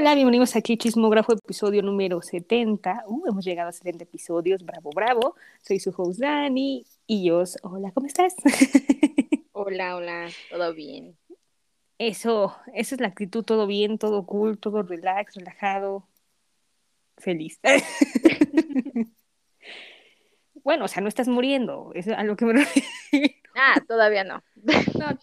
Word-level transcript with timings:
Hola, 0.00 0.14
bienvenidos 0.14 0.56
aquí 0.56 0.78
Chismógrafo, 0.78 1.34
episodio 1.34 1.82
número 1.82 2.22
70. 2.22 3.04
Uh, 3.06 3.28
hemos 3.28 3.44
llegado 3.44 3.68
a 3.68 3.72
70 3.72 4.04
episodios, 4.04 4.64
bravo, 4.64 4.88
bravo. 4.94 5.36
Soy 5.60 5.78
su 5.78 5.92
host 5.94 6.20
Dani 6.20 6.86
y 7.06 7.26
yo, 7.26 7.44
hola, 7.64 7.92
¿cómo 7.92 8.06
estás? 8.06 8.34
hola, 9.52 9.96
hola, 9.96 10.30
todo 10.48 10.72
bien. 10.72 11.18
Eso, 11.98 12.56
esa 12.72 12.94
es 12.94 13.00
la 13.02 13.08
actitud, 13.08 13.44
todo 13.44 13.66
bien, 13.66 13.98
todo 13.98 14.24
cool, 14.24 14.56
todo 14.56 14.82
relax, 14.82 15.34
relajado, 15.34 16.08
feliz. 17.18 17.60
bueno, 20.64 20.86
o 20.86 20.88
sea, 20.88 21.02
no 21.02 21.08
estás 21.08 21.28
muriendo, 21.28 21.92
es 21.94 22.08
a 22.08 22.24
lo 22.24 22.36
que 22.36 22.46
me 22.46 22.52
refiero. 22.54 22.88
Ah, 23.54 23.78
todavía 23.86 24.24
no. 24.24 24.42
no. 24.64 25.18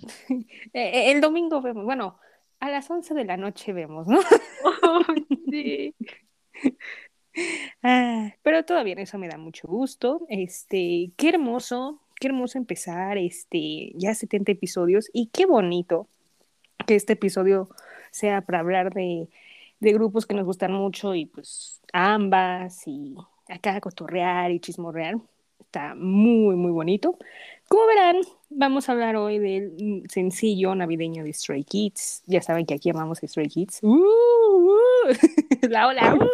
Eh, 0.74 1.12
el 1.12 1.20
domingo 1.20 1.62
bueno, 1.62 2.20
a 2.60 2.70
las 2.70 2.90
11 2.90 3.14
de 3.14 3.26
la 3.26 3.38
noche 3.38 3.74
vemos, 3.74 4.08
¿no? 4.08 4.20
sí. 5.52 5.96
Ah, 7.84 8.34
pero 8.42 8.84
bien, 8.84 8.98
eso 8.98 9.20
me 9.20 9.28
da 9.28 9.38
mucho 9.38 9.68
gusto. 9.68 10.26
Este, 10.28 11.12
qué 11.18 11.30
hermoso, 11.30 12.02
qué 12.20 12.30
hermoso 12.30 12.58
empezar, 12.58 13.20
este, 13.20 13.92
ya 13.94 14.16
70 14.16 14.54
episodios 14.54 15.12
y 15.14 15.28
qué 15.28 15.46
bonito 15.46 16.08
que 16.88 16.96
este 16.96 17.14
episodio 17.14 17.70
sea 18.10 18.42
para 18.42 18.60
hablar 18.62 18.92
de, 18.92 19.30
de 19.80 19.94
grupos 19.94 20.26
que 20.26 20.34
nos 20.34 20.46
gustan 20.46 20.74
mucho 20.74 21.14
y 21.14 21.28
pues 21.28 21.80
ambas 21.94 22.88
y 22.88 23.16
acá 23.48 23.80
cotorrear 23.82 24.50
y 24.52 24.60
chismorrear. 24.60 25.18
Está 25.68 25.96
muy, 25.96 26.56
muy 26.56 26.72
bonito. 26.72 27.18
Como 27.68 27.86
verán, 27.88 28.16
vamos 28.50 28.88
a 28.88 28.94
hablar 28.94 29.18
hoy 29.18 29.38
del 29.38 30.04
sencillo 30.10 30.74
navideño 30.76 31.26
de 31.26 31.34
Stray 31.34 31.66
Kids. 31.66 32.24
Ya 32.26 32.42
saben 32.42 32.66
que 32.66 32.74
aquí 32.74 32.90
amamos 32.90 33.22
a 33.22 33.28
Stray 33.28 33.50
Kids. 33.50 33.80
¡Uh! 33.84 33.98
uh 33.98 34.78
la 35.70 35.88
hola. 35.88 36.16
Uh. 36.16 36.30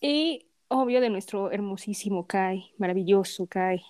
y 0.00 0.48
obvio 0.66 1.00
de 1.00 1.08
nuestro 1.08 1.52
hermosísimo 1.52 2.26
Kai, 2.26 2.72
maravilloso 2.78 3.46
Kai. 3.46 3.80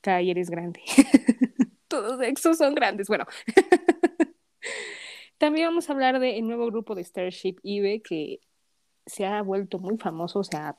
Kai, 0.00 0.30
eres 0.30 0.48
grande. 0.48 0.80
Todos 1.88 2.20
esos 2.22 2.56
son 2.56 2.76
grandes. 2.76 3.08
Bueno. 3.08 3.26
También 5.38 5.66
vamos 5.66 5.90
a 5.90 5.92
hablar 5.92 6.20
del 6.20 6.46
nuevo 6.46 6.66
grupo 6.66 6.94
de 6.94 7.02
Starship 7.02 7.56
Eve 7.64 8.00
que 8.00 8.38
se 9.06 9.26
ha 9.26 9.42
vuelto 9.42 9.80
muy 9.80 9.98
famoso, 9.98 10.38
o 10.38 10.44
sea, 10.44 10.78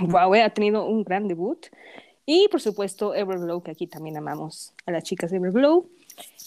wow, 0.00 0.34
ha 0.34 0.50
tenido 0.50 0.86
un 0.86 1.04
gran 1.04 1.28
debut. 1.28 1.66
Y 2.26 2.48
por 2.48 2.60
supuesto, 2.60 3.14
Everglow, 3.14 3.62
que 3.62 3.70
aquí 3.70 3.86
también 3.86 4.16
amamos 4.16 4.74
a 4.86 4.92
las 4.92 5.04
chicas 5.04 5.30
de 5.30 5.36
Everglow. 5.36 5.88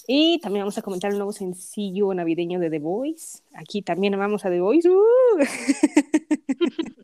Y 0.08 0.40
también 0.40 0.62
vamos 0.62 0.78
a 0.78 0.81
comentar 0.81 1.12
el 1.12 1.17
nuevo 1.17 1.34
sencillo 1.34 2.14
navideño 2.14 2.59
de 2.59 2.70
The 2.70 2.80
Voice. 2.80 3.40
Aquí 3.53 3.81
también 3.81 4.14
amamos 4.14 4.45
a 4.45 4.50
The 4.50 4.62
Voice. 4.62 4.90
¡Uh! 4.90 5.03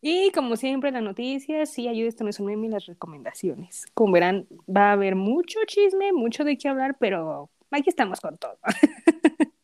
y 0.00 0.30
como 0.30 0.56
siempre, 0.56 0.90
la 0.90 1.02
noticia, 1.02 1.66
sí, 1.66 1.86
ayuda 1.86 2.08
esto 2.08 2.24
no 2.24 2.30
es 2.30 2.40
un 2.40 2.46
meme 2.46 2.68
y 2.68 2.70
las 2.70 2.86
recomendaciones. 2.86 3.84
Como 3.92 4.14
verán, 4.14 4.46
va 4.74 4.88
a 4.88 4.92
haber 4.92 5.14
mucho 5.14 5.58
chisme, 5.66 6.12
mucho 6.12 6.42
de 6.42 6.56
qué 6.56 6.68
hablar, 6.68 6.96
pero 6.98 7.50
aquí 7.70 7.90
estamos 7.90 8.20
con 8.20 8.38
todo. 8.38 8.58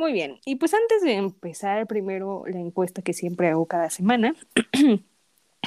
Muy 0.00 0.14
bien, 0.14 0.40
y 0.46 0.56
pues 0.56 0.72
antes 0.72 1.02
de 1.02 1.12
empezar, 1.12 1.86
primero 1.86 2.44
la 2.46 2.58
encuesta 2.58 3.02
que 3.02 3.12
siempre 3.12 3.48
hago 3.48 3.66
cada 3.66 3.90
semana. 3.90 4.34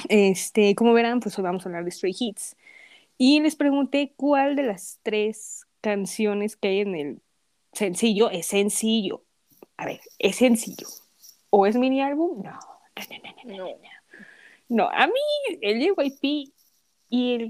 Este, 0.08 0.74
como 0.74 0.92
verán, 0.92 1.20
pues 1.20 1.38
hoy 1.38 1.44
vamos 1.44 1.64
a 1.64 1.68
hablar 1.68 1.84
de 1.84 1.92
Stray 1.92 2.16
Hits. 2.18 2.56
Y 3.16 3.38
les 3.38 3.54
pregunté 3.54 4.12
cuál 4.16 4.56
de 4.56 4.64
las 4.64 4.98
tres 5.04 5.66
canciones 5.80 6.56
que 6.56 6.66
hay 6.66 6.80
en 6.80 6.96
el 6.96 7.22
sencillo 7.72 8.28
es 8.28 8.46
sencillo. 8.46 9.22
A 9.76 9.86
ver, 9.86 10.00
¿es 10.18 10.34
sencillo? 10.34 10.88
¿O 11.50 11.64
es 11.66 11.76
mini 11.76 12.02
álbum? 12.02 12.42
No. 12.42 12.58
No, 13.08 13.54
no, 13.54 13.56
no, 13.56 13.64
no. 13.68 13.78
no. 14.68 14.90
a 14.90 15.06
mí 15.06 15.12
el 15.62 15.78
JYP 15.78 16.52
y 17.08 17.34
el, 17.34 17.48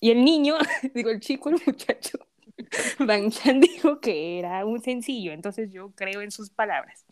y 0.00 0.10
el 0.12 0.24
niño, 0.24 0.56
digo 0.94 1.10
el 1.10 1.20
chico, 1.20 1.50
el 1.50 1.60
muchacho, 1.66 2.18
Bang 2.98 3.30
Chan 3.30 3.60
dijo 3.60 4.00
que 4.00 4.38
era 4.38 4.64
un 4.64 4.80
sencillo, 4.80 5.32
entonces 5.32 5.70
yo 5.72 5.90
creo 5.94 6.20
en 6.20 6.30
sus 6.30 6.50
palabras. 6.50 7.04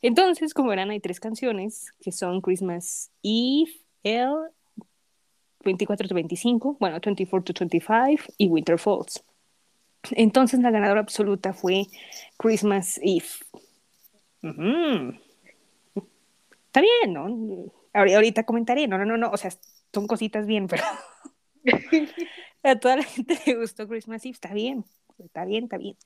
Entonces, 0.00 0.52
como 0.52 0.70
verán, 0.70 0.90
hay 0.90 1.00
tres 1.00 1.20
canciones 1.20 1.92
que 2.00 2.10
son 2.10 2.40
Christmas 2.40 3.10
Eve, 3.22 3.72
El 4.02 4.50
24 5.64 6.08
to 6.08 6.14
25, 6.14 6.76
bueno, 6.80 6.98
24 7.00 7.54
to 7.54 7.60
25 7.60 8.34
y 8.36 8.48
Winter 8.48 8.78
Falls. 8.78 9.22
Entonces, 10.10 10.58
la 10.60 10.72
ganadora 10.72 11.00
absoluta 11.00 11.52
fue 11.52 11.86
Christmas 12.36 12.98
Eve. 13.02 13.26
Está 16.66 16.80
bien, 16.80 17.12
¿no? 17.12 17.72
Ahorita 17.94 18.44
comentaré, 18.44 18.88
no, 18.88 18.98
no, 18.98 19.04
no, 19.04 19.16
no, 19.16 19.30
o 19.30 19.36
sea, 19.36 19.52
son 19.92 20.06
cositas 20.06 20.46
bien, 20.46 20.66
pero 20.66 20.82
a 22.62 22.78
toda 22.78 22.96
la 22.96 23.02
gente 23.04 23.38
le 23.46 23.54
gustó 23.56 23.88
Christmas 23.88 24.24
Eve, 24.24 24.32
está 24.32 24.52
bien, 24.52 24.84
está 25.18 25.44
bien, 25.44 25.64
está 25.64 25.78
bien. 25.78 25.96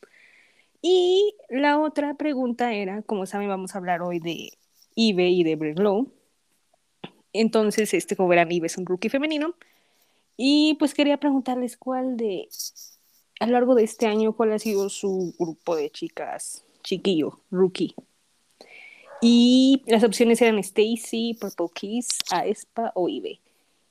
Y 0.83 1.35
la 1.49 1.81
otra 1.81 2.15
pregunta 2.15 2.73
era, 2.73 3.03
como 3.03 3.27
saben, 3.27 3.49
vamos 3.49 3.75
a 3.75 3.79
hablar 3.79 4.03
hoy 4.03 4.21
de 4.21 4.51
Ibe 4.95 5.29
y 5.29 5.43
de 5.43 5.57
Breglow. 5.57 6.13
Entonces, 7.33 7.93
este, 7.93 8.17
como 8.17 8.29
verán, 8.29 8.53
Ibe 8.53 8.67
es 8.67 8.79
un 8.79 8.87
rookie 8.87 9.09
femenino. 9.09 9.55
Y 10.37 10.75
pues 10.79 10.95
quería 10.95 11.19
preguntarles 11.19 11.77
cuál 11.77 12.17
de, 12.17 12.49
a 13.41 13.47
lo 13.47 13.53
largo 13.53 13.75
de 13.75 13.85
este 13.85 14.07
año, 14.07 14.35
cuál 14.35 14.53
ha 14.53 14.59
sido 14.59 14.89
su 14.89 15.35
grupo 15.39 15.77
de 15.77 15.91
chicas, 15.91 16.65
chiquillo, 16.83 17.41
rookie. 17.51 17.95
Y 19.23 19.83
las 19.87 20.05
opciones 20.05 20.43
eran 20.43 20.59
Stacy, 20.59 21.37
Purple 21.41 21.69
Kiss, 21.75 22.19
Aespa 22.31 22.93
o 22.95 23.09
Ibe. 23.09 23.41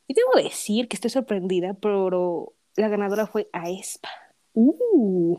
Y 0.07 0.13
debo 0.13 0.31
decir 0.35 0.87
que 0.87 0.95
estoy 0.95 1.09
sorprendida, 1.09 1.73
pero 1.73 2.53
la 2.75 2.89
ganadora 2.89 3.27
fue 3.27 3.49
Aespa. 3.53 4.09
Uh. 4.53 5.37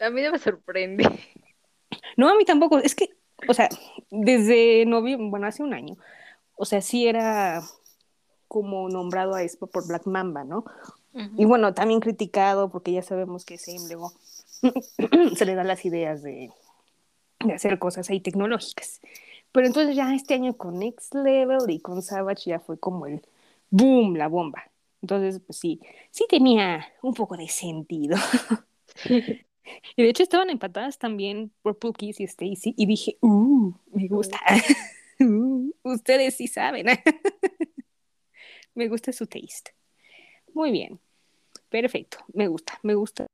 A 0.00 0.10
mí 0.10 0.22
no 0.22 0.32
me 0.32 0.38
sorprende. 0.38 1.04
No, 2.16 2.28
a 2.28 2.36
mí 2.36 2.44
tampoco. 2.44 2.78
Es 2.78 2.94
que, 2.94 3.10
o 3.48 3.54
sea, 3.54 3.68
desde 4.10 4.84
noviembre, 4.86 5.28
bueno, 5.30 5.46
hace 5.46 5.62
un 5.62 5.74
año, 5.74 5.96
o 6.54 6.64
sea, 6.64 6.80
sí 6.82 7.06
era 7.06 7.62
como 8.46 8.88
nombrado 8.88 9.34
a 9.34 9.42
Expo 9.42 9.66
por 9.66 9.86
Black 9.88 10.06
Mamba, 10.06 10.44
¿no? 10.44 10.64
Y 11.36 11.44
bueno, 11.44 11.74
también 11.74 12.00
criticado 12.00 12.70
porque 12.70 12.92
ya 12.92 13.02
sabemos 13.02 13.44
que 13.44 13.54
ese 13.54 13.76
luego 13.88 14.12
se 15.36 15.44
le 15.44 15.54
dan 15.54 15.66
las 15.66 15.84
ideas 15.84 16.22
de, 16.22 16.50
de 17.44 17.52
hacer 17.52 17.78
cosas 17.78 18.10
ahí 18.10 18.20
tecnológicas. 18.20 19.00
Pero 19.52 19.66
entonces 19.66 19.96
ya 19.96 20.14
este 20.14 20.34
año 20.34 20.56
con 20.56 20.78
Next 20.78 21.14
Level 21.14 21.68
y 21.68 21.80
con 21.80 22.02
Savage 22.02 22.50
ya 22.50 22.60
fue 22.60 22.78
como 22.78 23.06
el 23.06 23.22
boom, 23.70 24.16
la 24.16 24.28
bomba. 24.28 24.69
Entonces, 25.02 25.40
pues 25.46 25.58
sí, 25.58 25.80
sí 26.10 26.26
tenía 26.28 26.86
un 27.02 27.14
poco 27.14 27.36
de 27.36 27.48
sentido. 27.48 28.16
Y 29.96 30.02
de 30.02 30.08
hecho 30.08 30.22
estaban 30.22 30.50
empatadas 30.50 30.98
también 30.98 31.52
por 31.62 31.78
Kiss 31.94 32.20
y 32.20 32.24
Stacy. 32.24 32.74
Y 32.76 32.86
dije, 32.86 33.16
uh, 33.20 33.72
me 33.92 34.08
gusta. 34.08 34.38
Uh, 35.22 35.70
ustedes 35.82 36.34
sí 36.38 36.46
saben. 36.46 36.86
me 38.74 38.88
gusta 38.88 39.12
su 39.12 39.26
taste. 39.26 39.74
Muy 40.54 40.70
bien. 40.70 40.98
Perfecto. 41.68 42.24
Me 42.32 42.48
gusta, 42.48 42.80
me 42.82 42.94
gusta. 42.94 43.26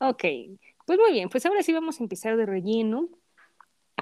ok. 0.00 0.24
Pues 0.84 0.98
muy 0.98 1.12
bien. 1.12 1.28
Pues 1.28 1.46
ahora 1.46 1.62
sí 1.62 1.72
vamos 1.72 2.00
a 2.00 2.02
empezar 2.02 2.36
de 2.36 2.46
relleno. 2.46 3.08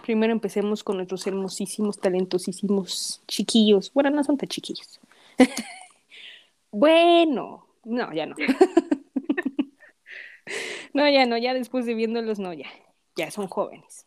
Primero 0.03 0.33
empecemos 0.33 0.83
con 0.83 0.97
nuestros 0.97 1.27
hermosísimos, 1.27 2.01
talentosísimos 2.01 3.23
chiquillos. 3.29 3.93
Bueno, 3.93 4.09
no 4.09 4.25
son 4.25 4.39
tan 4.39 4.49
chiquillos. 4.49 5.03
bueno, 6.71 7.67
no, 7.85 8.13
ya 8.13 8.27
no. 8.27 8.37
No, 10.95 11.09
ya 11.09 11.25
no, 11.25 11.39
ya 11.39 11.55
después 11.55 11.87
de 11.87 11.95
viéndolos, 11.95 12.39
no, 12.39 12.53
ya, 12.53 12.67
ya 13.17 13.31
son 13.31 13.47
jóvenes. 13.47 14.07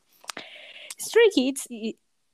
Stray 1.00 1.30
Kids 1.34 1.68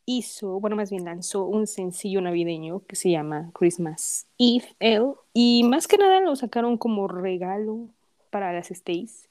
hizo, 0.06 0.60
bueno, 0.60 0.76
más 0.76 0.90
bien 0.90 1.06
lanzó 1.06 1.46
un 1.46 1.68
sencillo 1.68 2.22
navideño 2.22 2.82
que 2.86 2.96
se 2.96 3.10
llama 3.10 3.52
Christmas 3.54 4.28
Eve 4.38 4.76
L, 4.80 5.14
y 5.34 5.64
más 5.64 5.88
que 5.88 5.98
nada 5.98 6.20
lo 6.20 6.36
sacaron 6.36 6.78
como 6.78 7.08
regalo 7.08 7.88
para 8.30 8.52
las 8.52 8.68
Stays. 8.68 9.30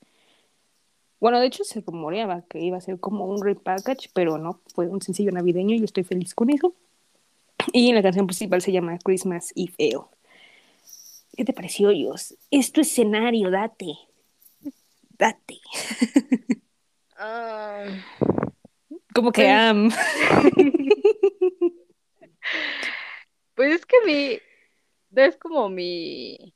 Bueno, 1.21 1.39
de 1.39 1.47
hecho 1.47 1.65
se 1.65 1.83
rumoreaba 1.83 2.43
que 2.49 2.61
iba 2.61 2.79
a 2.79 2.81
ser 2.81 2.99
como 2.99 3.27
un 3.27 3.45
repackage, 3.45 4.11
pero 4.15 4.39
no, 4.39 4.61
fue 4.75 4.89
un 4.89 5.03
sencillo 5.03 5.33
navideño 5.33 5.75
y 5.75 5.81
yo 5.81 5.85
estoy 5.85 6.05
feliz 6.05 6.35
con 6.35 6.49
eso. 6.49 6.75
Y 7.73 7.93
la 7.93 8.03
canción 8.03 8.27
principal 8.27 8.63
se 8.63 8.73
llama 8.73 8.99
Christmas 9.03 9.53
Eve 9.55 9.75
L. 9.79 10.01
¿Qué 11.37 11.45
te 11.45 11.53
pareció, 11.53 11.91
Dios? 11.91 12.37
Es 12.51 12.73
tu 12.73 12.81
escenario, 12.81 13.51
date 13.51 13.97
date. 15.21 15.61
Ah. 17.23 17.85
Como 19.15 19.31
que 19.31 19.47
am. 19.47 19.91
pues 23.55 23.75
es 23.75 23.85
que 23.85 23.97
mi. 24.07 24.39
No 25.11 25.23
es 25.23 25.37
como 25.37 25.69
mi. 25.69 26.55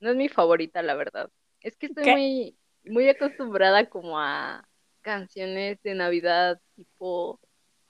No 0.00 0.12
es 0.12 0.16
mi 0.16 0.30
favorita, 0.30 0.82
la 0.82 0.94
verdad. 0.94 1.30
Es 1.60 1.76
que 1.76 1.86
estoy 1.86 2.10
muy. 2.10 2.56
muy 2.84 3.08
acostumbrada 3.10 3.90
como 3.90 4.18
a 4.18 4.66
canciones 5.02 5.82
de 5.82 5.94
Navidad 5.94 6.58
tipo 6.76 7.38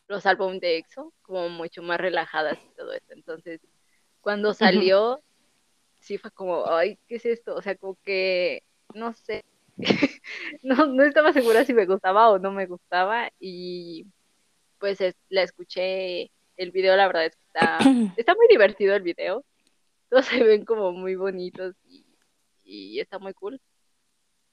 los 0.08 0.26
álbumes 0.26 0.60
de 0.60 0.78
EXO, 0.78 1.12
como 1.22 1.48
mucho 1.48 1.82
más 1.82 1.98
relajadas 1.98 2.58
y 2.64 2.76
todo 2.76 2.92
eso. 2.92 3.06
Entonces, 3.10 3.60
cuando 4.20 4.54
salió, 4.54 5.22
sí 6.00 6.18
fue 6.18 6.30
como, 6.30 6.66
ay, 6.68 6.98
¿qué 7.08 7.16
es 7.16 7.26
esto? 7.26 7.54
O 7.54 7.62
sea, 7.62 7.76
como 7.76 7.96
que, 8.02 8.62
no 8.94 9.12
sé, 9.12 9.44
no, 10.62 10.86
no 10.86 11.02
estaba 11.04 11.32
segura 11.32 11.64
si 11.64 11.74
me 11.74 11.86
gustaba 11.86 12.30
o 12.30 12.38
no 12.38 12.52
me 12.52 12.66
gustaba 12.66 13.30
y 13.38 14.06
pues 14.78 14.98
la 15.28 15.42
escuché, 15.42 16.30
el 16.56 16.70
video 16.70 16.96
la 16.96 17.06
verdad 17.06 17.26
es 17.26 17.36
que 17.36 17.42
está, 17.46 17.78
está 18.16 18.34
muy 18.34 18.46
divertido 18.48 18.94
el 18.94 19.02
video, 19.02 19.44
todos 20.08 20.26
se 20.26 20.42
ven 20.42 20.64
como 20.64 20.92
muy 20.92 21.14
bonitos 21.14 21.74
y, 21.84 22.04
está 22.98 23.18
muy 23.20 23.32
cool, 23.34 23.60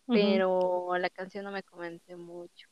pero 0.05 0.95
la 0.99 1.09
canción 1.09 1.45
no 1.45 1.51
me 1.51 1.63
convence 1.63 2.15
mucho. 2.15 2.67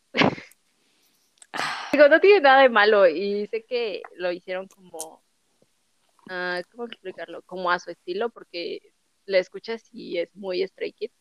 Digo, 1.91 2.07
no 2.07 2.19
tiene 2.19 2.39
nada 2.39 2.61
de 2.61 2.69
malo 2.69 3.07
y 3.07 3.47
sé 3.47 3.65
que 3.65 4.01
lo 4.15 4.31
hicieron 4.31 4.67
como, 4.67 5.23
uh, 6.29 6.61
¿cómo 6.71 6.85
explicarlo? 6.85 7.41
Como 7.43 7.69
a 7.69 7.79
su 7.79 7.91
estilo 7.91 8.29
porque 8.29 8.93
la 9.25 9.39
escuchas 9.39 9.83
y 9.91 10.17
es 10.17 10.33
muy 10.35 10.65
Stray 10.65 10.93
Kids. 10.93 11.13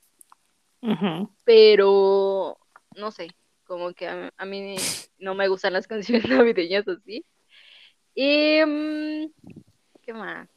Pero, 1.44 2.58
no 2.96 3.10
sé, 3.10 3.28
como 3.64 3.92
que 3.94 4.08
a, 4.08 4.44
mí 4.44 4.76
no 5.18 5.34
me 5.34 5.48
gustan 5.48 5.72
las 5.72 5.86
canciones 5.88 6.28
navideñas 6.28 6.86
así. 6.86 7.24
Y, 8.14 8.60
mm, 8.64 9.32
¿qué 10.02 10.12
más? 10.12 10.48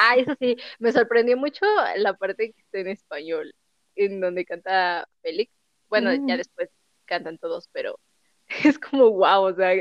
Ah, 0.00 0.16
eso 0.16 0.34
sí, 0.38 0.56
me 0.78 0.92
sorprendió 0.92 1.36
mucho 1.36 1.66
la 1.96 2.14
parte 2.14 2.52
que 2.52 2.60
está 2.60 2.78
en 2.78 2.88
español, 2.88 3.52
en 3.96 4.20
donde 4.20 4.44
canta 4.44 5.08
Félix. 5.22 5.52
Bueno, 5.88 6.12
ya 6.12 6.34
mm. 6.34 6.38
después 6.38 6.70
cantan 7.04 7.38
todos, 7.38 7.68
pero 7.72 7.98
es 8.64 8.78
como 8.78 9.10
wow, 9.10 9.44
o 9.44 9.54
sea, 9.54 9.72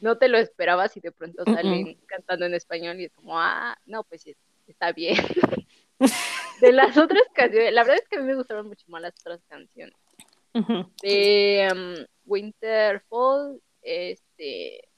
no 0.00 0.18
te 0.18 0.28
lo 0.28 0.38
esperabas 0.38 0.96
y 0.96 1.00
de 1.00 1.12
pronto 1.12 1.44
salen 1.44 1.98
cantando 2.06 2.46
en 2.46 2.54
español 2.54 3.00
y 3.00 3.04
es 3.04 3.12
como, 3.12 3.38
ah, 3.38 3.78
no, 3.86 4.04
pues 4.04 4.24
está 4.66 4.92
bien. 4.92 5.16
de 6.60 6.72
las 6.72 6.96
otras 6.96 7.24
canciones, 7.34 7.72
la 7.72 7.82
verdad 7.82 7.98
es 8.02 8.08
que 8.08 8.16
a 8.16 8.20
mí 8.20 8.26
me 8.26 8.34
gustaron 8.34 8.66
mucho 8.68 8.86
más 8.88 9.02
las 9.02 9.14
otras 9.20 9.40
canciones. 9.48 9.94
De 11.02 11.68
um, 11.72 12.06
Winterfall, 12.24 13.62
este, 13.82 14.88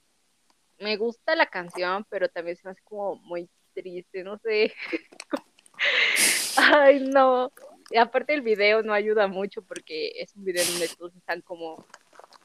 me 0.79 0.97
gusta 0.97 1.35
la 1.35 1.45
canción, 1.45 2.05
pero 2.09 2.27
también 2.29 2.57
se 2.57 2.63
me 2.65 2.71
hace 2.71 2.81
como 2.83 3.15
muy 3.17 3.49
triste, 3.73 4.23
no 4.23 4.37
sé. 4.39 4.73
Ay, 6.57 6.99
no. 7.01 7.51
Y 7.89 7.97
aparte 7.97 8.33
el 8.33 8.41
video 8.41 8.81
no 8.81 8.93
ayuda 8.93 9.27
mucho 9.27 9.61
porque 9.61 10.13
es 10.15 10.35
un 10.35 10.45
video 10.45 10.65
donde 10.65 10.87
todos 10.87 11.15
están 11.15 11.41
como 11.41 11.85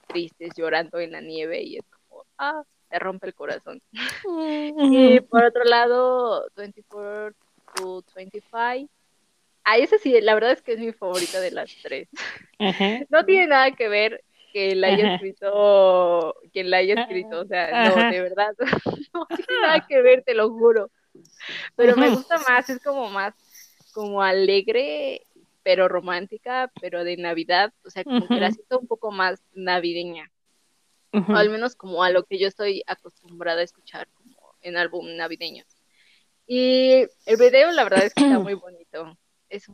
tristes, 0.09 0.53
llorando 0.57 0.99
en 0.99 1.13
la 1.13 1.21
nieve 1.21 1.63
y 1.63 1.77
es 1.77 1.85
como, 2.09 2.25
ah, 2.39 2.63
te 2.89 2.99
rompe 2.99 3.29
el 3.29 3.35
corazón. 3.35 3.81
y 4.91 5.21
por 5.21 5.45
otro 5.45 5.65
lado, 5.65 6.49
24 6.57 7.37
to 7.77 8.05
25. 8.15 8.91
Ah, 9.65 9.77
esa 9.77 9.99
sí, 9.99 10.19
la 10.23 10.35
verdad 10.35 10.53
es 10.53 10.63
que 10.63 10.73
es 10.73 10.79
mi 10.79 10.93
favorita 10.93 11.41
de 11.41 11.51
las 11.51 11.71
tres. 11.83 12.09
No 13.11 13.25
tiene 13.25 13.47
nada 13.47 13.71
que 13.71 13.89
ver 13.89 14.25
que 14.53 14.75
la 14.75 14.89
haya 14.89 15.15
escrito, 15.15 16.35
quien 16.53 16.71
la 16.71 16.79
haya 16.79 17.03
escrito, 17.03 17.43
o 17.43 17.45
sea, 17.45 17.91
no, 17.91 18.11
de 18.11 18.21
verdad, 18.23 18.55
no 19.15 19.27
tiene 19.27 19.61
nada 19.63 19.87
que 19.87 20.01
ver, 20.03 20.23
te 20.23 20.35
lo 20.35 20.49
juro. 20.51 20.91
Pero 21.77 21.97
me 21.97 22.09
gusta 22.09 22.39
más, 22.49 22.69
es 22.71 22.83
como 22.83 23.11
más, 23.11 23.35
como 23.93 24.23
alegre 24.23 25.23
pero 25.69 25.87
romántica, 25.87 26.73
pero 26.81 27.05
de 27.05 27.19
Navidad, 27.19 27.75
o 27.85 27.91
sea, 27.91 28.03
como 28.03 28.27
que 28.27 28.41
la 28.41 28.51
siento 28.51 28.79
un 28.79 28.87
poco 28.87 29.11
más 29.11 29.43
navideña, 29.53 30.33
o 31.13 31.35
al 31.35 31.51
menos 31.51 31.77
como 31.77 32.03
a 32.03 32.09
lo 32.09 32.25
que 32.25 32.39
yo 32.39 32.49
estoy 32.49 32.83
acostumbrada 32.87 33.61
a 33.61 33.65
escuchar 33.65 34.09
como 34.15 34.55
en 34.63 34.79
álbum 34.79 35.15
navideño. 35.15 35.65
Y 36.47 37.07
el 37.27 37.37
video, 37.39 37.71
la 37.73 37.85
verdad 37.85 38.03
es 38.03 38.15
que 38.15 38.25
está 38.25 38.39
muy 38.51 38.55
bonito, 38.55 39.19
es 39.51 39.71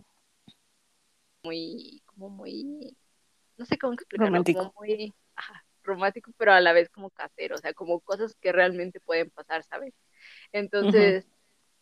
muy, 1.45 2.03
como 2.07 2.29
muy, 2.29 2.97
no 3.57 3.65
sé 3.65 3.79
cómo 3.79 3.93
explicarlo, 3.93 4.33
romántico. 4.33 4.59
como 4.59 4.75
muy 4.79 5.15
romántico, 5.85 6.33
pero 6.37 6.55
a 6.55 6.61
la 6.61 6.73
vez 6.73 6.89
como 6.89 7.11
casero, 7.11 7.55
o 7.55 7.59
sea, 7.59 7.73
como 7.73 8.01
cosas 8.01 8.35
que 8.41 8.51
realmente 8.51 8.99
pueden 8.99 9.31
pasar, 9.31 9.63
¿sabes? 9.63 9.95
Entonces, 10.51 11.25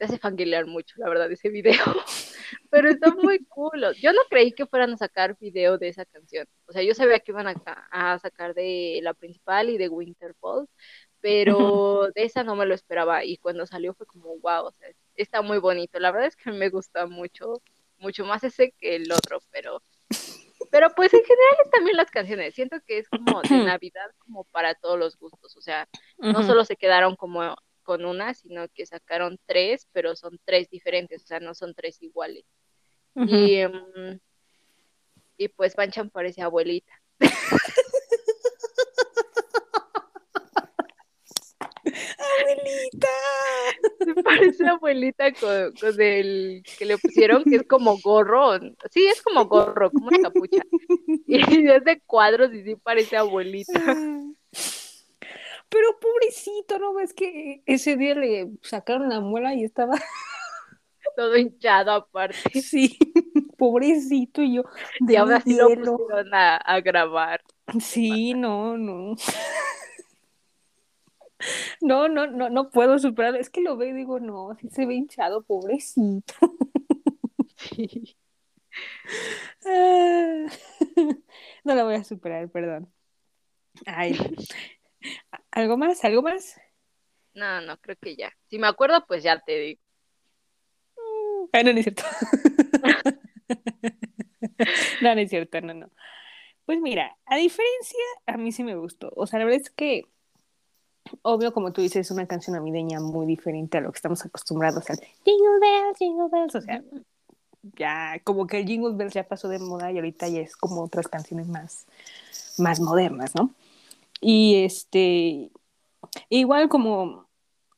te 0.03 0.07
hace 0.07 0.19
fangirlear 0.19 0.67
mucho, 0.67 0.97
la 0.99 1.09
verdad, 1.09 1.31
ese 1.31 1.49
video. 1.49 1.81
Pero 2.71 2.91
está 2.91 3.15
muy 3.15 3.39
cool. 3.49 3.95
Yo 4.01 4.13
no 4.13 4.19
creí 4.29 4.51
que 4.51 4.67
fueran 4.67 4.95
a 4.95 4.97
sacar 4.97 5.39
video 5.39 5.79
de 5.79 5.87
esa 5.87 6.05
canción. 6.05 6.49
O 6.67 6.73
sea, 6.73 6.83
yo 6.83 6.93
sabía 6.93 7.21
que 7.21 7.31
iban 7.31 7.47
a, 7.47 7.55
a 7.93 8.19
sacar 8.19 8.53
de 8.53 8.99
la 9.01 9.15
principal 9.15 9.71
y 9.71 9.79
de 9.79 9.89
Winterfall, 9.89 10.69
pero 11.21 12.09
de 12.17 12.25
esa 12.25 12.43
no 12.43 12.57
me 12.57 12.67
lo 12.67 12.75
esperaba. 12.75 13.25
Y 13.25 13.37
cuando 13.37 13.65
salió 13.65 13.95
fue 13.95 14.07
como, 14.07 14.37
wow, 14.41 14.67
o 14.67 14.73
sea, 14.73 14.89
está 15.15 15.41
muy 15.41 15.59
bonito. 15.59 16.01
La 16.01 16.11
verdad 16.11 16.27
es 16.27 16.37
que 16.37 16.51
me 16.51 16.69
gusta 16.69 17.07
mucho, 17.07 17.63
mucho 17.99 18.25
más 18.25 18.43
ese 18.43 18.73
que 18.73 18.97
el 18.97 19.13
otro, 19.13 19.41
pero 19.53 19.83
pero 20.73 20.89
pues 20.97 21.13
en 21.13 21.23
general 21.23 21.71
también 21.71 21.97
las 21.97 22.11
canciones, 22.11 22.55
siento 22.55 22.79
que 22.87 22.99
es 22.99 23.09
como 23.09 23.43
de 23.43 23.49
Navidad 23.79 24.11
como 24.19 24.45
para 24.45 24.75
todos 24.75 24.99
los 24.99 25.17
gustos, 25.17 25.57
o 25.57 25.61
sea, 25.61 25.89
no 26.19 26.43
solo 26.43 26.65
se 26.65 26.77
quedaron 26.77 27.15
como 27.15 27.57
con 27.83 28.05
una, 28.05 28.35
sino 28.35 28.69
que 28.69 28.87
sacaron 28.87 29.39
tres, 29.47 29.89
pero 29.93 30.17
son 30.17 30.39
tres 30.45 30.69
diferentes, 30.71 31.23
o 31.25 31.27
sea, 31.27 31.41
no 31.41 31.55
son 31.55 31.75
tres 31.75 32.03
iguales. 32.03 32.45
y, 33.15 33.57
em, 33.57 34.19
y 35.37 35.49
pues 35.49 35.77
Banchan 35.77 36.11
parece 36.11 36.43
abuelita. 36.43 36.93
abuelita. 42.43 43.09
Se 44.05 44.15
parece 44.23 44.67
abuelita 44.67 45.33
con, 45.33 45.73
con, 45.73 46.01
el 46.01 46.63
que 46.79 46.85
le 46.85 46.99
pusieron, 46.99 47.45
que 47.45 47.57
es 47.57 47.63
como 47.65 47.99
gorro. 47.99 48.59
Sí, 48.91 49.07
es 49.07 49.23
como 49.23 49.47
gorro, 49.47 49.91
como 49.91 50.09
una 50.09 50.23
capucha. 50.23 50.63
Y 51.27 51.69
es 51.69 51.85
de 51.85 52.01
cuadros 52.07 52.53
y 52.53 52.63
sí 52.63 52.77
parece 52.77 53.17
abuelita. 53.17 53.81
Pero 55.73 55.99
pobrecito, 55.99 56.79
¿no 56.79 56.93
ves 56.93 57.15
que 57.15 57.63
ese 57.65 57.97
día 57.97 58.15
le 58.15 58.51
sacaron 58.61 59.09
la 59.09 59.21
muela 59.21 59.55
y 59.55 59.65
estaba 59.65 59.95
todo 61.17 61.37
hinchado 61.37 61.93
aparte? 61.93 62.37
Sí, 62.63 62.99
pobrecito 63.57 64.43
y 64.43 64.57
yo. 64.57 64.65
De 65.01 65.15
y 65.15 65.17
ahora 65.17 65.41
sí 65.41 65.57
lo 65.57 65.69
pusieron 65.69 66.29
a, 66.35 66.81
grabar. 66.81 67.41
Sí, 67.81 68.35
no, 68.35 68.77
no. 68.77 69.17
No, 71.81 72.07
no, 72.07 72.27
no, 72.27 72.51
no 72.51 72.71
puedo 72.71 72.99
superar. 72.99 73.35
Es 73.37 73.49
que 73.49 73.63
lo 73.63 73.79
veo 73.79 73.89
y 73.89 73.95
digo, 73.95 74.21
no, 74.21 74.55
sí 74.61 74.69
se 74.69 74.85
ve 74.85 74.95
hinchado, 74.95 75.43
pobrecito. 75.43 76.35
Sí. 77.57 78.17
Ah. 79.67 80.47
no 81.65 81.75
lo 81.75 81.85
voy 81.85 81.97
a 81.97 82.05
superar, 82.05 82.49
perdón. 82.49 82.91
Ay, 83.85 84.17
¿Algo 85.51 85.77
más? 85.77 86.05
¿Algo 86.05 86.23
más? 86.23 86.61
No, 87.35 87.61
no, 87.61 87.77
creo 87.79 87.97
que 88.01 88.17
ya. 88.17 88.33
Si 88.49 88.59
me 88.59 88.67
acuerdo, 88.67 89.05
pues 89.07 89.23
ya 89.23 89.39
te 89.41 89.59
digo. 89.59 89.81
Ah, 91.53 91.63
no, 91.63 91.73
no 91.73 91.79
es 91.79 91.85
cierto. 91.85 92.03
no, 95.03 95.15
no 95.15 95.21
es 95.21 95.31
cierto, 95.31 95.61
no, 95.61 95.75
no. 95.75 95.91
Pues 96.65 96.81
mira, 96.81 97.17
a 97.27 97.37
diferencia, 97.37 97.99
a 98.27 98.37
mí 98.37 98.53
sí 98.53 98.65
me 98.65 98.77
gustó. 98.77 99.13
O 99.17 99.27
sea, 99.27 99.39
la 99.39 99.47
verdad 99.47 99.63
es 99.63 99.71
que, 99.71 100.07
obvio, 101.23 101.53
como 101.53 101.73
tú 101.73 101.81
dices, 101.81 102.07
es 102.07 102.11
una 102.11 102.27
canción 102.27 102.57
navideña 102.57 103.01
muy 103.01 103.27
diferente 103.27 103.79
a 103.79 103.81
lo 103.81 103.93
que 103.93 103.97
estamos 103.97 104.25
acostumbrados 104.25 104.89
al 104.89 104.99
Jingle 105.25 105.59
Bells, 105.61 105.99
Jingle 105.99 106.29
Bells. 106.31 106.55
O 106.55 106.61
sea, 106.61 106.83
ya 107.77 108.21
como 108.25 108.47
que 108.47 108.61
el 108.61 108.67
Jingle 108.67 108.95
Bells 108.95 109.15
ya 109.15 109.27
pasó 109.27 109.49
de 109.49 109.59
moda 109.59 109.91
y 109.91 109.97
ahorita 109.97 110.29
ya 110.29 110.41
es 110.41 110.57
como 110.57 110.83
otras 110.83 111.09
canciones 111.09 111.49
más, 111.49 111.87
más 112.59 112.81
modernas, 112.81 113.35
¿no? 113.35 113.51
Y 114.25 114.63
este, 114.65 115.51
igual 116.29 116.69
como, 116.69 117.29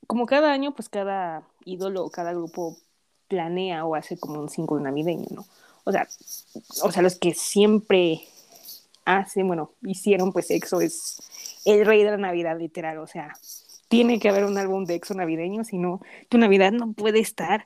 como 0.07 0.27
cada 0.27 0.53
año, 0.53 0.75
pues 0.75 0.91
cada 0.91 1.49
ídolo, 1.65 2.11
cada 2.11 2.33
grupo 2.35 2.77
planea 3.29 3.87
o 3.87 3.95
hace 3.95 4.19
como 4.19 4.41
un 4.41 4.51
single 4.51 4.83
navideño, 4.83 5.27
¿no? 5.31 5.47
O 5.85 5.91
sea, 5.91 6.07
o 6.83 6.93
sea, 6.93 7.03
los 7.03 7.19
que 7.19 7.33
siempre 7.33 8.21
hacen, 9.07 9.47
bueno, 9.47 9.73
hicieron, 9.83 10.33
pues 10.33 10.51
EXO 10.51 10.83
es 10.83 11.63
el 11.65 11.87
rey 11.87 12.05
de 12.05 12.11
la 12.11 12.19
Navidad, 12.19 12.59
literal, 12.59 12.99
o 12.99 13.07
sea, 13.07 13.33
tiene 13.89 14.21
que 14.21 14.29
haber 14.29 14.45
un 14.45 14.59
álbum 14.59 14.85
de 14.85 14.97
EXO 14.97 15.15
navideño, 15.15 15.65
si 15.65 15.79
no, 15.79 16.03
tu 16.29 16.37
Navidad 16.37 16.73
no 16.73 16.93
puede 16.93 17.21
estar 17.21 17.65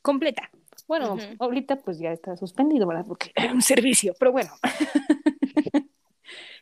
completa. 0.00 0.50
Bueno, 0.88 1.18
ahorita 1.38 1.76
pues 1.76 1.98
ya 1.98 2.12
está 2.12 2.36
suspendido, 2.36 2.86
¿verdad? 2.86 3.04
Porque 3.06 3.32
es 3.34 3.52
un 3.52 3.62
servicio, 3.62 4.14
pero 4.18 4.32
bueno. 4.32 4.52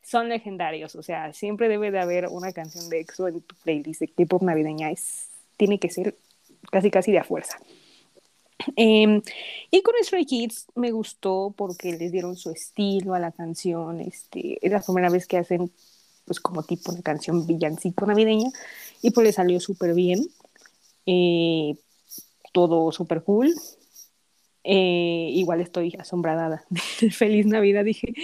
son 0.04 0.28
legendarios, 0.28 0.94
o 0.94 1.02
sea, 1.02 1.32
siempre 1.32 1.68
debe 1.68 1.90
de 1.90 1.98
haber 1.98 2.28
una 2.28 2.52
canción 2.52 2.88
de 2.90 3.00
EXO 3.00 3.28
en 3.28 3.40
tu 3.40 3.54
playlist 3.56 4.00
de 4.00 4.08
K-pop 4.08 4.42
navideña, 4.42 4.90
es, 4.90 5.28
tiene 5.56 5.78
que 5.78 5.90
ser 5.90 6.16
casi 6.70 6.90
casi 6.90 7.10
de 7.10 7.18
a 7.18 7.24
fuerza. 7.24 7.58
Em, 8.76 9.20
y 9.70 9.82
con 9.82 9.94
Stray 10.02 10.24
Kids 10.26 10.66
me 10.74 10.90
gustó 10.90 11.52
porque 11.56 11.92
les 11.92 12.12
dieron 12.12 12.36
su 12.36 12.50
estilo 12.50 13.14
a 13.14 13.18
la 13.18 13.32
canción. 13.32 14.00
Este, 14.00 14.58
es 14.64 14.72
la 14.72 14.80
primera 14.80 15.10
vez 15.10 15.26
que 15.26 15.38
hacen 15.38 15.70
pues 16.24 16.40
como 16.40 16.62
tipo 16.62 16.92
una 16.92 17.02
canción 17.02 17.46
villancico 17.46 18.06
navideña 18.06 18.50
y 19.02 19.10
pues 19.10 19.26
le 19.26 19.32
salió 19.32 19.60
súper 19.60 19.94
bien. 19.94 20.26
Eh, 21.06 21.76
todo 22.52 22.92
súper 22.92 23.22
cool. 23.24 23.52
Eh, 24.62 25.30
igual 25.32 25.60
estoy 25.60 25.94
asombrada. 25.98 26.64
Feliz 27.12 27.46
Navidad, 27.46 27.84
dije. 27.84 28.14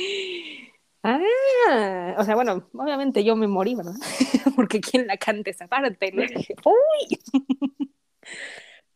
Ah, 1.02 2.14
o 2.19 2.25
sea, 2.25 2.35
bueno, 2.35 2.69
obviamente 2.75 3.25
yo 3.25 3.35
me 3.35 3.47
morí, 3.47 3.75
¿verdad? 3.75 3.95
Porque 4.57 4.80
quién 4.80 5.07
la 5.07 5.16
canta 5.16 5.50
esa 5.50 5.66
parte, 5.66 6.12
¿no? 6.12 6.23
Dije, 6.23 6.54
¡Uy! 6.64 7.19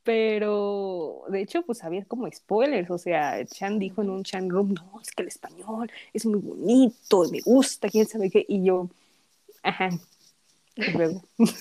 Pero 0.02 1.22
de 1.30 1.40
hecho, 1.40 1.62
pues 1.62 1.82
había 1.82 2.04
como 2.04 2.30
spoilers, 2.30 2.90
o 2.90 2.98
sea, 2.98 3.42
Chan 3.46 3.78
dijo 3.78 4.02
en 4.02 4.10
un 4.10 4.22
Chan 4.22 4.50
Room, 4.50 4.74
no, 4.74 5.00
es 5.00 5.10
que 5.12 5.22
el 5.22 5.28
español 5.28 5.90
es 6.12 6.26
muy 6.26 6.40
bonito, 6.40 7.24
me 7.30 7.40
gusta, 7.40 7.88
quién 7.88 8.06
sabe 8.06 8.30
qué, 8.30 8.44
y 8.46 8.64
yo, 8.64 8.90
ajá, 9.62 9.90
y 10.76 10.92
luego. 10.92 11.22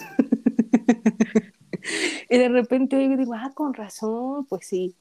y 2.30 2.38
de 2.38 2.50
repente 2.50 2.98
digo, 3.18 3.34
ah, 3.36 3.52
con 3.54 3.74
razón, 3.74 4.46
pues 4.48 4.66
sí. 4.68 4.96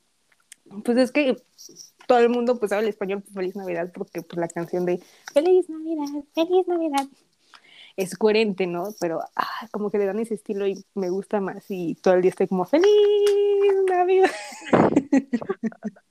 Pues 0.84 0.99
es 0.99 1.12
que 1.12 1.37
todo 2.06 2.18
el 2.18 2.28
mundo 2.28 2.59
pues 2.59 2.73
habla 2.73 2.88
español, 2.88 3.23
pues, 3.23 3.35
feliz 3.35 3.56
Navidad, 3.56 3.90
porque 3.94 4.23
pues 4.23 4.38
la 4.38 4.49
canción 4.49 4.87
de 4.87 5.00
Feliz 5.32 5.68
Navidad, 5.68 6.25
Feliz 6.35 6.66
Navidad 6.66 7.06
es 7.97 8.16
coherente, 8.16 8.66
¿no? 8.66 8.94
Pero 9.00 9.21
ah, 9.37 9.68
como 9.71 9.90
que 9.90 9.99
le 9.99 10.06
dan 10.06 10.18
ese 10.18 10.35
estilo 10.35 10.66
y 10.66 10.85
me 10.94 11.11
gusta 11.11 11.40
más 11.40 11.71
y 11.71 11.94
todo 11.97 12.14
el 12.14 12.23
día 12.23 12.30
estoy 12.30 12.49
como 12.49 12.64
feliz 12.64 12.87
Navidad. 13.88 14.30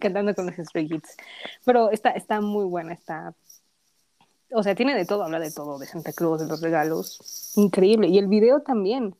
Cantando 0.00 0.34
con 0.34 0.46
los 0.46 0.56
Stray 0.56 0.88
Kids. 0.88 1.16
Pero 1.64 1.90
está, 1.90 2.10
está 2.10 2.40
muy 2.40 2.64
buena, 2.64 2.92
está... 2.92 3.34
O 4.54 4.62
sea, 4.62 4.74
tiene 4.74 4.94
de 4.94 5.06
todo, 5.06 5.22
habla 5.22 5.38
de 5.38 5.50
todo, 5.50 5.78
de 5.78 5.86
Santa 5.86 6.12
Cruz, 6.12 6.40
de 6.40 6.46
los 6.46 6.60
regalos. 6.60 7.52
Increíble. 7.56 8.08
Y 8.08 8.18
el 8.18 8.26
video 8.26 8.60
también. 8.60 9.14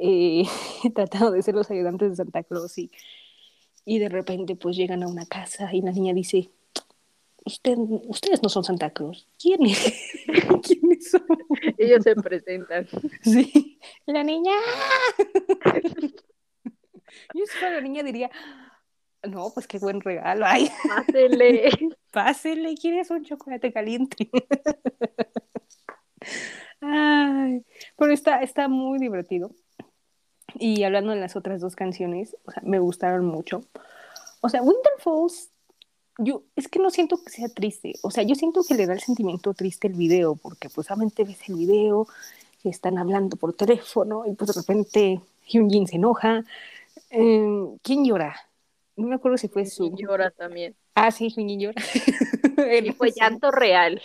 Eh, 0.00 0.44
he 0.84 0.90
tratado 0.90 1.30
de 1.30 1.42
ser 1.42 1.54
los 1.54 1.70
ayudantes 1.70 2.10
de 2.10 2.16
Santa 2.16 2.42
Claus 2.42 2.76
y, 2.78 2.90
y 3.86 3.98
de 3.98 4.10
repente 4.10 4.56
pues 4.56 4.76
llegan 4.76 5.02
a 5.02 5.08
una 5.08 5.24
casa 5.24 5.70
y 5.72 5.80
la 5.80 5.92
niña 5.92 6.12
dice, 6.12 6.50
Usted, 7.46 7.78
ustedes 7.78 8.42
no 8.42 8.48
son 8.48 8.64
Santa 8.64 8.90
Cruz. 8.90 9.28
¿Quiénes? 9.38 9.78
¿Quiénes 10.66 11.10
son? 11.10 11.22
Ellos 11.78 12.02
se 12.02 12.16
presentan. 12.16 12.88
Sí. 13.22 13.78
La 14.04 14.24
niña. 14.24 14.52
Yo 17.32 17.46
si 17.46 17.56
fuera 17.56 17.76
la 17.76 17.80
niña 17.80 18.02
diría, 18.02 18.32
no, 19.22 19.52
pues 19.54 19.68
qué 19.68 19.78
buen 19.78 20.00
regalo. 20.00 20.44
Ay. 20.44 20.68
Pásele. 20.88 21.70
Pásele, 22.10 22.74
¿quieres 22.74 23.10
un 23.10 23.24
chocolate 23.24 23.72
caliente? 23.72 24.28
Ay, 26.80 27.64
pero 27.96 28.12
está, 28.12 28.42
está 28.42 28.66
muy 28.66 28.98
divertido. 28.98 29.52
Y 30.58 30.82
hablando 30.84 31.12
de 31.12 31.20
las 31.20 31.36
otras 31.36 31.60
dos 31.60 31.76
canciones, 31.76 32.36
o 32.44 32.50
sea, 32.50 32.62
me 32.64 32.78
gustaron 32.78 33.26
mucho. 33.26 33.62
O 34.40 34.48
sea, 34.48 34.62
Winter 34.62 34.92
Falls 34.98 35.50
yo 36.18 36.44
es 36.56 36.68
que 36.68 36.78
no 36.78 36.90
siento 36.90 37.22
que 37.22 37.30
sea 37.30 37.48
triste, 37.48 37.94
o 38.02 38.10
sea, 38.10 38.22
yo 38.22 38.34
siento 38.34 38.62
que 38.66 38.74
le 38.74 38.86
da 38.86 38.94
el 38.94 39.00
sentimiento 39.00 39.54
triste 39.54 39.86
el 39.86 39.94
video, 39.94 40.34
porque 40.36 40.68
pues 40.70 40.86
solamente 40.86 41.24
ves 41.24 41.38
el 41.48 41.56
video 41.56 42.06
y 42.62 42.70
están 42.70 42.98
hablando 42.98 43.36
por 43.36 43.52
teléfono 43.52 44.24
y 44.26 44.32
pues 44.32 44.54
de 44.54 44.60
repente 44.60 45.20
Hyunjin 45.46 45.86
se 45.86 45.96
enoja. 45.96 46.44
Em, 47.10 47.76
¿Quién 47.82 48.04
llora? 48.04 48.34
No 48.96 49.08
me 49.08 49.16
acuerdo 49.16 49.36
si 49.36 49.48
fue 49.48 49.66
su... 49.66 49.94
llora 49.94 50.30
también. 50.30 50.74
Ah, 50.94 51.10
sí, 51.10 51.28
Hyunjin 51.28 51.60
llora. 51.60 51.82
y 52.82 52.92
fue 52.92 53.12
llanto 53.16 53.50
real. 53.50 54.00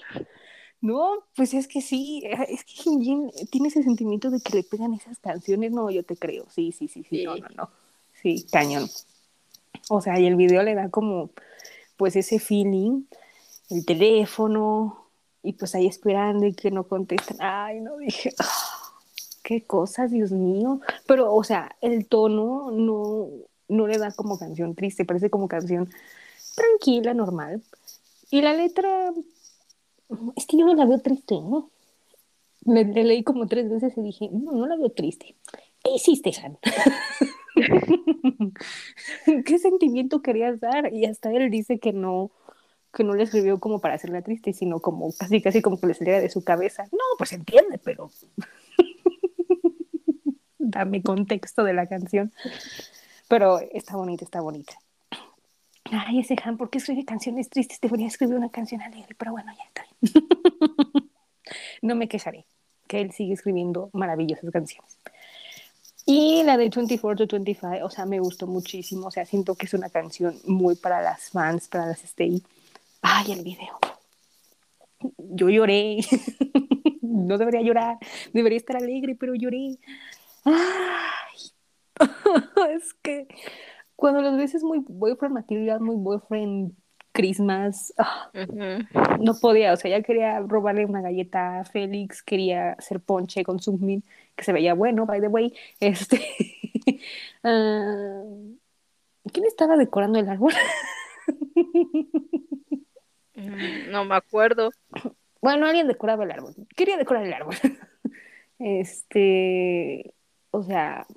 No, 0.81 1.19
pues 1.35 1.53
es 1.53 1.67
que 1.67 1.81
sí, 1.81 2.23
es 2.49 2.63
que 2.63 2.73
Hyunjin 2.83 3.31
tiene 3.51 3.67
ese 3.67 3.83
sentimiento 3.83 4.29
de 4.29 4.41
que 4.41 4.57
le 4.57 4.63
pegan 4.63 4.93
esas 4.93 5.19
canciones, 5.19 5.71
no, 5.71 5.89
yo 5.91 6.03
te 6.03 6.15
creo, 6.15 6.45
sí, 6.49 6.71
sí, 6.71 6.87
sí, 6.87 7.03
sí, 7.03 7.17
sí. 7.19 7.23
no, 7.23 7.37
no, 7.37 7.47
no, 7.55 7.69
sí, 8.21 8.45
cañón. 8.51 8.89
O 9.89 10.01
sea, 10.01 10.19
y 10.19 10.25
el 10.25 10.35
video 10.35 10.63
le 10.63 10.75
da 10.75 10.89
como 10.89 11.29
pues 11.97 12.15
ese 12.15 12.39
feeling, 12.39 13.03
el 13.69 13.85
teléfono, 13.85 15.01
y 15.43 15.53
pues 15.53 15.75
ahí 15.75 15.87
esperando 15.87 16.45
y 16.45 16.53
que 16.53 16.71
no 16.71 16.87
contestan. 16.87 17.37
Ay, 17.39 17.81
no 17.81 17.97
dije, 17.97 18.33
ah, 18.39 18.93
qué 19.43 19.63
cosas, 19.63 20.11
Dios 20.11 20.31
mío. 20.31 20.81
Pero, 21.07 21.33
o 21.33 21.43
sea, 21.43 21.75
el 21.81 22.07
tono 22.07 22.71
no, 22.71 23.27
no 23.67 23.87
le 23.87 23.97
da 23.97 24.11
como 24.11 24.37
canción 24.37 24.75
triste, 24.75 25.05
parece 25.05 25.29
como 25.29 25.47
canción 25.47 25.89
tranquila, 26.55 27.13
normal. 27.13 27.63
Y 28.29 28.41
la 28.41 28.53
letra, 28.53 29.11
es 30.35 30.45
que 30.45 30.57
yo 30.57 30.65
no 30.65 30.73
la 30.75 30.85
veo 30.85 30.99
triste, 30.99 31.35
¿no? 31.35 31.69
Me, 32.65 32.83
leí 32.83 33.23
como 33.23 33.47
tres 33.47 33.69
veces 33.69 33.97
y 33.97 34.01
dije, 34.01 34.29
no, 34.31 34.51
no 34.51 34.67
la 34.67 34.75
veo 34.75 34.91
triste. 34.91 35.35
¿Qué 35.83 35.91
hiciste, 35.95 36.31
San? 36.33 36.57
¿Qué 39.45 39.57
sentimiento 39.57 40.21
querías 40.21 40.59
dar? 40.59 40.93
Y 40.93 41.05
hasta 41.05 41.31
él 41.31 41.49
dice 41.49 41.79
que 41.79 41.91
no, 41.91 42.31
que 42.93 43.03
no 43.03 43.15
le 43.15 43.23
escribió 43.23 43.59
como 43.59 43.79
para 43.79 43.95
hacerla 43.95 44.21
triste, 44.21 44.53
sino 44.53 44.79
como 44.79 45.11
casi 45.17 45.41
casi 45.41 45.61
como 45.61 45.79
que 45.79 45.87
le 45.87 45.93
saliera 45.93 46.19
de 46.19 46.29
su 46.29 46.43
cabeza. 46.43 46.83
No, 46.91 46.99
pues 47.17 47.33
entiende, 47.33 47.79
pero 47.83 48.11
dame 50.59 51.01
contexto 51.01 51.63
de 51.63 51.73
la 51.73 51.87
canción. 51.87 52.31
Pero 53.27 53.59
está 53.59 53.95
bonita, 53.95 54.25
está 54.25 54.41
bonita. 54.41 54.73
Ay, 55.91 56.19
ese 56.19 56.35
Han, 56.43 56.57
¿por 56.57 56.69
qué 56.69 56.77
escribe 56.77 57.03
canciones 57.03 57.49
tristes? 57.49 57.79
Debería 57.81 58.07
escribir 58.07 58.35
una 58.35 58.49
canción 58.49 58.81
alegre, 58.81 59.13
pero 59.17 59.31
bueno, 59.31 59.51
ya 59.57 59.63
está 59.63 59.85
bien. 59.99 60.13
no 61.81 61.95
me 61.95 62.07
quejaré, 62.07 62.45
que 62.87 63.01
él 63.01 63.11
sigue 63.11 63.33
escribiendo 63.33 63.89
maravillosas 63.93 64.49
canciones. 64.51 64.97
Y 66.05 66.43
la 66.43 66.57
de 66.57 66.69
24 66.69 67.27
to 67.27 67.35
25, 67.35 67.85
o 67.85 67.89
sea, 67.89 68.05
me 68.05 68.19
gustó 68.19 68.47
muchísimo. 68.47 69.07
O 69.07 69.11
sea, 69.11 69.25
siento 69.25 69.55
que 69.55 69.65
es 69.65 69.73
una 69.73 69.89
canción 69.89 70.35
muy 70.45 70.75
para 70.75 71.01
las 71.01 71.29
fans, 71.29 71.67
para 71.67 71.85
las 71.87 72.03
stay. 72.03 72.41
Ay, 73.01 73.33
el 73.33 73.43
video. 73.43 73.77
Yo 75.17 75.49
lloré. 75.49 75.99
no 77.01 77.37
debería 77.37 77.61
llorar. 77.61 77.97
Debería 78.33 78.57
estar 78.57 78.77
alegre, 78.77 79.15
pero 79.15 79.35
lloré. 79.35 79.77
Ay. 80.45 81.51
es 82.75 82.93
que 82.95 83.27
cuando 84.01 84.23
los 84.23 84.35
ves 84.35 84.55
es 84.55 84.63
muy 84.63 84.83
boyfriend 84.87 85.35
material, 85.35 85.79
muy 85.79 85.95
boyfriend 85.95 86.73
Christmas. 87.11 87.93
Ah, 87.99 88.31
no 89.19 89.35
podía, 89.39 89.73
o 89.73 89.75
sea, 89.75 89.91
ya 89.91 90.01
quería 90.01 90.39
robarle 90.39 90.87
una 90.87 91.01
galleta 91.01 91.59
a 91.59 91.65
Félix, 91.65 92.23
quería 92.23 92.71
hacer 92.73 92.99
ponche 92.99 93.43
con 93.43 93.59
Submin, 93.59 94.03
que 94.35 94.43
se 94.43 94.53
veía 94.53 94.73
bueno, 94.73 95.05
by 95.05 95.21
the 95.21 95.27
way. 95.27 95.53
Este, 95.79 96.19
ah, 97.43 98.23
¿Quién 99.31 99.45
estaba 99.45 99.77
decorando 99.77 100.17
el 100.17 100.27
árbol? 100.27 100.53
Mm, 103.35 103.91
no 103.91 104.03
me 104.05 104.15
acuerdo. 104.15 104.71
Bueno, 105.41 105.67
alguien 105.67 105.87
decoraba 105.87 106.23
el 106.23 106.31
árbol. 106.31 106.55
Quería 106.75 106.97
decorar 106.97 107.25
el 107.25 107.33
árbol. 107.33 107.55
Este, 108.63 110.13
o 110.51 110.61
sea, 110.61 111.07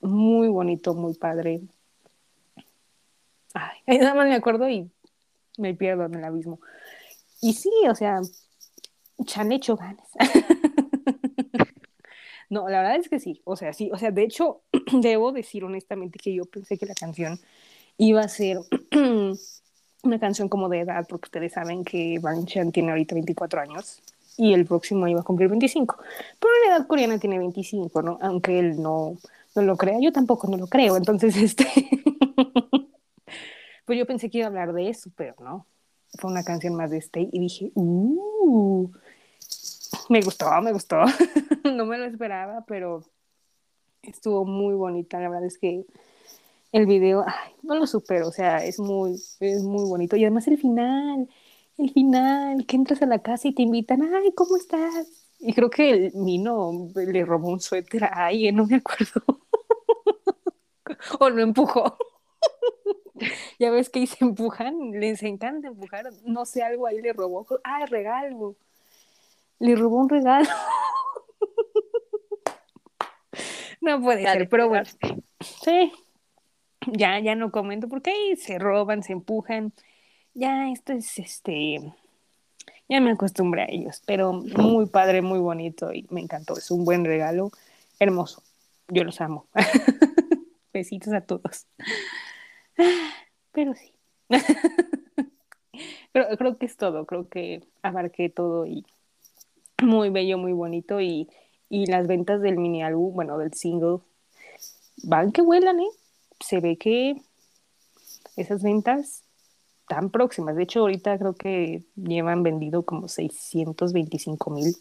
muy 0.00 0.48
bonito, 0.48 0.94
muy 0.94 1.14
padre. 1.14 1.60
Ay, 3.56 3.78
nada 3.98 4.14
más 4.14 4.28
me 4.28 4.34
acuerdo 4.34 4.68
y 4.68 4.90
me 5.58 5.74
pierdo 5.74 6.04
en 6.04 6.14
el 6.14 6.24
abismo. 6.24 6.60
Y 7.40 7.54
sí, 7.54 7.70
o 7.88 7.94
sea, 7.94 8.20
se 9.26 9.40
han 9.40 9.52
hecho 9.52 9.76
ganas. 9.76 10.08
no, 12.50 12.68
la 12.68 12.82
verdad 12.82 12.96
es 12.96 13.08
que 13.08 13.18
sí, 13.18 13.40
o 13.44 13.56
sea, 13.56 13.72
sí, 13.72 13.90
o 13.92 13.98
sea, 13.98 14.10
de 14.10 14.24
hecho, 14.24 14.62
debo 14.92 15.32
decir 15.32 15.64
honestamente 15.64 16.18
que 16.18 16.34
yo 16.34 16.44
pensé 16.44 16.76
que 16.76 16.86
la 16.86 16.94
canción 16.94 17.38
iba 17.96 18.20
a 18.20 18.28
ser 18.28 18.58
una 20.02 20.20
canción 20.20 20.48
como 20.48 20.68
de 20.68 20.80
edad, 20.80 21.06
porque 21.08 21.26
ustedes 21.26 21.52
saben 21.52 21.84
que 21.84 22.18
Bang 22.20 22.46
Chan 22.46 22.72
tiene 22.72 22.90
ahorita 22.90 23.14
24 23.14 23.60
años 23.60 24.02
y 24.36 24.52
el 24.52 24.66
próximo 24.66 25.08
iba 25.08 25.20
a 25.20 25.24
cumplir 25.24 25.48
25. 25.48 25.96
Pero 26.38 26.52
en 26.62 26.72
edad 26.72 26.86
coreana 26.86 27.18
tiene 27.18 27.38
25, 27.38 28.02
¿no? 28.02 28.18
Aunque 28.20 28.58
él 28.58 28.82
no, 28.82 29.16
no 29.54 29.62
lo 29.62 29.76
crea, 29.78 29.98
yo 30.00 30.12
tampoco 30.12 30.46
no 30.46 30.58
lo 30.58 30.66
creo. 30.66 30.96
Entonces, 30.96 31.36
este, 31.42 31.66
pues 33.86 33.98
yo 33.98 34.06
pensé 34.06 34.28
que 34.28 34.38
iba 34.38 34.46
a 34.46 34.48
hablar 34.48 34.72
de 34.74 34.90
eso, 34.90 35.10
pero 35.16 35.34
no. 35.38 35.66
Fue 36.18 36.30
una 36.30 36.44
canción 36.44 36.74
más 36.74 36.90
de 36.90 36.98
Stay 36.98 37.30
y 37.32 37.40
dije, 37.40 37.72
uh, 37.74 38.90
me 40.08 40.20
gustó, 40.20 40.50
me 40.60 40.72
gustó. 40.72 40.96
no 41.64 41.86
me 41.86 41.96
lo 41.98 42.04
esperaba, 42.04 42.64
pero 42.66 43.04
estuvo 44.02 44.44
muy 44.44 44.74
bonita. 44.74 45.20
La 45.20 45.28
verdad 45.28 45.46
es 45.46 45.58
que 45.58 45.86
el 46.72 46.86
video, 46.86 47.24
ay, 47.26 47.52
no 47.62 47.76
lo 47.76 47.86
supero, 47.86 48.28
o 48.28 48.32
sea, 48.32 48.64
es 48.64 48.78
muy, 48.78 49.12
es 49.40 49.62
muy 49.62 49.84
bonito. 49.88 50.16
Y 50.16 50.24
además 50.24 50.48
el 50.48 50.58
final, 50.58 51.28
el 51.78 51.90
final, 51.92 52.66
que 52.66 52.76
entras 52.76 53.02
a 53.02 53.06
la 53.06 53.20
casa 53.20 53.48
y 53.48 53.54
te 53.54 53.62
invitan, 53.62 54.02
ay, 54.02 54.32
¿cómo 54.34 54.56
estás? 54.56 55.06
Y 55.38 55.52
creo 55.52 55.70
que 55.70 55.90
el 55.90 56.12
Mino 56.14 56.88
le 56.94 57.24
robó 57.24 57.50
un 57.50 57.60
suéter 57.60 58.04
a 58.04 58.26
alguien, 58.26 58.56
no 58.56 58.66
me 58.66 58.76
acuerdo. 58.76 59.22
o 61.20 61.30
lo 61.30 61.42
empujó. 61.42 61.96
ya 63.58 63.70
ves 63.70 63.88
que 63.88 64.00
ahí 64.00 64.06
se 64.06 64.24
empujan, 64.24 64.92
les 64.92 65.22
encanta 65.22 65.68
empujar, 65.68 66.10
no 66.24 66.44
sé, 66.44 66.62
algo 66.62 66.86
ahí 66.86 67.00
le 67.00 67.12
robó. 67.12 67.46
Ah, 67.64 67.86
regalo. 67.86 68.56
Le 69.58 69.74
robó 69.74 70.00
un 70.00 70.08
regalo. 70.08 70.48
no 73.80 74.02
puede 74.02 74.22
ser, 74.22 74.48
pero 74.48 74.68
bueno. 74.68 74.88
Sí. 75.40 75.92
Ya, 76.92 77.18
ya 77.18 77.34
no 77.34 77.50
comento 77.50 77.88
porque 77.88 78.10
ahí 78.10 78.36
se 78.36 78.58
roban, 78.58 79.02
se 79.02 79.12
empujan. 79.12 79.72
Ya, 80.34 80.70
esto 80.70 80.92
es 80.92 81.18
este. 81.18 81.80
Ya 82.88 83.00
me 83.00 83.10
acostumbré 83.10 83.62
a 83.62 83.68
ellos, 83.68 84.02
pero 84.06 84.32
muy 84.32 84.86
padre, 84.86 85.22
muy 85.22 85.40
bonito 85.40 85.92
y 85.92 86.06
me 86.10 86.20
encantó. 86.20 86.56
Es 86.56 86.70
un 86.70 86.84
buen 86.84 87.04
regalo, 87.04 87.50
hermoso. 87.98 88.42
Yo 88.88 89.02
los 89.02 89.20
amo. 89.20 89.48
Besitos 90.72 91.12
a 91.12 91.22
todos. 91.22 91.66
Pero 93.52 93.74
sí. 93.74 93.92
creo, 96.12 96.36
creo 96.36 96.58
que 96.58 96.66
es 96.66 96.76
todo, 96.76 97.06
creo 97.06 97.28
que 97.28 97.62
abarqué 97.82 98.28
todo 98.28 98.66
y 98.66 98.84
muy 99.82 100.10
bello, 100.10 100.38
muy 100.38 100.52
bonito 100.52 101.00
y, 101.00 101.28
y 101.68 101.86
las 101.86 102.06
ventas 102.06 102.40
del 102.40 102.58
mini 102.58 102.82
álbum, 102.82 103.14
bueno, 103.14 103.38
del 103.38 103.52
single, 103.52 103.98
van 105.02 105.32
que 105.32 105.42
vuelan, 105.42 105.80
¿eh? 105.80 105.88
Se 106.40 106.60
ve 106.60 106.76
que 106.76 107.16
esas 108.36 108.62
ventas 108.62 109.22
tan 109.88 110.10
próximas. 110.10 110.56
De 110.56 110.64
hecho, 110.64 110.80
ahorita 110.80 111.18
creo 111.18 111.34
que 111.34 111.84
llevan 111.96 112.42
vendido 112.42 112.84
como 112.84 113.08
625 113.08 114.50
mil. 114.50 114.76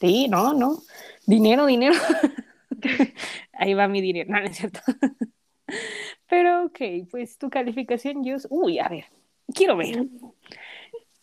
Sí, 0.00 0.28
no, 0.28 0.54
no. 0.54 0.82
Dinero, 1.26 1.66
dinero. 1.66 1.94
Ahí 3.52 3.74
va 3.74 3.88
mi 3.88 4.00
dinero, 4.00 4.30
no, 4.32 4.40
no 4.40 4.46
es 4.46 4.56
cierto. 4.56 4.80
Pero 6.28 6.66
ok, 6.66 7.08
pues 7.10 7.38
tu 7.38 7.50
calificación, 7.50 8.24
yo. 8.24 8.36
Uy, 8.48 8.78
a 8.78 8.88
ver, 8.88 9.04
quiero 9.54 9.76
ver. 9.76 10.06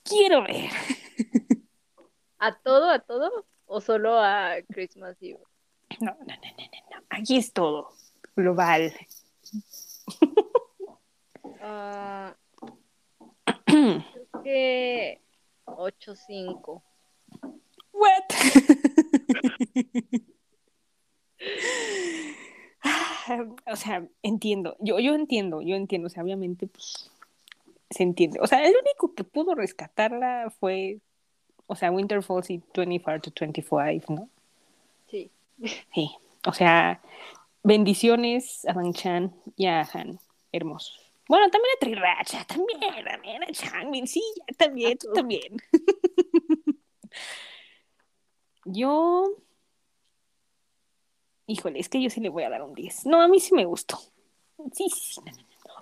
Quiero 0.03 0.43
ver. 0.43 0.69
¿A 2.39 2.57
todo, 2.59 2.89
a 2.89 2.99
todo? 2.99 3.45
¿O 3.65 3.81
solo 3.81 4.19
a 4.19 4.55
Christmas 4.69 5.17
Eve? 5.21 5.39
No, 5.99 6.11
no, 6.11 6.25
no, 6.25 6.25
no, 6.25 6.35
no. 6.91 7.05
Aquí 7.09 7.37
es 7.37 7.51
todo. 7.51 7.89
Global. 8.35 8.93
Uh, 11.43 12.31
creo 13.65 14.03
que 14.43 15.21
8-5. 15.65 16.83
What? 17.91 18.23
o 23.65 23.75
sea, 23.75 24.05
entiendo, 24.23 24.75
yo, 24.79 24.99
yo 24.99 25.13
entiendo, 25.13 25.61
yo 25.61 25.75
entiendo, 25.75 26.07
o 26.07 26.09
sea, 26.09 26.23
obviamente, 26.23 26.67
pues, 26.67 27.11
se 27.89 28.03
entiende. 28.03 28.39
O 28.41 28.47
sea, 28.47 28.63
el 28.65 28.75
único 28.75 29.13
que 29.13 29.23
pudo 29.23 29.55
rescatarla 29.55 30.53
fue, 30.59 30.99
o 31.67 31.75
sea, 31.75 31.91
Winter 31.91 32.21
Falls 32.21 32.49
y 32.49 32.61
24 32.73 33.31
to 33.31 33.45
25, 33.45 34.13
¿no? 34.13 34.29
Sí. 35.09 35.31
Sí, 35.93 36.11
o 36.45 36.53
sea, 36.53 37.01
bendiciones 37.63 38.65
a 38.65 38.73
Van 38.73 38.93
Chan 38.93 39.33
y 39.55 39.65
a 39.65 39.81
Han, 39.81 40.19
hermosos. 40.51 40.99
Bueno, 41.27 41.49
también 41.49 41.73
a 41.75 41.79
Triracha, 41.79 42.45
también, 42.45 42.79
también 43.03 43.43
a 43.43 43.47
Changmin, 43.47 44.07
sí, 44.07 44.23
también, 44.57 44.97
tú 44.97 45.11
también. 45.13 45.57
yo 48.65 49.25
Híjole, 51.47 51.79
es 51.79 51.89
que 51.89 52.01
yo 52.01 52.09
sí 52.09 52.19
le 52.19 52.29
voy 52.29 52.43
a 52.43 52.49
dar 52.49 52.61
un 52.61 52.73
10. 52.73 53.05
No, 53.05 53.21
a 53.21 53.27
mí 53.27 53.39
sí 53.39 53.55
me 53.55 53.65
gustó. 53.65 53.97
Sí, 54.73 54.89
sí. 54.89 55.21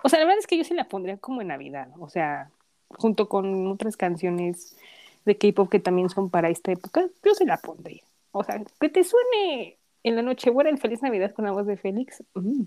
O 0.03 0.09
sea, 0.09 0.19
la 0.19 0.25
verdad 0.25 0.39
es 0.39 0.47
que 0.47 0.57
yo 0.57 0.63
sí 0.63 0.73
la 0.73 0.87
pondría 0.87 1.17
como 1.17 1.41
en 1.41 1.47
Navidad. 1.47 1.89
O 1.99 2.07
sea, 2.07 2.51
junto 2.89 3.27
con 3.27 3.67
otras 3.67 3.97
canciones 3.97 4.77
de 5.25 5.37
K-pop 5.37 5.69
que 5.69 5.79
también 5.79 6.09
son 6.09 6.29
para 6.29 6.49
esta 6.49 6.71
época, 6.71 7.07
yo 7.23 7.33
se 7.33 7.45
la 7.45 7.57
pondría. 7.57 8.03
O 8.31 8.43
sea, 8.43 8.61
que 8.79 8.89
te 8.89 9.03
suene 9.03 9.79
en 10.03 10.15
la 10.15 10.21
noche 10.21 10.51
buena 10.51 10.69
el 10.69 10.77
Feliz 10.77 11.01
Navidad 11.01 11.33
con 11.33 11.45
la 11.45 11.51
voz 11.51 11.65
de 11.65 11.77
Félix. 11.77 12.23
Mm. 12.35 12.63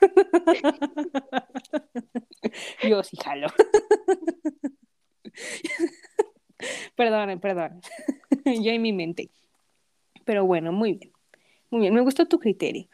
yo 2.88 3.02
sí 3.04 3.16
jalo. 3.16 3.46
perdón, 6.96 7.38
perdón. 7.40 7.80
yo 8.44 8.72
en 8.72 8.82
mi 8.82 8.92
mente. 8.92 9.30
Pero 10.24 10.44
bueno, 10.44 10.72
muy 10.72 10.94
bien. 10.94 11.12
Muy 11.70 11.80
bien, 11.82 11.94
me 11.94 12.00
gustó 12.02 12.26
tu 12.26 12.38
criterio. 12.38 12.86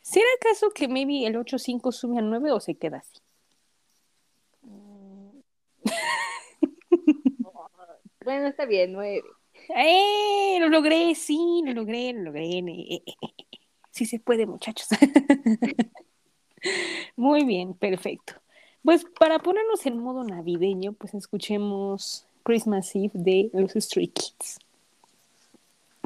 ¿Será 0.00 0.26
acaso 0.40 0.70
que 0.70 0.88
maybe 0.88 1.26
el 1.26 1.36
8.5 1.36 1.92
sube 1.92 2.18
a 2.18 2.22
9 2.22 2.52
o 2.52 2.60
se 2.60 2.74
queda 2.76 2.98
así? 2.98 3.20
bueno, 8.24 8.48
está 8.48 8.66
bien, 8.66 8.92
9. 8.92 9.22
¡Eh! 9.74 10.58
Lo 10.60 10.68
logré, 10.68 11.14
sí, 11.14 11.62
lo 11.64 11.72
logré, 11.72 12.12
lo 12.12 12.22
logré. 12.22 12.44
Eh, 12.46 13.02
eh, 13.06 13.08
eh, 13.20 13.58
sí 13.90 14.06
se 14.06 14.18
puede, 14.18 14.46
muchachos. 14.46 14.88
Muy 17.16 17.44
bien, 17.44 17.74
perfecto. 17.74 18.34
Pues 18.82 19.04
para 19.18 19.38
ponernos 19.40 19.84
en 19.86 19.98
modo 19.98 20.24
navideño, 20.24 20.92
pues 20.92 21.14
escuchemos 21.14 22.26
Christmas 22.44 22.94
Eve 22.94 23.10
de 23.14 23.50
los 23.52 23.72
Stray 23.72 24.08
Kids. 24.08 24.58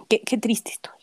Qué, 0.09 0.21
qué 0.21 0.39
triste 0.39 0.71
estoy. 0.71 1.00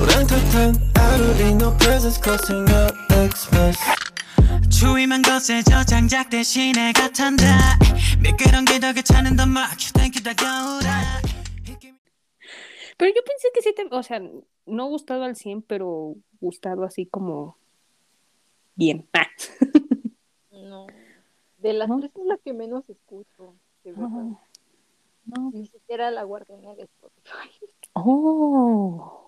우렁탔던 0.00 0.92
하루리 0.96 1.54
no 1.54 1.76
presents 1.78 2.20
costing 2.22 2.66
up 2.70 2.94
Xmas 3.12 3.78
추위만 4.70 5.22
거세져 5.22 5.84
장작 5.84 6.30
대신에 6.30 6.92
같은다 6.92 7.78
미끄러운 8.22 8.64
게 8.64 8.78
더 8.78 8.92
괜찮은 8.92 9.36
더 9.36 9.44
much 9.44 9.92
Thank 9.92 10.16
you 10.18 10.22
다가오라 10.24 11.22
Pero 12.98 13.10
yo 13.16 13.22
pensé 13.24 13.48
que 13.52 13.62
sí 13.62 13.74
te, 13.74 13.88
o 13.90 14.02
sea, 14.04 14.20
no 14.64 14.86
gustado 14.86 15.24
al 15.24 15.34
100, 15.34 15.62
pero 15.62 16.14
gustado 16.40 16.84
así 16.84 17.04
como 17.04 17.56
bien. 18.76 19.08
no. 20.52 20.86
De 21.58 21.72
las 21.72 21.88
¿No? 21.88 21.98
tres 21.98 22.12
es 22.14 22.26
la 22.26 22.36
que 22.38 22.52
menos 22.52 22.88
escucho, 22.88 23.56
de 23.82 23.90
verdad. 23.90 24.08
No. 24.08 24.40
no. 25.24 25.50
Ni 25.52 25.66
siquiera 25.66 26.12
la 26.12 26.22
guardiana 26.22 26.76
de 26.76 26.84
Spotify. 26.84 27.50
Oh. 27.94 29.25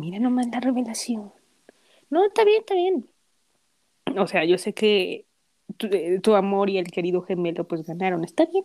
Mira 0.00 0.18
nomás 0.18 0.48
la 0.48 0.60
revelación. 0.60 1.30
No, 2.08 2.24
está 2.24 2.42
bien, 2.44 2.60
está 2.60 2.74
bien. 2.74 3.06
O 4.16 4.26
sea, 4.26 4.44
yo 4.46 4.56
sé 4.56 4.72
que 4.72 5.26
tu, 5.76 5.88
eh, 5.88 6.20
tu 6.20 6.34
amor 6.34 6.70
y 6.70 6.78
el 6.78 6.90
querido 6.90 7.20
gemelo 7.20 7.68
pues 7.68 7.86
ganaron. 7.86 8.24
Está 8.24 8.46
bien. 8.46 8.64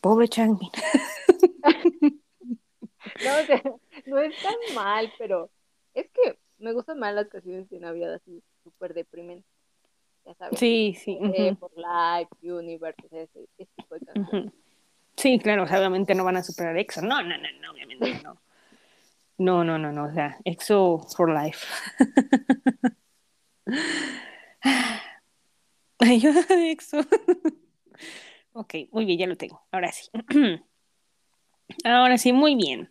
Pobre 0.00 0.28
Changmin. 0.28 0.70
no, 2.02 3.38
o 3.42 3.46
sea, 3.46 3.62
no 4.06 4.18
es 4.18 4.34
tan 4.42 4.54
mal, 4.74 5.12
pero 5.18 5.50
es 5.92 6.08
que 6.10 6.38
me 6.58 6.72
gustan 6.72 6.98
más 6.98 7.14
las 7.14 7.28
canciones 7.28 7.68
de 7.68 7.78
Navidad 7.78 8.14
así 8.14 8.42
súper 8.64 8.94
deprimentes. 8.94 9.52
Ya 10.24 10.34
sabes. 10.36 10.58
Sí, 10.58 10.96
sí. 10.98 11.18
Uh 11.20 11.26
-huh. 11.26 11.58
For 11.58 11.70
Life, 11.76 12.30
Universe, 12.42 13.06
ese, 13.10 13.46
ese 13.58 13.70
tipo 13.76 13.94
de 13.94 14.06
canciones. 14.06 14.32
Uh 14.32 14.48
-huh. 14.48 14.52
Sí, 15.16 15.38
claro, 15.38 15.64
o 15.64 15.66
sea, 15.66 15.78
obviamente 15.78 16.14
no 16.14 16.24
van 16.24 16.38
a 16.38 16.42
superar 16.42 16.78
EXO. 16.78 17.02
No, 17.02 17.22
no, 17.22 17.36
no, 17.36 17.48
no, 17.60 17.72
obviamente 17.72 18.22
no. 18.22 18.38
No, 19.38 19.64
no, 19.64 19.78
no, 19.78 19.92
no, 19.92 20.04
o 20.04 20.12
sea, 20.12 20.38
EXO 20.44 21.06
for 21.14 21.30
life. 21.30 21.66
Ay, 25.98 26.22
EXO. 26.70 27.00
ok, 28.52 28.74
muy 28.92 29.04
bien, 29.04 29.18
ya 29.18 29.26
lo 29.26 29.36
tengo. 29.36 29.62
Ahora 29.70 29.92
sí. 29.92 30.08
Ahora 31.84 32.16
sí, 32.16 32.32
muy 32.32 32.54
bien. 32.54 32.90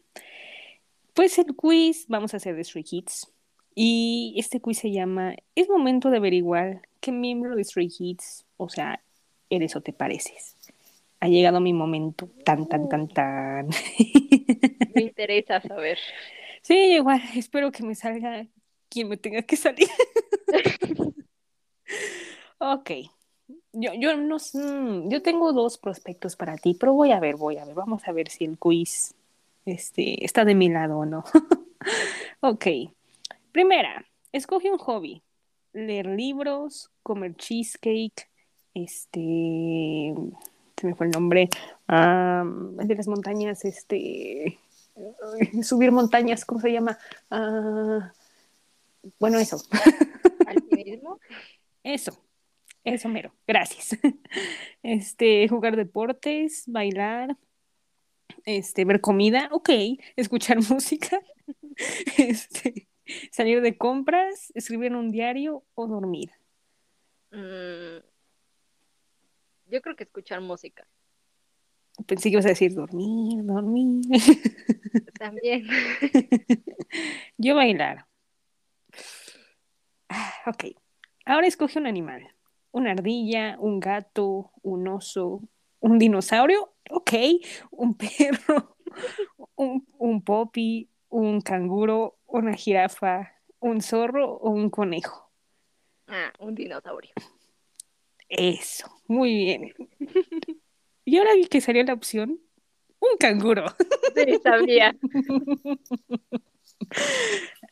Pues 1.13 1.37
el 1.39 1.55
quiz 1.55 2.05
vamos 2.07 2.33
a 2.33 2.37
hacer 2.37 2.55
de 2.55 2.63
Stray 2.63 2.83
Kids. 2.83 3.31
Y 3.73 4.35
este 4.37 4.61
quiz 4.61 4.79
se 4.79 4.91
llama 4.91 5.35
Es 5.55 5.67
momento 5.69 6.09
de 6.09 6.17
averiguar 6.17 6.81
qué 6.99 7.11
miembro 7.11 7.55
de 7.55 7.63
Stray 7.63 7.89
Kids, 7.89 8.45
o 8.57 8.69
sea, 8.69 9.01
eres 9.49 9.75
o 9.75 9.81
te 9.81 9.93
pareces. 9.93 10.55
Ha 11.25 11.27
llegado 11.27 11.59
mi 11.59 11.73
momento. 11.73 12.29
Tan, 12.43 12.67
tan, 12.67 12.87
tan, 12.87 13.07
tan. 13.07 13.67
Me 14.93 15.01
interesa 15.01 15.59
saber. 15.59 15.97
Sí, 16.61 16.75
igual, 16.75 17.19
espero 17.35 17.71
que 17.71 17.81
me 17.81 17.95
salga 17.95 18.45
quien 18.89 19.09
me 19.09 19.17
tenga 19.17 19.41
que 19.41 19.57
salir. 19.57 19.87
ok. 22.59 22.91
yo, 23.73 23.93
yo 23.95 24.15
no 24.17 24.37
mm, 24.37 25.09
yo 25.09 25.23
tengo 25.23 25.51
dos 25.51 25.79
prospectos 25.79 26.35
para 26.35 26.57
ti, 26.57 26.75
pero 26.79 26.93
voy 26.93 27.11
a 27.11 27.19
ver, 27.19 27.37
voy 27.37 27.57
a 27.57 27.65
ver, 27.65 27.73
vamos 27.73 28.07
a 28.07 28.11
ver 28.11 28.29
si 28.29 28.45
el 28.45 28.59
quiz 28.59 29.15
este, 29.65 30.23
está 30.23 30.45
de 30.45 30.53
mi 30.53 30.69
lado 30.69 30.99
o 30.99 31.05
no. 31.07 31.23
ok. 32.41 32.67
Primera, 33.51 34.05
escoge 34.31 34.69
un 34.69 34.77
hobby. 34.77 35.23
Leer 35.73 36.05
libros, 36.05 36.91
comer 37.01 37.33
cheesecake, 37.35 38.29
este, 38.75 40.13
se 40.77 40.87
me 40.87 40.95
fue 40.95 41.07
el 41.07 41.11
nombre, 41.11 41.49
de 41.87 42.95
las 42.95 43.07
montañas, 43.07 43.65
este, 43.65 44.59
subir 45.63 45.91
montañas, 45.91 46.45
¿cómo 46.45 46.61
se 46.61 46.71
llama? 46.71 46.97
Ah, 47.29 48.11
bueno, 49.19 49.39
eso. 49.39 49.61
¿Alpinismo? 50.47 51.19
Eso, 51.83 52.17
eso 52.83 53.09
mero, 53.09 53.33
gracias. 53.47 53.99
Este, 54.83 55.47
jugar 55.47 55.75
deportes, 55.75 56.65
bailar, 56.67 57.35
este, 58.45 58.85
ver 58.85 59.01
comida, 59.01 59.49
ok, 59.51 59.69
escuchar 60.15 60.57
música, 60.69 61.19
este, 62.17 62.87
salir 63.31 63.61
de 63.61 63.77
compras, 63.77 64.51
escribir 64.53 64.87
en 64.87 64.97
un 64.97 65.11
diario 65.11 65.63
o 65.73 65.87
dormir. 65.87 66.29
Mm, 67.31 68.05
yo 69.75 69.81
creo 69.81 69.95
que 69.95 70.05
escuchar 70.05 70.39
música. 70.39 70.87
Pensé 72.07 72.29
que 72.29 72.33
ibas 72.33 72.45
a 72.45 72.49
decir 72.49 72.73
dormir, 72.73 73.43
dormir. 73.43 74.01
También. 75.19 75.67
Yo 77.37 77.55
bailar. 77.55 78.05
Ah, 80.09 80.33
ok. 80.47 80.75
Ahora 81.25 81.47
escoge 81.47 81.79
un 81.79 81.87
animal. 81.87 82.27
Una 82.71 82.91
ardilla, 82.91 83.57
un 83.59 83.79
gato, 83.79 84.51
un 84.61 84.87
oso, 84.87 85.41
un 85.79 85.97
dinosaurio, 85.97 86.73
ok. 86.89 87.13
Un 87.71 87.95
perro, 87.95 88.77
un, 89.55 89.87
un 89.97 90.21
popi, 90.21 90.89
un 91.09 91.41
canguro, 91.41 92.17
una 92.27 92.53
jirafa, 92.53 93.33
un 93.59 93.81
zorro 93.81 94.33
o 94.35 94.49
un 94.49 94.69
conejo. 94.69 95.31
Ah, 96.07 96.31
un 96.39 96.55
dinosaurio. 96.55 97.13
Eso, 98.29 98.87
muy 99.07 99.35
bien. 99.35 99.73
Y 101.05 101.17
ahora 101.17 101.35
vi 101.35 101.45
que 101.45 101.61
salió 101.61 101.83
la 101.83 101.93
opción, 101.93 102.41
un 102.99 103.17
canguro. 103.19 103.65
Sí, 104.15 104.39
sabía. 104.43 104.95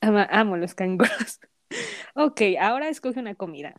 amo 0.02 0.58
los 0.58 0.76
canguros. 0.76 1.40
Ok, 2.16 2.42
ahora 2.60 2.90
escoge 2.90 3.20
una 3.20 3.36
comida. 3.36 3.74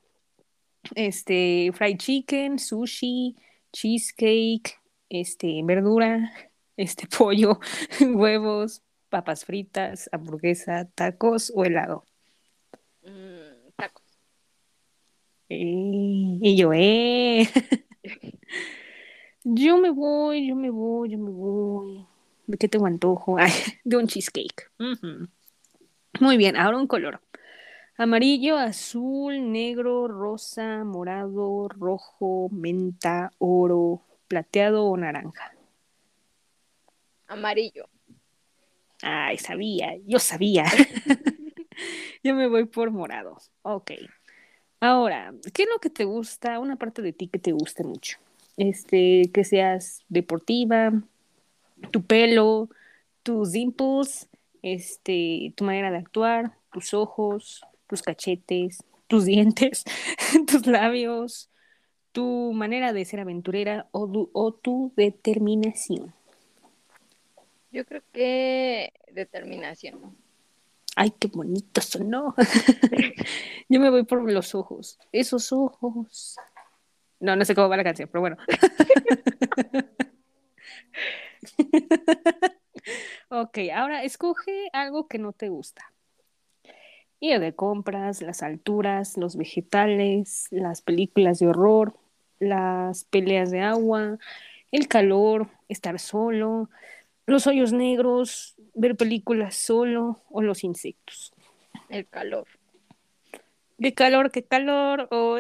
Este, 0.95 1.71
fried 1.73 1.99
chicken, 1.99 2.59
sushi, 2.59 3.37
cheesecake, 3.73 4.81
este, 5.09 5.61
verdura, 5.65 6.33
este, 6.77 7.07
pollo, 7.07 7.61
huevos, 8.01 8.83
papas 9.09 9.45
fritas, 9.45 10.09
hamburguesa, 10.13 10.89
tacos 10.95 11.53
o 11.55 11.65
helado. 11.65 12.05
Mm, 13.03 13.54
y 15.49 16.57
yo, 16.57 16.73
eh. 16.73 17.49
yo 19.45 19.79
me 19.79 19.91
voy, 19.91 20.49
yo 20.49 20.57
me 20.57 20.71
voy, 20.71 21.11
yo 21.11 21.19
me 21.19 21.31
voy. 21.31 22.07
¿De 22.47 22.59
qué 22.59 22.69
tengo 22.69 22.87
antojo? 22.87 23.37
de 23.85 23.97
un 23.97 24.07
cheesecake. 24.07 24.71
Muy 26.21 26.37
bien, 26.37 26.57
ahora 26.57 26.77
un 26.79 26.87
color. 26.87 27.21
Amarillo, 27.97 28.59
azul, 28.59 29.53
negro, 29.53 30.09
rosa, 30.09 30.83
morado, 30.85 31.69
rojo, 31.69 32.49
menta, 32.51 33.31
oro, 33.39 34.03
plateado 34.27 34.85
o 34.85 34.97
naranja. 34.97 35.53
Amarillo. 37.29 37.89
Ay, 39.03 39.39
sabía, 39.39 39.97
yo 40.07 40.19
sabía. 40.19 40.65
yo 42.25 42.35
me 42.35 42.49
voy 42.49 42.65
por 42.65 42.91
morado. 42.91 43.39
Ok. 43.63 43.93
Ahora, 44.81 45.35
¿qué 45.53 45.63
es 45.63 45.69
lo 45.69 45.79
que 45.79 45.91
te 45.91 46.05
gusta? 46.05 46.59
Una 46.59 46.77
parte 46.77 47.03
de 47.03 47.13
ti 47.13 47.29
que 47.29 47.39
te 47.39 47.53
guste 47.53 47.85
mucho. 47.85 48.19
Este, 48.57 49.31
que 49.33 49.45
seas 49.45 50.05
deportiva, 50.09 50.93
tu 51.91 52.03
pelo, 52.03 52.69
tus 53.23 53.55
impulsos, 53.55 54.29
este, 54.63 55.53
tu 55.57 55.65
manera 55.65 55.91
de 55.91 55.99
actuar, 55.99 56.53
tus 56.73 56.95
ojos, 56.95 57.63
tus 57.89 58.03
cachetes, 58.03 58.85
tus 59.09 59.25
dientes, 59.25 59.85
tus 60.47 60.67
labios, 60.67 61.51
tu 62.13 62.53
manera 62.55 62.93
de 62.93 63.05
ser 63.05 63.21
aventurera 63.21 63.89
o, 63.91 64.29
o 64.33 64.53
tu 64.53 64.93
determinación. 64.97 66.15
Yo 67.73 67.85
creo 67.85 68.03
que 68.13 68.93
determinación. 69.13 70.17
Ay, 70.97 71.13
qué 71.19 71.29
bonito 71.29 71.81
sonó. 71.81 72.35
Yo 73.69 73.81
me 73.81 73.91
voy 73.91 74.05
por 74.05 74.31
los 74.31 74.55
ojos. 74.55 74.99
Esos 75.13 75.53
ojos. 75.53 76.37
No, 77.21 77.37
no 77.37 77.45
sé 77.45 77.55
cómo 77.55 77.69
va 77.69 77.77
la 77.77 77.85
canción, 77.85 78.09
pero 78.11 78.21
bueno. 78.21 78.37
ok, 83.29 83.59
ahora 83.75 84.05
escoge 84.05 84.69
algo 84.73 85.09
que 85.09 85.19
no 85.19 85.33
te 85.33 85.49
gusta. 85.49 85.93
Ir 87.21 87.41
de 87.41 87.55
compras, 87.55 88.21
las 88.21 88.43
alturas, 88.43 89.17
los 89.17 89.37
vegetales, 89.37 90.47
las 90.51 90.83
películas 90.83 91.39
de 91.39 91.49
horror, 91.49 91.97
las 92.39 93.05
peleas 93.05 93.51
de 93.51 93.61
agua, 93.61 94.19
el 94.71 94.89
calor, 94.89 95.49
estar 95.69 95.99
solo, 95.99 96.69
los 97.27 97.47
hoyos 97.47 97.73
negros, 97.73 98.57
ver 98.75 98.97
películas 98.97 99.55
solo 99.57 100.23
o 100.31 100.43
los 100.43 100.65
insectos. 100.65 101.33
El 101.89 102.07
calor. 102.09 102.47
¿Qué 103.79 103.95
calor, 103.95 104.31
qué 104.31 104.45
calor? 104.45 105.09
Oh, 105.11 105.37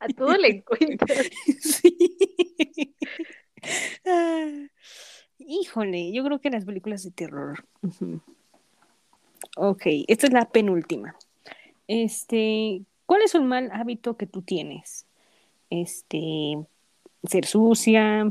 A 0.00 0.08
todo 0.16 0.36
le 0.36 0.48
encuentras. 0.48 1.28
Sí. 1.60 2.96
Ah, 4.06 4.48
híjole, 5.38 6.12
yo 6.12 6.24
creo 6.24 6.40
que 6.40 6.48
las 6.48 6.64
películas 6.64 7.02
de 7.02 7.10
terror. 7.10 7.66
Ok, 9.56 9.82
esta 10.08 10.26
es 10.26 10.32
la 10.32 10.48
penúltima. 10.50 11.14
Este, 11.86 12.82
¿cuál 13.04 13.22
es 13.22 13.34
un 13.34 13.46
mal 13.48 13.70
hábito 13.72 14.16
que 14.16 14.26
tú 14.26 14.40
tienes? 14.40 15.06
Este, 15.68 16.56
ser 17.24 17.44
sucia, 17.44 18.24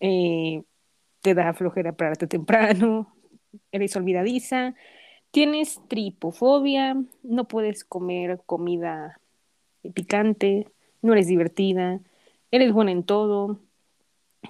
eh, 0.00 0.62
te 1.20 1.34
da 1.34 1.52
flojera 1.54 1.92
pararte 1.92 2.26
temprano, 2.26 3.14
eres 3.72 3.96
olvidadiza, 3.96 4.74
tienes 5.30 5.80
tripofobia, 5.88 6.96
no 7.22 7.48
puedes 7.48 7.84
comer 7.84 8.40
comida 8.46 9.20
picante, 9.94 10.66
no 11.02 11.12
eres 11.12 11.26
divertida, 11.26 12.00
eres 12.50 12.72
buena 12.72 12.92
en 12.92 13.04
todo, 13.04 13.60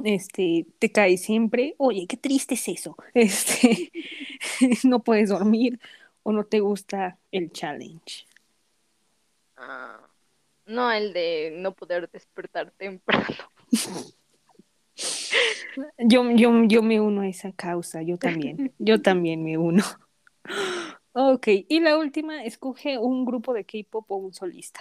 este, 0.05 0.67
te 0.79 0.91
caes 0.93 1.23
siempre, 1.23 1.75
oye, 1.79 2.07
qué 2.07 2.17
triste 2.17 2.55
es 2.55 2.69
eso, 2.69 2.97
este, 3.15 3.93
no 4.85 5.03
puedes 5.03 5.29
dormir 5.29 5.81
o 6.23 6.33
no 6.33 6.45
te 6.45 6.61
gusta 6.61 7.19
el 7.33 7.51
challenge. 7.53 8.27
Ah, 9.57 10.01
no, 10.67 10.91
el 10.91 11.13
de 11.13 11.53
no 11.57 11.73
poder 11.73 12.09
despertar 12.11 12.71
temprano. 12.73 13.27
Yo, 15.98 16.30
yo, 16.33 16.64
yo 16.64 16.83
me 16.83 17.00
uno 17.00 17.22
a 17.22 17.28
esa 17.28 17.52
causa, 17.52 18.02
yo 18.02 18.18
también, 18.18 18.72
yo 18.78 19.02
también 19.02 19.44
me 19.44 19.59
uno. 19.59 19.85
Ok, 21.12 21.48
y 21.68 21.80
la 21.80 21.98
última, 21.98 22.44
escoge 22.44 22.98
un 22.98 23.24
grupo 23.24 23.52
de 23.52 23.64
K-pop 23.64 24.11
o 24.11 24.16
un 24.16 24.33
solista. 24.33 24.80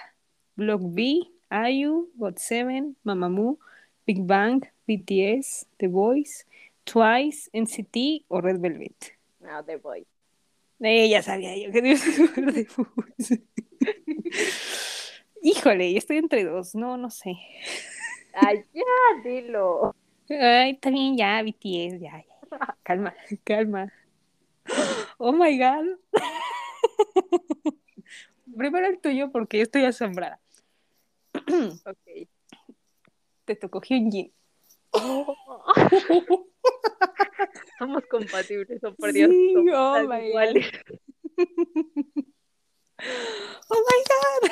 Block 0.56 0.82
B, 0.84 1.22
IU, 1.50 2.12
GOT7, 2.18 2.96
Mamamoo, 3.04 3.58
Big 4.06 4.22
Bang, 4.22 4.64
BTS, 4.88 5.68
The 5.78 5.88
Voice, 5.88 6.46
Twice, 6.84 7.50
NCT 7.54 8.26
o 8.28 8.42
Red 8.42 8.60
Velvet. 8.60 9.18
No, 9.40 9.64
The 9.64 9.78
Voice. 9.78 10.08
Eh, 10.82 11.10
ya 11.10 11.22
sabía 11.22 11.58
yo 11.58 11.72
que 11.72 11.82
Dios 11.82 12.02
The 12.02 12.68
Voice. 12.78 13.44
Híjole, 15.42 15.98
estoy 15.98 16.18
entre 16.18 16.44
dos, 16.44 16.76
no, 16.76 16.98
no 16.98 17.10
sé. 17.10 17.38
Ay, 18.34 18.64
ya, 18.74 18.84
dilo. 19.24 19.96
Ay, 20.30 20.78
también 20.78 21.18
ya, 21.18 21.42
BTS, 21.42 22.00
ya, 22.00 22.24
ya. 22.24 22.40
Calma, 22.84 23.14
calma. 23.44 23.92
Oh 25.18 25.32
my 25.32 25.58
god. 25.58 25.86
Primero 28.58 28.88
el 28.88 29.00
tuyo 29.00 29.32
porque 29.32 29.62
estoy 29.62 29.86
asombrada. 29.86 30.40
ok. 31.86 32.28
Te 33.46 33.56
tocó 33.56 33.82
Hyunjin. 33.82 34.32
Oh. 34.92 35.36
Somos 37.80 38.06
compatibles, 38.08 38.84
oh 38.84 38.94
por 38.96 39.14
Dios. 39.14 39.30
Sí, 39.30 39.56
oh 39.74 40.08
my 40.08 40.28
iguales. 40.28 40.68
Oh 43.70 43.84
my 43.88 44.04
god. 44.10 44.52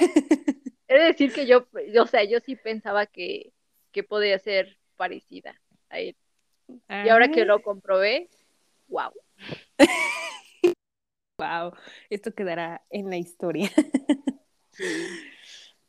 De 0.87 0.99
decir 0.99 1.33
que 1.33 1.45
yo, 1.45 1.67
o 2.01 2.07
sea, 2.07 2.23
yo 2.23 2.39
sí 2.39 2.55
pensaba 2.55 3.05
que, 3.05 3.51
que 3.91 4.03
podía 4.03 4.39
ser 4.39 4.77
parecida 4.95 5.59
Y 5.93 7.09
ahora 7.09 7.29
que 7.29 7.45
lo 7.45 7.61
comprobé, 7.61 8.29
wow. 8.87 9.11
wow, 11.39 11.71
esto 12.09 12.33
quedará 12.33 12.83
en 12.89 13.09
la 13.09 13.17
historia. 13.17 13.71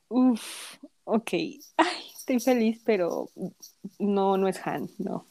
Uf, 0.09 0.77
ok. 1.05 1.33
Ay, 1.33 2.11
estoy 2.15 2.41
feliz, 2.41 2.81
pero 2.85 3.29
no, 3.99 4.37
no 4.37 4.49
es 4.49 4.67
Han, 4.67 4.89
no. 4.99 5.29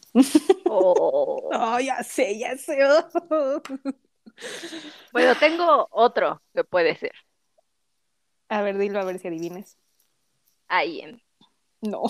Oh, 0.65 1.49
oh 1.53 1.79
ya 1.79 2.03
sé, 2.03 2.37
ya 2.37 2.57
sé. 2.57 2.77
Bueno, 5.11 5.33
tengo 5.39 5.87
otro 5.91 6.41
que 6.53 6.63
puede 6.63 6.95
ser. 6.95 7.13
A 8.49 8.61
ver, 8.61 8.77
dilo 8.77 8.99
a 8.99 9.05
ver 9.05 9.19
si 9.19 9.27
adivines. 9.27 9.77
Ayen. 10.67 11.21
No. 11.81 12.03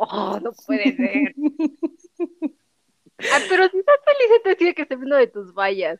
Oh, 0.00 0.40
no 0.40 0.52
puede 0.66 0.96
ser. 0.96 1.34
Ah, 3.22 3.38
pero 3.50 3.68
si 3.68 3.76
estás 3.78 3.96
feliz, 4.02 4.42
te 4.42 4.48
decía 4.48 4.72
que 4.72 4.80
estoy 4.80 4.96
viendo 4.96 5.16
de 5.16 5.26
tus 5.26 5.52
vallas. 5.52 5.98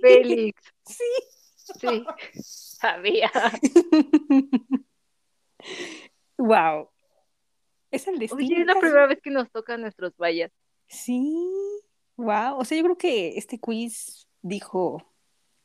Félix. 0.00 0.62
Sí. 0.84 1.04
Sí, 1.80 2.06
sabía. 2.40 3.30
Wow. 6.38 6.88
Es 7.90 8.06
el 8.06 8.20
destino. 8.20 8.46
Oye, 8.46 8.60
es 8.60 8.66
la 8.66 8.78
primera 8.78 9.06
vez 9.08 9.20
que 9.20 9.30
nos 9.30 9.50
tocan 9.50 9.80
nuestros 9.80 10.16
vallas. 10.16 10.52
Sí. 10.86 11.36
Wow. 12.16 12.58
O 12.58 12.64
sea, 12.64 12.78
yo 12.78 12.84
creo 12.84 12.96
que 12.96 13.36
este 13.36 13.58
quiz 13.58 14.28
dijo, 14.40 15.02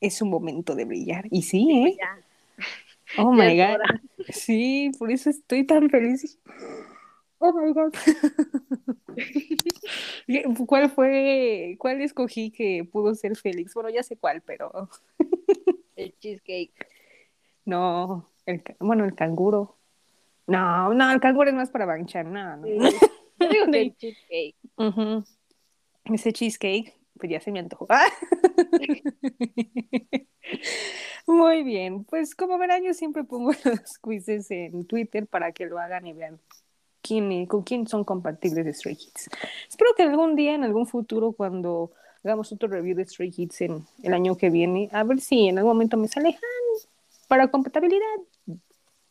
es 0.00 0.20
un 0.20 0.30
momento 0.30 0.74
de 0.74 0.84
brillar. 0.84 1.26
Y 1.30 1.42
sí, 1.42 1.70
¿eh? 1.70 1.96
Oh 3.18 3.32
my 3.32 3.56
God. 3.56 3.78
Sí, 4.28 4.90
por 4.98 5.10
eso 5.10 5.30
estoy 5.30 5.64
tan 5.64 5.90
feliz. 5.90 6.38
Oh 7.38 7.52
my 7.52 7.72
God. 7.72 7.94
¿Cuál 10.66 10.90
fue, 10.90 11.76
cuál 11.78 12.00
escogí 12.00 12.50
que 12.50 12.88
pudo 12.90 13.14
ser 13.14 13.36
Félix? 13.36 13.74
Bueno, 13.74 13.90
ya 13.90 14.02
sé 14.02 14.16
cuál, 14.16 14.40
pero. 14.42 14.88
El 15.96 16.18
cheesecake. 16.18 16.72
No, 17.66 18.30
el, 18.46 18.62
bueno, 18.80 19.04
el 19.04 19.14
canguro. 19.14 19.78
No, 20.46 20.92
no, 20.92 21.10
el 21.12 21.20
canguro 21.20 21.48
es 21.48 21.56
más 21.56 21.70
para 21.70 21.86
banchar, 21.86 22.26
no, 22.26 22.56
no. 22.56 22.66
Que 23.38 23.80
el 23.80 23.96
cheesecake. 23.96 24.56
Ese 26.04 26.32
cheesecake, 26.32 26.94
pues 27.18 27.30
ya 27.30 27.40
se 27.40 27.52
me 27.52 27.60
antojó. 27.60 27.86
Muy 31.26 31.62
bien, 31.62 32.04
pues 32.04 32.34
como 32.34 32.58
verán, 32.58 32.84
yo 32.84 32.92
siempre 32.92 33.24
pongo 33.24 33.52
los 33.64 33.98
quizzes 33.98 34.50
en 34.50 34.84
Twitter 34.84 35.26
para 35.26 35.52
que 35.52 35.66
lo 35.66 35.78
hagan 35.78 36.06
y 36.06 36.12
vean 36.12 36.38
quién, 37.00 37.46
con 37.46 37.62
quién 37.62 37.86
son 37.86 38.04
compatibles 38.04 38.64
de 38.64 38.74
Stray 38.74 38.96
Kids. 38.96 39.30
Espero 39.68 39.90
que 39.96 40.02
algún 40.02 40.36
día, 40.36 40.54
en 40.54 40.64
algún 40.64 40.86
futuro, 40.86 41.32
cuando 41.32 41.92
hagamos 42.22 42.52
otro 42.52 42.68
review 42.68 42.96
de 42.96 43.06
Stray 43.06 43.30
Kids 43.30 43.60
en 43.62 43.86
el 44.02 44.14
año 44.14 44.36
que 44.36 44.50
viene, 44.50 44.88
a 44.92 45.02
ver 45.02 45.20
si 45.20 45.48
en 45.48 45.58
algún 45.58 45.74
momento 45.74 45.96
me 45.96 46.08
sale 46.08 46.38
para 47.28 47.48
compatibilidad. 47.48 48.04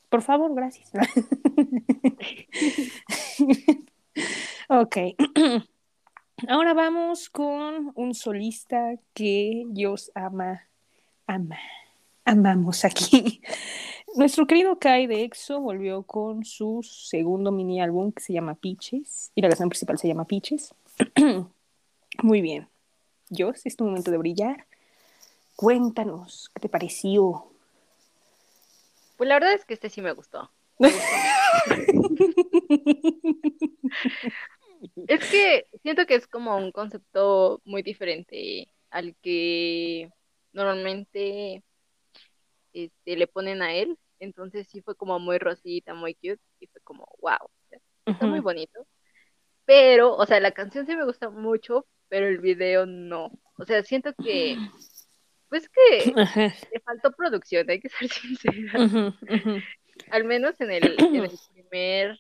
Por 0.10 0.22
favor, 0.22 0.54
gracias. 0.54 0.92
ok. 4.70 4.98
Ahora 6.48 6.74
vamos 6.74 7.30
con 7.30 7.92
un 7.96 8.14
solista 8.14 8.96
que 9.14 9.64
Dios 9.68 10.12
ama, 10.14 10.68
ama 11.26 11.58
amamos 12.26 12.86
aquí. 12.86 13.42
Nuestro 14.16 14.46
querido 14.46 14.78
Kai 14.78 15.08
de 15.08 15.24
EXO 15.24 15.60
volvió 15.60 16.04
con 16.04 16.46
su 16.46 16.82
segundo 16.84 17.52
mini 17.52 17.82
álbum 17.82 18.12
que 18.12 18.22
se 18.22 18.34
llama 18.34 18.54
Peaches 18.54 19.32
y 19.34 19.42
la 19.42 19.50
canción 19.50 19.70
principal 19.70 19.98
se 19.98 20.08
llama 20.08 20.26
Peaches. 20.26 20.76
Muy 22.22 22.42
bien. 22.42 22.68
Jos, 23.36 23.66
es 23.66 23.76
tu 23.76 23.86
momento 23.86 24.12
de 24.12 24.18
brillar. 24.18 24.68
Cuéntanos, 25.56 26.52
¿qué 26.54 26.60
te 26.60 26.70
pareció? 26.70 27.48
Pues 29.18 29.28
la 29.28 29.36
verdad 29.36 29.54
es 29.54 29.66
que 29.66 29.74
este 29.74 29.90
sí 29.90 30.02
me 30.02 30.12
gustó. 30.12 30.52
es 35.08 35.30
que 35.32 35.66
siento 35.82 36.06
que 36.06 36.16
es 36.16 36.28
como 36.28 36.56
un 36.58 36.72
concepto 36.72 37.62
muy 37.66 37.82
diferente 37.82 38.68
al 38.92 39.16
que 39.22 40.12
normalmente 40.52 41.64
este, 42.74 43.16
le 43.16 43.28
ponen 43.28 43.62
a 43.62 43.74
él. 43.74 43.98
Entonces 44.20 44.68
sí 44.70 44.82
fue 44.82 44.96
como 44.96 45.20
muy 45.20 45.38
rosita, 45.38 45.94
muy 45.94 46.16
cute. 46.16 46.40
Y 46.60 46.68
fue 46.68 46.82
como, 46.82 47.08
wow, 47.22 47.50
está 48.06 48.26
muy 48.26 48.40
bonito. 48.40 48.86
Pero, 49.66 50.16
o 50.16 50.26
sea, 50.26 50.40
la 50.40 50.52
canción 50.52 50.86
sí 50.86 50.96
me 50.96 51.06
gusta 51.06 51.30
mucho, 51.30 51.86
pero 52.10 52.28
el 52.28 52.40
video 52.40 52.86
no. 52.86 53.32
O 53.58 53.66
sea, 53.66 53.84
siento 53.84 54.14
que, 54.22 54.58
pues 55.50 55.70
que 55.70 56.14
le 56.74 56.80
faltó 56.82 57.12
producción, 57.12 57.70
hay 57.70 57.80
que 57.80 57.90
ser 57.90 58.10
sincera. 58.10 59.14
Al 60.12 60.24
menos 60.26 60.60
en 60.60 60.72
el, 60.72 60.96
en 61.00 61.16
el 61.16 61.32
primer, 61.54 62.18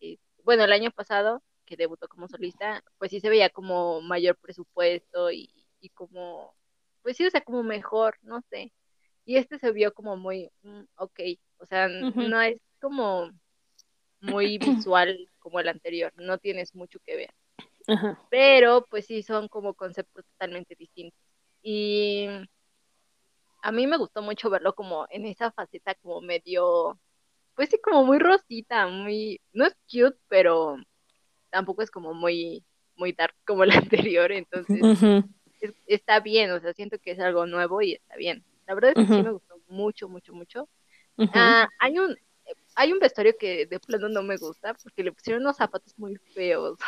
eh, 0.00 0.18
bueno, 0.44 0.64
el 0.64 0.72
año 0.72 0.90
pasado, 0.90 1.42
que 1.64 1.76
debutó 1.76 2.08
como 2.08 2.28
solista, 2.28 2.82
pues 2.98 3.10
sí 3.10 3.20
se 3.20 3.30
veía 3.30 3.48
como 3.48 4.00
mayor 4.02 4.36
presupuesto 4.36 5.30
y, 5.30 5.50
y 5.80 5.88
como, 5.90 6.54
pues 7.02 7.16
sí, 7.16 7.26
o 7.26 7.30
sea, 7.30 7.40
como 7.40 7.62
mejor, 7.62 8.18
no 8.22 8.42
sé. 8.50 8.72
Y 9.24 9.36
este 9.36 9.58
se 9.58 9.70
vio 9.72 9.94
como 9.94 10.16
muy, 10.16 10.50
mm, 10.62 10.82
ok, 10.96 11.20
o 11.58 11.66
sea, 11.66 11.88
no 11.88 12.40
es 12.40 12.60
como 12.80 13.30
muy 14.20 14.58
visual 14.86 15.28
como 15.38 15.60
el 15.60 15.68
anterior, 15.68 16.12
no 16.16 16.38
tienes 16.38 16.74
mucho 16.74 16.98
que 17.04 17.16
ver. 17.16 17.34
Pero 18.30 18.86
pues 18.88 19.06
sí 19.06 19.22
son 19.22 19.48
como 19.48 19.74
conceptos 19.74 20.24
totalmente 20.24 20.74
distintos. 20.76 21.18
Y 21.62 22.28
a 23.62 23.72
mí 23.72 23.86
me 23.86 23.96
gustó 23.96 24.22
mucho 24.22 24.50
verlo 24.50 24.74
como 24.74 25.06
en 25.10 25.26
esa 25.26 25.52
faceta 25.52 25.94
como 25.96 26.20
medio, 26.20 26.98
pues 27.54 27.70
sí, 27.70 27.78
como 27.82 28.04
muy 28.04 28.18
rosita, 28.18 28.88
muy, 28.88 29.40
no 29.52 29.66
es 29.66 29.76
cute, 29.90 30.18
pero 30.28 30.76
tampoco 31.50 31.82
es 31.82 31.90
como 31.90 32.14
muy, 32.14 32.64
muy 32.96 33.12
dark 33.12 33.34
como 33.46 33.64
el 33.64 33.70
anterior, 34.00 34.32
entonces 34.32 34.80
está 35.86 36.20
bien, 36.20 36.50
o 36.50 36.60
sea, 36.60 36.72
siento 36.72 36.98
que 36.98 37.12
es 37.12 37.20
algo 37.20 37.46
nuevo 37.46 37.82
y 37.82 37.94
está 37.94 38.16
bien. 38.16 38.44
La 38.66 38.74
verdad 38.74 38.92
es 38.94 39.06
que 39.06 39.14
sí 39.14 39.22
me 39.22 39.32
gustó 39.32 39.60
mucho, 39.68 40.08
mucho, 40.08 40.32
mucho. 40.32 40.68
Ah, 41.34 41.68
hay 41.78 41.98
un 41.98 42.16
hay 42.74 42.92
un 42.92 42.98
vestuario 42.98 43.34
que 43.38 43.66
de 43.66 43.80
plano 43.80 44.08
no 44.08 44.22
me 44.22 44.36
gusta 44.36 44.74
porque 44.74 45.04
le 45.04 45.12
pusieron 45.12 45.42
unos 45.42 45.56
zapatos 45.56 45.96
muy 45.98 46.16
feos. 46.34 46.78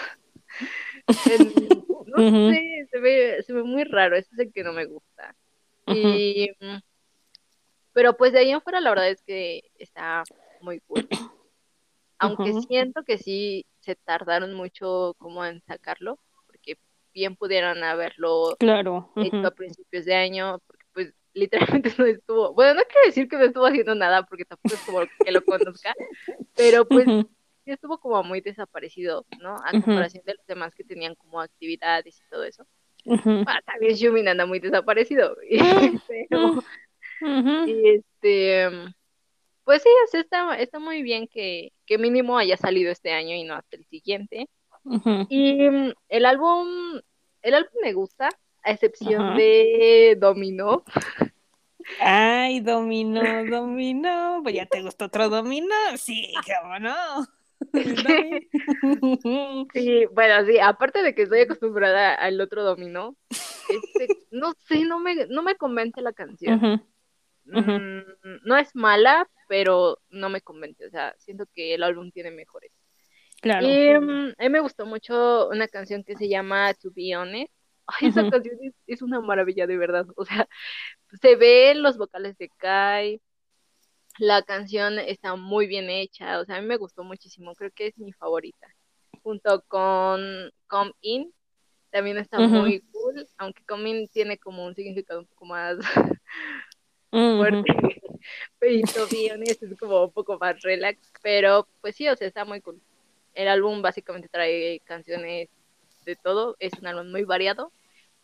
no 2.07 2.17
sé, 2.17 2.89
se 2.91 2.99
ve, 3.01 3.43
se 3.43 3.53
ve 3.53 3.63
muy 3.63 3.85
raro, 3.85 4.17
ese 4.17 4.31
es 4.33 4.39
el 4.39 4.53
que 4.53 4.65
no 4.65 4.73
me 4.73 4.87
gusta. 4.87 5.35
Y, 5.87 6.51
pero 7.93 8.17
pues 8.17 8.33
de 8.33 8.39
ahí 8.39 8.51
en 8.51 8.63
fuera 8.63 8.81
la 8.81 8.91
verdad 8.91 9.11
es 9.11 9.23
que 9.23 9.63
está 9.79 10.23
muy 10.61 10.81
cool. 10.81 11.07
Aunque 12.19 12.55
siento 12.63 13.03
que 13.03 13.19
sí 13.19 13.67
se 13.81 13.97
tardaron 13.97 14.55
mucho 14.55 15.15
como 15.19 15.45
en 15.45 15.61
sacarlo, 15.63 16.19
porque 16.47 16.79
bien 17.13 17.37
pudieran 17.37 17.83
haberlo 17.83 18.57
claro. 18.59 19.13
hecho 19.17 19.47
a 19.47 19.51
principios 19.51 20.07
de 20.07 20.15
año, 20.15 20.59
literalmente 21.35 21.93
no 21.99 22.07
estuvo, 22.07 22.55
bueno, 22.55 22.75
no 22.75 22.83
quiero 22.85 23.07
decir 23.07 23.29
que 23.29 23.37
no 23.37 23.45
estuvo 23.45 23.67
haciendo 23.67 23.95
nada 23.95 24.25
porque 24.25 24.45
tampoco 24.45 24.75
es 24.75 24.81
como 24.83 25.01
que 25.25 25.33
lo 25.33 25.45
conozca, 25.45 25.93
pero 26.57 26.87
pues 26.87 27.07
sí 27.07 27.71
estuvo 27.71 27.99
como 27.99 28.23
muy 28.23 28.41
desaparecido, 28.41 29.27
¿no? 29.41 29.57
A 29.57 29.73
comparación 29.73 30.25
de 30.25 30.35
los 30.35 30.47
demás 30.47 30.75
que 30.75 30.85
tenían 30.85 31.15
como 31.15 31.41
actividades 31.41 32.19
y 32.21 32.31
todo 32.31 32.45
eso. 32.45 32.67
Ah, 33.47 33.61
también 33.67 33.95
Shumin 33.95 34.29
anda 34.29 34.47
muy 34.47 34.61
desaparecido. 34.61 35.37
y 37.67 37.89
este, 37.89 38.71
pues 39.65 39.83
sí, 39.83 39.89
está, 40.13 40.57
está 40.59 40.79
muy 40.79 41.03
bien 41.03 41.27
que, 41.27 41.73
que 41.87 41.99
mínimo 41.99 42.39
haya 42.39 42.57
salido 42.57 42.91
este 42.91 43.13
año 43.13 43.35
y 43.35 43.45
no 43.45 43.55
hasta 43.55 43.77
el 43.77 43.85
siguiente. 43.87 44.49
Y 45.29 45.71
mm, 45.71 45.93
el 46.09 46.27
álbum, 46.27 47.01
el 47.43 47.55
álbum 47.55 47.73
me 47.83 47.93
gusta, 47.95 48.29
a 48.65 48.73
excepción 48.73 49.37
de 49.37 50.17
Dominó. 50.19 50.85
Ay, 52.01 52.61
Dominó, 52.61 53.45
Dominó. 53.45 54.41
Pues 54.43 54.55
ya 54.55 54.67
te 54.67 54.83
gustó 54.83 55.07
otro 55.07 55.29
Dominó. 55.29 55.75
Sí, 55.97 56.33
cómo 56.47 56.79
no. 56.79 57.27
Sí, 59.73 60.07
bueno, 60.13 60.47
sí, 60.47 60.59
aparte 60.59 61.03
de 61.03 61.15
que 61.15 61.23
estoy 61.23 61.41
acostumbrada 61.41 62.15
al 62.15 62.41
otro 62.41 62.63
dominó, 62.63 63.17
este, 63.31 64.09
no 64.31 64.53
sé, 64.67 64.85
no 64.85 64.99
me, 64.99 65.27
no 65.27 65.43
me 65.43 65.55
convence 65.55 66.01
la 66.03 66.13
canción. 66.13 66.85
Mm, 67.47 68.01
no 68.45 68.57
es 68.57 68.75
mala, 68.75 69.29
pero 69.49 69.99
no 70.11 70.29
me 70.29 70.41
convence, 70.41 70.87
o 70.87 70.91
sea, 70.91 71.15
siento 71.19 71.47
que 71.53 71.75
el 71.75 71.83
álbum 71.83 72.11
tiene 72.11 72.31
mejores. 72.31 72.73
Claro. 73.41 73.67
Y 73.67 73.99
mm, 73.99 74.35
a 74.39 74.43
mí 74.43 74.49
me 74.49 74.61
gustó 74.61 74.87
mucho 74.87 75.49
una 75.49 75.69
canción 75.69 76.05
que 76.05 76.17
se 76.17 76.29
llama 76.29 76.73
To 76.75 76.91
Be 76.95 77.17
Honest, 77.17 77.53
Ay, 77.87 78.09
esa 78.09 78.29
canción 78.31 78.59
es, 78.87 79.03
una 79.03 79.21
maravilla 79.21 79.67
de 79.67 79.77
verdad. 79.77 80.07
O 80.17 80.25
sea, 80.25 80.49
se 81.21 81.37
ven 81.37 81.83
los 81.83 81.99
vocales 81.99 82.37
de 82.39 82.49
Kai. 82.49 83.21
La 84.19 84.43
canción 84.43 84.99
está 84.99 85.35
muy 85.35 85.67
bien 85.67 85.91
hecha, 85.91 86.39
o 86.39 86.45
sea, 86.45 86.57
a 86.57 86.61
mí 86.61 86.69
me 86.69 86.77
gustó 86.77 87.03
muchísimo, 87.03 87.53
creo 87.55 87.73
que 87.73 87.89
es 87.89 87.99
mi 87.99 88.13
favorita. 88.13 88.69
Junto 89.25 89.63
con 89.67 90.53
Come 90.69 90.93
In, 91.01 91.35
también 91.91 92.19
está 92.19 92.39
muy 92.39 92.81
cool, 92.93 93.27
aunque 93.39 93.65
Come 93.65 93.91
In 93.91 94.09
tiene 94.09 94.39
como 94.39 94.65
un 94.65 94.75
significado 94.77 95.21
un 95.21 95.27
poco 95.27 95.47
más 95.47 95.79
fuerte. 97.11 97.65
Pero 98.59 99.07
bien, 99.11 99.43
es 99.43 99.59
como 99.79 100.05
un 100.05 100.13
poco 100.13 100.39
más 100.39 100.61
relax, 100.63 101.13
pero 101.23 101.69
pues 101.81 101.95
sí, 101.97 102.09
o 102.09 102.17
sea, 102.17 102.27
está 102.27 102.45
muy 102.45 102.61
cool. 102.61 102.81
El 103.35 103.49
álbum 103.49 103.83
básicamente 103.83 104.29
trae 104.29 104.81
canciones 104.85 105.51
de 106.05 106.17
todo, 106.17 106.57
es 106.59 106.73
un 106.81 106.87
álbum 106.87 107.11
muy 107.11 107.25
variado 107.25 107.73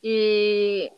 y 0.02 0.90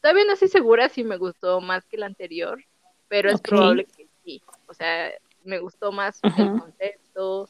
todavía 0.00 0.24
no 0.24 0.32
estoy 0.32 0.48
segura 0.48 0.88
si 0.88 1.04
me 1.04 1.16
gustó 1.16 1.60
más 1.60 1.84
que 1.86 1.96
el 1.96 2.02
anterior, 2.02 2.62
pero 3.08 3.30
es 3.30 3.40
probable 3.40 3.86
que 3.86 4.06
sí. 4.24 4.42
O 4.66 4.74
sea, 4.74 5.10
me 5.44 5.58
gustó 5.58 5.92
más 5.92 6.20
el 6.22 6.60
concepto 6.60 7.48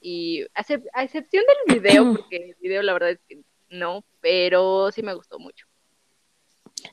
y 0.00 0.42
a, 0.54 1.02
excepción 1.02 1.44
del 1.66 1.80
video, 1.80 2.12
porque 2.16 2.50
el 2.50 2.56
video 2.60 2.82
la 2.82 2.92
verdad 2.92 3.10
es 3.10 3.20
que 3.28 3.40
no, 3.70 4.04
pero 4.20 4.90
sí 4.92 5.02
me 5.02 5.14
gustó 5.14 5.38
mucho. 5.38 5.66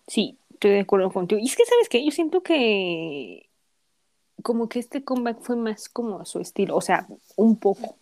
Sí, 0.07 0.37
estoy 0.53 0.71
de 0.71 0.79
acuerdo 0.81 1.11
contigo. 1.11 1.39
Y 1.41 1.47
es 1.47 1.55
que, 1.55 1.65
¿sabes 1.65 1.89
qué? 1.89 2.03
Yo 2.03 2.11
siento 2.11 2.41
que 2.41 3.49
como 4.43 4.69
que 4.69 4.79
este 4.79 5.03
comeback 5.03 5.41
fue 5.41 5.55
más 5.55 5.89
como 5.89 6.19
a 6.19 6.25
su 6.25 6.39
estilo, 6.39 6.75
o 6.75 6.81
sea, 6.81 7.07
un 7.35 7.57
poco. 7.57 7.97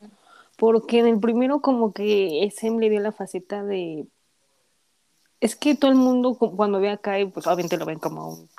Porque 0.60 1.00
en 1.00 1.08
el 1.08 1.20
primero 1.20 1.62
como 1.62 1.94
que 1.94 2.44
SM 2.44 2.80
le 2.80 2.90
dio 2.90 3.00
la 3.00 3.12
faceta 3.12 3.64
de... 3.64 4.06
Es 5.40 5.56
que 5.56 5.76
todo 5.76 5.90
el 5.90 5.98
mundo 5.98 6.36
cuando 6.36 6.82
ve 6.82 6.90
a 6.90 6.98
Kai, 6.98 7.26
pues 7.26 7.48
obviamente 7.48 7.78
lo 7.78 7.86
ven 7.86 8.00
como 8.00 8.30
un 8.30 8.50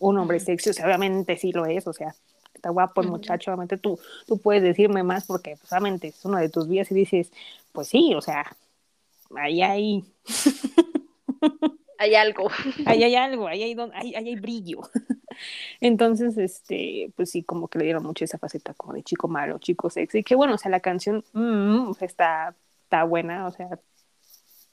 un 0.00 0.18
hombre 0.18 0.40
sexy, 0.40 0.70
o 0.70 0.72
sea, 0.72 0.86
obviamente 0.86 1.36
sí 1.36 1.52
lo 1.52 1.66
es, 1.66 1.86
o 1.86 1.92
sea, 1.92 2.14
está 2.54 2.70
guapo 2.70 3.00
el 3.00 3.08
muchacho, 3.08 3.50
obviamente 3.50 3.78
tú, 3.78 3.98
tú 4.26 4.38
puedes 4.38 4.62
decirme 4.62 5.02
más 5.02 5.26
porque 5.26 5.56
pues, 5.56 5.72
obviamente 5.72 6.08
es 6.08 6.24
uno 6.24 6.38
de 6.38 6.48
tus 6.48 6.68
días 6.68 6.90
y 6.90 6.94
dices, 6.94 7.30
pues 7.72 7.88
sí, 7.88 8.14
o 8.14 8.20
sea, 8.20 8.56
ahí 9.36 9.62
hay... 9.62 10.04
hay 11.98 12.14
algo. 12.14 12.48
Ahí 12.86 13.02
hay 13.02 13.14
algo, 13.16 13.46
ahí 13.48 13.62
hay, 13.62 13.76
ahí, 13.94 14.14
hay 14.14 14.36
brillo. 14.36 14.80
Entonces, 15.80 16.38
este, 16.38 17.12
pues 17.16 17.30
sí, 17.30 17.42
como 17.42 17.68
que 17.68 17.78
le 17.78 17.84
dieron 17.84 18.04
mucho 18.04 18.24
esa 18.24 18.38
faceta 18.38 18.74
como 18.74 18.94
de 18.94 19.02
chico 19.02 19.28
malo, 19.28 19.58
chico 19.58 19.90
sexy, 19.90 20.22
que 20.22 20.34
bueno, 20.34 20.54
o 20.54 20.58
sea, 20.58 20.70
la 20.70 20.80
canción 20.80 21.24
mm, 21.32 21.92
está, 22.00 22.54
está 22.84 23.04
buena, 23.04 23.46
o 23.46 23.52
sea, 23.52 23.78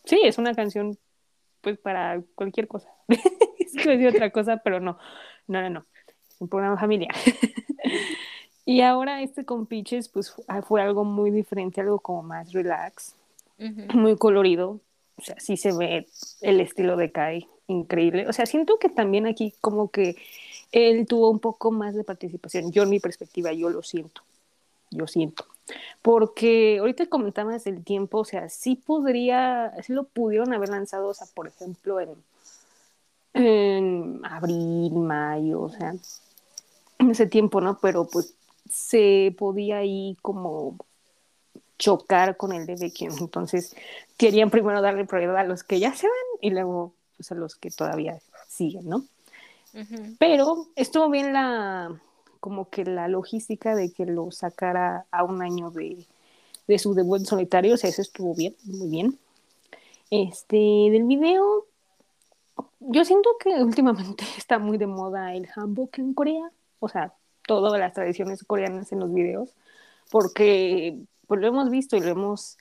sí, 0.06 0.22
es 0.24 0.38
una 0.38 0.54
canción 0.54 0.98
pues 1.62 1.78
para 1.78 2.22
cualquier 2.36 2.68
cosa. 2.68 2.90
es 3.08 3.74
que 3.74 3.90
decir 3.90 4.08
otra 4.08 4.32
cosa, 4.32 4.58
pero 4.58 4.80
no, 4.80 4.98
no, 5.48 5.62
no, 5.62 5.70
no. 5.70 5.86
Es 6.30 6.42
un 6.42 6.48
programa 6.48 6.78
familiar. 6.78 7.14
y 8.66 8.82
ahora 8.82 9.22
este 9.22 9.46
con 9.46 9.66
Peaches, 9.66 10.10
pues 10.10 10.34
ah, 10.48 10.62
fue 10.62 10.82
algo 10.82 11.04
muy 11.04 11.32
diferente, 11.32 11.82
algo 11.82 12.00
como 12.00 12.24
más 12.24 12.54
relax, 12.54 13.16
muy 13.94 14.16
colorido. 14.16 14.80
O 15.18 15.22
sea, 15.22 15.40
sí 15.40 15.58
se 15.58 15.72
ve 15.72 16.08
el 16.42 16.60
estilo 16.60 16.98
de 16.98 17.12
Kai, 17.12 17.48
increíble. 17.68 18.28
O 18.28 18.34
sea, 18.34 18.46
siento 18.46 18.78
que 18.80 18.90
también 18.90 19.26
aquí 19.28 19.54
como 19.62 19.90
que 19.90 20.16
él 20.72 21.08
tuvo 21.08 21.30
un 21.30 21.40
poco 21.40 21.72
más 21.72 21.96
de 21.96 22.04
participación. 22.04 22.72
Yo 22.72 22.84
en 22.84 22.90
mi 22.90 23.00
perspectiva, 23.00 23.54
yo 23.54 23.70
lo 23.70 23.82
siento. 23.82 24.22
Yo 24.92 25.08
siento. 25.08 25.46
Porque 26.02 26.78
ahorita 26.80 27.08
comentabas 27.08 27.66
el 27.66 27.84
tiempo, 27.84 28.20
o 28.20 28.26
sea, 28.26 28.50
sí 28.50 28.76
podría, 28.76 29.74
sí 29.82 29.94
lo 29.94 30.04
pudieron 30.04 30.54
haber 30.54 30.70
lanzado, 30.70 31.08
o 31.08 31.14
sea, 31.14 31.28
por 31.34 31.48
ejemplo, 31.48 32.00
en, 32.00 32.10
en 33.34 34.22
abril, 34.24 34.94
mayo, 34.94 35.62
o 35.62 35.70
sea, 35.70 35.96
en 37.00 37.10
ese 37.10 37.26
tiempo, 37.26 37.62
¿no? 37.62 37.80
Pero 37.80 38.06
pues 38.06 38.36
se 38.70 39.36
podía 39.38 39.78
ahí 39.78 40.18
como 40.22 40.78
chocar 41.78 42.38
con 42.38 42.54
el 42.54 42.66
de 42.66 42.76
Becky. 42.76 43.06
Entonces 43.06 43.76
querían 44.18 44.50
primero 44.50 44.82
darle 44.82 45.06
prioridad 45.06 45.38
a 45.38 45.44
los 45.44 45.64
que 45.64 45.80
ya 45.80 45.94
se 45.94 46.08
van 46.08 46.16
y 46.42 46.50
luego 46.50 46.94
pues, 47.18 47.32
a 47.32 47.36
los 47.36 47.56
que 47.56 47.72
todavía 47.72 48.20
siguen, 48.48 48.88
¿no? 48.88 49.06
Pero 50.20 50.68
estuvo 50.78 51.10
bien 51.10 51.34
la, 51.34 52.00
como 52.40 52.70
que 52.70 52.86
la 52.86 53.10
logística 53.10 53.76
de 53.76 53.92
que 53.92 54.06
lo 54.06 54.32
sacara 54.32 55.06
a 55.12 55.24
un 55.26 55.42
año 55.42 55.70
de, 55.70 56.06
de 56.68 56.80
su 56.80 56.94
debut 56.94 57.20
en 57.20 57.26
solitario, 57.26 57.74
o 57.74 57.78
sea, 57.78 57.90
eso 57.90 58.02
estuvo 58.02 58.34
bien, 58.34 58.56
muy 58.64 58.88
bien. 58.90 59.20
Este, 60.12 60.56
del 60.56 61.04
video, 61.04 61.66
yo 62.80 63.04
siento 63.04 63.32
que 63.40 63.50
últimamente 63.64 64.24
está 64.38 64.60
muy 64.60 64.78
de 64.78 64.88
moda 64.88 65.34
el 65.34 65.48
hanbok 65.54 65.98
en 66.00 66.14
Corea, 66.14 66.52
o 66.80 66.88
sea, 66.88 67.14
todas 67.46 67.80
las 67.80 67.94
tradiciones 67.94 68.44
coreanas 68.44 68.92
en 68.92 69.00
los 69.00 69.14
videos, 69.14 69.50
porque 70.10 70.98
pues 71.28 71.42
lo 71.42 71.48
hemos 71.48 71.70
visto 71.70 71.96
y 71.96 72.02
lo 72.02 72.08
hemos 72.08 72.58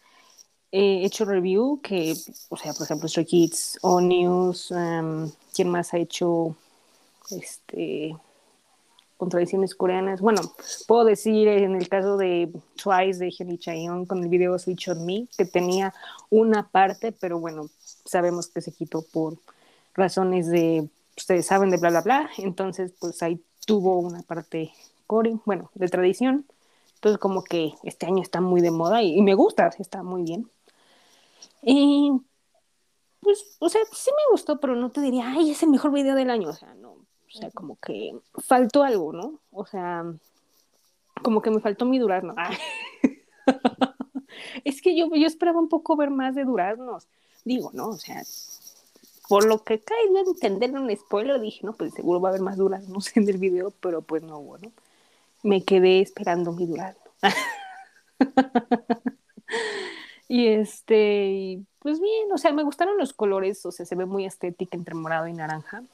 eh, 0.72 1.04
hecho 1.04 1.24
review, 1.24 1.80
que, 1.82 2.14
o 2.48 2.56
sea, 2.56 2.72
por 2.72 2.84
ejemplo, 2.84 3.08
Stray 3.08 3.26
Kids, 3.26 3.78
O 3.82 4.00
News, 4.00 4.70
um, 4.70 5.30
¿quién 5.54 5.68
más 5.68 5.94
ha 5.94 5.98
hecho 5.98 6.56
este 7.30 8.16
con 9.16 9.28
tradiciones 9.28 9.74
coreanas. 9.74 10.20
Bueno, 10.20 10.40
puedo 10.86 11.04
decir 11.04 11.48
en 11.48 11.76
el 11.76 11.88
caso 11.88 12.16
de 12.16 12.50
Twice 12.82 13.18
de 13.18 13.30
Hyun 13.30 13.58
Chaeyoung 13.58 14.06
con 14.06 14.22
el 14.22 14.28
video 14.28 14.58
Switch 14.58 14.88
on 14.88 15.06
Me, 15.06 15.28
que 15.36 15.44
tenía 15.44 15.94
una 16.30 16.68
parte, 16.68 17.12
pero 17.12 17.38
bueno, 17.38 17.70
sabemos 18.04 18.48
que 18.48 18.60
se 18.60 18.72
quitó 18.72 19.02
por 19.02 19.38
razones 19.94 20.48
de, 20.48 20.88
ustedes 21.16 21.46
saben, 21.46 21.70
de 21.70 21.76
bla, 21.76 21.90
bla, 21.90 22.00
bla. 22.02 22.30
Entonces, 22.38 22.92
pues 22.98 23.22
ahí 23.22 23.40
tuvo 23.66 23.98
una 24.00 24.22
parte 24.22 24.72
core, 25.06 25.38
bueno, 25.44 25.70
de 25.74 25.88
tradición. 25.88 26.44
Entonces, 27.04 27.20
como 27.20 27.44
que 27.44 27.74
este 27.82 28.06
año 28.06 28.22
está 28.22 28.40
muy 28.40 28.62
de 28.62 28.70
moda 28.70 29.02
y, 29.02 29.18
y 29.18 29.20
me 29.20 29.34
gusta, 29.34 29.68
está 29.78 30.02
muy 30.02 30.22
bien. 30.22 30.50
Y 31.60 32.12
pues, 33.20 33.58
o 33.58 33.68
sea, 33.68 33.82
sí 33.92 34.10
me 34.10 34.32
gustó, 34.32 34.58
pero 34.58 34.74
no 34.74 34.90
te 34.90 35.02
diría, 35.02 35.30
ay, 35.30 35.50
es 35.50 35.62
el 35.62 35.68
mejor 35.68 35.92
video 35.92 36.14
del 36.14 36.30
año. 36.30 36.48
O 36.48 36.54
sea, 36.54 36.72
no, 36.72 36.92
o 36.92 37.30
sea, 37.30 37.50
como 37.50 37.76
que 37.78 38.18
faltó 38.38 38.84
algo, 38.84 39.12
¿no? 39.12 39.38
O 39.52 39.66
sea, 39.66 40.02
como 41.22 41.42
que 41.42 41.50
me 41.50 41.60
faltó 41.60 41.84
mi 41.84 41.98
durazno. 41.98 42.34
es 44.64 44.80
que 44.80 44.96
yo, 44.96 45.08
yo 45.14 45.26
esperaba 45.26 45.60
un 45.60 45.68
poco 45.68 45.96
ver 45.96 46.08
más 46.08 46.34
de 46.34 46.44
duraznos. 46.44 47.06
Digo, 47.44 47.70
¿no? 47.74 47.88
O 47.88 47.98
sea, 47.98 48.22
por 49.28 49.44
lo 49.44 49.62
que 49.62 49.78
cae 49.78 50.10
no 50.10 50.20
entender 50.20 50.70
un 50.70 50.96
spoiler, 50.96 51.38
dije, 51.38 51.66
no, 51.66 51.74
pues 51.74 51.92
seguro 51.92 52.18
va 52.22 52.30
a 52.30 52.32
haber 52.32 52.40
más 52.40 52.56
duraznos 52.56 53.14
en 53.18 53.28
el 53.28 53.36
video, 53.36 53.72
pero 53.82 54.00
pues 54.00 54.22
no 54.22 54.38
hubo, 54.38 54.56
¿no? 54.56 54.72
Me 55.44 55.62
quedé 55.62 56.00
esperando 56.00 56.50
mi 56.52 56.66
durazno. 56.66 57.02
y 60.28 60.48
este, 60.48 61.62
pues 61.78 62.00
bien, 62.00 62.32
o 62.32 62.38
sea, 62.38 62.52
me 62.52 62.64
gustaron 62.64 62.98
los 62.98 63.12
colores, 63.12 63.64
o 63.64 63.70
sea, 63.70 63.86
se 63.86 63.94
ve 63.94 64.04
muy 64.04 64.24
estética 64.24 64.76
entre 64.76 64.96
morado 64.96 65.28
y 65.28 65.32
naranja 65.32 65.84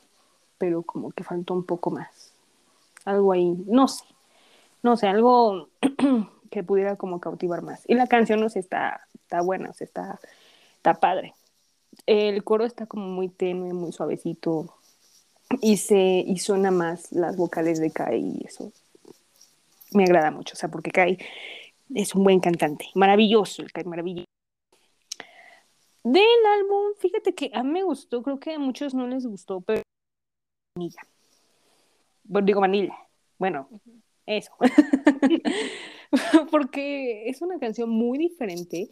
pero 0.60 0.82
como 0.82 1.10
que 1.12 1.24
faltó 1.24 1.54
un 1.54 1.64
poco 1.64 1.90
más. 1.90 2.34
Algo 3.06 3.32
ahí, 3.32 3.56
no 3.66 3.88
sé, 3.88 4.04
no 4.82 4.94
sé, 4.98 5.08
algo 5.08 5.70
que 6.50 6.62
pudiera 6.62 6.96
como 6.96 7.18
cautivar 7.18 7.62
más. 7.62 7.82
Y 7.88 7.94
la 7.94 8.06
canción, 8.06 8.40
no 8.40 8.50
sé, 8.50 8.58
está, 8.58 9.00
está 9.14 9.40
buena, 9.40 9.70
o 9.70 9.72
sea, 9.72 9.86
está, 9.86 10.20
está 10.76 10.92
padre. 10.92 11.34
El 12.04 12.44
coro 12.44 12.66
está 12.66 12.84
como 12.84 13.06
muy 13.06 13.30
tenue, 13.30 13.72
muy 13.72 13.90
suavecito 13.90 14.76
y 15.62 15.78
se 15.78 15.96
y 15.96 16.38
suena 16.38 16.70
más 16.70 17.10
las 17.10 17.38
vocales 17.38 17.80
de 17.80 17.90
Kai 17.90 18.20
y 18.20 18.46
eso 18.46 18.70
me 19.92 20.04
agrada 20.04 20.30
mucho, 20.30 20.54
o 20.54 20.56
sea, 20.56 20.70
porque 20.70 20.90
Kai 20.90 21.18
es 21.94 22.14
un 22.14 22.24
buen 22.24 22.40
cantante, 22.40 22.86
maravilloso, 22.94 23.62
el 23.62 23.72
Kai 23.72 23.84
maravilloso. 23.84 24.26
Del 26.02 26.46
álbum, 26.58 26.94
fíjate 26.98 27.34
que 27.34 27.50
a 27.52 27.62
mí 27.62 27.70
me 27.70 27.82
gustó, 27.82 28.22
creo 28.22 28.40
que 28.40 28.54
a 28.54 28.58
muchos 28.58 28.94
no 28.94 29.06
les 29.06 29.26
gustó, 29.26 29.60
pero 29.60 29.82
vanilla. 30.74 31.02
Bueno, 32.24 32.46
digo 32.46 32.60
vanilla. 32.60 32.96
Bueno, 33.38 33.68
eso. 34.26 34.52
Porque 36.50 37.28
es 37.28 37.42
una 37.42 37.58
canción 37.58 37.90
muy 37.90 38.18
diferente 38.18 38.88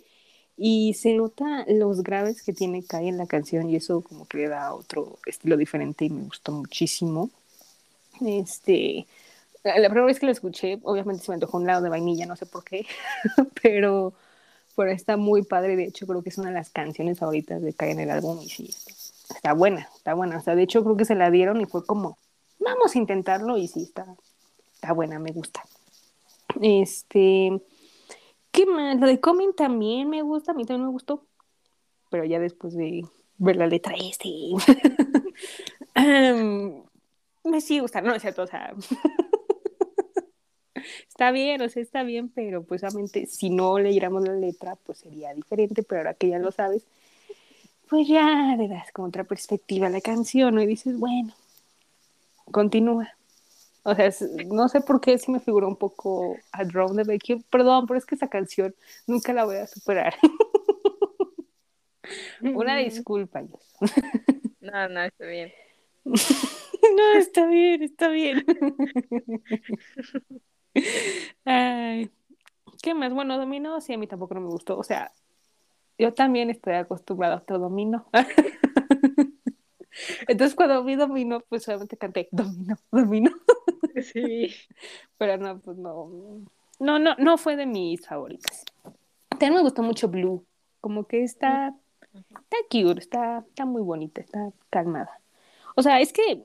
y 0.56 0.94
se 0.94 1.14
nota 1.14 1.64
los 1.68 2.02
graves 2.02 2.42
que 2.42 2.52
tiene 2.52 2.84
Kai 2.84 3.08
en 3.08 3.16
la 3.16 3.26
canción 3.26 3.70
y 3.70 3.76
eso 3.76 4.02
como 4.02 4.26
que 4.26 4.38
le 4.38 4.48
da 4.48 4.74
otro 4.74 5.18
estilo 5.26 5.56
diferente 5.56 6.04
y 6.04 6.10
me 6.10 6.24
gustó 6.24 6.52
muchísimo. 6.52 7.30
Este, 8.20 9.06
la 9.64 9.88
primera 9.88 10.06
vez 10.06 10.18
que 10.18 10.26
la 10.26 10.32
escuché, 10.32 10.78
obviamente 10.82 11.24
se 11.24 11.30
me 11.30 11.34
antojó 11.34 11.58
un 11.58 11.66
lado 11.66 11.82
de 11.82 11.88
vainilla, 11.88 12.26
no 12.26 12.36
sé 12.36 12.46
por 12.46 12.64
qué, 12.64 12.86
pero, 13.62 14.14
pero 14.76 14.90
está 14.90 15.16
muy 15.16 15.42
padre. 15.42 15.76
De 15.76 15.84
hecho, 15.84 16.06
creo 16.06 16.22
que 16.22 16.30
es 16.30 16.38
una 16.38 16.48
de 16.48 16.54
las 16.54 16.70
canciones 16.70 17.18
favoritas 17.18 17.62
de 17.62 17.72
Kai 17.72 17.90
en 17.90 18.00
el 18.00 18.10
álbum 18.10 18.40
y 18.40 18.48
sí, 18.48 18.70
está 19.34 19.52
buena, 19.52 19.88
está 19.96 20.14
buena. 20.14 20.38
O 20.38 20.40
sea, 20.40 20.54
de 20.54 20.62
hecho 20.62 20.82
creo 20.84 20.96
que 20.96 21.04
se 21.04 21.14
la 21.14 21.30
dieron 21.30 21.60
y 21.60 21.66
fue 21.66 21.84
como, 21.84 22.18
vamos 22.58 22.94
a 22.94 22.98
intentarlo 22.98 23.56
y 23.56 23.68
sí, 23.68 23.82
está, 23.82 24.06
está 24.74 24.92
buena, 24.92 25.18
me 25.18 25.32
gusta. 25.32 25.62
Este, 26.60 27.60
¿qué 28.50 28.66
más? 28.66 28.98
Lo 28.98 29.06
de 29.06 29.20
Coming 29.20 29.54
también 29.54 30.08
me 30.08 30.22
gusta, 30.22 30.52
a 30.52 30.54
mí 30.54 30.64
también 30.64 30.86
me 30.86 30.92
gustó, 30.92 31.26
pero 32.10 32.24
ya 32.24 32.38
después 32.38 32.74
de 32.74 33.04
ver 33.38 33.56
la 33.56 33.66
letra 33.66 33.94
este, 33.98 34.28
me 37.44 37.60
sigue 37.60 37.80
gustando, 37.80 38.10
no 38.10 38.16
es 38.16 38.22
cierto, 38.22 38.42
o 38.42 38.46
sea, 38.46 38.74
está 41.08 41.30
bien, 41.30 41.60
o 41.62 41.68
sea, 41.68 41.82
está 41.82 42.02
bien, 42.02 42.28
pero 42.28 42.62
pues 42.62 42.82
obviamente 42.82 43.26
si 43.26 43.50
no 43.50 43.78
leyéramos 43.78 44.26
la 44.26 44.34
letra, 44.34 44.76
pues 44.76 44.98
sería 44.98 45.32
diferente, 45.34 45.82
pero 45.82 46.00
ahora 46.00 46.14
que 46.14 46.28
ya 46.28 46.38
lo 46.38 46.52
sabes, 46.52 46.84
pues 47.88 48.06
ya 48.06 48.54
le 48.56 48.68
das 48.68 48.92
como 48.92 49.08
otra 49.08 49.24
perspectiva 49.24 49.86
a 49.86 49.90
la 49.90 50.00
canción, 50.00 50.54
¿no? 50.54 50.62
Y 50.62 50.66
dices, 50.66 50.98
bueno, 50.98 51.32
continúa. 52.50 53.14
O 53.82 53.94
sea, 53.94 54.10
no 54.46 54.68
sé 54.68 54.82
por 54.82 55.00
qué 55.00 55.16
sí 55.18 55.30
me 55.30 55.40
figuró 55.40 55.66
un 55.66 55.76
poco 55.76 56.36
a 56.52 56.64
Drone 56.64 56.96
de 56.96 57.04
Becky. 57.04 57.36
Perdón, 57.50 57.86
pero 57.86 57.96
es 57.96 58.04
que 58.04 58.16
esa 58.16 58.28
canción 58.28 58.74
nunca 59.06 59.32
la 59.32 59.46
voy 59.46 59.56
a 59.56 59.66
superar. 59.66 60.14
Una 62.42 62.76
disculpa, 62.76 63.42
No, 64.60 64.88
no, 64.88 65.02
está 65.02 65.26
bien. 65.26 65.52
no, 66.04 67.12
está 67.16 67.46
bien, 67.46 67.82
está 67.82 68.08
bien. 68.08 68.44
Ay. 71.44 72.10
¿Qué 72.82 72.94
más? 72.94 73.12
Bueno, 73.12 73.38
Domino 73.38 73.80
sí 73.80 73.92
a 73.92 73.98
mí 73.98 74.06
tampoco 74.06 74.34
no 74.34 74.40
me 74.40 74.48
gustó. 74.48 74.78
O 74.78 74.84
sea, 74.84 75.12
yo 75.98 76.14
también 76.14 76.50
estoy 76.50 76.74
acostumbrada 76.74 77.34
a 77.34 77.38
otro 77.38 77.58
Domino. 77.58 78.06
Entonces 80.28 80.54
cuando 80.54 80.84
vi 80.84 80.94
Domino, 80.94 81.40
pues 81.48 81.64
solamente 81.64 81.96
canté 81.96 82.28
Domino, 82.30 82.76
Domino. 82.92 83.30
Sí. 84.02 84.54
Pero 85.18 85.36
no, 85.38 85.58
pues 85.60 85.76
no. 85.76 86.10
No, 86.78 86.98
no, 86.98 87.16
no 87.16 87.38
fue 87.38 87.56
de 87.56 87.66
mis 87.66 88.06
favoritas. 88.06 88.64
También 89.30 89.54
me 89.54 89.62
gustó 89.62 89.82
mucho 89.82 90.08
Blue. 90.08 90.44
Como 90.80 91.06
que 91.06 91.24
está, 91.24 91.74
está 92.14 92.56
cute, 92.70 93.00
está, 93.00 93.44
está 93.48 93.64
muy 93.64 93.82
bonita, 93.82 94.20
está 94.20 94.52
calmada. 94.70 95.20
O 95.74 95.82
sea, 95.82 96.00
es 96.00 96.12
que 96.12 96.44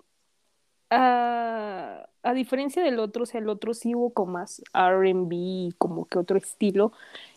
a, 0.94 2.34
diferencia 2.34 2.84
del 2.84 3.00
otro, 3.00 3.24
o 3.24 3.26
sea, 3.26 3.40
el 3.40 3.50
otro 3.50 3.74
sí 3.74 3.96
hubo 3.96 4.12
como 4.14 4.34
más 4.34 4.62
RB, 4.74 5.76
como 5.78 6.06
que 6.06 6.18
otro 6.18 6.38
estilo, 6.38 6.94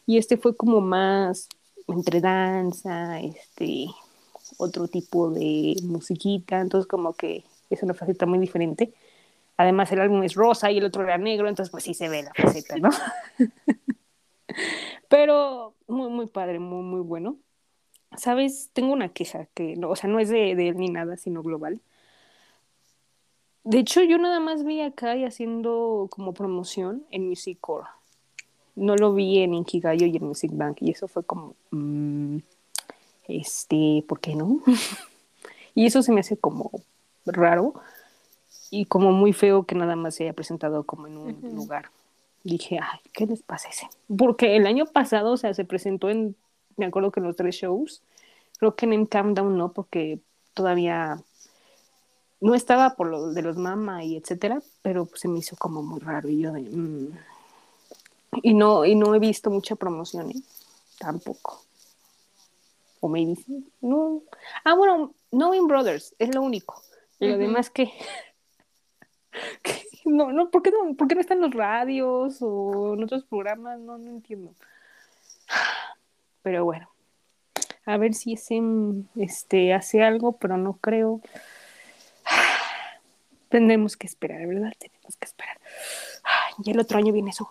y 0.06 0.18
este 0.18 0.36
fue 0.36 0.56
como 0.56 0.80
más 0.80 1.48
entre 1.88 2.20
danza, 2.20 3.20
este, 3.20 3.86
otro 4.58 4.88
tipo 4.88 5.30
de 5.30 5.76
musiquita, 5.84 6.60
entonces 6.60 6.86
como 6.88 7.14
que 7.14 7.44
es 7.70 7.82
una 7.82 7.94
faceta 7.94 8.26
muy 8.26 8.38
diferente. 8.38 8.92
Además 9.56 9.90
el 9.92 10.00
álbum 10.00 10.22
es 10.22 10.34
rosa 10.34 10.70
y 10.70 10.78
el 10.78 10.84
otro 10.84 11.02
era 11.02 11.18
negro, 11.18 11.48
entonces 11.48 11.70
pues 11.70 11.84
sí 11.84 11.94
se 11.94 12.08
ve 12.08 12.22
la 12.22 12.32
faceta, 12.34 12.76
¿no? 12.76 12.90
Pero 15.08 15.74
muy, 15.86 16.10
muy 16.10 16.26
padre, 16.26 16.58
muy, 16.58 16.82
muy 16.82 17.00
bueno. 17.00 17.38
Sabes, 18.16 18.70
tengo 18.72 18.92
una 18.92 19.10
queja 19.10 19.46
que, 19.54 19.76
no, 19.76 19.90
o 19.90 19.96
sea, 19.96 20.08
no 20.10 20.20
es 20.20 20.28
de 20.28 20.52
él 20.52 20.76
ni 20.76 20.88
nada, 20.88 21.16
sino 21.16 21.42
global. 21.42 21.80
De 23.66 23.80
hecho, 23.80 24.00
yo 24.04 24.16
nada 24.16 24.38
más 24.38 24.64
vi 24.64 24.80
acá 24.80 25.16
y 25.16 25.24
haciendo 25.24 26.06
como 26.10 26.32
promoción 26.32 27.04
en 27.10 27.28
Music 27.28 27.58
Core. 27.60 27.88
No 28.76 28.94
lo 28.94 29.12
vi 29.12 29.40
en 29.40 29.54
Inkigayo 29.54 30.06
y 30.06 30.16
en 30.16 30.24
Music 30.24 30.52
Bank, 30.54 30.76
y 30.82 30.92
eso 30.92 31.08
fue 31.08 31.24
como, 31.24 31.56
mmm, 31.72 32.36
este, 33.26 34.04
¿por 34.06 34.20
qué 34.20 34.36
no? 34.36 34.60
y 35.74 35.84
eso 35.84 36.00
se 36.02 36.12
me 36.12 36.20
hace 36.20 36.36
como 36.36 36.70
raro 37.24 37.74
y 38.70 38.84
como 38.84 39.10
muy 39.10 39.32
feo 39.32 39.64
que 39.64 39.74
nada 39.74 39.96
más 39.96 40.14
se 40.14 40.22
haya 40.22 40.32
presentado 40.32 40.84
como 40.84 41.08
en 41.08 41.16
un 41.16 41.56
lugar. 41.56 41.90
Dije, 42.44 42.78
ay, 42.80 43.00
¿qué 43.12 43.26
les 43.26 43.42
pasa 43.42 43.68
ese? 43.68 43.88
Porque 44.16 44.54
el 44.54 44.68
año 44.68 44.86
pasado, 44.86 45.32
o 45.32 45.36
sea, 45.36 45.54
se 45.54 45.64
presentó 45.64 46.08
en, 46.08 46.36
me 46.76 46.86
acuerdo 46.86 47.10
que 47.10 47.18
en 47.18 47.26
los 47.26 47.34
tres 47.34 47.56
shows, 47.56 48.00
creo 48.60 48.76
que 48.76 48.86
en 48.86 49.06
Calm 49.06 49.34
Down 49.34 49.58
no, 49.58 49.72
porque 49.72 50.20
todavía 50.54 51.20
no 52.40 52.54
estaba 52.54 52.94
por 52.96 53.08
lo 53.08 53.32
de 53.32 53.42
los 53.42 53.56
mama 53.56 54.04
y 54.04 54.16
etcétera, 54.16 54.60
pero 54.82 55.06
pues, 55.06 55.20
se 55.20 55.28
me 55.28 55.38
hizo 55.38 55.56
como 55.56 55.82
muy 55.82 56.00
raro 56.00 56.28
y 56.28 56.40
yo 56.40 56.52
de, 56.52 56.62
mm". 56.62 57.18
y 58.42 58.54
no 58.54 58.84
y 58.84 58.94
no 58.94 59.14
he 59.14 59.18
visto 59.18 59.50
mucha 59.50 59.76
promoción 59.76 60.30
¿eh? 60.30 60.42
tampoco. 60.98 61.62
O 63.00 63.08
maybe 63.08 63.36
no. 63.80 64.22
Ah 64.64 64.74
bueno 64.74 65.14
Knowing 65.30 65.66
Brothers 65.66 66.14
es 66.18 66.34
lo 66.34 66.42
único. 66.42 66.82
Y 67.18 67.28
lo 67.28 67.38
demás 67.38 67.70
que, 67.70 67.90
no 70.04 70.32
no 70.32 70.50
¿por 70.50 70.62
qué 70.62 70.70
no 70.70 70.94
por 70.94 71.08
qué 71.08 71.14
no 71.14 71.20
están 71.20 71.40
los 71.40 71.54
radios 71.54 72.38
o 72.40 72.94
en 72.94 73.04
otros 73.04 73.24
programas 73.24 73.80
no 73.80 73.98
no 73.98 74.10
entiendo. 74.10 74.54
Pero 76.42 76.64
bueno 76.64 76.88
a 77.86 77.96
ver 77.96 78.14
si 78.14 78.34
ese 78.34 78.60
este 79.16 79.72
hace 79.72 80.02
algo 80.02 80.32
pero 80.32 80.56
no 80.56 80.74
creo 80.74 81.20
Tendremos 83.48 83.96
que 83.96 84.06
esperar, 84.06 84.46
¿verdad? 84.46 84.72
Tenemos 84.78 85.16
que 85.16 85.24
esperar. 85.24 85.60
y 86.64 86.70
el 86.70 86.80
otro 86.80 86.98
año 86.98 87.12
viene 87.12 87.32
su 87.32 87.44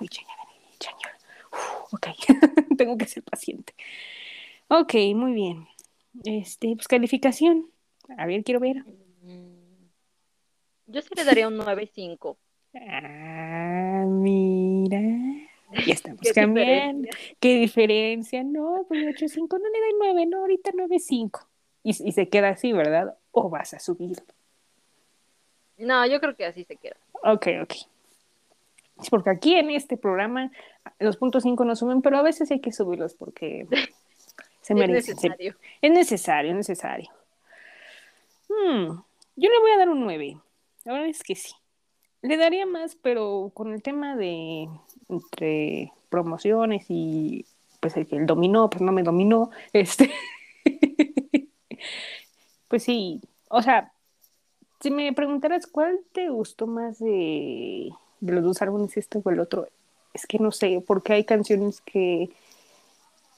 Ok, 1.91 2.07
tengo 2.77 2.97
que 2.97 3.05
ser 3.05 3.23
paciente. 3.23 3.73
Ok, 4.67 4.93
muy 5.15 5.33
bien. 5.33 5.67
Este, 6.23 6.75
pues 6.75 6.87
calificación. 6.87 7.69
A 8.17 8.25
ver, 8.25 8.43
quiero 8.43 8.59
ver. 8.59 8.83
Mm, 9.21 9.87
yo 10.87 11.01
sí 11.01 11.09
le 11.15 11.23
daría 11.23 11.47
un 11.47 11.57
9.5. 11.57 12.37
Ah, 12.73 14.05
mira. 14.07 14.99
Ya 15.85 15.93
estamos 15.93 16.21
cambiando. 16.35 17.07
¿Qué 17.39 17.55
diferencia? 17.59 18.43
No, 18.43 18.85
pues 18.87 19.01
8.5 19.03 19.59
no 19.59 19.69
le 19.69 19.79
doy 19.79 19.93
9, 19.99 20.25
no, 20.25 20.39
ahorita 20.39 20.71
9.5. 20.71 21.47
Y, 21.83 21.89
y 21.89 22.11
se 22.11 22.29
queda 22.29 22.49
así, 22.49 22.73
¿verdad? 22.73 23.17
O 23.31 23.49
vas 23.49 23.73
a 23.73 23.79
subir. 23.79 24.17
No, 25.77 26.05
yo 26.05 26.19
creo 26.19 26.35
que 26.35 26.45
así 26.45 26.63
se 26.63 26.75
queda. 26.75 26.97
Ok, 27.23 27.47
ok. 27.63 27.73
Es 29.01 29.09
porque 29.09 29.29
aquí 29.29 29.55
en 29.55 29.71
este 29.71 29.97
programa 29.97 30.51
los 30.99 31.17
puntos 31.17 31.43
5 31.43 31.65
no 31.65 31.75
suben, 31.75 32.01
pero 32.01 32.17
a 32.17 32.21
veces 32.21 32.49
hay 32.51 32.61
que 32.61 32.71
subirlos 32.71 33.13
porque 33.13 33.67
se 34.61 34.73
merecen. 34.73 35.17
Es 35.17 35.23
necesario. 35.23 35.55
Es 35.81 35.91
necesario, 35.91 36.51
es 36.51 36.57
necesario. 36.57 37.09
Hmm, 38.47 39.01
yo 39.35 39.49
le 39.49 39.59
voy 39.59 39.71
a 39.71 39.77
dar 39.77 39.89
un 39.89 40.01
9. 40.01 40.37
La 40.85 40.93
verdad 40.93 41.09
es 41.09 41.23
que 41.23 41.35
sí. 41.35 41.53
Le 42.21 42.37
daría 42.37 42.65
más, 42.65 42.95
pero 42.95 43.51
con 43.53 43.73
el 43.73 43.83
tema 43.83 44.15
de 44.15 44.67
entre 45.09 45.91
promociones 46.09 46.85
y 46.89 47.45
pues 47.79 47.97
el 47.97 48.07
que 48.07 48.15
el 48.15 48.25
dominó, 48.25 48.69
pues 48.69 48.81
no 48.81 48.91
me 48.91 49.03
dominó, 49.03 49.51
este 49.73 50.09
pues 52.67 52.83
sí, 52.83 53.21
o 53.49 53.61
sea, 53.61 53.91
si 54.79 54.91
me 54.91 55.11
preguntaras 55.13 55.67
cuál 55.67 55.99
te 56.11 56.29
gustó 56.29 56.67
más 56.67 56.99
de, 56.99 57.91
los 58.21 58.43
dos 58.43 58.61
álbumes, 58.61 58.95
este 58.97 59.21
o 59.23 59.29
el 59.29 59.39
otro, 59.39 59.67
es 60.13 60.25
que 60.27 60.39
no 60.39 60.51
sé, 60.51 60.83
porque 60.85 61.13
hay 61.13 61.23
canciones 61.23 61.81
que, 61.81 62.29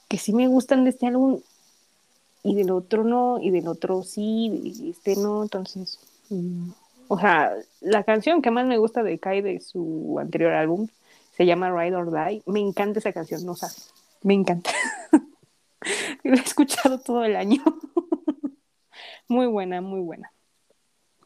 que 0.08 0.18
sí 0.18 0.32
me 0.32 0.48
gustan 0.48 0.84
de 0.84 0.90
este 0.90 1.06
álbum 1.06 1.40
y 2.42 2.54
del 2.54 2.70
otro 2.70 3.04
no, 3.04 3.38
y 3.40 3.50
del 3.50 3.68
otro 3.68 4.02
sí, 4.02 4.60
y 4.62 4.90
este 4.90 5.16
no, 5.16 5.42
entonces, 5.42 5.98
mm, 6.30 6.70
o 7.08 7.18
sea, 7.18 7.54
la 7.80 8.04
canción 8.04 8.42
que 8.42 8.50
más 8.50 8.66
me 8.66 8.78
gusta 8.78 9.02
de 9.02 9.18
Kai 9.18 9.40
de 9.40 9.60
su 9.60 10.18
anterior 10.20 10.52
álbum 10.52 10.88
se 11.36 11.46
llama 11.46 11.70
Ride 11.70 11.96
or 11.96 12.10
Die, 12.10 12.42
me 12.46 12.60
encanta 12.60 12.98
esa 12.98 13.12
canción, 13.12 13.44
no 13.44 13.54
sabes, 13.54 13.92
me 14.22 14.34
encanta. 14.34 14.70
La 16.24 16.36
he 16.36 16.40
escuchado 16.40 16.98
todo 16.98 17.24
el 17.24 17.36
año. 17.36 17.62
muy 19.28 19.46
buena, 19.46 19.80
muy 19.80 20.00
buena. 20.00 20.32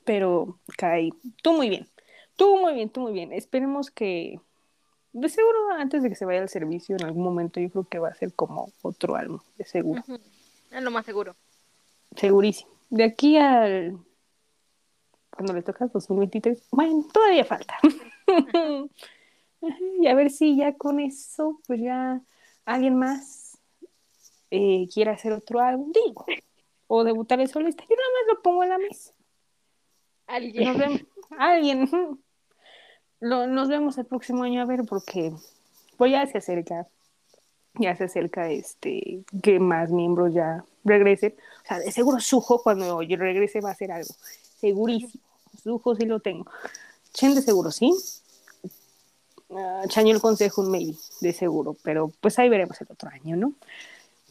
Pero, 0.04 0.58
Kai, 0.76 1.12
tú 1.42 1.52
muy 1.52 1.68
bien. 1.68 1.88
Tú 2.36 2.56
muy 2.56 2.74
bien, 2.74 2.90
tú 2.90 3.00
muy 3.00 3.12
bien. 3.12 3.32
Esperemos 3.32 3.90
que, 3.90 4.40
de 5.12 5.28
seguro, 5.28 5.72
antes 5.76 6.02
de 6.02 6.08
que 6.08 6.14
se 6.14 6.24
vaya 6.24 6.40
al 6.40 6.48
servicio, 6.48 6.96
en 6.96 7.04
algún 7.04 7.22
momento, 7.22 7.60
yo 7.60 7.70
creo 7.70 7.84
que 7.84 7.98
va 7.98 8.08
a 8.08 8.14
ser 8.14 8.32
como 8.34 8.72
otro 8.82 9.16
álbum, 9.16 9.40
de 9.58 9.64
seguro. 9.64 10.02
Es 10.70 10.82
lo 10.82 10.90
más 10.90 11.04
seguro. 11.04 11.36
Segurísimo. 12.16 12.70
De 12.90 13.04
aquí 13.04 13.36
al. 13.36 13.98
Cuando 15.30 15.54
le 15.54 15.62
toca 15.62 15.84
el 15.84 15.90
2023, 15.90 16.68
bueno, 16.70 17.06
todavía 17.12 17.44
falta. 17.44 17.78
y 20.00 20.06
a 20.06 20.14
ver 20.14 20.30
si 20.30 20.56
ya 20.56 20.74
con 20.74 21.00
eso, 21.00 21.60
pues 21.66 21.80
ya 21.80 22.20
alguien 22.66 22.96
más 22.96 23.58
eh, 24.50 24.88
quiere 24.92 25.10
hacer 25.10 25.32
otro 25.32 25.60
álbum, 25.60 25.90
digo, 25.92 26.26
o 26.86 27.04
debutar 27.04 27.40
el 27.40 27.48
solista. 27.48 27.82
Yo 27.88 27.96
nada 27.96 28.08
más 28.08 28.36
lo 28.36 28.42
pongo 28.42 28.62
en 28.62 28.68
la 28.68 28.78
mesa. 28.78 29.11
Alguien. 30.26 31.06
alguien. 31.38 31.88
nos 33.20 33.68
vemos 33.68 33.98
el 33.98 34.06
próximo 34.06 34.42
año 34.42 34.62
a 34.62 34.64
ver 34.66 34.84
porque 34.84 35.32
pues 35.96 36.12
ya 36.12 36.26
se 36.26 36.38
acerca. 36.38 36.86
Ya 37.74 37.96
se 37.96 38.04
acerca 38.04 38.50
este 38.50 39.24
que 39.42 39.58
más 39.58 39.90
miembros 39.90 40.34
ya 40.34 40.64
regresen. 40.84 41.34
O 41.64 41.66
sea, 41.66 41.78
de 41.78 41.90
seguro 41.90 42.20
Sujo 42.20 42.62
cuando 42.62 43.02
yo 43.02 43.16
regrese 43.16 43.60
va 43.60 43.70
a 43.70 43.72
hacer 43.72 43.92
algo. 43.92 44.12
Segurísimo. 44.60 45.22
Sujo 45.62 45.94
sí 45.94 46.04
lo 46.04 46.20
tengo. 46.20 46.46
Chen 47.12 47.34
de 47.34 47.42
seguro 47.42 47.70
sí. 47.70 47.92
Uh, 49.48 49.86
Chaño 49.88 50.14
el 50.14 50.20
consejo 50.20 50.62
un 50.62 50.70
maybe, 50.70 50.96
de 51.20 51.32
seguro. 51.32 51.76
Pero 51.82 52.10
pues 52.20 52.38
ahí 52.38 52.48
veremos 52.48 52.80
el 52.80 52.88
otro 52.90 53.10
año, 53.10 53.36
¿no? 53.36 53.52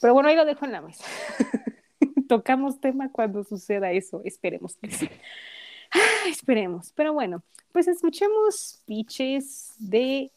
Pero 0.02 0.14
bueno, 0.14 0.30
ahí 0.30 0.36
lo 0.36 0.46
dejo 0.46 0.66
en 0.66 0.72
la 0.72 0.82
mesa. 0.82 1.04
Tocamos 2.28 2.82
tema 2.82 3.12
cuando 3.12 3.44
suceda 3.44 3.92
eso. 3.92 4.22
Esperemos 4.26 4.76
que 4.78 4.90
sí. 4.90 5.10
Ah, 6.21 6.29
esperemos. 6.29 6.93
Pero 6.95 7.13
bueno, 7.15 7.43
pues 7.73 7.89
escuchemos 7.89 8.83
pitches 8.87 9.75
de. 9.79 10.31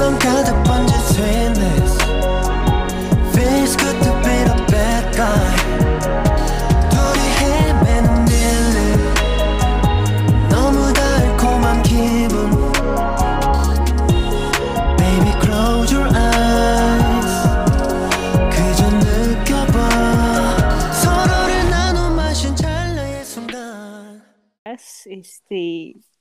이번 0.00 0.18
가득 0.18 0.54
번진 0.64 0.98
sweetness 1.12 2.03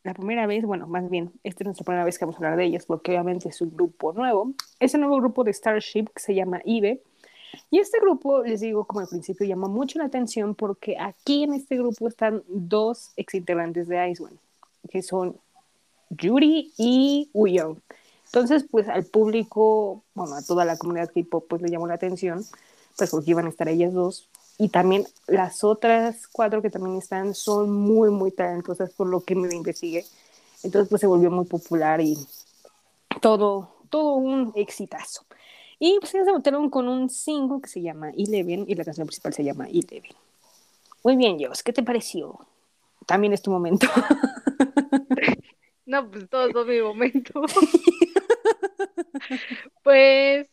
La 0.02 0.12
primera 0.12 0.46
vez, 0.46 0.64
bueno, 0.64 0.86
más 0.86 1.08
bien, 1.08 1.32
esta 1.44 1.62
es 1.62 1.66
nuestra 1.66 1.84
primera 1.84 2.04
vez 2.04 2.18
que 2.18 2.26
vamos 2.26 2.36
a 2.36 2.38
hablar 2.38 2.56
de 2.58 2.64
ellas, 2.66 2.84
porque 2.84 3.12
obviamente 3.12 3.48
es 3.48 3.60
un 3.62 3.74
grupo 3.74 4.12
nuevo. 4.12 4.52
Es 4.78 4.92
un 4.94 5.00
nuevo 5.00 5.16
grupo 5.16 5.44
de 5.44 5.52
Starship 5.52 6.06
que 6.14 6.20
se 6.20 6.34
llama 6.34 6.60
IVE. 6.64 7.00
Y 7.70 7.78
este 7.78 8.00
grupo, 8.00 8.42
les 8.42 8.60
digo, 8.60 8.84
como 8.84 9.00
al 9.00 9.08
principio, 9.08 9.46
llama 9.46 9.68
mucho 9.68 9.98
la 9.98 10.06
atención 10.06 10.54
porque 10.54 10.98
aquí 10.98 11.44
en 11.44 11.54
este 11.54 11.76
grupo 11.76 12.08
están 12.08 12.42
dos 12.48 13.12
ex 13.16 13.34
integrantes 13.34 13.88
de 13.88 14.10
Ice 14.10 14.22
One, 14.22 14.36
que 14.90 15.02
son 15.02 15.36
Yuri 16.10 16.72
y 16.76 17.30
Uyong. 17.32 17.78
Entonces, 18.26 18.66
pues 18.70 18.88
al 18.88 19.04
público, 19.04 20.02
bueno, 20.14 20.34
a 20.34 20.42
toda 20.42 20.64
la 20.64 20.76
comunidad 20.76 21.10
K-pop, 21.14 21.46
pues 21.48 21.62
le 21.62 21.70
llamó 21.70 21.86
la 21.86 21.94
atención, 21.94 22.44
pues 22.98 23.10
porque 23.10 23.30
iban 23.30 23.46
a 23.46 23.48
estar 23.48 23.68
ellas 23.68 23.92
dos 23.92 24.28
y 24.58 24.68
también 24.68 25.06
las 25.26 25.64
otras 25.64 26.26
cuatro 26.28 26.62
que 26.62 26.70
también 26.70 26.96
están 26.96 27.34
son 27.34 27.72
muy, 27.72 28.10
muy 28.10 28.30
talentosas 28.30 28.92
por 28.92 29.08
lo 29.08 29.20
que 29.20 29.34
me 29.34 29.52
investigué. 29.54 30.04
Entonces, 30.62 30.88
pues 30.88 31.00
se 31.00 31.06
volvió 31.06 31.30
muy 31.30 31.44
popular 31.44 32.00
y 32.00 32.16
todo, 33.20 33.74
todo 33.90 34.14
un 34.14 34.52
exitazo. 34.54 35.24
Y 35.78 35.98
pues 35.98 36.12
se 36.12 36.24
montaron 36.24 36.70
con 36.70 36.88
un 36.88 37.10
single 37.10 37.60
que 37.60 37.68
se 37.68 37.82
llama 37.82 38.10
Eleven 38.10 38.64
y 38.68 38.74
la 38.74 38.84
canción 38.84 39.06
principal 39.06 39.34
se 39.34 39.44
llama 39.44 39.66
Eleven. 39.66 40.12
Muy 41.02 41.16
bien, 41.16 41.36
Jos, 41.38 41.62
¿qué 41.62 41.72
te 41.72 41.82
pareció? 41.82 42.38
También 43.06 43.32
es 43.32 43.42
tu 43.42 43.50
momento. 43.50 43.86
no, 45.86 46.10
pues 46.10 46.28
todo 46.30 46.48
es 46.48 46.66
mi 46.66 46.80
momento. 46.80 47.42
pues 49.82 50.48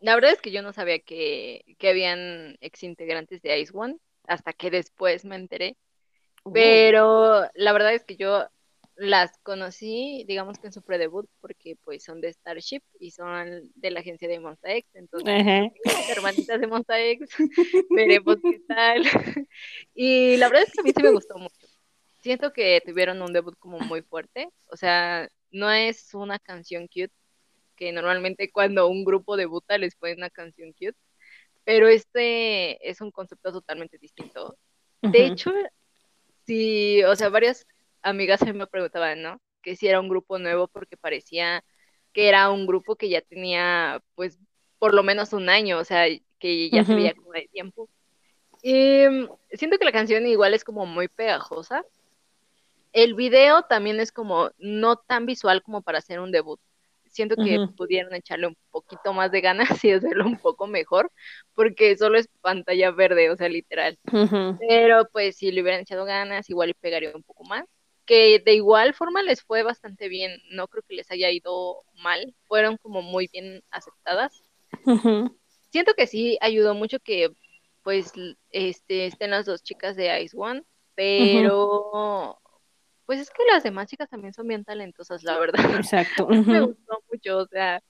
la 0.00 0.14
verdad 0.14 0.32
es 0.32 0.40
que 0.40 0.50
yo 0.50 0.62
no 0.62 0.72
sabía 0.72 0.98
que, 1.00 1.64
que 1.78 1.88
habían 1.88 2.56
ex 2.60 2.82
integrantes 2.82 3.42
de 3.42 3.58
Ice 3.58 3.72
One 3.74 3.96
hasta 4.26 4.52
que 4.52 4.70
después 4.70 5.24
me 5.24 5.36
enteré. 5.36 5.76
Oh. 6.44 6.52
Pero 6.52 7.48
la 7.54 7.72
verdad 7.72 7.94
es 7.94 8.04
que 8.04 8.16
yo 8.16 8.48
las 8.98 9.38
conocí, 9.44 10.24
digamos 10.26 10.58
que 10.58 10.66
en 10.66 10.72
su 10.72 10.82
predebut, 10.82 11.28
porque 11.40 11.76
pues 11.84 12.02
son 12.02 12.20
de 12.20 12.32
Starship 12.32 12.82
y 12.98 13.12
son 13.12 13.70
de 13.76 13.90
la 13.92 14.00
agencia 14.00 14.28
de 14.28 14.40
Monsta 14.40 14.72
X, 14.72 14.90
entonces 14.94 15.72
hermanitas 16.10 16.60
de 16.60 16.66
Monsta 16.66 17.00
X, 17.00 17.28
veremos 17.90 18.38
qué 18.42 18.60
tal. 18.66 19.04
y 19.94 20.36
la 20.36 20.48
verdad 20.48 20.64
es 20.66 20.72
que 20.72 20.80
a 20.80 20.82
mí 20.82 20.92
sí 20.94 21.02
me 21.02 21.12
gustó 21.12 21.38
mucho. 21.38 21.68
Siento 22.20 22.52
que 22.52 22.82
tuvieron 22.84 23.22
un 23.22 23.32
debut 23.32 23.56
como 23.58 23.78
muy 23.78 24.02
fuerte, 24.02 24.48
o 24.66 24.76
sea, 24.76 25.28
no 25.52 25.70
es 25.70 26.12
una 26.14 26.40
canción 26.40 26.88
cute, 26.88 27.12
que 27.78 27.92
normalmente 27.92 28.50
cuando 28.50 28.88
un 28.88 29.04
grupo 29.04 29.36
debuta 29.36 29.78
les 29.78 29.94
ponen 29.94 30.18
una 30.18 30.30
canción 30.30 30.72
cute, 30.72 30.98
pero 31.64 31.86
este 31.88 32.88
es 32.88 33.00
un 33.00 33.12
concepto 33.12 33.52
totalmente 33.52 33.98
distinto. 33.98 34.58
De 35.00 35.26
hecho, 35.26 35.52
sí, 36.44 37.04
o 37.04 37.14
sea, 37.14 37.28
varias 37.28 37.66
amigas 38.02 38.44
me 38.52 38.66
preguntaban, 38.66 39.22
¿no? 39.22 39.40
Que 39.62 39.76
si 39.76 39.86
era 39.86 40.00
un 40.00 40.08
grupo 40.08 40.38
nuevo 40.38 40.66
porque 40.66 40.96
parecía 40.96 41.64
que 42.12 42.28
era 42.28 42.50
un 42.50 42.66
grupo 42.66 42.96
que 42.96 43.08
ya 43.08 43.20
tenía, 43.20 44.02
pues, 44.16 44.38
por 44.80 44.92
lo 44.92 45.04
menos 45.04 45.32
un 45.32 45.48
año, 45.48 45.78
o 45.78 45.84
sea, 45.84 46.06
que 46.40 46.70
ya 46.70 46.84
se 46.84 46.94
veía 46.94 47.14
como 47.14 47.32
de 47.32 47.48
tiempo. 47.52 47.88
Y 48.60 49.06
mm, 49.08 49.28
siento 49.52 49.78
que 49.78 49.84
la 49.84 49.92
canción 49.92 50.26
igual 50.26 50.54
es 50.54 50.64
como 50.64 50.84
muy 50.84 51.06
pegajosa. 51.06 51.84
El 52.92 53.14
video 53.14 53.62
también 53.62 54.00
es 54.00 54.10
como 54.10 54.50
no 54.58 54.96
tan 54.96 55.26
visual 55.26 55.62
como 55.62 55.82
para 55.82 55.98
hacer 55.98 56.18
un 56.18 56.32
debut 56.32 56.60
siento 57.18 57.34
que 57.34 57.58
pudieron 57.76 58.14
echarle 58.14 58.46
un 58.46 58.56
poquito 58.70 59.12
más 59.12 59.32
de 59.32 59.40
ganas 59.40 59.68
y 59.84 59.90
hacerlo 59.90 60.24
un 60.24 60.38
poco 60.38 60.68
mejor, 60.68 61.10
porque 61.52 61.96
solo 61.96 62.16
es 62.16 62.28
pantalla 62.40 62.92
verde, 62.92 63.28
o 63.30 63.36
sea, 63.36 63.48
literal. 63.48 63.98
Pero 64.68 65.08
pues 65.12 65.36
si 65.36 65.50
le 65.50 65.62
hubieran 65.62 65.80
echado 65.80 66.04
ganas, 66.04 66.48
igual 66.48 66.74
pegaría 66.80 67.10
un 67.14 67.24
poco 67.24 67.42
más. 67.44 67.64
Que 68.06 68.38
de 68.38 68.54
igual 68.54 68.94
forma 68.94 69.22
les 69.22 69.42
fue 69.42 69.62
bastante 69.64 70.08
bien, 70.08 70.40
no 70.50 70.68
creo 70.68 70.82
que 70.88 70.94
les 70.94 71.10
haya 71.10 71.30
ido 71.30 71.82
mal, 72.02 72.34
fueron 72.46 72.76
como 72.76 73.02
muy 73.02 73.28
bien 73.32 73.62
aceptadas. 73.70 74.40
Siento 75.70 75.94
que 75.94 76.06
sí 76.06 76.38
ayudó 76.40 76.74
mucho 76.74 77.00
que 77.00 77.30
pues 77.82 78.12
este, 78.50 79.06
estén 79.06 79.32
las 79.32 79.44
dos 79.44 79.62
chicas 79.62 79.96
de 79.96 80.22
Ice 80.22 80.36
One, 80.38 80.62
pero 80.94 82.38
pues 83.08 83.20
es 83.20 83.30
que 83.30 83.42
las 83.50 83.62
demás 83.62 83.88
chicas 83.88 84.10
también 84.10 84.34
son 84.34 84.46
bien 84.46 84.64
talentosas, 84.64 85.24
la 85.24 85.38
verdad. 85.38 85.64
Exacto. 85.76 86.28
Me 86.46 86.60
gustó 86.60 87.02
mucho, 87.18 87.38
o 87.38 87.46
sea, 87.46 87.82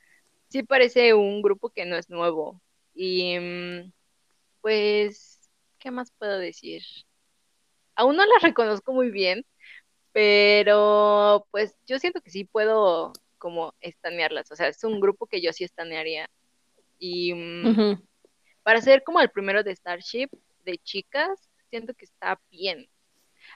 sí 0.48 0.62
parece 0.62 1.14
un 1.14 1.42
grupo 1.42 1.70
que 1.70 1.84
no 1.84 1.96
es 1.96 2.08
nuevo. 2.10 2.60
Y 2.94 3.38
mm, 3.38 3.92
pues, 4.60 5.50
¿qué 5.78 5.90
más 5.90 6.12
puedo 6.18 6.38
decir? 6.38 6.82
Aún 7.94 8.16
no 8.16 8.24
las 8.26 8.42
reconozco 8.54 8.92
muy 8.92 9.10
bien, 9.10 9.44
pero 10.12 11.46
pues 11.50 11.76
yo 11.86 11.98
siento 11.98 12.20
que 12.20 12.30
sí 12.30 12.44
puedo 12.44 13.12
como 13.38 13.74
estanearlas, 13.80 14.50
o 14.50 14.56
sea, 14.56 14.68
es 14.68 14.82
un 14.82 15.00
grupo 15.00 15.26
que 15.26 15.40
yo 15.40 15.52
sí 15.52 15.64
estanearía. 15.64 16.28
Y 16.98 17.34
mm, 17.34 18.02
para 18.62 18.80
ser 18.80 19.04
como 19.04 19.20
el 19.20 19.30
primero 19.30 19.62
de 19.62 19.76
Starship, 19.76 20.28
de 20.64 20.78
chicas, 20.78 21.48
siento 21.70 21.94
que 21.94 22.06
está 22.06 22.40
bien. 22.50 22.88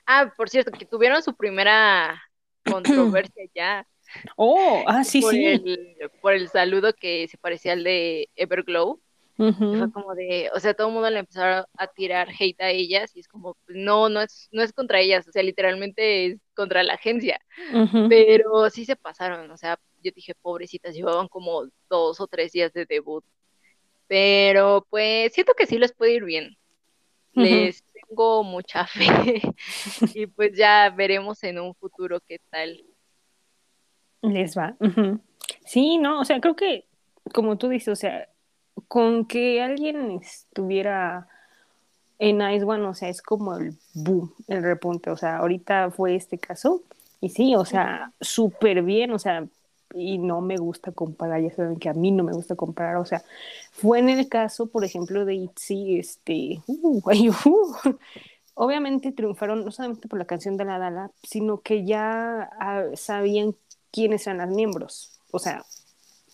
Ah, 0.07 0.33
por 0.37 0.49
cierto, 0.49 0.71
que 0.71 0.87
tuvieron 0.87 1.23
su 1.23 1.35
primera 1.35 2.23
controversia 2.65 3.45
ya. 3.55 3.87
Oh, 4.37 4.85
ah, 4.87 5.05
sí, 5.05 5.21
por 5.21 5.33
sí. 5.33 5.45
El, 5.45 5.97
por 6.21 6.35
el 6.35 6.49
saludo 6.49 6.93
que 6.93 7.29
se 7.29 7.39
parecía 7.39 7.73
al 7.73 7.85
de 7.85 8.29
Everglow. 8.37 9.01
Fue 9.37 9.91
como 9.93 10.15
de, 10.15 10.51
o 10.55 10.61
sea, 10.61 10.75
todo 10.75 10.89
el 10.89 10.93
mundo 10.93 11.11
le 11.11 11.19
empezaron 11.19 11.65
a 11.77 11.87
tirar 11.89 12.29
hate 12.39 12.61
a 12.61 12.71
ellas 12.71 13.11
y 13.17 13.21
es 13.21 13.29
como, 13.29 13.57
pues, 13.67 13.77
no, 13.77 14.09
no 14.09 14.21
es, 14.21 14.49
no 14.53 14.63
es 14.63 14.73
contra 14.73 15.01
ellas, 15.01 15.27
o 15.27 15.33
sea, 15.33 15.43
literalmente 15.43 16.27
es 16.27 16.39
contra 16.55 16.83
la 16.85 16.95
agencia. 16.95 17.41
Pero 18.09 18.71
sí 18.71 18.85
se 18.85 18.95
pasaron, 18.95 19.51
o 19.51 19.57
sea, 19.57 19.81
yo 20.03 20.13
dije, 20.15 20.35
pobrecitas, 20.35 20.95
llevaban 20.95 21.29
como 21.29 21.65
dos 21.89 22.21
o 22.21 22.27
tres 22.27 22.53
días 22.53 22.73
de 22.73 22.87
debut. 22.87 23.25
Pero 24.07 24.87
pues 24.91 25.33
siento 25.33 25.55
que 25.55 25.67
sí 25.67 25.79
les 25.79 25.93
puede 25.93 26.13
ir 26.15 26.25
bien. 26.25 26.57
Les 27.33 27.83
tengo 27.93 28.45
mucha 28.45 28.87
fe 28.87 29.41
y 30.15 30.27
pues 30.27 30.53
ya 30.55 30.91
veremos 30.91 31.43
en 31.43 31.59
un 31.59 31.75
futuro 31.75 32.21
qué 32.21 32.39
tal. 32.51 32.85
Les 34.23 34.57
va. 34.57 34.77
Sí, 35.65 35.99
no, 35.99 36.21
o 36.21 36.25
sea, 36.25 36.41
creo 36.41 36.57
que, 36.57 36.87
como 37.35 37.59
tú 37.59 37.69
dices, 37.69 37.89
o 37.89 37.97
sea, 37.97 38.29
con 38.89 39.27
que 39.27 39.61
alguien 39.61 40.13
estuviera 40.13 41.29
en 42.19 42.41
Ice 42.41 42.65
One, 42.65 42.85
o 42.85 42.95
sea, 42.95 43.09
es 43.09 43.21
como 43.21 43.57
el 43.57 43.77
boom, 43.95 44.33
el 44.47 44.63
repunte, 44.63 45.11
o 45.11 45.17
sea, 45.17 45.39
ahorita 45.39 45.91
fue 45.91 46.15
este 46.15 46.39
caso 46.39 46.83
y 47.21 47.31
sí, 47.31 47.55
o 47.57 47.65
sea, 47.65 48.13
súper 48.21 48.83
bien, 48.83 49.13
o 49.13 49.19
sea, 49.19 49.47
y 49.95 50.19
no 50.19 50.41
me 50.41 50.57
gusta 50.57 50.93
comparar, 50.93 51.43
ya 51.43 51.51
saben 51.51 51.79
que 51.79 51.89
a 51.89 51.95
mí 51.95 52.11
no 52.11 52.25
me 52.25 52.33
gusta 52.33 52.57
comparar, 52.57 52.97
o 52.97 53.05
sea, 53.05 53.23
fue 53.73 53.99
en 53.99 54.09
el 54.09 54.29
caso, 54.29 54.67
por 54.67 54.85
ejemplo, 54.85 55.25
de 55.25 55.35
ITZY, 55.35 55.99
este, 55.99 56.63
uh, 56.67 57.03
uh, 57.45 57.97
obviamente 58.55 59.13
triunfaron 59.13 59.65
no 59.65 59.71
solamente 59.71 60.09
por 60.09 60.19
la 60.19 60.25
canción 60.25 60.57
de 60.57 60.65
la 60.65 60.79
Dala, 60.79 61.11
sino 61.23 61.61
que 61.61 61.85
ya 61.85 62.51
ah, 62.59 62.85
sabían 62.95 63.55
quiénes 63.93 64.27
eran 64.27 64.49
los 64.49 64.57
miembros, 64.57 65.21
o 65.31 65.39
sea, 65.39 65.65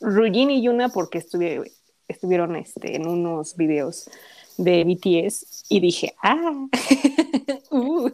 Rujin 0.00 0.50
y 0.50 0.62
Yuna 0.62 0.88
porque 0.88 1.18
estuvieron, 1.18 1.66
estuvieron 2.06 2.56
este, 2.56 2.96
en 2.96 3.06
unos 3.06 3.56
videos 3.56 4.09
de 4.56 4.84
BTS 4.84 5.66
y 5.68 5.80
dije, 5.80 6.14
ah, 6.22 6.68
uh. 7.70 8.11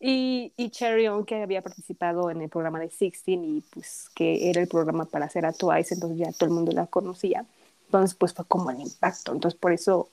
Y, 0.00 0.52
y 0.56 0.70
Cherry 0.70 1.08
On, 1.08 1.24
que 1.24 1.42
había 1.42 1.60
participado 1.60 2.30
en 2.30 2.40
el 2.40 2.48
programa 2.48 2.78
de 2.78 2.88
Sixteen 2.88 3.44
y 3.44 3.60
pues 3.62 4.08
que 4.14 4.48
era 4.48 4.60
el 4.60 4.68
programa 4.68 5.06
para 5.06 5.26
hacer 5.26 5.44
a 5.44 5.52
Twice, 5.52 5.94
entonces 5.94 6.18
ya 6.18 6.32
todo 6.32 6.48
el 6.48 6.54
mundo 6.54 6.70
la 6.72 6.86
conocía. 6.86 7.46
Entonces 7.86 8.14
pues 8.14 8.32
fue 8.32 8.44
como 8.44 8.70
el 8.70 8.80
impacto. 8.80 9.32
Entonces 9.32 9.58
por 9.58 9.72
eso 9.72 10.08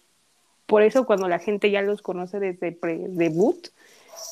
por 0.66 0.82
eso 0.82 1.06
cuando 1.06 1.28
la 1.28 1.40
gente 1.40 1.70
ya 1.70 1.82
los 1.82 2.02
conoce 2.02 2.40
desde 2.40 2.72
pre-debut, 2.72 3.68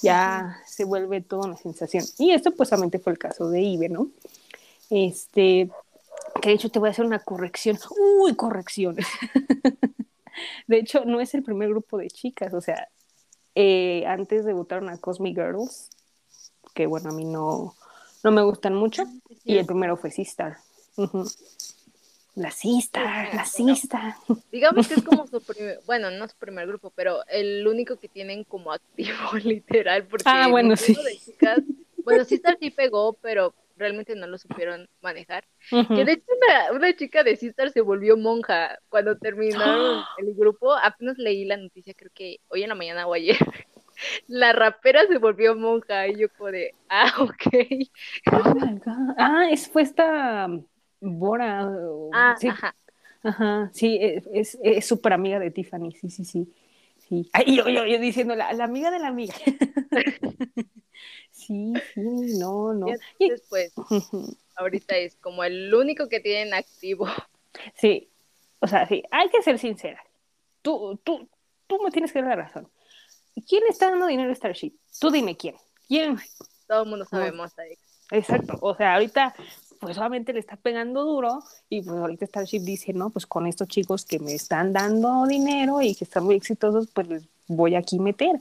ya 0.01 0.61
se 0.65 0.84
vuelve 0.86 1.21
toda 1.21 1.47
una 1.47 1.57
sensación. 1.57 2.03
Y 2.17 2.31
esto 2.31 2.51
pues 2.51 2.69
solamente 2.69 2.99
fue 2.99 3.13
el 3.13 3.19
caso 3.19 3.49
de 3.49 3.61
Ibe, 3.61 3.89
¿no? 3.89 4.09
Este, 4.89 5.69
que 6.41 6.49
de 6.49 6.55
hecho 6.55 6.69
te 6.69 6.79
voy 6.79 6.89
a 6.89 6.91
hacer 6.91 7.05
una 7.05 7.19
corrección. 7.19 7.77
Uy, 8.19 8.36
corrección. 8.36 8.97
de 10.67 10.77
hecho, 10.77 11.05
no 11.05 11.19
es 11.19 11.34
el 11.34 11.43
primer 11.43 11.69
grupo 11.69 11.97
de 11.97 12.09
chicas, 12.09 12.53
o 12.53 12.61
sea, 12.61 12.89
eh, 13.55 14.05
antes 14.07 14.45
debutaron 14.45 14.89
a 14.89 14.97
Cosmic 14.97 15.36
Girls, 15.36 15.89
que 16.73 16.88
bueno, 16.88 17.09
a 17.09 17.13
mí 17.13 17.25
no, 17.25 17.75
no 18.23 18.31
me 18.31 18.43
gustan 18.43 18.75
mucho, 18.75 19.03
y 19.43 19.57
el 19.57 19.65
primero 19.65 19.97
fue 19.97 20.11
Sistar. 20.11 20.57
La 20.95 21.07
Sistar, 22.51 23.34
la 23.34 23.45
Sistar. 23.45 24.15
Digamos 24.51 24.88
que 24.88 24.95
es 24.95 25.03
como 25.03 25.27
su 25.27 25.41
primer, 25.41 25.79
bueno, 25.86 26.09
no 26.11 26.27
su 26.27 26.36
primer 26.36 26.67
grupo, 26.67 26.91
pero 26.95 27.25
el 27.27 27.67
único 27.67 27.97
que 27.97 28.07
tienen 28.07 28.43
como 28.43 28.71
activo, 28.71 29.17
literal, 29.43 30.05
porque 30.05 30.23
ah, 30.27 30.47
bueno, 30.49 30.75
sí. 30.75 30.95
de 30.95 31.17
chicas, 31.17 31.59
bueno, 32.03 32.25
Sistar 32.25 32.57
sí 32.59 32.71
pegó, 32.71 33.13
pero 33.21 33.53
realmente 33.77 34.15
no 34.15 34.27
lo 34.27 34.38
supieron 34.38 34.89
manejar. 35.01 35.45
Que 35.69 36.05
de 36.05 36.13
hecho 36.13 36.25
una, 36.73 36.95
chica 36.95 37.23
de 37.23 37.36
Sistar 37.36 37.71
se 37.71 37.81
volvió 37.81 38.17
monja 38.17 38.79
cuando 38.89 39.17
terminaron 39.17 40.03
el 40.19 40.34
grupo. 40.34 40.73
Apenas 40.73 41.17
leí 41.17 41.45
la 41.45 41.57
noticia, 41.57 41.93
creo 41.93 42.11
que 42.13 42.39
hoy 42.49 42.63
en 42.63 42.69
la 42.69 42.75
mañana 42.75 43.07
o 43.07 43.13
ayer. 43.13 43.38
La 44.27 44.53
rapera 44.53 45.05
se 45.05 45.19
volvió 45.19 45.55
monja 45.55 46.07
y 46.07 46.17
yo 46.17 46.27
como 46.36 46.49
de, 46.49 46.73
ah, 46.89 47.13
ok. 47.19 47.53
Oh 48.31 48.55
my 48.55 48.79
God. 48.79 49.15
Ah, 49.19 49.47
es 49.51 49.69
fue 49.69 49.84
esta 49.84 50.49
Bora. 51.04 51.70
Ah, 52.14 52.36
sí. 52.39 52.47
ajá. 52.47 52.76
Ajá, 53.26 53.70
sí, 53.74 53.97
es 54.01 54.86
súper 54.86 55.14
amiga 55.14 55.39
de 55.39 55.49
Tiffany, 55.49 55.93
sí, 55.93 56.10
sí, 56.10 56.26
sí. 56.26 56.54
sí. 57.08 57.30
Ay, 57.32 57.56
yo, 57.56 57.70
yo, 57.70 57.86
yo 57.86 57.97
diciendo, 57.97 58.36
la, 58.36 58.51
la 58.51 58.66
amiga 58.66 58.91
de 58.91 58.99
la 58.99 59.08
amiga. 59.08 59.34
Sí, 61.32 61.74
sí, 61.93 62.38
no, 62.38 62.74
no. 62.74 62.88
Y 63.18 63.30
después, 63.30 63.74
ahorita 64.56 64.95
es 64.97 65.16
como 65.16 65.43
el 65.43 65.74
único 65.74 66.08
que 66.08 66.20
tienen 66.20 66.54
activo. 66.54 67.08
Sí, 67.76 68.10
o 68.60 68.68
sea, 68.68 68.88
sí, 68.88 69.04
hay 69.12 69.30
que 69.30 69.41
ser 69.41 69.58
sincera. 69.60 70.01
Tú, 70.62 70.99
tú, 71.04 71.28
tú 71.68 71.80
me 71.84 71.91
tienes 71.91 72.14
que 72.14 72.22
dar 72.22 72.38
la 72.38 72.43
razón. 72.43 72.70
¿Quién 73.47 73.64
está 73.68 73.89
dando 73.89 74.08
dinero 74.08 74.32
a 74.32 74.36
Starship? 74.36 74.74
Tú 74.99 75.10
dime 75.10 75.36
quién. 75.36 75.56
¿Quién? 75.88 76.18
Todo 76.68 76.84
el 76.84 76.89
mundo 76.89 77.06
sabemos. 77.06 77.51
Exacto, 78.12 78.58
o 78.62 78.76
sea, 78.76 78.93
ahorita 78.93 79.34
pues 79.84 79.95
solamente 79.95 80.34
le 80.34 80.39
está 80.39 80.55
pegando 80.55 81.03
duro 81.03 81.43
y 81.69 81.81
pues 81.81 81.97
ahorita 81.97 82.25
Starship 82.25 82.61
dice, 82.61 82.93
no, 82.93 83.09
pues 83.09 83.25
con 83.25 83.47
estos 83.47 83.67
chicos 83.67 84.05
que 84.05 84.19
me 84.19 84.34
están 84.34 84.71
dando 84.73 85.25
dinero 85.27 85.81
y 85.81 85.93
que 85.93 86.05
están 86.05 86.23
muy 86.23 86.36
exitosos, 86.36 86.88
pues 86.93 87.07
les 87.07 87.23
voy 87.47 87.75
aquí 87.75 87.99
meter. 87.99 88.39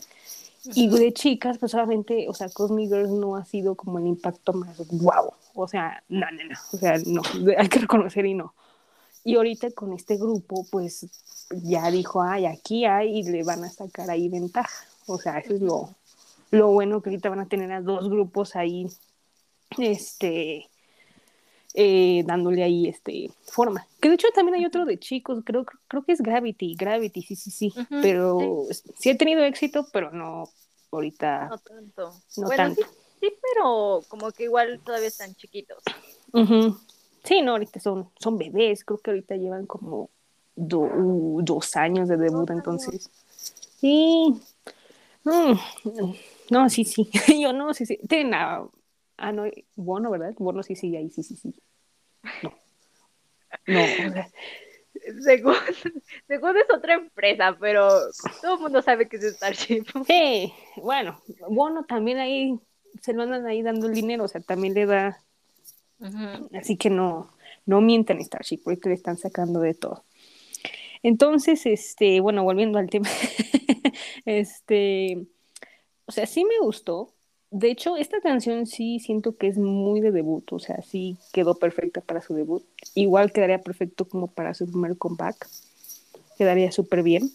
Y 0.65 0.89
de 0.89 1.13
chicas, 1.13 1.59
pues 1.59 1.73
solamente, 1.73 2.29
o 2.29 2.35
sea, 2.35 2.49
Cosmic 2.49 2.89
Girls 2.89 3.11
no 3.11 3.35
ha 3.35 3.45
sido 3.45 3.75
como 3.75 3.99
el 3.99 4.07
impacto 4.07 4.53
más 4.53 4.77
wow. 4.91 5.33
O 5.55 5.67
sea, 5.67 6.03
no, 6.09 6.27
no, 6.31 6.45
no. 6.45 6.59
O 6.73 6.77
sea, 6.77 6.99
no, 7.05 7.23
hay 7.59 7.69
que 7.69 7.81
reconocer 7.81 8.25
y 8.27 8.35
no. 8.35 8.55
Y 9.25 9.35
ahorita 9.37 9.73
con 9.73 9.93
este 9.93 10.17
grupo, 10.17 10.65
pues 10.71 11.07
ya 11.51 11.91
dijo, 11.91 12.23
ay, 12.23 12.47
aquí 12.47 12.85
hay 12.85 13.19
y 13.19 13.23
le 13.25 13.43
van 13.43 13.65
a 13.65 13.71
sacar 13.71 14.09
ahí 14.11 14.29
ventaja. 14.29 14.87
O 15.07 15.19
sea, 15.19 15.39
eso 15.39 15.55
es 15.55 15.61
lo, 15.61 15.91
lo 16.53 16.69
bueno 16.69 17.03
que 17.03 17.11
ahorita 17.11 17.29
van 17.29 17.41
a 17.41 17.49
tener 17.49 17.73
a 17.73 17.81
dos 17.81 18.09
grupos 18.09 18.55
ahí, 18.55 18.87
este, 19.79 20.69
eh, 21.75 22.23
dándole 22.27 22.63
ahí 22.63 22.89
este 22.89 23.31
forma. 23.45 23.87
Que 24.01 24.09
de 24.09 24.17
hecho 24.17 24.29
también 24.35 24.57
hay 24.57 24.67
otro 24.67 24.85
de 24.85 24.99
chicos, 24.99 25.43
creo, 25.45 25.65
creo 25.89 26.05
que 26.05 26.13
es 26.13 26.21
Gravity, 26.21 26.75
Gravity, 26.75 27.23
sí, 27.23 27.37
sí, 27.37 27.51
sí. 27.51 27.75
pero 28.03 28.67
sí. 28.99 29.11
he 29.11 29.15
tenido 29.15 29.43
éxito, 29.45 29.87
pero 29.93 30.11
no 30.11 30.45
ahorita. 30.91 31.49
No 31.49 31.59
tanto. 31.59 32.13
No 32.37 32.49
tanto. 32.49 32.83
Sí, 33.21 33.33
pero 33.55 34.03
como 34.09 34.31
que 34.33 34.45
igual 34.45 34.81
todavía 34.85 35.09
están 35.09 35.35
chiquitos. 35.35 35.83
Sí, 37.25 37.41
no, 37.41 37.53
ahorita 37.53 37.79
son, 37.79 38.11
son 38.19 38.37
bebés, 38.37 38.85
creo 38.85 38.99
que 38.99 39.13
ahorita 39.13 39.37
llevan 39.37 39.67
como 39.67 40.11
dos 40.57 41.77
años 41.77 42.09
de 42.09 42.17
debut, 42.17 42.51
entonces. 42.51 43.09
Sí. 43.81 44.41
No, 45.25 46.69
sí, 46.69 46.85
sí. 46.85 47.09
Yo 47.41 47.53
no, 47.53 47.73
sí, 47.75 47.87
sí. 47.87 47.99
Tienen 48.09 48.35
a 48.35 48.65
Ah, 49.17 49.33
no, 49.33 49.45
Bono, 49.75 50.11
¿verdad? 50.11 50.35
Bono 50.39 50.63
sí 50.63 50.75
sigue 50.75 50.99
ahí, 50.99 51.11
sí, 51.11 51.23
sí, 51.23 51.37
sí. 51.37 51.55
No. 52.43 52.55
No, 53.67 53.83
o 53.83 54.13
sea. 54.13 54.29
Según, 55.25 55.55
según 56.29 56.57
es 56.59 56.67
otra 56.71 56.95
empresa, 56.95 57.57
pero 57.59 57.89
todo 58.41 58.55
el 58.55 58.61
mundo 58.61 58.83
sabe 58.83 59.09
que 59.09 59.17
es 59.17 59.25
Starship. 59.35 59.85
Sí, 60.07 60.53
bueno, 60.77 61.21
Bono 61.49 61.85
también 61.85 62.19
ahí 62.19 62.61
se 63.01 63.13
lo 63.13 63.23
andan 63.23 63.47
ahí 63.47 63.63
dando 63.63 63.87
el 63.87 63.95
dinero, 63.95 64.25
o 64.25 64.29
sea, 64.29 64.41
también 64.43 64.75
le 64.75 64.87
da. 64.87 65.19
Así 66.55 66.77
que 66.77 66.91
no, 66.91 67.31
no 67.65 67.81
mienten 67.81 68.23
Starship, 68.23 68.61
porque 68.63 68.91
le 68.91 68.95
están 68.95 69.17
sacando 69.17 69.61
de 69.61 69.75
todo. 69.75 70.05
Entonces, 71.03 71.67
este, 71.67 72.21
bueno, 72.21 72.45
volviendo 72.45 72.79
al 72.79 72.91
tema, 72.91 73.09
este, 74.25 75.27
o 76.07 76.13
sea, 76.13 76.27
sí 76.27 76.45
me 76.45 76.59
gustó, 76.61 77.13
de 77.53 77.71
hecho, 77.71 77.99
esta 77.99 78.19
canción 78.23 78.67
sí 78.67 78.99
siento 78.99 79.37
que 79.37 79.47
es 79.47 79.59
muy 79.59 80.01
de 80.01 80.11
debut, 80.11 80.51
o 80.55 80.59
sea, 80.59 80.81
sí 80.81 81.19
quedó 81.35 81.55
perfecta 81.55 82.01
para 82.01 82.23
su 82.23 82.35
debut. 82.35 82.65
Igual 82.95 83.31
quedaría 83.31 83.61
perfecto 83.61 84.07
como 84.09 84.27
para 84.27 84.55
su 84.55 84.67
primer 84.67 84.97
comeback. 84.97 85.47
Quedaría 86.39 86.73
súper 86.73 87.03
bien. 87.03 87.31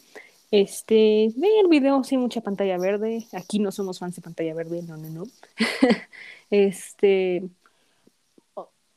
Este, 0.49 1.31
ve 1.35 1.59
el 1.59 1.67
video, 1.69 2.03
sí, 2.03 2.17
mucha 2.17 2.41
pantalla 2.41 2.79
verde. 2.79 3.27
Aquí 3.31 3.59
no 3.59 3.71
somos 3.71 3.99
fans 3.99 4.15
de 4.15 4.23
pantalla 4.23 4.55
verde, 4.55 4.81
no, 4.81 4.97
no, 4.97 5.07
no. 5.09 5.23
este, 6.49 7.43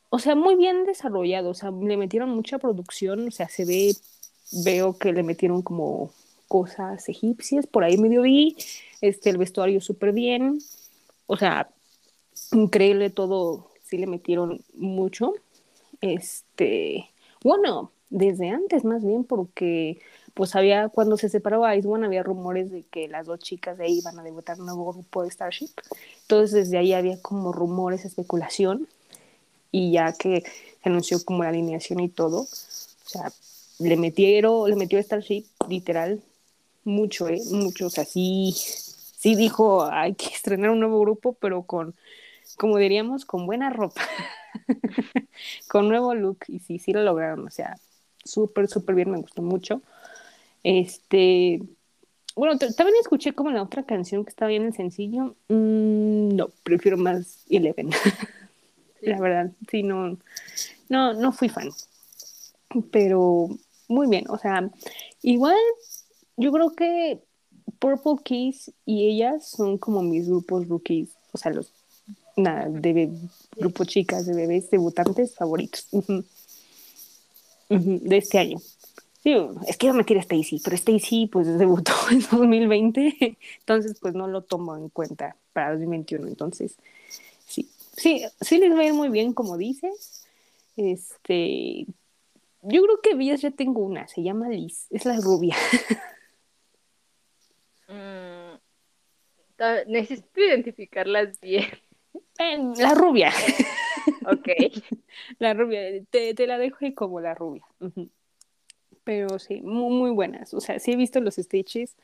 o, 0.09 0.17
sea, 0.17 0.33
muy 0.33 0.55
bien 0.55 0.85
desarrollado, 0.85 1.51
o 1.51 1.53
sea, 1.53 1.69
le 1.69 1.97
metieron 1.97 2.31
mucha 2.31 2.57
producción, 2.57 3.27
o 3.27 3.31
sea, 3.31 3.47
se 3.47 3.65
ve, 3.65 3.93
veo 4.63 4.97
que 4.97 5.13
le 5.13 5.21
metieron 5.21 5.61
como 5.61 6.11
cosas 6.47 7.07
egipcias, 7.09 7.67
por 7.67 7.83
ahí 7.83 7.97
medio 7.97 8.23
vi, 8.23 8.57
este, 9.01 9.29
el 9.29 9.37
vestuario 9.37 9.81
súper 9.81 10.13
bien 10.13 10.59
o 11.31 11.37
sea, 11.37 11.69
increíble 12.51 13.09
todo, 13.09 13.69
sí 13.85 13.97
le 13.97 14.05
metieron 14.05 14.59
mucho. 14.73 15.33
Este, 16.01 17.09
bueno, 17.41 17.93
desde 18.09 18.49
antes 18.49 18.83
más 18.83 19.01
bien, 19.01 19.23
porque 19.23 20.01
pues 20.33 20.57
había, 20.57 20.89
cuando 20.89 21.15
se 21.15 21.29
separó 21.29 21.73
Ice 21.73 21.87
One, 21.87 22.05
había 22.05 22.21
rumores 22.21 22.69
de 22.69 22.83
que 22.83 23.07
las 23.07 23.27
dos 23.27 23.39
chicas 23.39 23.77
de 23.77 23.85
ahí 23.85 23.99
iban 23.99 24.19
a 24.19 24.23
debutar 24.23 24.59
un 24.59 24.65
nuevo 24.65 24.91
grupo 24.91 25.23
de 25.23 25.31
Starship. 25.31 25.69
Entonces 26.23 26.51
desde 26.51 26.77
ahí 26.77 26.91
había 26.91 27.21
como 27.21 27.53
rumores, 27.53 28.03
especulación, 28.03 28.89
y 29.71 29.93
ya 29.93 30.11
que 30.11 30.43
se 30.83 30.89
anunció 30.89 31.23
como 31.23 31.43
la 31.43 31.49
alineación 31.49 32.01
y 32.01 32.09
todo, 32.09 32.41
o 32.41 33.09
sea, 33.09 33.31
le 33.79 33.95
metieron, 33.95 34.69
le 34.69 34.75
metió 34.75 35.01
Starship 35.01 35.45
literal 35.69 36.21
mucho, 36.83 37.29
¿eh? 37.29 37.39
Mucho, 37.51 37.85
o 37.85 37.89
sea, 37.89 38.03
sí, 38.03 38.53
sí 39.21 39.35
dijo, 39.35 39.85
hay 39.85 40.15
que 40.15 40.25
estrenar 40.25 40.71
un 40.71 40.79
nuevo 40.79 40.99
grupo, 40.99 41.33
pero 41.33 41.61
con, 41.61 41.93
como 42.57 42.77
diríamos, 42.77 43.23
con 43.23 43.45
buena 43.45 43.69
ropa, 43.69 44.01
con 45.69 45.89
nuevo 45.89 46.15
look, 46.15 46.39
y 46.47 46.57
sí, 46.57 46.79
sí 46.79 46.91
lo 46.91 47.03
lograron, 47.03 47.45
o 47.45 47.51
sea, 47.51 47.77
súper, 48.23 48.67
súper 48.67 48.95
bien, 48.95 49.11
me 49.11 49.19
gustó 49.19 49.43
mucho. 49.43 49.83
Este, 50.63 51.61
bueno, 52.35 52.57
también 52.57 52.95
escuché 52.99 53.33
como 53.33 53.51
la 53.51 53.61
otra 53.61 53.83
canción 53.83 54.25
que 54.25 54.31
estaba 54.31 54.49
bien 54.49 54.63
en 54.63 54.73
sencillo, 54.73 55.35
mm, 55.49 56.35
no, 56.35 56.49
prefiero 56.63 56.97
más 56.97 57.45
Eleven, 57.47 57.91
la 59.01 59.19
verdad, 59.19 59.51
sí, 59.69 59.83
no, 59.83 60.17
no, 60.89 61.13
no 61.13 61.31
fui 61.31 61.47
fan, 61.47 61.69
pero 62.91 63.49
muy 63.87 64.07
bien, 64.07 64.25
o 64.29 64.39
sea, 64.39 64.67
igual 65.21 65.57
yo 66.37 66.51
creo 66.51 66.71
que 66.71 67.21
Purple 67.81 68.23
Keys 68.23 68.71
y 68.85 69.07
ellas 69.07 69.49
son 69.49 69.79
como 69.79 70.03
mis 70.03 70.27
grupos 70.27 70.67
rookies, 70.67 71.09
o 71.31 71.37
sea, 71.39 71.51
los 71.51 71.73
nada, 72.37 72.69
de 72.69 73.11
grupo 73.57 73.85
chicas 73.85 74.27
de 74.27 74.35
bebés 74.35 74.69
debutantes 74.69 75.33
favoritos 75.35 75.87
de 77.69 78.17
este 78.17 78.37
año. 78.37 78.59
Sí, 79.23 79.35
es 79.67 79.77
que 79.77 79.87
yo 79.87 79.93
me 79.95 80.05
quiero 80.05 80.21
Stacy, 80.21 80.61
pero 80.63 80.75
Stacy 80.75 81.25
pues 81.25 81.57
debutó 81.57 81.91
en 82.11 82.19
2020, 82.19 83.37
entonces 83.59 83.97
pues 83.99 84.13
no 84.13 84.27
lo 84.27 84.43
tomo 84.43 84.77
en 84.77 84.89
cuenta 84.89 85.35
para 85.51 85.71
2021, 85.71 86.27
entonces 86.27 86.75
sí, 87.47 87.67
sí, 87.97 88.23
sí 88.39 88.59
les 88.59 88.71
va 88.75 88.81
a 88.81 88.85
ir 88.85 88.93
muy 88.93 89.09
bien 89.09 89.33
como 89.33 89.57
dices. 89.57 90.27
Este, 90.77 91.87
yo 92.61 92.83
creo 92.83 93.01
que 93.01 93.15
vías 93.15 93.41
ya 93.41 93.49
tengo 93.49 93.81
una, 93.81 94.07
se 94.07 94.21
llama 94.21 94.49
Liz, 94.49 94.85
es 94.91 95.05
la 95.05 95.19
rubia. 95.19 95.55
Mm, 97.91 98.57
necesito 99.87 100.39
identificarlas 100.39 101.39
bien. 101.41 101.69
la 102.77 102.93
rubia. 102.95 103.31
ok. 104.25 104.47
La 105.39 105.53
rubia, 105.53 105.81
te, 106.09 106.33
la 106.47 106.57
dejo 106.57 106.79
como 106.95 107.19
la 107.19 107.35
rubia. 107.35 107.63
Pero 109.03 109.39
sí, 109.39 109.61
muy, 109.61 109.93
muy 109.93 110.11
buenas. 110.11 110.53
O 110.53 110.61
sea, 110.61 110.79
sí 110.79 110.91
he 110.91 110.95
visto 110.95 111.19
los 111.19 111.35
stitches 111.35 111.95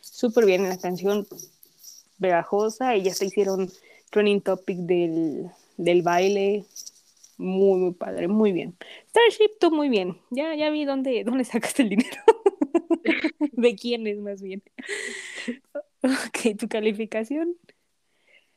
súper 0.00 0.44
bien 0.46 0.64
en 0.64 0.70
la 0.70 0.78
canción 0.78 1.26
pegajosa 2.20 2.96
y 2.96 3.02
ya 3.02 3.14
se 3.14 3.26
hicieron 3.26 3.70
trending 4.10 4.40
topic 4.40 4.78
del, 4.78 5.50
del 5.76 6.02
baile. 6.02 6.64
Muy, 7.38 7.78
muy 7.78 7.92
padre, 7.92 8.28
muy 8.28 8.52
bien. 8.52 8.76
Starship, 9.10 9.58
tú 9.60 9.70
muy 9.70 9.88
bien. 9.88 10.18
Ya, 10.30 10.54
ya 10.54 10.70
vi 10.70 10.84
dónde, 10.84 11.22
dónde 11.24 11.44
sacaste 11.44 11.82
el 11.82 11.90
dinero. 11.90 12.22
¿De 13.52 13.74
quién 13.76 14.06
es 14.06 14.18
más 14.18 14.40
bien? 14.42 14.62
ok, 16.02 16.58
¿tu 16.58 16.68
calificación? 16.68 17.56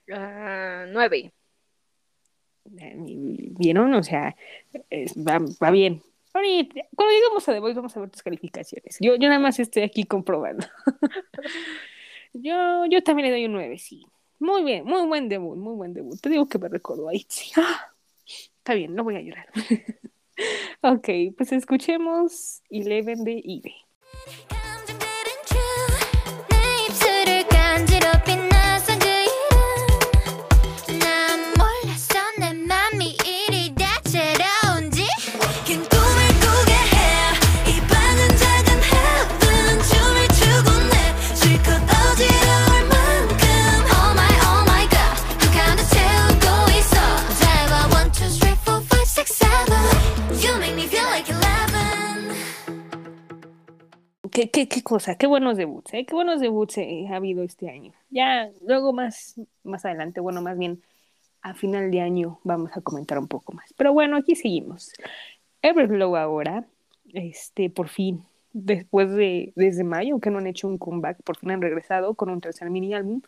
Uh, 0.08 0.88
nueve. 0.92 1.34
¿Vieron? 2.66 3.94
O 3.94 4.04
sea, 4.04 4.36
va, 5.18 5.40
va, 5.62 5.72
bien. 5.72 6.04
Cuando 6.32 7.14
llegamos 7.14 7.48
a 7.50 7.54
The 7.54 7.60
Voice 7.60 7.76
vamos 7.76 7.96
a 7.98 8.00
ver 8.00 8.10
tus 8.10 8.24
calificaciones. 8.24 8.98
Yo, 9.00 9.16
yo 9.16 9.28
nada 9.28 9.40
más 9.40 9.60
estoy 9.60 9.84
aquí 9.84 10.04
comprobando. 10.06 10.66
yo, 12.34 12.86
yo 12.86 13.04
también 13.04 13.28
le 13.28 13.32
doy 13.32 13.46
un 13.46 13.54
9, 13.54 13.78
sí. 13.78 14.06
Muy 14.40 14.64
bien, 14.64 14.86
muy 14.86 15.06
buen 15.06 15.28
debut, 15.28 15.58
muy 15.58 15.76
buen 15.76 15.94
debut. 15.94 16.20
Te 16.22 16.30
digo 16.30 16.48
que 16.48 16.60
me 16.60 16.70
recordó 16.70 17.10
ahí. 17.10 17.26
¡Ah! 17.58 17.94
Está 18.58 18.74
bien, 18.74 18.94
no 18.94 19.04
voy 19.04 19.16
a 19.16 19.22
llorar. 19.22 19.50
ok, 20.82 21.10
pues 21.36 21.52
escuchemos 21.52 22.62
Eleven 22.70 23.24
de 23.24 23.42
Ibe. 23.44 23.74
Qué, 54.32 54.50
qué, 54.50 54.68
qué, 54.68 54.84
cosa, 54.84 55.16
qué 55.16 55.28
buenos 55.28 55.58
debuts, 55.58 55.94
¿eh? 55.94 56.06
qué 56.06 56.14
buenos 56.14 56.42
debuts 56.42 56.78
eh, 56.78 57.08
ha 57.10 57.16
habido 57.16 57.44
este 57.44 57.70
año. 57.70 57.94
Ya 58.10 58.50
luego 58.66 58.94
más, 58.94 59.40
más 59.64 59.86
adelante, 59.86 60.20
bueno, 60.20 60.42
más 60.42 60.58
bien 60.58 60.82
a 61.42 61.54
final 61.54 61.90
de 61.90 62.02
año 62.02 62.40
vamos 62.44 62.72
a 62.76 62.82
comentar 62.82 63.18
un 63.18 63.28
poco 63.28 63.54
más. 63.54 63.74
Pero 63.78 63.94
bueno, 63.94 64.18
aquí 64.18 64.36
seguimos. 64.36 64.92
Everglow 65.62 66.16
ahora, 66.16 66.66
este, 67.14 67.70
por 67.70 67.88
fin, 67.88 68.26
después 68.52 69.12
de, 69.12 69.54
desde 69.56 69.84
mayo, 69.84 70.20
que 70.20 70.30
no 70.32 70.40
han 70.40 70.48
hecho 70.48 70.68
un 70.68 70.78
comeback, 70.78 71.22
por 71.24 71.38
fin 71.38 71.52
han 71.52 71.62
regresado 71.62 72.16
con 72.16 72.30
un 72.30 72.42
tercer 72.42 72.70
mini 72.70 72.94
álbum 72.94 73.22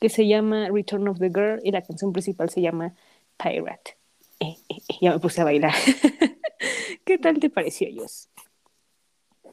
que 0.00 0.08
se 0.08 0.26
llama 0.26 0.68
Return 0.68 1.06
of 1.08 1.18
the 1.18 1.28
Girl 1.28 1.60
y 1.62 1.70
la 1.70 1.82
canción 1.82 2.12
principal 2.12 2.50
se 2.50 2.60
llama 2.60 2.94
Pirate. 3.36 3.96
Eh, 4.40 4.56
eh, 4.68 4.76
eh 4.88 4.94
ya 5.00 5.12
me 5.12 5.20
puse 5.20 5.40
a 5.40 5.44
bailar. 5.44 5.74
¿Qué 7.04 7.18
tal 7.18 7.38
te 7.38 7.50
pareció, 7.50 7.88
Jos? 7.94 8.31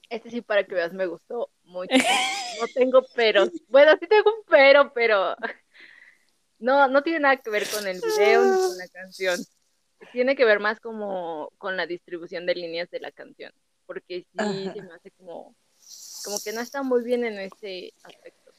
Este 0.10 0.30
sí, 0.32 0.42
para 0.42 0.64
que 0.64 0.74
veas, 0.74 0.94
me 0.94 1.06
gustó 1.06 1.52
mucho. 1.64 1.90
No 2.60 2.68
tengo 2.76 3.02
peros. 3.16 3.52
Bueno, 3.70 3.96
sí 3.98 4.06
tengo 4.06 4.36
un 4.36 4.44
pero, 4.46 4.92
pero 4.94 5.34
no, 6.60 6.90
no 6.90 7.04
tiene 7.04 7.22
nada 7.22 7.38
que 7.38 7.50
ver 7.50 7.64
con 7.74 7.88
el 7.88 8.02
video 8.02 8.44
ni 8.44 8.52
con 8.52 8.78
la 8.78 8.88
canción. 8.90 9.40
Tiene 10.12 10.36
que 10.36 10.44
ver 10.44 10.60
más 10.60 10.82
como 10.82 11.54
con 11.58 11.78
la 11.78 11.88
distribución 11.88 12.46
de 12.46 12.56
líneas 12.56 12.90
de 12.90 13.00
la 13.00 13.14
canción. 13.14 13.54
Porque 13.86 14.26
sí 14.38 14.72
se 14.74 14.82
me 14.82 14.94
hace 14.94 15.12
como, 15.12 15.56
como 16.26 16.38
que 16.44 16.52
no 16.52 16.60
está 16.60 16.84
muy 16.84 17.02
bien 17.02 17.24
en 17.24 17.40
ese 17.40 17.94
aspecto. 18.04 18.52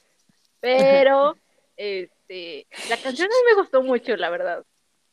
Pero, 0.61 1.37
este, 1.77 2.67
la 2.89 2.97
canción 2.97 3.29
a 3.29 3.35
mí 3.35 3.55
me 3.55 3.61
gustó 3.61 3.83
mucho, 3.83 4.17
la 4.17 4.31
verdad. 4.31 4.65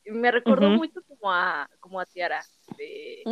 Me 0.06 0.32
recordó 0.32 0.70
mucho 0.70 1.02
como 1.10 1.34
a, 1.34 1.70
como 1.82 2.00
a 2.00 2.06
Tiara 2.06 2.42
de 2.78 3.24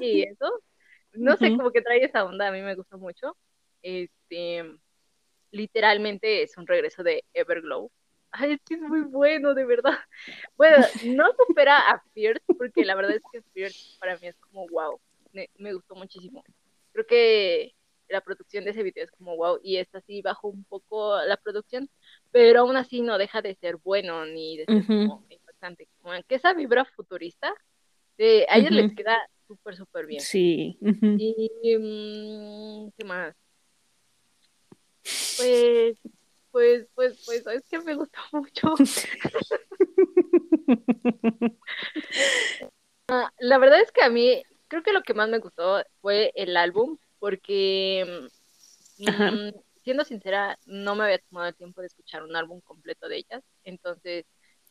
y 0.00 0.22
eso 0.22 0.62
no 1.14 1.36
sé, 1.36 1.56
como 1.56 1.70
que 1.70 1.82
trae 1.82 2.04
esa 2.04 2.24
onda, 2.24 2.48
a 2.48 2.52
mí 2.52 2.60
me 2.62 2.74
gustó 2.74 2.98
mucho. 2.98 3.36
Este, 3.82 4.64
literalmente 5.50 6.42
es 6.42 6.56
un 6.56 6.66
regreso 6.66 7.02
de 7.02 7.24
Everglow. 7.34 7.90
Ay, 8.30 8.52
es 8.52 8.60
que 8.62 8.74
es 8.74 8.80
muy 8.80 9.02
bueno, 9.02 9.54
de 9.54 9.64
verdad. 9.64 9.98
Bueno, 10.56 10.84
no 11.04 11.26
supera 11.46 11.78
a 11.78 12.02
Fierce, 12.14 12.44
porque 12.56 12.84
la 12.84 12.94
verdad 12.94 13.16
es 13.16 13.22
que 13.32 13.42
Fierce 13.52 13.96
para 13.98 14.16
mí 14.18 14.28
es 14.28 14.36
como 14.36 14.66
wow. 14.68 14.98
Me, 15.32 15.72
gustó 15.72 15.94
muchísimo. 15.94 16.44
Creo 16.92 17.06
que 17.06 17.74
la 18.08 18.20
producción 18.20 18.64
de 18.64 18.70
ese 18.70 18.82
video 18.82 19.04
es 19.04 19.10
como 19.10 19.36
wow, 19.36 19.58
y 19.62 19.78
esta 19.78 20.00
sí 20.02 20.20
bajó 20.20 20.48
un 20.48 20.64
poco 20.64 21.16
la 21.22 21.38
producción, 21.38 21.88
pero 22.30 22.60
aún 22.60 22.76
así 22.76 23.00
no 23.00 23.16
deja 23.16 23.40
de 23.40 23.54
ser 23.54 23.76
bueno 23.76 24.26
ni 24.26 24.58
de 24.58 24.66
ser 24.66 24.86
como 24.86 25.24
impactante. 25.28 25.88
Como 26.00 26.14
que 26.28 26.34
esa 26.34 26.52
vibra 26.52 26.84
futurista, 26.84 27.54
eh, 28.18 28.46
a 28.48 28.58
ellos 28.58 28.72
les 28.72 28.94
queda 28.94 29.18
súper, 29.52 29.76
súper 29.76 30.06
bien. 30.06 30.20
Sí. 30.20 30.78
Y, 30.80 31.76
mm, 31.78 32.90
¿qué 32.96 33.04
más? 33.04 33.34
Pues, 35.36 35.98
pues, 36.50 36.86
pues, 36.94 37.22
pues, 37.26 37.46
es 37.46 37.62
que 37.68 37.78
me 37.80 37.94
gustó 37.94 38.20
mucho. 38.32 38.74
Ah, 43.08 43.30
la 43.40 43.58
verdad 43.58 43.82
es 43.82 43.92
que 43.92 44.02
a 44.02 44.08
mí, 44.08 44.42
creo 44.68 44.82
que 44.82 44.92
lo 44.92 45.02
que 45.02 45.12
más 45.12 45.28
me 45.28 45.38
gustó 45.38 45.84
fue 46.00 46.32
el 46.34 46.56
álbum, 46.56 46.96
porque, 47.18 48.26
mm, 48.96 49.50
siendo 49.82 50.04
sincera, 50.04 50.58
no 50.64 50.94
me 50.94 51.04
había 51.04 51.18
tomado 51.18 51.48
el 51.48 51.56
tiempo 51.56 51.82
de 51.82 51.88
escuchar 51.88 52.22
un 52.22 52.34
álbum 52.36 52.62
completo 52.62 53.08
de 53.08 53.18
ellas, 53.18 53.42
entonces 53.64 54.24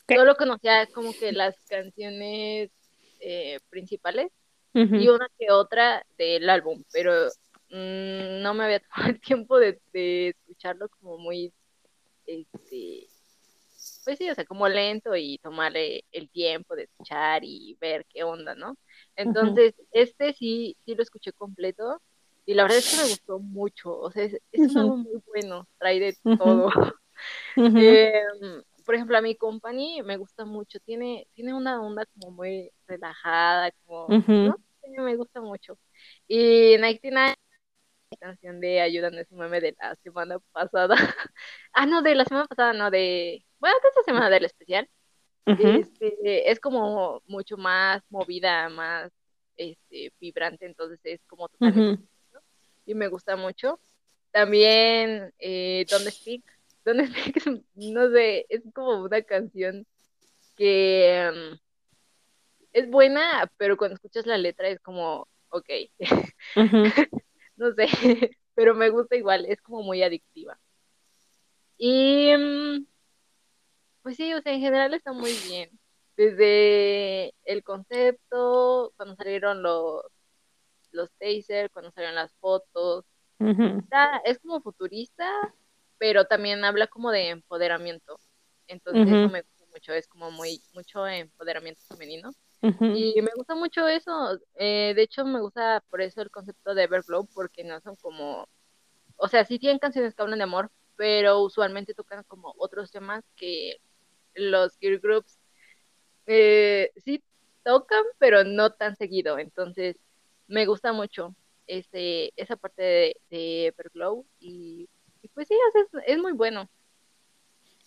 solo 0.08 0.36
conocía 0.36 0.88
como 0.88 1.14
que 1.14 1.34
las 1.34 1.56
canciones 1.68 2.72
eh, 3.20 3.60
principales 3.70 4.32
y 4.74 5.07
una 5.09 5.28
que 5.38 5.51
otra 5.51 6.05
del 6.17 6.49
álbum, 6.49 6.84
pero 6.91 7.28
mm, 7.69 8.41
no 8.41 8.53
me 8.53 8.65
había 8.65 8.80
tomado 8.95 9.09
el 9.09 9.22
tiempo 9.22 9.59
de, 9.59 9.80
escucharlo 10.30 10.89
como 10.89 11.17
muy, 11.17 11.53
este, 12.26 13.07
pues 14.05 14.17
sí, 14.17 14.30
o 14.30 14.36
sea, 14.36 14.45
como 14.45 14.67
lento 14.67 15.15
y 15.15 15.38
tomarle 15.39 16.05
el 16.11 16.30
tiempo 16.30 16.76
de 16.76 16.84
escuchar 16.84 17.43
y 17.43 17.78
ver 17.80 18.05
qué 18.09 18.24
onda, 18.24 18.55
¿no? 18.55 18.78
Entonces, 19.15 19.76
este 19.91 20.34
sí, 20.34 20.78
sí 20.86 20.95
lo 20.95 21.03
escuché 21.03 21.32
completo 21.34 22.01
y 22.45 22.53
la 22.53 22.63
verdad 22.63 22.80
es 22.80 22.91
que 22.91 23.03
me 23.03 23.09
gustó 23.09 23.39
mucho, 23.39 23.97
o 23.97 24.11
sea, 24.11 24.24
es, 24.24 24.39
es 24.51 24.76
un 24.76 25.03
muy 25.03 25.22
bueno, 25.28 25.67
trae 25.78 25.99
de 25.99 26.17
todo. 26.38 26.69
Em, 27.55 28.63
por 28.86 28.96
ejemplo, 28.96 29.18
a 29.18 29.22
mi 29.22 29.36
company 29.36 30.02
me 30.04 30.18
gusta 30.18 30.46
mucho, 30.46 30.80
tiene, 30.80 31.28
tiene 31.34 31.54
una 31.54 31.82
onda 31.82 32.06
como 32.06 32.32
muy 32.32 32.72
relajada, 32.88 33.72
como, 33.84 34.08
¿no? 34.28 34.56
me 35.00 35.16
gusta 35.16 35.42
mucho. 35.42 35.78
Y 36.28 36.78
99, 36.78 37.36
la 38.12 38.18
canción 38.18 38.60
de 38.60 38.82
Ayuda 38.82 39.10
no 39.10 39.20
es 39.20 39.32
un 39.32 39.40
meme 39.40 39.62
de 39.62 39.76
la 39.80 39.96
semana 39.98 40.40
pasada. 40.52 40.96
ah, 41.74 41.86
no, 41.86 42.02
de 42.02 42.16
la 42.16 42.26
semana 42.26 42.48
pasada, 42.48 42.74
no, 42.74 42.92
de, 42.92 43.46
bueno, 43.60 43.76
de 43.82 43.90
esta 43.90 44.04
semana 44.04 44.30
del 44.30 44.46
especial. 44.46 44.90
este, 45.46 46.52
es 46.52 46.60
como 46.60 47.22
mucho 47.26 47.58
más 47.58 48.04
movida, 48.10 48.70
más 48.70 49.12
este, 49.56 50.14
vibrante, 50.20 50.66
entonces 50.66 51.00
es 51.04 51.22
como 51.28 51.50
totalmente, 51.50 52.04
y 52.86 52.94
me 52.96 53.08
gusta 53.08 53.36
mucho. 53.36 53.80
También 54.32 55.34
eh, 55.40 55.86
Don't 55.90 56.08
Speak, 56.08 56.44
Speak, 56.84 57.36
no 57.76 58.12
sé, 58.12 58.46
es 58.50 58.62
como 58.74 59.04
una 59.04 59.22
canción 59.22 59.86
que 60.56 61.32
mm, 61.34 61.58
es 62.74 62.90
buena, 62.90 63.52
pero 63.58 63.78
cuando 63.78 63.96
escuchas 63.96 64.26
la 64.26 64.38
letra 64.38 64.68
es 64.70 64.80
como, 64.80 65.28
ok, 65.50 65.70
no 67.56 67.74
sé, 67.74 67.88
pero 68.56 68.76
me 68.76 68.90
gusta 68.90 69.16
igual, 69.16 69.46
es 69.46 69.62
como 69.62 69.84
muy 69.84 70.04
adictiva. 70.04 70.60
Y 71.78 72.36
mm, 72.38 72.86
pues 74.04 74.18
sí, 74.18 74.34
o 74.34 74.42
sea, 74.42 74.54
en 74.54 74.62
general 74.62 74.94
está 74.94 75.14
muy 75.14 75.34
bien. 75.48 75.70
Desde 76.18 77.34
el 77.46 77.64
concepto, 77.64 78.94
cuando 78.98 79.16
salieron 79.16 79.64
los, 79.64 80.04
los 80.92 81.10
taser, 81.14 81.72
cuando 81.72 81.92
salieron 81.92 82.16
las 82.16 82.34
fotos, 82.36 83.06
es 84.26 84.40
como 84.40 84.62
futurista, 84.62 85.54
pero 86.02 86.26
también 86.26 86.66
habla 86.66 86.88
como 86.88 87.12
de 87.12 87.30
empoderamiento. 87.30 88.20
Entonces 88.68 89.08
eso 89.08 89.30
me 89.30 89.43
gusta 89.43 89.66
mucho, 89.72 89.93
es 89.93 90.08
como 90.08 90.32
muy 90.32 90.60
mucho 90.74 91.06
empoderamiento 91.06 91.84
femenino. 91.88 92.32
Y 92.64 93.22
me 93.22 93.30
gusta 93.36 93.54
mucho 93.54 93.88
eso. 93.88 94.39
Eh, 94.56 94.93
de 94.95 95.02
hecho, 95.04 95.26
me 95.26 95.39
gusta 95.39 95.84
por 95.91 96.02
eso 96.02 96.24
el 96.24 96.32
concepto 96.32 96.74
de 96.74 96.84
Everglow, 96.86 97.28
porque 97.36 97.64
no 97.64 97.80
son 97.82 97.95
como. 97.97 98.47
O 99.16 99.28
sea, 99.28 99.45
sí 99.45 99.60
tienen 99.60 99.78
canciones 99.78 100.16
que 100.16 100.24
hablan 100.24 100.39
de 100.39 100.45
amor, 100.45 100.72
pero 100.95 101.41
usualmente 101.41 101.93
tocan 101.93 102.24
como 102.24 102.52
otros 102.58 102.89
temas 102.89 103.24
que 103.36 103.78
los 104.34 104.78
girl 104.80 104.99
groups 104.99 105.38
eh, 106.26 106.91
sí 106.97 107.24
tocan, 107.64 108.04
pero 108.18 108.43
no 108.43 108.72
tan 108.72 108.95
seguido. 108.95 109.38
Entonces, 109.38 109.97
me 110.47 110.66
gusta 110.66 110.93
mucho. 110.93 111.36
ese, 111.68 112.34
esa 112.38 112.56
parte 112.56 112.82
de, 112.82 113.18
de 113.30 113.68
Everglow 113.68 114.26
y, 114.39 114.89
pues 115.34 115.48
sí, 115.48 115.54
es, 115.54 116.04
es 116.08 116.18
muy 116.18 116.34
bueno. 116.34 116.70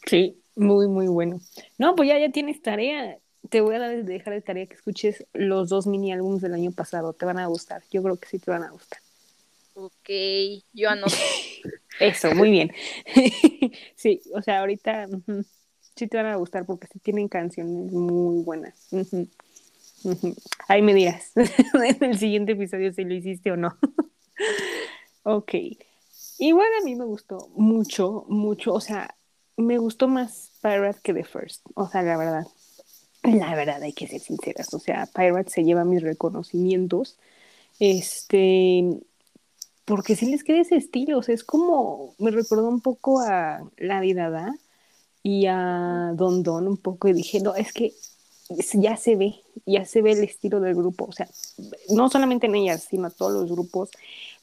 Sí, 0.07 0.43
muy, 0.57 0.89
muy 0.89 1.07
bueno. 1.07 1.41
No, 1.79 1.95
pues 1.95 2.09
ya, 2.09 2.19
ya 2.19 2.31
tienes 2.31 2.63
tarea. 2.63 3.19
Te 3.51 3.61
voy 3.61 3.75
a 3.75 3.81
dejar 3.81 4.35
de 4.35 4.41
tarea 4.41 4.67
que 4.67 4.75
escuches 4.75 5.27
los 5.33 5.69
dos 5.69 5.87
mini 5.87 6.13
álbumes 6.13 6.43
del 6.43 6.55
año 6.55 6.73
pasado. 6.73 7.13
Te 7.13 7.27
van 7.27 7.39
a 7.39 7.47
gustar. 7.47 7.83
Yo 7.91 8.03
creo 8.03 8.17
que 8.17 8.29
sí 8.29 8.39
te 8.39 8.51
van 8.51 8.63
a 8.63 8.71
gustar. 8.71 9.01
Ok, 9.75 10.11
yo 10.73 10.89
anoto. 10.89 11.15
Eso, 12.01 12.35
muy 12.35 12.51
bien. 12.51 12.73
sí, 13.97 14.21
o 14.33 14.41
sea, 14.41 14.61
ahorita 14.61 15.09
sí 15.97 16.07
te 16.07 16.17
van 16.17 16.27
a 16.27 16.37
gustar 16.37 16.65
porque 16.65 16.87
sí 16.93 16.99
tienen 17.01 17.29
canciones 17.29 17.93
muy 17.93 18.43
buenas. 18.43 18.89
Ahí 20.69 20.83
me 20.83 20.95
dirás 20.95 21.33
en 21.37 22.05
el 22.05 22.19
siguiente 22.19 22.53
episodio 22.53 22.93
si 22.93 23.05
lo 23.05 23.15
hiciste 23.15 23.53
o 23.53 23.57
no. 23.57 23.77
ok. 25.23 25.55
Igual 26.39 26.69
a 26.81 26.85
mí 26.85 26.95
me 26.95 27.05
gustó 27.05 27.49
mucho, 27.55 28.25
mucho. 28.29 28.75
O 28.75 28.81
sea, 28.81 29.17
me 29.57 29.79
gustó 29.79 30.09
más 30.09 30.53
Pirate 30.63 31.01
que 31.03 31.15
The 31.15 31.25
First. 31.25 31.67
O 31.75 31.89
sea, 31.89 32.03
la 32.03 32.17
verdad. 32.17 32.47
La 33.23 33.55
verdad, 33.55 33.83
hay 33.83 33.93
que 33.93 34.07
ser 34.07 34.21
sinceras. 34.21 34.73
O 34.75 34.79
sea, 34.79 35.09
Pirate 35.15 35.51
se 35.51 35.65
lleva 35.65 35.85
mis 35.85 36.03
reconocimientos. 36.03 37.19
Este. 37.79 38.85
Porque 39.85 40.17
sí 40.17 40.27
les 40.27 40.45
queda 40.45 40.61
ese 40.61 40.77
estilo. 40.77 41.19
O 41.19 41.23
sea, 41.23 41.35
es 41.35 41.45
como. 41.45 42.15
Me 42.19 42.31
recordó 42.31 42.69
un 42.69 42.81
poco 42.81 43.21
a 43.21 43.61
La 43.77 44.01
Didada 44.01 44.55
y 45.23 45.47
a 45.47 46.13
Don 46.15 46.43
Don 46.43 46.69
un 46.69 46.77
poco. 46.77 47.09
Y 47.09 47.13
dije, 47.15 47.41
no, 47.41 47.55
es 47.55 47.73
que 47.73 47.95
ya 48.75 48.97
se 48.97 49.17
ve, 49.17 49.37
ya 49.67 49.85
se 49.85 50.03
ve 50.03 50.13
el 50.13 50.25
estilo 50.25 50.61
del 50.61 50.75
grupo. 50.75 51.07
O 51.07 51.13
sea, 51.13 51.29
no 51.91 52.11
solamente 52.11 52.47
en 52.47 52.55
ellas, 52.55 52.87
sino 52.89 53.07
a 53.07 53.11
todos 53.11 53.33
los 53.33 53.51
grupos. 53.51 53.91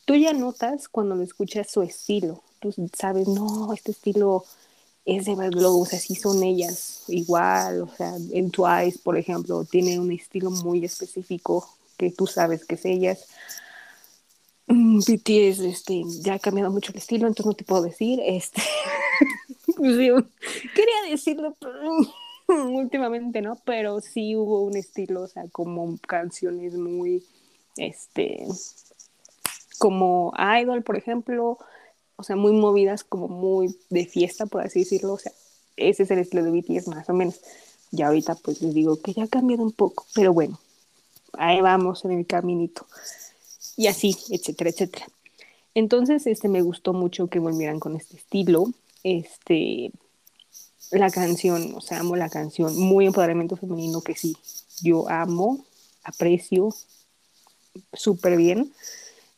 Tú 0.06 0.16
ya 0.16 0.34
notas 0.34 0.88
cuando 0.90 1.16
lo 1.16 1.24
escuchas 1.24 1.70
su 1.70 1.82
estilo. 1.82 2.42
Tú 2.60 2.74
sabes, 2.94 3.28
no, 3.28 3.74
este 3.74 3.92
estilo 3.92 4.46
es 5.06 5.26
de 5.26 5.32
Everglow, 5.32 5.82
o 5.82 5.86
sea, 5.86 6.00
sí 6.00 6.16
son 6.16 6.44
ellas 6.44 7.04
igual, 7.08 7.82
o 7.82 7.96
sea, 7.96 8.16
en 8.32 8.52
Twice, 8.52 9.00
por 9.04 9.18
ejemplo, 9.18 9.64
tiene 9.66 10.00
un 10.00 10.12
estilo 10.12 10.52
muy 10.52 10.86
específico 10.86 11.68
que 11.98 12.12
tú 12.12 12.28
sabes 12.28 12.66
que 12.66 12.76
es 12.76 12.86
ellas. 12.86 13.26
Mm, 14.68 15.00
BTS, 15.00 15.60
este, 15.66 16.04
ya 16.22 16.36
ha 16.36 16.40
cambiado 16.40 16.72
mucho 16.72 16.92
el 16.92 17.00
estilo, 17.00 17.28
entonces 17.28 17.46
no 17.48 17.54
te 17.54 17.64
puedo 17.64 17.82
decir, 17.84 18.20
este, 18.24 18.62
quería 19.78 21.10
decirlo, 21.10 21.56
últimamente 22.48 23.42
no, 23.42 23.58
pero 23.66 24.02
sí 24.02 24.36
hubo 24.36 24.62
un 24.62 24.78
estilo, 24.78 25.24
o 25.24 25.28
sea, 25.28 25.46
como 25.52 25.98
canciones 26.08 26.74
muy, 26.74 27.24
este, 27.76 28.46
como 29.82 30.32
Idol, 30.38 30.84
por 30.84 30.96
ejemplo, 30.96 31.58
o 32.16 32.22
sea, 32.22 32.36
muy 32.36 32.52
movidas, 32.52 33.04
como 33.04 33.28
muy 33.28 33.76
de 33.90 34.06
fiesta, 34.06 34.46
por 34.46 34.62
así 34.62 34.82
decirlo, 34.82 35.14
o 35.14 35.18
sea, 35.18 35.32
ese 35.76 36.04
es 36.04 36.12
el 36.12 36.20
estilo 36.20 36.44
de 36.44 36.52
BTS 36.52 36.88
más 36.88 37.10
o 37.10 37.14
menos. 37.14 37.40
Ya 37.90 38.06
ahorita 38.06 38.36
pues 38.36 38.62
les 38.62 38.76
digo 38.76 39.02
que 39.02 39.14
ya 39.14 39.24
ha 39.24 39.28
cambiado 39.28 39.64
un 39.64 39.72
poco, 39.72 40.06
pero 40.14 40.34
bueno, 40.34 40.60
ahí 41.34 41.62
vamos 41.62 42.06
en 42.06 42.12
el 42.12 42.28
caminito. 42.28 42.86
Y 43.76 43.88
así, 43.88 44.16
etcétera, 44.30 44.70
etcétera. 44.70 45.08
Entonces, 45.74 46.28
este, 46.28 46.48
me 46.48 46.62
gustó 46.62 46.94
mucho 46.94 47.26
que 47.26 47.40
volvieran 47.40 47.80
con 47.80 47.96
este 47.96 48.18
estilo. 48.18 48.66
Este, 49.04 49.92
la 50.92 51.10
canción, 51.10 51.74
o 51.74 51.82
sea, 51.82 52.02
amo 52.02 52.16
la 52.16 52.30
canción, 52.30 52.78
muy 52.78 53.08
empoderamiento 53.08 53.56
femenino 53.56 54.02
que 54.02 54.16
sí, 54.16 54.38
yo 54.84 55.10
amo, 55.10 55.66
aprecio 56.04 56.70
súper 57.94 58.38
bien. 58.38 58.72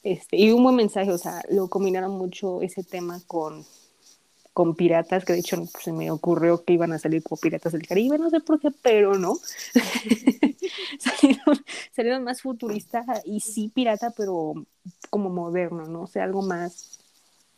Este, 0.03 0.35
y 0.35 0.51
un 0.51 0.63
buen 0.63 0.75
mensaje, 0.75 1.11
o 1.11 1.17
sea, 1.17 1.41
lo 1.49 1.69
combinaron 1.69 2.11
mucho 2.11 2.61
ese 2.61 2.83
tema 2.83 3.21
con, 3.25 3.65
con 4.51 4.75
piratas, 4.75 5.23
que 5.23 5.33
de 5.33 5.39
hecho 5.39 5.65
se 5.81 5.93
me 5.93 6.11
ocurrió 6.11 6.63
que 6.63 6.73
iban 6.73 6.91
a 6.91 6.99
salir 6.99 7.23
como 7.23 7.39
piratas 7.39 7.71
del 7.71 7.87
Caribe, 7.87 8.19
no 8.19 8.29
sé 8.29 8.41
por 8.41 8.59
qué, 8.59 8.69
pero 8.81 9.17
no. 9.17 9.37
salieron, 10.99 11.65
salieron, 11.95 12.23
más 12.23 12.41
futuristas 12.41 13.05
y 13.25 13.39
sí 13.39 13.71
pirata, 13.73 14.11
pero 14.15 14.53
como 15.09 15.29
moderno, 15.29 15.85
¿no? 15.85 16.01
O 16.01 16.07
sea, 16.07 16.25
algo 16.25 16.41
más, 16.41 16.99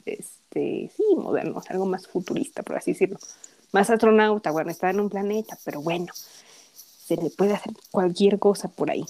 este, 0.05 0.91
sí, 0.95 1.03
moderno, 1.17 1.61
algo 1.67 1.87
más 1.87 2.07
futurista, 2.07 2.61
por 2.61 2.77
así 2.77 2.91
decirlo. 2.91 3.17
Más 3.71 3.89
astronauta, 3.89 4.51
bueno, 4.51 4.69
estaba 4.69 4.91
en 4.91 4.99
un 4.99 5.09
planeta, 5.09 5.57
pero 5.65 5.81
bueno, 5.81 6.13
se 6.73 7.17
le 7.17 7.29
puede 7.31 7.53
hacer 7.53 7.73
cualquier 7.91 8.37
cosa 8.37 8.67
por 8.67 8.91
ahí. 8.91 9.03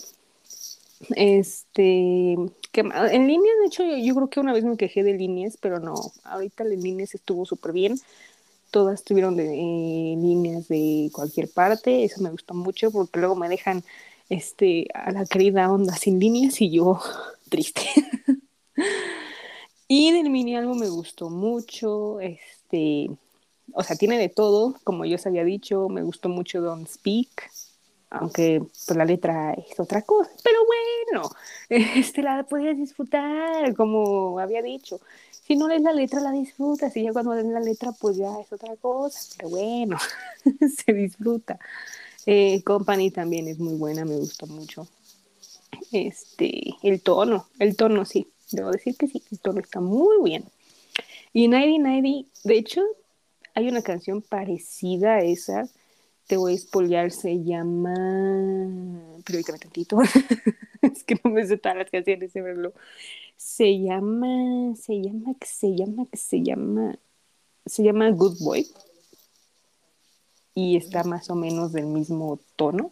Este, 1.15 2.35
que 2.71 2.81
en 2.81 3.27
línea, 3.27 3.51
de 3.61 3.67
hecho, 3.67 3.83
yo, 3.83 4.15
creo 4.15 4.29
que 4.29 4.39
una 4.39 4.53
vez 4.53 4.63
me 4.63 4.77
quejé 4.77 5.03
de 5.03 5.13
líneas, 5.13 5.57
pero 5.59 5.79
no, 5.79 5.95
ahorita 6.23 6.63
las 6.63 6.79
líneas 6.79 7.13
estuvo 7.15 7.45
súper 7.45 7.73
bien. 7.73 7.99
Todas 8.71 9.03
tuvieron 9.03 9.35
de, 9.37 9.45
eh, 9.45 10.15
líneas 10.17 10.67
de 10.67 11.09
cualquier 11.13 11.49
parte, 11.49 12.03
eso 12.03 12.21
me 12.21 12.31
gustó 12.31 12.53
mucho 12.53 12.91
porque 12.91 13.19
luego 13.19 13.35
me 13.35 13.49
dejan 13.49 13.83
este, 14.29 14.87
a 14.93 15.11
la 15.11 15.25
querida 15.25 15.71
onda 15.71 15.95
sin 15.95 16.19
líneas 16.19 16.59
y 16.61 16.71
yo 16.71 16.99
triste. 17.49 17.81
y 19.87 20.11
del 20.11 20.29
mini 20.29 20.55
álbum 20.55 20.79
me 20.79 20.89
gustó 20.89 21.29
mucho, 21.29 22.19
este, 22.19 23.09
o 23.73 23.83
sea, 23.83 23.95
tiene 23.95 24.17
de 24.17 24.29
todo, 24.29 24.75
como 24.83 25.05
yo 25.05 25.15
os 25.15 25.25
había 25.25 25.43
dicho, 25.43 25.89
me 25.89 26.03
gustó 26.03 26.29
mucho 26.29 26.61
Don't 26.61 26.87
Speak, 26.87 27.49
aunque 28.09 28.59
pues 28.59 28.97
la 28.97 29.05
letra 29.05 29.53
es 29.53 29.79
otra 29.79 30.01
cosa, 30.01 30.31
pero 30.43 30.59
bueno, 30.65 31.29
este 31.69 32.21
la 32.21 32.43
puedes 32.43 32.77
disfrutar, 32.77 33.75
como 33.75 34.39
había 34.39 34.61
dicho. 34.61 34.99
Si 35.45 35.55
no 35.55 35.67
lees 35.67 35.81
la 35.81 35.93
letra, 35.93 36.21
la 36.21 36.31
disfrutas, 36.31 36.95
y 36.97 37.03
ya 37.03 37.13
cuando 37.13 37.35
lees 37.35 37.45
la 37.45 37.59
letra, 37.59 37.91
pues 37.91 38.17
ya 38.17 38.39
es 38.39 38.51
otra 38.51 38.75
cosa, 38.77 39.19
pero 39.37 39.49
bueno, 39.49 39.97
se 40.85 40.93
disfruta. 40.93 41.59
Eh, 42.25 42.63
Company 42.63 43.11
también 43.11 43.47
es 43.47 43.59
muy 43.59 43.75
buena, 43.75 44.05
me 44.05 44.17
gustó 44.17 44.47
mucho. 44.47 44.87
Este, 45.91 46.75
el 46.81 47.01
tono, 47.01 47.47
el 47.59 47.75
tono 47.75 48.05
sí, 48.05 48.27
debo 48.51 48.71
decir 48.71 48.95
que 48.97 49.07
sí, 49.07 49.21
el 49.31 49.39
tono 49.39 49.59
está 49.59 49.79
muy 49.79 50.23
bien. 50.23 50.45
Y 51.33 51.47
9090, 51.47 52.29
de 52.43 52.57
hecho, 52.57 52.81
hay 53.53 53.67
una 53.67 53.81
canción 53.81 54.21
parecida 54.21 55.15
a 55.15 55.21
esa 55.21 55.69
te 56.27 56.37
voy 56.37 56.55
a 56.55 56.57
spoilear, 56.57 57.11
se 57.11 57.43
llama. 57.43 57.93
Permítame 59.23 59.59
tantito. 59.59 59.97
es 60.81 61.03
que 61.03 61.19
no 61.23 61.29
me 61.31 61.45
sé 61.45 61.57
todas 61.57 61.77
las 61.77 61.91
canciones 61.91 62.33
de 62.33 62.41
verlo. 62.41 62.73
Se 63.37 63.79
llama. 63.79 64.75
Se 64.75 65.01
llama. 65.01 65.35
Se 65.41 65.75
llama. 65.75 66.07
Se 66.13 66.41
llama. 66.41 66.97
Se 67.65 67.83
llama 67.83 68.09
Good 68.09 68.39
Boy. 68.39 68.67
Y 70.55 70.77
está 70.77 71.03
más 71.03 71.29
o 71.29 71.35
menos 71.35 71.73
del 71.73 71.85
mismo 71.85 72.39
tono. 72.55 72.91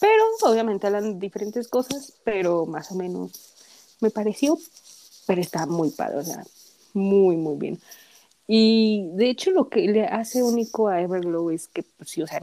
Pero 0.00 0.22
obviamente 0.44 0.86
hablan 0.86 1.18
diferentes 1.18 1.68
cosas, 1.68 2.12
pero 2.24 2.66
más 2.66 2.92
o 2.92 2.94
menos 2.94 3.54
me 4.00 4.10
pareció. 4.10 4.58
Pero 5.26 5.40
está 5.40 5.66
muy 5.66 5.90
padre, 5.90 6.18
o 6.18 6.24
sea, 6.24 6.44
muy, 6.94 7.36
muy 7.36 7.56
bien. 7.56 7.80
Y 8.46 9.08
de 9.14 9.30
hecho 9.30 9.50
lo 9.50 9.68
que 9.68 9.88
le 9.88 10.04
hace 10.06 10.42
único 10.42 10.88
a 10.88 11.00
Everglow 11.00 11.50
es 11.50 11.68
que, 11.68 11.82
pues 11.82 12.10
sí, 12.10 12.22
o 12.22 12.26
sea, 12.26 12.40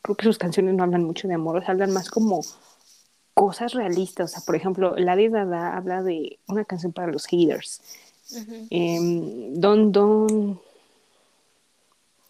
creo 0.00 0.16
que 0.16 0.24
sus 0.24 0.38
canciones 0.38 0.74
no 0.74 0.82
hablan 0.82 1.04
mucho 1.04 1.28
de 1.28 1.34
amor, 1.34 1.62
hablan 1.66 1.92
más 1.92 2.10
como 2.10 2.40
cosas 3.34 3.74
realistas. 3.74 4.30
O 4.30 4.34
sea, 4.34 4.44
por 4.44 4.56
ejemplo, 4.56 4.94
La 4.96 5.16
de 5.16 5.28
Dada 5.28 5.76
habla 5.76 6.02
de 6.02 6.38
una 6.48 6.64
canción 6.64 6.92
para 6.92 7.12
los 7.12 7.26
haters. 7.26 7.82
Em, 8.70 9.54
don 9.54 9.92
Don. 9.92 10.60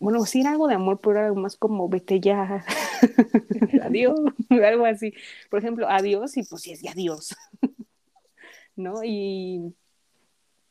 Bueno, 0.01 0.25
sí 0.27 0.41
era 0.41 0.51
algo 0.51 0.67
de 0.67 0.75
amor, 0.75 0.99
pero 1.01 1.13
era 1.13 1.27
algo 1.27 1.41
más 1.41 1.57
como 1.57 1.89
vete 1.89 2.19
ya. 2.19 2.65
adiós. 3.83 4.19
algo 4.51 4.85
así. 4.85 5.15
Por 5.49 5.61
ejemplo, 5.61 5.89
adiós 5.89 6.37
y 6.37 6.43
pues 6.43 6.63
sí 6.63 6.73
es 6.73 6.83
de 6.83 6.89
adiós. 6.89 7.37
¿No? 8.77 9.05
Y 9.05 9.75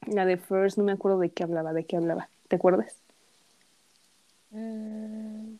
la 0.07 0.25
de 0.25 0.37
First, 0.37 0.77
no 0.77 0.83
me 0.83 0.91
acuerdo 0.91 1.19
de 1.19 1.29
qué 1.29 1.43
hablaba, 1.43 1.71
de 1.71 1.85
qué 1.85 1.95
hablaba. 1.95 2.29
¿Te 2.51 2.57
acuerdas? 2.57 2.93
Mm. 4.49 5.53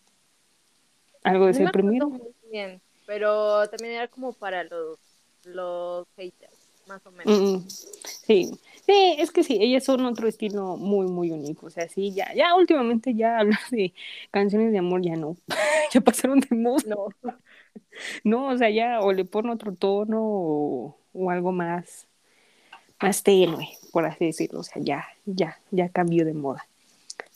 ¿Algo 1.24 1.46
de 1.46 1.54
ser 1.54 1.72
primero? 1.72 2.10
Muy 2.10 2.34
bien, 2.52 2.82
pero 3.06 3.66
también 3.70 3.94
era 3.94 4.10
como 4.10 4.34
para 4.34 4.66
los, 4.66 5.00
los 5.46 6.06
haters, 6.18 6.52
más 6.88 7.00
o 7.06 7.12
menos. 7.12 7.40
Mm, 7.40 7.70
sí, 7.70 8.52
sí, 8.86 9.16
es 9.18 9.32
que 9.32 9.46
sí, 9.46 9.58
ellas 9.62 9.86
son 9.86 10.06
otro 10.06 10.28
estilo 10.28 10.76
muy, 10.76 11.08
muy 11.08 11.32
único. 11.32 11.68
O 11.68 11.70
sea, 11.70 11.88
sí, 11.88 12.12
ya, 12.12 12.34
ya 12.34 12.54
últimamente 12.56 13.16
ya 13.16 13.38
hablar 13.40 13.62
de 13.72 13.94
canciones 14.30 14.74
de 14.74 14.80
amor 14.80 15.02
ya 15.02 15.16
no. 15.16 15.38
ya 15.94 16.02
pasaron 16.02 16.42
de 16.42 16.54
moda. 16.54 16.84
No. 16.86 17.08
no, 18.26 18.48
o 18.50 18.58
sea, 18.58 18.70
ya 18.70 19.00
o 19.00 19.14
le 19.14 19.24
ponen 19.24 19.52
otro 19.52 19.74
tono 19.74 20.20
o, 20.22 20.98
o 21.14 21.32
algo 21.32 21.54
más, 21.54 22.06
más 23.02 23.24
tenue, 23.24 23.70
por 23.94 24.06
así 24.06 24.26
decirlo. 24.26 24.60
O 24.60 24.64
sea, 24.64 24.82
ya, 24.84 25.08
ya, 25.26 25.58
ya 25.72 25.88
cambió 25.88 26.26
de 26.26 26.34
moda. 26.34 26.68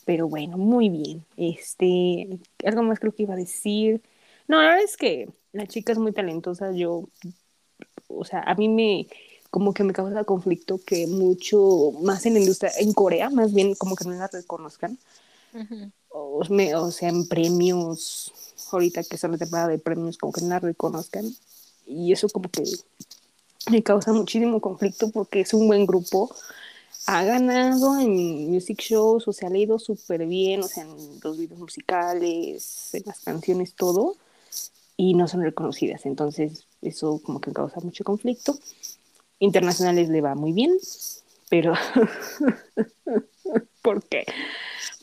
Pero 0.05 0.27
bueno, 0.29 0.57
muy 0.57 0.89
bien. 0.89 1.25
Este, 1.35 2.39
algo 2.63 2.83
más 2.83 2.99
creo 2.99 3.13
que 3.13 3.23
iba 3.23 3.33
a 3.33 3.37
decir. 3.37 4.01
No, 4.47 4.61
la 4.61 4.69
verdad 4.69 4.83
es 4.83 4.97
que 4.97 5.29
la 5.51 5.67
chica 5.67 5.91
es 5.91 5.97
muy 5.97 6.13
talentosa. 6.13 6.71
Yo, 6.71 7.09
o 8.07 8.23
sea, 8.23 8.41
a 8.41 8.55
mí 8.55 8.69
me 8.69 9.07
como 9.49 9.73
que 9.73 9.85
me 9.85 9.93
causa 9.93 10.25
conflicto 10.25 10.81
que 10.85 11.07
mucho 11.07 11.93
más 12.01 12.25
en 12.25 12.33
la 12.33 12.41
industria, 12.41 12.71
en 12.77 12.91
Corea 12.91 13.29
más 13.29 13.53
bien 13.53 13.73
como 13.75 13.95
que 13.95 14.03
no 14.03 14.11
la 14.11 14.27
reconozcan. 14.27 14.97
o, 16.09 16.41
o, 16.41 16.91
sea, 16.91 17.07
en 17.07 17.25
premios, 17.25 18.33
ahorita 18.71 19.03
que 19.05 19.17
son 19.17 19.31
la 19.31 19.37
temporada 19.37 19.69
de 19.69 19.79
premios, 19.79 20.17
como 20.17 20.33
que 20.33 20.41
no 20.41 20.49
la 20.49 20.59
reconozcan. 20.59 21.33
Y 21.87 22.11
eso 22.11 22.27
como 22.27 22.49
que 22.49 22.63
me 23.71 23.81
causa 23.81 24.11
muchísimo 24.11 24.59
conflicto 24.59 25.09
porque 25.09 25.41
es 25.41 25.53
un 25.53 25.67
buen 25.67 25.85
grupo. 25.85 26.35
Ha 27.07 27.23
ganado 27.23 27.99
en 27.99 28.51
music 28.51 28.81
shows, 28.81 29.27
o 29.27 29.33
sea, 29.33 29.49
ha 29.49 29.51
leído 29.51 29.77
súper 29.77 30.25
bien, 30.25 30.63
o 30.63 30.67
sea, 30.67 30.83
en 30.83 31.19
los 31.23 31.37
videos 31.37 31.59
musicales, 31.59 32.89
en 32.93 33.03
las 33.05 33.19
canciones, 33.19 33.75
todo, 33.75 34.15
y 34.97 35.13
no 35.13 35.27
son 35.27 35.43
reconocidas. 35.43 36.05
Entonces, 36.05 36.67
eso 36.81 37.21
como 37.23 37.41
que 37.41 37.53
causa 37.53 37.79
mucho 37.81 38.03
conflicto. 38.03 38.57
Internacionales 39.39 40.09
le 40.09 40.21
va 40.21 40.33
muy 40.33 40.53
bien, 40.53 40.75
pero 41.49 41.73
¿por 43.83 44.01
qué? 44.03 44.25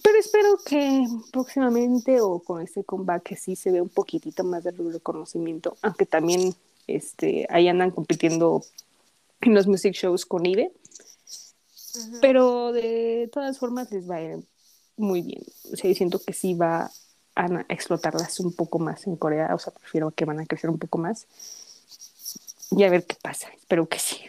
Pero 0.02 0.18
espero 0.18 0.58
que 0.64 1.06
próximamente 1.30 2.20
o 2.20 2.40
con 2.40 2.62
este 2.62 2.82
comeback 2.82 3.36
sí 3.36 3.54
se 3.54 3.70
vea 3.70 3.82
un 3.82 3.88
poquitito 3.88 4.42
más 4.42 4.64
de 4.64 4.72
reconocimiento, 4.72 5.76
aunque 5.82 6.06
también 6.06 6.54
este, 6.88 7.46
ahí 7.48 7.68
andan 7.68 7.92
compitiendo 7.92 8.64
en 9.40 9.54
los 9.54 9.68
music 9.68 9.94
shows 9.94 10.26
con 10.26 10.46
Pero 12.20 12.72
de 12.72 13.28
todas 13.32 13.58
formas 13.58 13.90
les 13.90 14.08
va 14.08 14.16
a 14.16 14.22
ir 14.22 14.38
muy 14.96 15.22
bien. 15.22 15.42
O 15.72 15.76
sea, 15.76 15.92
siento 15.94 16.20
que 16.20 16.32
sí 16.32 16.54
va 16.54 16.90
a 17.34 17.64
explotarlas 17.68 18.40
un 18.40 18.54
poco 18.54 18.78
más 18.78 19.06
en 19.06 19.16
Corea. 19.16 19.54
O 19.54 19.58
sea, 19.58 19.72
prefiero 19.72 20.10
que 20.10 20.24
van 20.24 20.40
a 20.40 20.46
crecer 20.46 20.70
un 20.70 20.78
poco 20.78 20.98
más. 20.98 21.26
Y 22.70 22.84
a 22.84 22.90
ver 22.90 23.06
qué 23.06 23.16
pasa. 23.20 23.48
Espero 23.56 23.88
que 23.88 23.98
sí. 23.98 24.20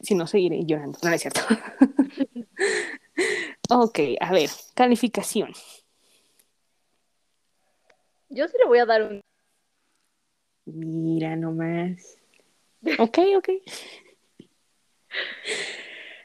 Si 0.00 0.14
no, 0.14 0.26
seguiré 0.26 0.64
llorando. 0.64 0.98
No, 1.02 1.08
no 1.08 1.14
es 1.14 1.22
cierto. 1.22 1.40
ok, 3.70 3.98
a 4.20 4.32
ver, 4.32 4.50
calificación. 4.74 5.52
Yo 8.28 8.48
sí 8.48 8.56
le 8.58 8.66
voy 8.66 8.78
a 8.78 8.86
dar 8.86 9.02
un 9.02 9.20
Mira 10.66 11.36
nomás. 11.36 12.16
Ok, 12.98 13.18
ok. 13.36 13.48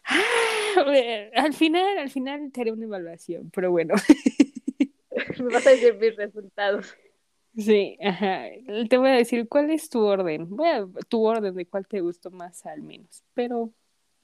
Al 1.35 1.53
final, 1.53 1.97
al 1.97 2.09
final 2.09 2.51
te 2.51 2.61
haré 2.61 2.71
una 2.71 2.85
evaluación, 2.85 3.51
pero 3.51 3.71
bueno. 3.71 3.95
Me 5.39 5.53
vas 5.53 5.67
a 5.67 5.71
decir 5.71 5.95
mis 5.95 6.15
resultados. 6.15 6.95
Sí, 7.57 7.97
ajá. 8.01 8.45
Te 8.89 8.97
voy 8.97 9.09
a 9.09 9.13
decir 9.13 9.47
cuál 9.47 9.69
es 9.71 9.89
tu 9.89 9.99
orden. 10.01 10.47
Voy 10.49 10.67
a 10.67 10.87
tu 11.07 11.25
orden 11.25 11.55
de 11.55 11.65
cuál 11.65 11.87
te 11.87 12.01
gustó 12.01 12.31
más 12.31 12.65
al 12.65 12.81
menos. 12.81 13.23
Pero 13.33 13.71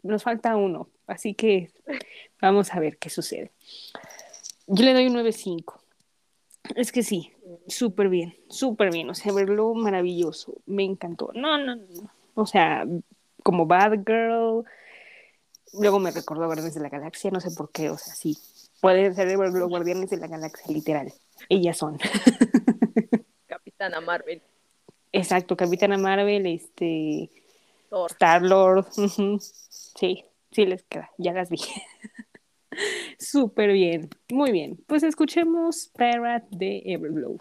nos 0.03 0.23
falta 0.23 0.55
uno, 0.55 0.89
así 1.07 1.33
que 1.33 1.71
vamos 2.39 2.73
a 2.73 2.79
ver 2.79 2.97
qué 2.97 3.09
sucede. 3.09 3.51
Yo 4.67 4.85
le 4.85 4.93
doy 4.93 5.07
un 5.07 5.15
9.5. 5.15 5.81
Es 6.75 6.91
que 6.91 7.03
sí, 7.03 7.31
súper 7.67 8.09
bien, 8.09 8.35
súper 8.49 8.91
bien. 8.91 9.09
O 9.09 9.15
sea, 9.15 9.33
verlo 9.33 9.73
maravilloso. 9.73 10.61
Me 10.65 10.83
encantó. 10.83 11.31
No, 11.33 11.57
no, 11.57 11.75
no. 11.75 12.11
O 12.35 12.45
sea, 12.45 12.85
como 13.43 13.65
Bad 13.65 14.03
Girl. 14.05 14.65
Luego 15.73 15.99
me 15.99 16.11
recordó 16.11 16.45
Guardianes 16.45 16.75
de 16.75 16.81
la 16.81 16.89
Galaxia, 16.89 17.31
no 17.31 17.39
sé 17.39 17.51
por 17.51 17.71
qué. 17.71 17.89
O 17.89 17.97
sea, 17.97 18.13
sí. 18.13 18.37
Pueden 18.81 19.15
ser 19.15 19.31
los 19.37 19.69
Guardianes 19.69 20.09
de 20.09 20.17
la 20.17 20.27
Galaxia, 20.27 20.73
literal. 20.73 21.13
Ellas 21.49 21.77
son. 21.77 21.97
Capitana 23.47 24.01
Marvel. 24.01 24.41
Exacto, 25.11 25.55
Capitana 25.55 25.97
Marvel, 25.97 26.45
este. 26.45 27.29
Star 28.09 28.41
Lord. 28.41 28.87
Sí, 29.69 30.25
sí 30.51 30.65
les 30.65 30.83
queda. 30.83 31.09
Ya 31.17 31.33
las 31.33 31.49
vi. 31.49 31.59
Súper 33.19 33.71
bien, 33.71 34.09
muy 34.29 34.51
bien. 34.51 34.77
Pues 34.87 35.03
escuchemos 35.03 35.89
Parrot 35.95 36.43
de 36.49 36.83
Everglow. 36.85 37.39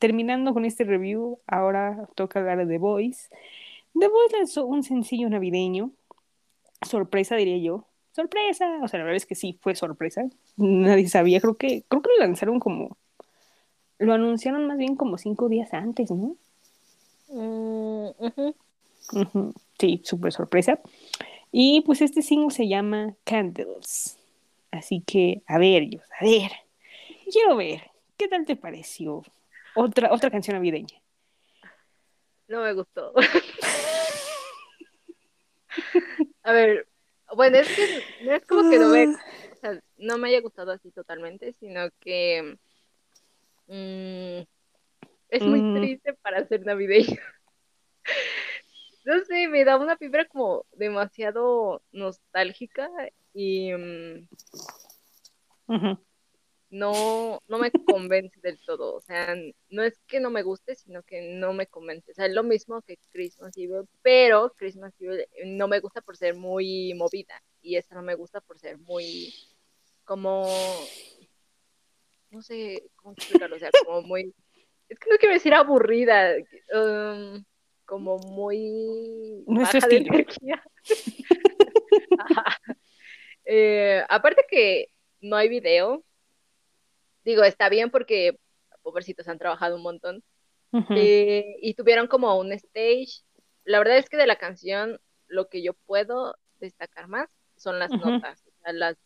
Terminando 0.00 0.52
con 0.52 0.64
este 0.64 0.82
review, 0.82 1.38
ahora 1.46 2.08
toca 2.16 2.40
hablar 2.40 2.58
de 2.58 2.66
The 2.66 2.78
Voice. 2.78 3.28
The 3.94 4.08
Voice 4.08 4.36
lanzó 4.36 4.66
un 4.66 4.82
sencillo 4.82 5.30
navideño, 5.30 5.92
sorpresa 6.82 7.36
diría 7.36 7.58
yo, 7.58 7.86
sorpresa, 8.10 8.80
o 8.82 8.88
sea, 8.88 8.98
la 8.98 9.04
verdad 9.04 9.16
es 9.16 9.26
que 9.26 9.36
sí 9.36 9.60
fue 9.62 9.76
sorpresa, 9.76 10.24
nadie 10.56 11.08
sabía, 11.08 11.40
creo 11.40 11.56
que, 11.56 11.84
creo 11.86 12.02
que 12.02 12.10
lo 12.18 12.26
lanzaron 12.26 12.58
como 12.58 12.96
lo 14.00 14.12
anunciaron 14.14 14.66
más 14.66 14.78
bien 14.78 14.96
como 14.96 15.18
cinco 15.18 15.50
días 15.50 15.74
antes, 15.74 16.10
¿no? 16.10 16.38
Mm, 17.28 18.08
sí, 19.78 20.00
súper 20.04 20.32
sorpresa. 20.32 20.80
Y 21.52 21.82
pues 21.82 22.00
este 22.00 22.22
single 22.22 22.50
se 22.50 22.66
llama 22.66 23.14
Candles. 23.24 24.18
Así 24.70 25.02
que, 25.06 25.42
a 25.46 25.58
ver, 25.58 25.90
Dios, 25.90 26.02
a 26.18 26.24
ver. 26.24 26.50
Quiero 27.30 27.56
ver, 27.56 27.90
¿qué 28.16 28.26
tal 28.26 28.46
te 28.46 28.56
pareció? 28.56 29.22
Otra, 29.74 30.10
otra 30.12 30.30
canción 30.30 30.56
navideña. 30.56 30.98
No 32.48 32.62
me 32.62 32.72
gustó. 32.72 33.12
a 36.42 36.52
ver, 36.52 36.88
bueno, 37.36 37.58
es 37.58 37.68
que 37.68 38.02
no 38.24 38.32
es 38.32 38.46
como 38.46 38.70
que 38.70 38.78
no 38.78 38.88
me, 38.88 39.14
no 39.98 40.16
me 40.16 40.28
haya 40.28 40.40
gustado 40.40 40.72
así 40.72 40.90
totalmente, 40.90 41.52
sino 41.52 41.90
que 42.00 42.56
Mm, 43.70 44.42
es 45.28 45.42
muy 45.42 45.62
mm. 45.62 45.76
triste 45.76 46.14
para 46.14 46.44
ser 46.46 46.66
navideño. 46.66 47.20
no 49.04 49.24
sé, 49.24 49.46
me 49.46 49.64
da 49.64 49.76
una 49.76 49.96
fibra 49.96 50.24
como 50.24 50.66
demasiado 50.72 51.80
nostálgica 51.92 52.90
y 53.32 53.72
mm, 53.72 54.28
no, 56.70 57.40
no 57.46 57.58
me 57.58 57.70
convence 57.70 58.40
del 58.40 58.58
todo. 58.58 58.96
O 58.96 59.00
sea, 59.00 59.36
no 59.68 59.84
es 59.84 60.00
que 60.08 60.18
no 60.18 60.30
me 60.30 60.42
guste, 60.42 60.74
sino 60.74 61.04
que 61.04 61.38
no 61.38 61.52
me 61.52 61.68
convence. 61.68 62.10
O 62.10 62.14
sea, 62.14 62.26
es 62.26 62.34
lo 62.34 62.42
mismo 62.42 62.82
que 62.82 62.98
Christmas 63.12 63.56
Evil, 63.56 63.88
pero 64.02 64.52
Christmas 64.56 64.94
Evil 64.98 65.24
no 65.46 65.68
me 65.68 65.78
gusta 65.78 66.00
por 66.00 66.16
ser 66.16 66.34
muy 66.34 66.92
movida 66.94 67.40
y 67.62 67.76
esta 67.76 67.94
no 67.94 68.02
me 68.02 68.16
gusta 68.16 68.40
por 68.40 68.58
ser 68.58 68.78
muy 68.78 69.32
como 70.04 70.44
no 72.30 72.42
sé 72.42 72.90
cómo 72.96 73.14
explicarlo, 73.14 73.56
o 73.56 73.58
sea, 73.58 73.70
como 73.84 74.02
muy, 74.02 74.34
es 74.88 74.98
que 74.98 75.10
no 75.10 75.16
quiero 75.18 75.34
decir 75.34 75.54
aburrida, 75.54 76.34
um, 76.72 77.44
como 77.84 78.18
muy 78.18 79.44
no 79.46 79.60
baja 79.62 79.86
de 79.88 79.96
energía. 79.96 80.62
eh, 83.44 84.04
aparte 84.08 84.44
que 84.48 84.92
no 85.20 85.36
hay 85.36 85.48
video, 85.48 86.04
digo, 87.24 87.42
está 87.42 87.68
bien 87.68 87.90
porque 87.90 88.38
pobrecitos 88.82 89.28
han 89.28 89.38
trabajado 89.38 89.76
un 89.76 89.82
montón, 89.82 90.22
eh, 90.90 91.56
y 91.60 91.74
tuvieron 91.74 92.06
como 92.06 92.38
un 92.38 92.52
stage, 92.52 93.24
la 93.64 93.78
verdad 93.78 93.98
es 93.98 94.08
que 94.08 94.16
de 94.16 94.28
la 94.28 94.36
canción 94.36 95.00
lo 95.26 95.48
que 95.48 95.62
yo 95.62 95.74
puedo 95.74 96.36
destacar 96.60 97.08
más 97.08 97.28
son 97.56 97.78
las 97.80 97.90
notas, 97.90 98.44
las 98.72 98.96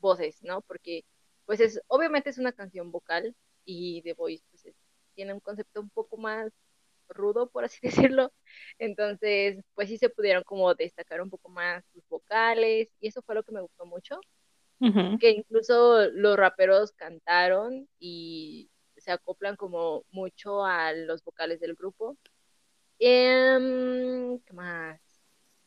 voces, 0.00 0.42
¿no? 0.42 0.62
Porque 0.62 1.04
pues 1.46 1.60
es, 1.60 1.80
obviamente 1.88 2.30
es 2.30 2.38
una 2.38 2.52
canción 2.52 2.90
vocal 2.90 3.34
y 3.64 4.02
The 4.02 4.14
Voice 4.14 4.44
pues, 4.50 4.74
tiene 5.14 5.32
un 5.32 5.40
concepto 5.40 5.80
un 5.80 5.90
poco 5.90 6.16
más 6.16 6.52
rudo, 7.08 7.48
por 7.48 7.64
así 7.64 7.78
decirlo. 8.12 8.32
Entonces, 8.78 9.62
pues 9.74 9.88
sí 9.88 9.98
se 9.98 10.10
pudieron 10.10 10.44
como 10.44 10.74
destacar 10.74 11.20
un 11.22 11.30
poco 11.30 11.48
más 11.48 11.84
sus 11.92 12.06
vocales 12.08 12.88
y 13.00 13.08
eso 13.08 13.22
fue 13.22 13.34
lo 13.34 13.42
que 13.42 13.52
me 13.52 13.60
gustó 13.62 13.86
mucho. 13.86 14.20
Que 14.78 15.30
incluso 15.30 16.10
los 16.10 16.36
raperos 16.36 16.92
cantaron 16.92 17.88
y 17.98 18.68
se 18.98 19.10
acoplan 19.10 19.56
como 19.56 20.04
mucho 20.10 20.66
a 20.66 20.92
los 20.92 21.24
vocales 21.24 21.60
del 21.60 21.74
grupo. 21.74 22.18
Em, 22.98 24.38
¿Qué 24.40 24.52
más? 24.52 25.00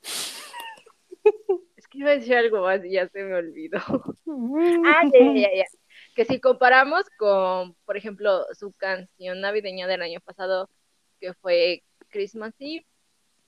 Que 1.90 2.00
iba 2.00 2.12
a 2.12 2.16
decir 2.16 2.36
algo 2.36 2.62
más 2.62 2.84
y 2.86 2.92
ya 2.92 3.08
se 3.08 3.24
me 3.24 3.36
olvidó. 3.36 3.80
ah, 4.86 5.04
ya, 5.12 5.34
ya, 5.34 5.56
ya. 5.56 5.66
Que 6.16 6.26
si 6.26 6.40
comparamos 6.40 7.06
con, 7.18 7.76
por 7.86 7.98
ejemplo, 7.98 8.46
su 8.54 8.72
canción 8.74 9.42
navideña 9.42 9.88
del 9.88 10.02
año 10.02 10.20
pasado, 10.22 10.70
que 11.20 11.34
fue 11.34 11.84
Christmas 12.10 12.54
Eve, 12.60 12.86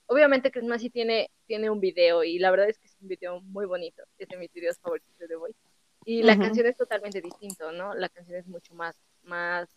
obviamente 0.06 0.52
Christmas 0.52 0.82
Eve 0.82 0.90
tiene, 0.90 1.32
tiene 1.48 1.70
un 1.70 1.80
video 1.80 2.24
y 2.24 2.40
la 2.40 2.52
verdad 2.52 2.70
es 2.70 2.78
que 2.78 2.88
es 2.88 2.98
un 3.02 3.08
video 3.08 3.42
muy 3.42 3.66
bonito. 3.66 4.04
Es 4.18 4.30
de 4.30 4.38
mis 4.38 4.52
videos 4.54 4.80
favoritos 4.80 5.18
de 5.18 5.36
Voice. 5.36 5.60
Y 6.06 6.24
la 6.24 6.38
canción 6.38 6.66
es 6.66 6.76
totalmente 6.76 7.22
distinto, 7.22 7.72
¿no? 7.72 7.94
La 7.94 8.10
canción 8.10 8.38
es 8.38 8.48
mucho 8.48 8.74
más, 8.74 8.96
más 9.24 9.70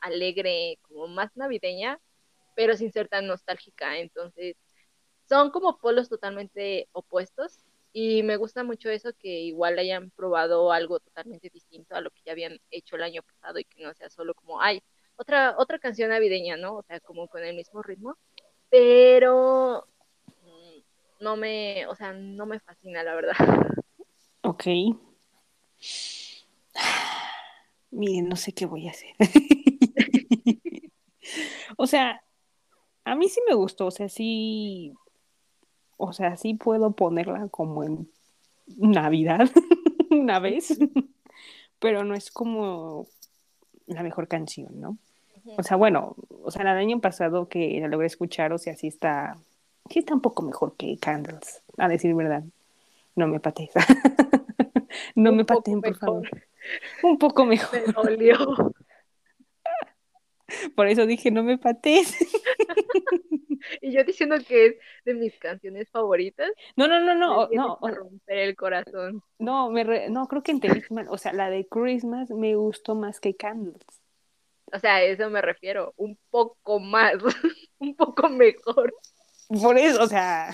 alegre, 0.00 0.78
como 0.82 1.08
más 1.08 1.36
navideña, 1.36 1.98
pero 2.54 2.76
sin 2.76 2.92
ser 2.92 3.08
tan 3.08 3.26
nostálgica. 3.26 3.98
Entonces, 3.98 4.56
son 5.28 5.50
como 5.50 5.78
polos 5.78 6.08
totalmente 6.08 6.88
opuestos 6.92 7.64
y 7.92 8.22
me 8.22 8.36
gusta 8.36 8.64
mucho 8.64 8.90
eso 8.90 9.10
que 9.18 9.40
igual 9.40 9.78
hayan 9.78 10.10
probado 10.10 10.72
algo 10.72 11.00
totalmente 11.00 11.50
distinto 11.50 11.94
a 11.94 12.00
lo 12.00 12.10
que 12.10 12.20
ya 12.24 12.32
habían 12.32 12.60
hecho 12.70 12.96
el 12.96 13.02
año 13.02 13.22
pasado 13.22 13.58
y 13.58 13.64
que 13.64 13.82
no 13.82 13.94
sea 13.94 14.10
solo 14.10 14.34
como, 14.34 14.60
ay, 14.60 14.82
otra, 15.16 15.54
otra 15.58 15.78
canción 15.78 16.10
navideña, 16.10 16.56
¿no? 16.56 16.76
O 16.76 16.82
sea, 16.82 17.00
como 17.00 17.28
con 17.28 17.42
el 17.42 17.56
mismo 17.56 17.82
ritmo, 17.82 18.16
pero 18.70 19.86
mm, 20.44 21.24
no 21.24 21.36
me, 21.36 21.86
o 21.86 21.94
sea, 21.94 22.12
no 22.12 22.46
me 22.46 22.60
fascina, 22.60 23.02
la 23.02 23.14
verdad. 23.14 23.34
Ok. 24.42 24.66
Miren, 27.90 28.28
no 28.28 28.36
sé 28.36 28.52
qué 28.52 28.66
voy 28.66 28.86
a 28.86 28.90
hacer. 28.90 29.10
o 31.76 31.86
sea, 31.86 32.22
a 33.04 33.16
mí 33.16 33.28
sí 33.28 33.40
me 33.48 33.54
gustó, 33.54 33.86
o 33.86 33.90
sea, 33.90 34.08
sí, 34.08 34.92
o 35.98 36.12
sea, 36.12 36.36
sí 36.36 36.54
puedo 36.54 36.92
ponerla 36.92 37.48
como 37.48 37.84
en 37.84 38.08
Navidad 38.76 39.50
una 40.10 40.38
vez, 40.38 40.78
pero 41.78 42.04
no 42.04 42.14
es 42.14 42.30
como 42.30 43.06
la 43.86 44.02
mejor 44.02 44.28
canción, 44.28 44.80
¿no? 44.80 44.98
O 45.56 45.62
sea, 45.62 45.76
bueno, 45.76 46.14
o 46.42 46.50
sea, 46.50 46.62
el 46.62 46.68
año 46.68 47.00
pasado 47.00 47.48
que 47.48 47.78
la 47.80 47.88
logré 47.88 48.06
escuchar, 48.06 48.52
o 48.52 48.58
sea, 48.58 48.76
sí 48.76 48.86
está, 48.86 49.38
sí 49.88 50.00
está 50.00 50.14
un 50.14 50.20
poco 50.20 50.42
mejor 50.42 50.76
que 50.76 50.98
Candles, 50.98 51.62
a 51.76 51.88
decir 51.88 52.14
verdad. 52.14 52.44
No 53.16 53.26
me 53.26 53.40
patees. 53.40 53.70
no 55.14 55.32
me 55.32 55.44
pateen, 55.44 55.80
por 55.80 55.96
favor. 55.96 56.28
Un 57.02 57.18
poco 57.18 57.44
mejor. 57.44 57.82
Me 57.86 57.92
dolió. 57.92 58.36
Por 60.76 60.86
eso 60.86 61.04
dije, 61.04 61.30
no 61.30 61.42
me 61.42 61.58
patees. 61.58 62.16
y 63.80 63.92
yo 63.92 64.04
diciendo 64.04 64.36
que 64.46 64.66
es 64.66 64.76
de 65.04 65.14
mis 65.14 65.38
canciones 65.38 65.88
favoritas. 65.90 66.50
No, 66.76 66.86
no, 66.86 67.00
no, 67.00 67.14
no, 67.14 67.48
no. 67.50 67.78
romper 67.80 68.38
el 68.38 68.56
corazón. 68.56 69.22
No, 69.38 69.70
me 69.70 70.08
no, 70.08 70.26
creo 70.28 70.42
que 70.42 70.52
entendí 70.52 70.82
mal. 70.90 71.06
O 71.10 71.18
sea, 71.18 71.32
la 71.32 71.50
de 71.50 71.66
Christmas 71.66 72.30
me 72.30 72.54
gustó 72.56 72.94
más 72.94 73.20
que 73.20 73.34
Candles. 73.36 73.84
O 74.72 74.78
sea, 74.78 74.96
a 74.96 75.02
eso 75.02 75.30
me 75.30 75.40
refiero. 75.40 75.94
Un 75.96 76.18
poco 76.30 76.78
más. 76.78 77.14
un 77.78 77.94
poco 77.96 78.28
mejor. 78.28 78.92
Por 79.62 79.78
eso, 79.78 80.02
o 80.02 80.06
sea. 80.06 80.50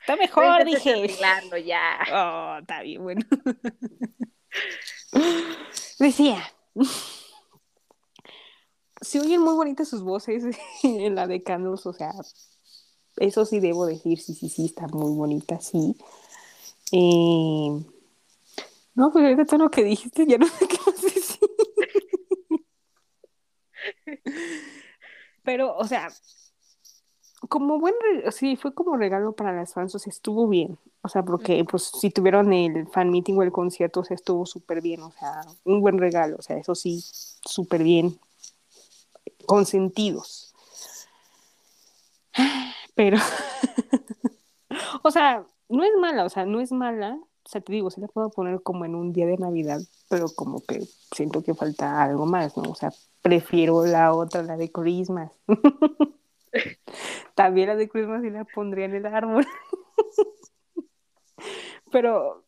Está 0.00 0.16
mejor, 0.16 0.64
dije. 0.64 1.08
ya. 1.64 1.98
Oh, 2.12 2.58
está 2.60 2.82
bien, 2.82 3.02
bueno. 3.02 3.22
Decía 5.98 6.42
se 9.06 9.20
oyen 9.20 9.40
muy 9.40 9.54
bonitas 9.54 9.88
sus 9.88 10.02
voces 10.02 10.44
en 10.82 11.14
la 11.14 11.26
de 11.26 11.42
Candles, 11.42 11.86
o 11.86 11.92
sea, 11.92 12.12
eso 13.16 13.44
sí 13.44 13.60
debo 13.60 13.86
decir, 13.86 14.18
sí, 14.20 14.34
sí, 14.34 14.48
sí, 14.48 14.66
está 14.66 14.88
muy 14.88 15.16
bonita, 15.16 15.60
sí. 15.60 15.96
Eh, 16.92 17.84
no, 18.94 19.10
pues 19.12 19.24
ahorita 19.24 19.44
todo 19.44 19.64
lo 19.64 19.70
que 19.70 19.84
dijiste 19.84 20.26
ya 20.26 20.38
no 20.38 20.46
sé 20.46 20.66
qué 20.66 20.76
más 20.86 21.02
decir. 21.02 21.40
Pero, 25.44 25.76
o 25.76 25.84
sea, 25.86 26.08
como 27.48 27.78
buen, 27.78 27.94
sí, 28.32 28.56
fue 28.56 28.74
como 28.74 28.96
regalo 28.96 29.32
para 29.34 29.52
las 29.52 29.72
fans, 29.74 29.94
o 29.94 29.98
sea, 29.98 30.10
estuvo 30.10 30.48
bien. 30.48 30.78
O 31.02 31.08
sea, 31.08 31.22
porque 31.22 31.64
pues 31.64 31.84
si 31.84 32.10
tuvieron 32.10 32.52
el 32.52 32.88
fan 32.88 33.10
meeting 33.10 33.34
o 33.36 33.42
el 33.44 33.52
concierto, 33.52 34.00
o 34.00 34.04
sea, 34.04 34.16
estuvo 34.16 34.44
súper 34.46 34.80
bien, 34.80 35.02
o 35.02 35.12
sea, 35.12 35.42
un 35.64 35.80
buen 35.80 35.98
regalo, 35.98 36.36
o 36.38 36.42
sea, 36.42 36.56
eso 36.58 36.74
sí, 36.74 37.00
súper 37.44 37.84
bien 37.84 38.18
consentidos. 39.46 40.54
Pero, 42.94 43.18
o 45.02 45.10
sea, 45.10 45.44
no 45.68 45.84
es 45.84 45.90
mala, 46.00 46.24
o 46.24 46.28
sea, 46.28 46.46
no 46.46 46.60
es 46.60 46.72
mala. 46.72 47.18
O 47.44 47.48
sea, 47.48 47.60
te 47.60 47.72
digo, 47.72 47.90
se 47.90 48.00
la 48.00 48.08
puedo 48.08 48.30
poner 48.30 48.60
como 48.62 48.84
en 48.84 48.96
un 48.96 49.12
día 49.12 49.26
de 49.26 49.36
Navidad, 49.36 49.80
pero 50.08 50.26
como 50.34 50.60
que 50.62 50.80
siento 51.14 51.44
que 51.44 51.54
falta 51.54 52.02
algo 52.02 52.26
más, 52.26 52.56
¿no? 52.56 52.64
O 52.70 52.74
sea, 52.74 52.90
prefiero 53.22 53.86
la 53.86 54.12
otra, 54.12 54.42
la 54.42 54.56
de 54.56 54.72
Christmas. 54.72 55.30
También 57.34 57.68
la 57.68 57.76
de 57.76 57.88
Christmas 57.88 58.24
y 58.24 58.30
la 58.30 58.44
pondría 58.44 58.86
en 58.86 58.96
el 58.96 59.06
árbol. 59.06 59.46
pero, 61.92 62.44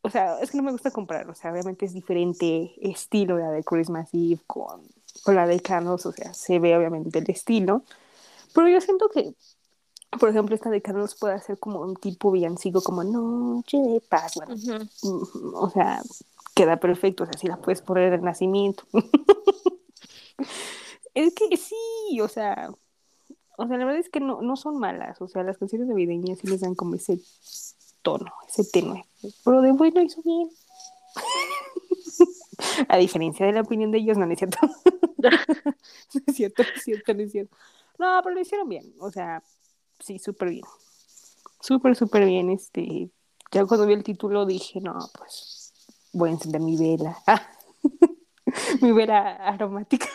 o 0.00 0.10
sea, 0.10 0.40
es 0.40 0.50
que 0.50 0.56
no 0.56 0.62
me 0.62 0.72
gusta 0.72 0.90
comprar, 0.90 1.28
o 1.28 1.34
sea, 1.34 1.52
obviamente 1.52 1.84
es 1.84 1.92
diferente 1.92 2.72
estilo 2.80 3.38
la 3.38 3.50
de 3.50 3.64
Christmas 3.64 4.08
Eve 4.14 4.40
con 4.46 4.82
o 5.26 5.32
la 5.32 5.46
de 5.46 5.60
Candles, 5.60 6.06
o 6.06 6.12
sea, 6.12 6.32
se 6.34 6.58
ve 6.58 6.76
obviamente 6.76 7.18
el 7.18 7.30
estilo, 7.30 7.82
pero 8.54 8.68
yo 8.68 8.80
siento 8.80 9.08
que, 9.08 9.34
por 10.18 10.28
ejemplo, 10.28 10.54
esta 10.54 10.70
de 10.70 10.82
Candles 10.82 11.14
puede 11.14 11.40
ser 11.40 11.58
como 11.58 11.80
un 11.80 11.96
tipo 11.96 12.30
villancico, 12.30 12.82
como 12.82 13.04
Noche 13.04 13.78
de 13.78 14.00
Paz, 14.00 14.34
bueno, 14.34 14.54
o 15.54 15.70
sea, 15.70 16.02
queda 16.54 16.78
perfecto, 16.78 17.24
o 17.24 17.26
sea, 17.26 17.38
si 17.38 17.46
la 17.46 17.56
puedes 17.56 17.82
poner 17.82 18.12
el 18.12 18.22
nacimiento. 18.22 18.84
es 21.14 21.34
que 21.34 21.56
sí, 21.56 22.20
o 22.20 22.28
sea, 22.28 22.70
o 23.56 23.66
sea, 23.66 23.76
la 23.76 23.84
verdad 23.84 24.00
es 24.00 24.08
que 24.08 24.20
no, 24.20 24.42
no 24.42 24.56
son 24.56 24.78
malas, 24.78 25.20
o 25.20 25.28
sea, 25.28 25.42
las 25.42 25.58
canciones 25.58 25.88
navideñas 25.88 26.38
sí 26.38 26.46
les 26.46 26.60
dan 26.60 26.74
como 26.74 26.94
ese 26.94 27.20
tono, 28.02 28.32
ese 28.48 28.64
tenue, 28.64 29.04
pero 29.44 29.62
de 29.62 29.72
bueno 29.72 30.02
hizo 30.02 30.22
bien. 30.22 30.50
A 32.88 32.96
diferencia 32.96 33.46
de 33.46 33.52
la 33.52 33.62
opinión 33.62 33.90
de 33.90 33.98
ellos, 33.98 34.18
no, 34.18 34.30
es 34.30 34.38
cierto. 34.38 34.58
no 35.18 35.30
es 36.26 36.36
cierto, 36.36 36.62
no 36.62 36.68
es 36.74 36.82
cierto, 36.82 37.14
no 37.14 37.22
es 37.22 37.32
cierto. 37.32 37.56
No, 37.98 38.20
pero 38.22 38.34
lo 38.34 38.40
hicieron 38.40 38.68
bien. 38.68 38.94
O 38.98 39.10
sea, 39.10 39.42
sí, 39.98 40.18
súper 40.18 40.50
bien. 40.50 40.64
Súper, 41.60 41.96
súper 41.96 42.24
bien. 42.26 42.50
Este, 42.50 43.10
ya 43.50 43.64
cuando 43.66 43.86
vi 43.86 43.94
el 43.94 44.04
título 44.04 44.46
dije, 44.46 44.80
no, 44.80 44.98
pues 45.18 45.72
voy 46.12 46.30
a 46.30 46.32
encender 46.32 46.60
mi 46.60 46.76
vela. 46.76 47.16
mi 48.82 48.92
vela 48.92 49.36
aromática. 49.36 50.08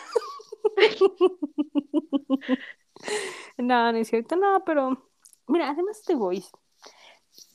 no, 3.58 3.92
no 3.92 3.98
es 3.98 4.08
cierto, 4.08 4.36
no, 4.36 4.62
pero 4.64 5.10
mira, 5.46 5.70
además 5.70 6.02
de 6.04 6.14
Voice 6.14 6.50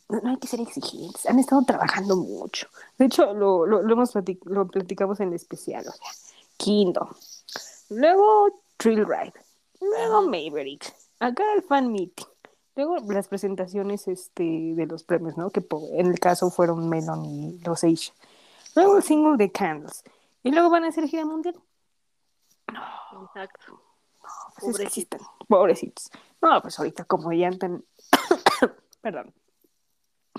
no, 0.10 0.30
hay 0.30 0.38
que 0.38 0.48
ser 0.48 0.60
exigentes, 0.62 1.26
han 1.26 1.40
estado 1.40 1.64
trabajando 1.64 2.16
mucho. 2.16 2.68
De 2.98 3.06
hecho, 3.06 3.34
lo, 3.34 3.66
lo, 3.66 3.82
lo 3.82 3.94
hemos 3.94 4.14
lo 4.46 4.68
platicamos 4.68 5.20
en 5.20 5.30
el 5.30 5.36
especial, 5.36 5.86
o 5.88 5.92
sea, 5.92 6.08
Kingdom, 6.58 7.10
luego 7.90 8.62
Thrill 8.78 9.06
Ride, 9.06 9.34
luego 9.82 10.24
Maverick, 10.24 10.94
acá 11.20 11.44
el 11.56 11.64
fan 11.64 11.92
meeting, 11.92 12.26
luego 12.76 12.98
las 13.12 13.28
presentaciones 13.28 14.08
este, 14.08 14.44
de 14.44 14.86
los 14.86 15.04
premios, 15.04 15.38
¿no? 15.38 15.50
Que 15.50 15.66
en 15.94 16.08
el 16.08 16.20
caso 16.20 16.50
fueron 16.52 16.90
Melon 16.90 17.26
y 17.26 17.60
los 17.60 17.84
Age, 17.84 18.12
luego 18.76 18.98
el 18.98 19.04
single 19.04 19.38
de 19.38 19.52
Candles, 19.52 20.04
y 20.44 20.52
luego 20.52 20.70
van 20.70 20.84
a 20.84 20.90
hacer 20.90 21.08
gira 21.08 21.26
mundial. 21.26 21.56
No, 22.72 23.26
Exacto. 23.26 23.82
No, 24.24 24.30
pues 24.60 24.78
pobrecitos. 24.78 25.22
pobrecitos. 25.48 26.12
No, 26.42 26.62
pues 26.62 26.80
ahorita 26.80 27.04
como 27.06 27.32
ya 27.34 27.48
andan, 27.48 27.84
perdón, 29.02 29.34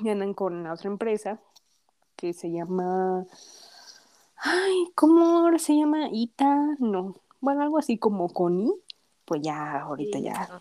y 0.02 0.08
andan 0.08 0.34
con 0.34 0.66
otra 0.66 0.88
empresa 0.88 1.40
que 2.16 2.32
se 2.32 2.50
llama. 2.50 3.26
Ay, 4.36 4.86
¿cómo 4.94 5.38
ahora 5.38 5.58
se 5.58 5.76
llama? 5.76 6.08
Ita, 6.12 6.76
no. 6.78 7.16
Bueno, 7.40 7.62
algo 7.62 7.78
así 7.78 7.98
como 7.98 8.28
Coni. 8.28 8.72
Pues 9.24 9.42
ya, 9.42 9.82
ahorita 9.82 10.18
ya. 10.18 10.60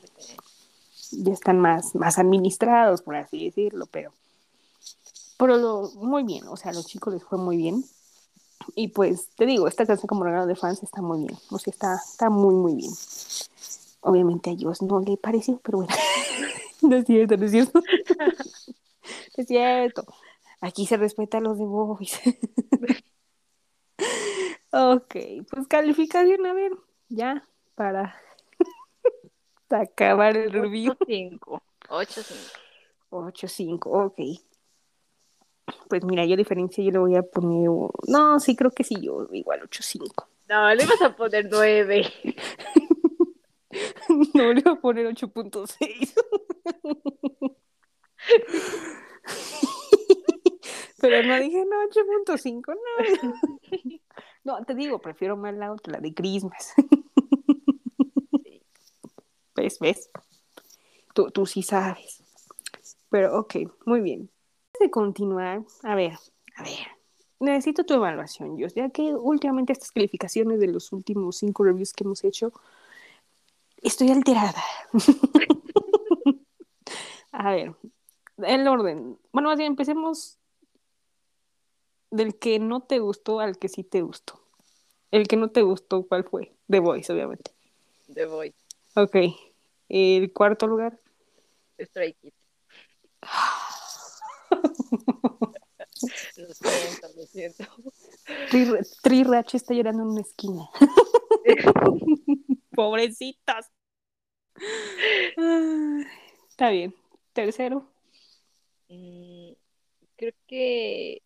Ya 1.11 1.34
están 1.34 1.60
más, 1.60 1.95
más 1.95 2.18
administrados, 2.18 3.01
por 3.01 3.15
así 3.15 3.45
decirlo, 3.45 3.85
pero. 3.88 4.11
Pero 5.38 5.57
lo, 5.57 5.91
muy 5.95 6.23
bien, 6.23 6.47
o 6.47 6.55
sea, 6.55 6.72
a 6.72 6.73
los 6.73 6.85
chicos 6.85 7.14
les 7.14 7.23
fue 7.23 7.38
muy 7.38 7.57
bien. 7.57 7.84
Y 8.76 8.89
pues, 8.89 9.27
te 9.35 9.45
digo, 9.45 9.68
esta 9.68 9.85
canción 9.85 10.07
como 10.07 10.23
regalo 10.23 10.45
de 10.45 10.55
fans 10.55 10.81
está 10.84 11.01
muy 11.01 11.19
bien. 11.26 11.38
O 11.49 11.60
sea, 11.60 11.72
está, 11.72 11.95
está 11.95 12.30
muy, 12.30 12.55
muy 12.55 12.76
bien. 12.76 12.91
Obviamente 14.01 14.49
a 14.49 14.53
ellos 14.53 14.81
no 14.81 15.01
le 15.01 15.18
pareció, 15.18 15.60
pero 15.61 15.80
bueno. 15.80 15.93
no 16.81 16.95
es 16.95 17.05
cierto, 17.05 17.35
no 17.35 17.45
es 17.45 17.51
cierto. 17.51 17.81
Es 19.35 19.47
cierto. 19.47 20.05
Aquí 20.61 20.85
se 20.85 20.97
respeta 20.97 21.39
a 21.39 21.41
los 21.41 21.57
de 21.57 21.65
Boys. 21.65 22.19
ok, 24.72 25.15
pues 25.49 25.68
calificación, 25.68 26.45
a 26.45 26.53
ver, 26.53 26.72
ya, 27.10 27.43
para 27.76 28.15
acabar 29.69 30.38
el 30.38 30.51
review. 30.51 30.95
Cinco. 31.05 31.61
8-5. 31.89 32.51
8-5, 33.10 33.85
ok. 33.85 34.19
Pues 35.89 36.03
mira, 36.03 36.26
yo 36.26 36.34
a 36.34 36.38
diferencia, 36.38 36.84
yo 36.84 36.91
le 36.91 36.99
voy 36.99 37.15
a 37.15 37.23
poner. 37.23 37.69
No, 38.07 38.39
sí, 38.39 38.55
creo 38.55 38.72
que 38.72 38.84
sí, 38.84 38.95
yo 39.01 39.27
igual 39.31 39.61
8-5. 39.69 40.27
No, 40.49 40.73
le 40.73 40.85
vas 40.85 41.01
a 41.01 41.15
poner 41.15 41.47
9. 41.49 42.11
no, 44.34 44.53
le 44.53 44.61
voy 44.61 44.73
a 44.73 44.80
poner 44.80 45.07
8.6. 45.07 46.14
Pero 51.01 51.23
no 51.23 51.39
dije 51.39 51.65
no, 51.65 51.84
8.5, 51.89 52.73
no. 52.73 52.80
No, 54.45 54.61
te 54.65 54.76
digo, 54.76 54.99
prefiero 54.99 55.38
más 55.38 55.55
la 55.55 55.72
otra, 55.72 55.93
la 55.93 55.99
de 56.01 56.14
Christmas. 56.14 56.73
¿Ves? 59.55 59.80
¿Ves? 59.80 60.10
Tú, 61.14 61.31
tú 61.31 61.45
sí 61.45 61.64
sabes. 61.64 62.22
Pero 63.10 63.39
ok, 63.39 63.55
muy 63.85 64.01
bien. 64.01 64.30
Antes 64.73 64.80
de 64.81 64.91
continuar, 64.91 65.64
a 65.84 65.95
ver, 65.95 66.14
a 66.55 66.64
ver, 66.64 66.88
necesito 67.39 67.85
tu 67.85 67.93
evaluación, 67.93 68.57
yo, 68.57 68.68
ya 68.68 68.89
que 68.89 69.14
últimamente 69.14 69.73
estas 69.73 69.91
calificaciones 69.91 70.60
de 70.60 70.68
los 70.68 70.91
últimos 70.91 71.38
cinco 71.38 71.64
reviews 71.64 71.93
que 71.93 72.03
hemos 72.03 72.23
hecho, 72.23 72.51
estoy 73.81 74.10
alterada. 74.10 74.64
a 77.31 77.51
ver, 77.51 77.76
el 78.38 78.68
orden. 78.68 79.18
Bueno, 79.31 79.49
más 79.49 79.57
bien 79.57 79.72
empecemos 79.72 80.38
del 82.11 82.38
que 82.38 82.60
no 82.60 82.81
te 82.81 82.99
gustó 82.99 83.39
al 83.39 83.57
que 83.57 83.69
sí 83.69 83.84
te 83.84 84.01
gustó. 84.01 84.39
El 85.11 85.27
que 85.27 85.35
no 85.35 85.49
te 85.49 85.61
gustó, 85.61 86.07
¿cuál 86.07 86.23
fue? 86.23 86.53
The 86.69 86.80
Voice, 86.80 87.11
obviamente. 87.11 87.51
The 88.14 88.26
Voice. 88.26 88.55
Ok. 88.95 89.15
El 89.89 90.31
cuarto 90.34 90.68
lugar. 90.68 90.99
Stray 91.80 92.14
Kids. 92.14 92.35
lo 96.38 96.53
siento, 96.53 97.07
lo 97.15 97.26
siento. 97.26 97.64
Tri, 99.01 99.26
está 99.53 99.73
llorando 99.73 100.03
en 100.03 100.10
una 100.10 100.22
esquina. 100.22 100.69
Pobrecitas. 102.76 103.72
Está 106.49 106.69
bien. 106.69 106.95
Tercero. 107.34 107.93
Mm, 108.94 109.53
creo 110.15 110.34
que 110.48 111.22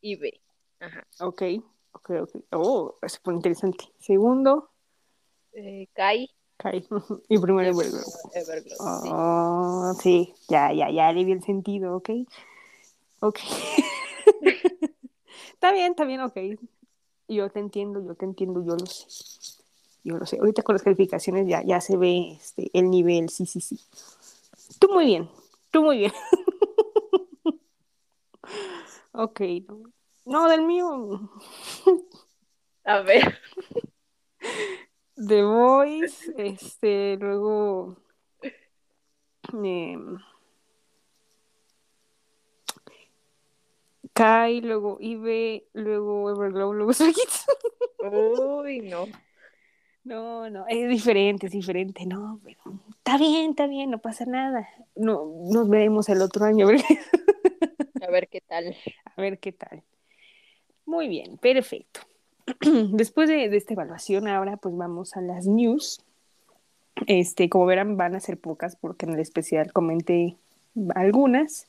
IB. 0.00 0.40
Ajá. 0.80 1.06
Ok, 1.20 1.42
ok, 1.92 2.10
ok. 2.22 2.36
Oh, 2.52 2.96
eso 3.02 3.18
fue 3.22 3.34
interesante. 3.34 3.84
Segundo. 3.98 4.70
Eh, 5.52 5.88
Kai. 5.92 6.30
Kai. 6.56 6.86
y 7.28 7.38
primero 7.38 7.68
Everglow. 7.68 8.02
Everglow. 8.34 8.76
Oh, 8.80 9.94
sí. 10.00 10.32
ya, 10.48 10.72
ya, 10.72 10.90
ya 10.90 11.12
le 11.12 11.24
vi 11.24 11.32
el 11.32 11.42
sentido, 11.42 11.96
ok. 11.96 12.10
Ok. 13.20 13.38
está 15.52 15.72
bien, 15.72 15.92
está 15.92 16.04
bien, 16.04 16.20
ok. 16.20 16.36
Yo 17.28 17.50
te 17.50 17.60
entiendo, 17.60 18.04
yo 18.04 18.14
te 18.14 18.24
entiendo, 18.24 18.64
yo 18.64 18.76
lo 18.76 18.86
sé. 18.86 19.06
Yo 20.04 20.16
lo 20.18 20.26
sé. 20.26 20.38
Ahorita 20.38 20.62
con 20.62 20.74
las 20.74 20.82
calificaciones 20.82 21.46
ya, 21.46 21.62
ya 21.62 21.80
se 21.80 21.96
ve 21.96 22.32
este, 22.32 22.70
el 22.74 22.90
nivel, 22.90 23.28
sí, 23.28 23.46
sí, 23.46 23.60
sí. 23.60 23.78
Tú 24.78 24.88
muy 24.92 25.06
bien, 25.06 25.30
tú 25.70 25.82
muy 25.82 25.98
bien. 25.98 26.12
ok. 29.12 29.40
No, 30.24 30.48
del 30.48 30.62
mío. 30.62 31.30
A 32.84 33.00
ver. 33.00 33.38
The 35.16 35.42
Voice, 35.42 36.32
este, 36.36 37.16
luego. 37.18 37.96
Eh, 39.64 39.98
Kai, 44.12 44.60
luego 44.60 44.98
Ibe, 45.00 45.68
luego 45.72 46.30
Everglow, 46.30 46.72
luego 46.72 46.92
Kids. 46.92 47.46
Uy, 47.98 48.80
no. 48.80 49.06
No, 50.04 50.50
no, 50.50 50.64
es 50.68 50.88
diferente, 50.88 51.46
es 51.46 51.52
diferente, 51.52 52.04
no, 52.06 52.40
pero 52.42 52.58
está 52.96 53.16
bien, 53.18 53.50
está 53.50 53.68
bien, 53.68 53.90
no 53.90 53.98
pasa 53.98 54.24
nada. 54.24 54.68
No, 54.96 55.32
nos 55.44 55.68
veremos 55.68 56.08
el 56.08 56.22
otro 56.22 56.44
año. 56.44 56.66
A 58.02 58.10
ver 58.10 58.28
qué 58.28 58.40
tal. 58.40 58.76
A 59.16 59.20
ver 59.20 59.38
qué 59.38 59.52
tal. 59.52 59.82
Muy 60.84 61.08
bien, 61.08 61.38
perfecto. 61.38 62.00
Después 62.92 63.28
de, 63.28 63.48
de, 63.48 63.56
esta 63.56 63.74
evaluación, 63.74 64.26
ahora 64.26 64.56
pues 64.56 64.76
vamos 64.76 65.16
a 65.16 65.20
las 65.20 65.46
news. 65.46 66.00
Este, 67.06 67.48
como 67.48 67.66
verán, 67.66 67.96
van 67.96 68.14
a 68.14 68.20
ser 68.20 68.38
pocas 68.38 68.76
porque 68.76 69.06
en 69.06 69.12
el 69.12 69.20
especial 69.20 69.72
comenté 69.72 70.36
algunas. 70.94 71.68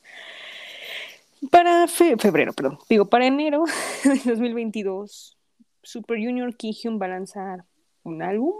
Para 1.50 1.86
febrero, 1.86 2.52
perdón, 2.52 2.78
digo, 2.88 3.06
para 3.06 3.26
enero 3.26 3.64
de 4.04 4.30
2022, 4.30 5.36
Super 5.82 6.18
Junior 6.18 6.56
Kihyun 6.56 7.00
va 7.00 7.06
a 7.06 7.10
lanzar 7.10 7.64
un 8.02 8.22
álbum. 8.22 8.54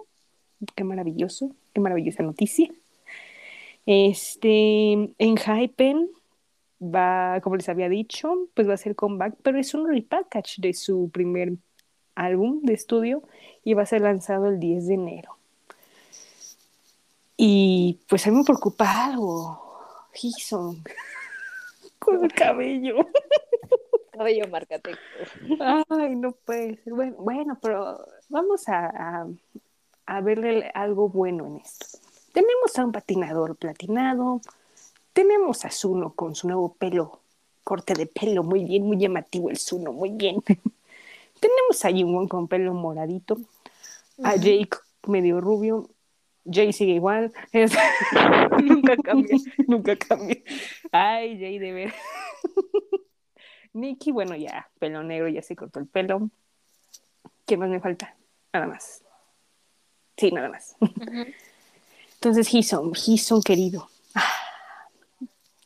Qué 0.77 0.85
maravilloso, 0.85 1.51
qué 1.73 1.81
maravillosa 1.81 2.23
noticia. 2.23 2.71
Este, 3.87 4.93
en 5.19 5.37
Hypen 5.37 6.09
va, 6.83 7.41
como 7.43 7.57
les 7.57 7.69
había 7.69 7.89
dicho, 7.89 8.49
pues 8.55 8.69
va 8.69 8.75
a 8.75 8.79
ser 8.79 8.95
comeback, 8.95 9.37
pero 9.43 9.59
es 9.59 9.75
un 9.75 9.89
repackage 9.89 10.61
de 10.61 10.75
su 10.75 11.11
primer 11.13 11.53
álbum 12.15 12.61
de 12.63 12.75
estudio 12.75 13.23
y 13.63 13.75
va 13.75 13.83
a 13.83 13.87
ser 13.87 14.03
lanzado 14.03 14.47
el 14.47 14.59
10 14.61 14.87
de 14.87 14.95
enero. 14.95 15.37
Y 17.37 18.01
pues 18.09 18.27
a 18.27 18.31
mí 18.31 18.37
me 18.37 18.45
preocupa 18.45 19.07
algo, 19.07 19.61
Hison, 20.15 20.83
con 21.99 22.25
el 22.25 22.33
cabello. 22.33 22.97
Cabello 24.13 24.47
márcate. 24.49 24.93
Ay, 25.59 26.15
no 26.15 26.31
puede 26.31 26.77
ser. 26.77 26.93
Bueno, 26.93 27.17
bueno 27.19 27.59
pero 27.61 27.99
vamos 28.29 28.69
a, 28.69 28.87
a, 28.87 29.27
a 30.07 30.21
verle 30.21 30.71
algo 30.73 31.09
bueno 31.09 31.47
en 31.47 31.57
esto. 31.57 31.99
Tenemos 32.33 32.79
a 32.79 32.85
un 32.85 32.93
patinador 32.93 33.57
platinado, 33.57 34.41
tenemos 35.15 35.65
a 35.65 35.71
Zuno 35.71 36.13
con 36.13 36.35
su 36.35 36.49
nuevo 36.49 36.75
pelo, 36.75 37.23
corte 37.63 37.95
de 37.95 38.07
pelo, 38.07 38.43
muy 38.43 38.65
bien, 38.65 38.83
muy 38.83 38.99
llamativo 38.99 39.49
el 39.49 39.57
Zuno, 39.57 39.93
muy 39.93 40.11
bien. 40.11 40.43
Tenemos 41.41 41.85
a 41.85 41.91
Jungwon 41.91 42.29
con 42.29 42.49
pelo 42.49 42.75
moradito, 42.75 43.39
a 44.23 44.37
Jake 44.37 44.77
medio 45.07 45.41
rubio, 45.41 45.89
Jay 46.45 46.73
sigue 46.73 46.95
igual. 46.95 47.33
nunca 48.63 48.97
cambia. 48.97 49.37
nunca 49.67 49.97
cambia. 49.97 50.43
Ay, 50.93 51.39
Jay 51.39 51.59
de 51.59 51.73
ver. 51.73 51.95
Nicky, 53.73 54.13
bueno, 54.13 54.37
ya, 54.37 54.69
pelo 54.79 55.03
negro, 55.03 55.29
ya 55.29 55.43
se 55.43 55.57
cortó 55.57 55.79
el 55.79 55.87
pelo. 55.87 56.29
¿Qué 57.47 57.57
más 57.57 57.71
me 57.71 57.81
falta? 57.81 58.17
Nada 58.53 58.67
más. 58.67 59.03
Sí, 60.17 60.31
nada 60.31 60.49
más. 60.49 60.77
Entonces, 62.15 62.53
Hison, 62.53 62.93
Hison 62.95 63.43
querido 63.43 63.89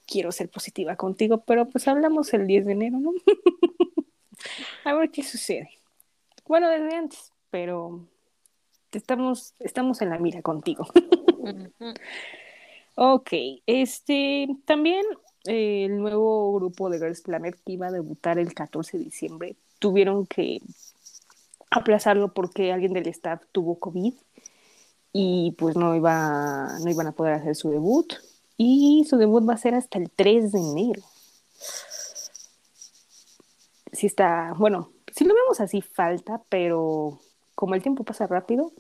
quiero 0.08 0.32
ser 0.32 0.48
positiva 0.48 0.96
contigo, 0.96 1.44
pero 1.46 1.68
pues 1.68 1.86
hablamos 1.86 2.32
el 2.32 2.46
10 2.46 2.66
de 2.66 2.72
enero, 2.72 2.98
¿no? 2.98 3.12
a 4.84 4.94
ver 4.94 5.10
qué 5.10 5.22
sucede. 5.22 5.70
Bueno, 6.46 6.70
desde 6.70 6.96
antes, 6.96 7.32
pero 7.50 8.08
estamos, 8.90 9.54
estamos 9.60 10.00
en 10.00 10.08
la 10.08 10.18
mira 10.18 10.40
contigo. 10.40 10.88
ok, 12.96 13.32
este, 13.66 14.48
también 14.64 15.04
eh, 15.44 15.84
el 15.84 15.98
nuevo 15.98 16.54
grupo 16.54 16.88
de 16.88 16.98
Girls 16.98 17.20
Planet 17.20 17.56
que 17.64 17.72
iba 17.72 17.88
a 17.88 17.92
debutar 17.92 18.38
el 18.38 18.54
14 18.54 18.96
de 18.96 19.04
diciembre, 19.04 19.56
tuvieron 19.78 20.26
que 20.26 20.62
aplazarlo 21.70 22.32
porque 22.32 22.72
alguien 22.72 22.94
del 22.94 23.08
staff 23.08 23.42
tuvo 23.52 23.78
COVID 23.78 24.14
y 25.12 25.54
pues 25.58 25.76
no, 25.76 25.94
iba, 25.94 26.78
no 26.82 26.90
iban 26.90 27.08
a 27.08 27.12
poder 27.12 27.34
hacer 27.34 27.54
su 27.54 27.70
debut 27.70 28.14
y 28.58 29.06
su 29.08 29.16
debut 29.16 29.48
va 29.48 29.54
a 29.54 29.58
ser 29.58 29.74
hasta 29.74 29.98
el 29.98 30.10
3 30.10 30.52
de 30.52 30.58
enero. 30.58 31.02
Sí 33.92 34.06
está, 34.06 34.52
bueno, 34.58 34.90
si 35.14 35.24
lo 35.24 35.34
vemos 35.34 35.60
así 35.60 35.80
falta, 35.80 36.42
pero 36.48 37.20
como 37.54 37.74
el 37.74 37.82
tiempo 37.82 38.04
pasa 38.04 38.26
rápido, 38.26 38.72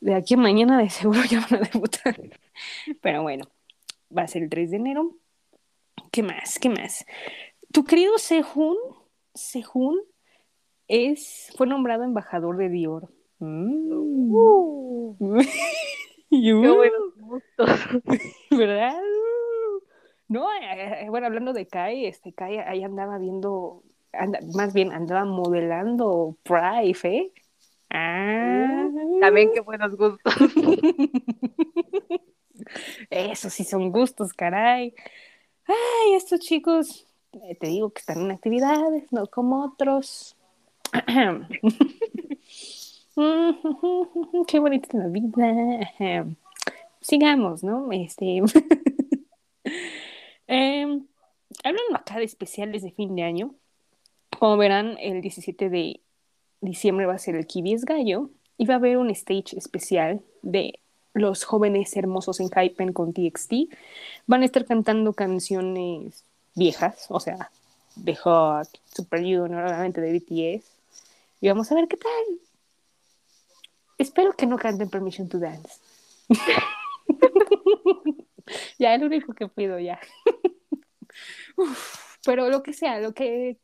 de 0.00 0.14
aquí 0.14 0.34
a 0.34 0.38
mañana 0.38 0.78
de 0.78 0.88
seguro 0.88 1.20
ya 1.30 1.44
van 1.50 1.62
a 1.62 1.68
debutar. 1.68 2.16
Pero 3.00 3.22
bueno, 3.22 3.44
va 4.16 4.22
a 4.22 4.28
ser 4.28 4.44
el 4.44 4.48
3 4.48 4.70
de 4.70 4.76
enero. 4.76 5.16
¿Qué 6.12 6.22
más? 6.22 6.58
¿Qué 6.60 6.68
más? 6.68 7.04
Tu 7.72 7.84
querido 7.84 8.18
Sehun, 8.18 8.76
Sehun 9.34 10.00
es, 10.86 11.52
fue 11.56 11.66
nombrado 11.66 12.04
embajador 12.04 12.56
de 12.56 12.68
Dior. 12.68 13.08
Mm. 13.40 14.32
Uh. 14.32 15.16
Qué 16.30 16.54
gustos. 17.32 17.68
¿Verdad? 18.50 19.00
No, 20.28 20.52
eh, 20.52 21.04
eh, 21.04 21.06
bueno, 21.08 21.26
hablando 21.26 21.52
de 21.52 21.66
Kai, 21.66 22.06
este 22.06 22.32
Kai 22.32 22.58
ahí 22.58 22.84
andaba 22.84 23.18
viendo, 23.18 23.82
más 24.54 24.72
bien 24.72 24.92
andaba 24.92 25.24
modelando 25.24 26.36
Pride, 26.42 26.98
¿eh? 27.04 27.32
Ah. 27.90 28.88
también 29.20 29.50
qué 29.52 29.60
buenos 29.60 29.96
gustos. 29.96 30.34
Eso 33.10 33.50
sí 33.50 33.64
son 33.64 33.90
gustos, 33.92 34.32
caray. 34.32 34.94
Ay, 35.66 36.14
estos 36.14 36.40
chicos, 36.40 37.06
eh, 37.32 37.54
te 37.56 37.66
digo 37.66 37.90
que 37.90 38.00
están 38.00 38.22
en 38.22 38.30
actividades, 38.30 39.12
no 39.12 39.26
como 39.26 39.64
otros. 39.64 40.36
Qué 44.46 44.58
bonita 44.58 44.96
la 44.96 45.08
vida. 45.08 46.32
Sigamos, 47.02 47.62
¿no? 47.62 47.90
Este. 47.92 48.42
Em, 50.48 51.06
hablando 51.64 51.96
acá 51.96 52.18
de 52.18 52.24
especiales 52.24 52.82
de 52.82 52.90
fin 52.92 53.14
de 53.16 53.22
año. 53.22 53.54
Como 54.38 54.56
verán, 54.56 54.98
el 54.98 55.22
17 55.22 55.70
de 55.70 56.00
diciembre 56.60 57.06
va 57.06 57.14
a 57.14 57.18
ser 57.18 57.36
el 57.36 57.46
Kibis 57.46 57.84
Gallo 57.84 58.30
y 58.58 58.66
va 58.66 58.74
a 58.74 58.76
haber 58.76 58.98
un 58.98 59.08
stage 59.10 59.56
especial 59.56 60.20
de 60.42 60.80
los 61.14 61.44
jóvenes 61.44 61.96
hermosos 61.96 62.40
en 62.40 62.50
Hypen 62.50 62.92
con 62.92 63.12
TXT. 63.12 63.52
Van 64.26 64.42
a 64.42 64.44
estar 64.44 64.66
cantando 64.66 65.12
canciones 65.14 66.24
viejas, 66.54 67.06
o 67.08 67.20
sea, 67.20 67.50
de 67.96 68.14
Hot, 68.16 68.68
Super 68.94 69.20
Junior, 69.20 69.64
obviamente 69.64 70.00
de 70.00 70.18
BTS. 70.18 70.64
Y 71.40 71.48
vamos 71.48 71.70
a 71.72 71.74
ver 71.74 71.88
qué 71.88 71.96
tal. 71.96 72.38
Espero 73.98 74.32
que 74.32 74.46
no 74.46 74.56
canten 74.56 74.90
Permission 74.90 75.28
to 75.28 75.38
Dance. 75.38 75.80
ya, 78.82 78.94
es 78.94 79.00
lo 79.00 79.06
único 79.06 79.32
que 79.32 79.48
pido 79.48 79.78
ya. 79.78 80.00
pero 82.26 82.50
lo 82.50 82.62
que 82.62 82.72
sea, 82.72 83.00
lo 83.00 83.14
que, 83.14 83.58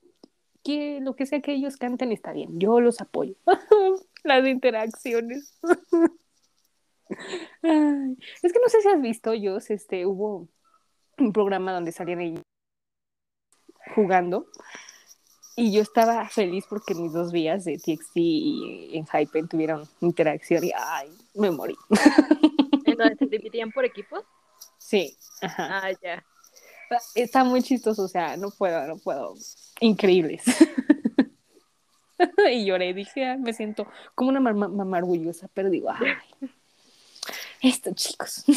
que, 0.63 1.01
lo 1.01 1.17
que 1.17 1.27
sea 1.27 1.41
que 1.41 1.53
ellos 1.53 1.77
canten 1.77 2.13
está 2.13 2.33
bien. 2.33 2.61
Yo 2.61 2.81
los 2.81 3.01
apoyo. 3.01 3.35
Las 4.25 4.47
interacciones. 4.47 5.59
es 7.63 8.53
que 8.53 8.61
no 8.61 8.69
sé 8.69 8.81
si 8.81 8.89
has 8.89 9.01
visto, 9.01 9.33
ellos, 9.33 9.71
este, 9.71 10.07
hubo 10.07 10.49
un 11.19 11.33
programa 11.33 11.73
donde 11.73 11.91
salían 11.91 12.21
ellos 12.21 12.43
jugando 13.95 14.47
y 15.57 15.73
yo 15.73 15.83
estaba 15.83 16.29
feliz 16.29 16.65
porque 16.69 16.95
mis 16.95 17.13
dos 17.13 17.33
vías 17.33 17.65
de 17.65 17.79
TXT 17.79 18.17
y 18.17 18.91
en 18.93 19.07
Hypen 19.07 19.49
tuvieron 19.49 19.89
interacción 20.01 20.63
y 20.63 20.71
ay, 20.77 21.11
me 21.35 21.51
morí. 21.51 21.75
¿Entonces 22.85 23.19
se 23.19 23.27
dividían 23.27 23.73
por 23.73 23.85
equipos? 23.85 24.25
Sí. 24.89 25.19
Ajá. 25.43 25.83
Ah, 25.83 25.91
ya. 26.03 26.25
Está 27.15 27.45
muy 27.45 27.63
chistoso, 27.63 28.05
o 28.05 28.09
sea, 28.09 28.39
no 28.39 28.51
puedo, 28.51 28.87
no 28.87 28.97
puedo. 28.97 29.35
Increíbles. 29.81 30.43
y 32.51 32.65
lloré, 32.65 32.95
dije, 32.95 33.37
me 33.37 33.53
siento 33.53 33.87
como 34.15 34.31
una 34.31 34.41
mamá, 34.41 34.97
orgullosa, 34.97 35.51
pero 35.53 35.69
digo, 35.69 35.91
ay, 35.91 36.15
esto, 37.61 37.93
chicos. 37.93 38.45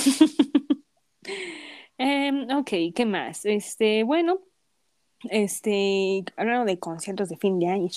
Em, 1.98 2.50
ok, 2.50 2.96
¿qué 2.96 3.06
más? 3.06 3.46
Este, 3.46 4.02
bueno, 4.02 4.40
este, 5.30 6.24
hablando 6.36 6.66
de 6.66 6.80
conciertos 6.80 7.30
de 7.30 7.38
fin 7.38 7.60
de 7.60 7.68
año, 7.68 7.90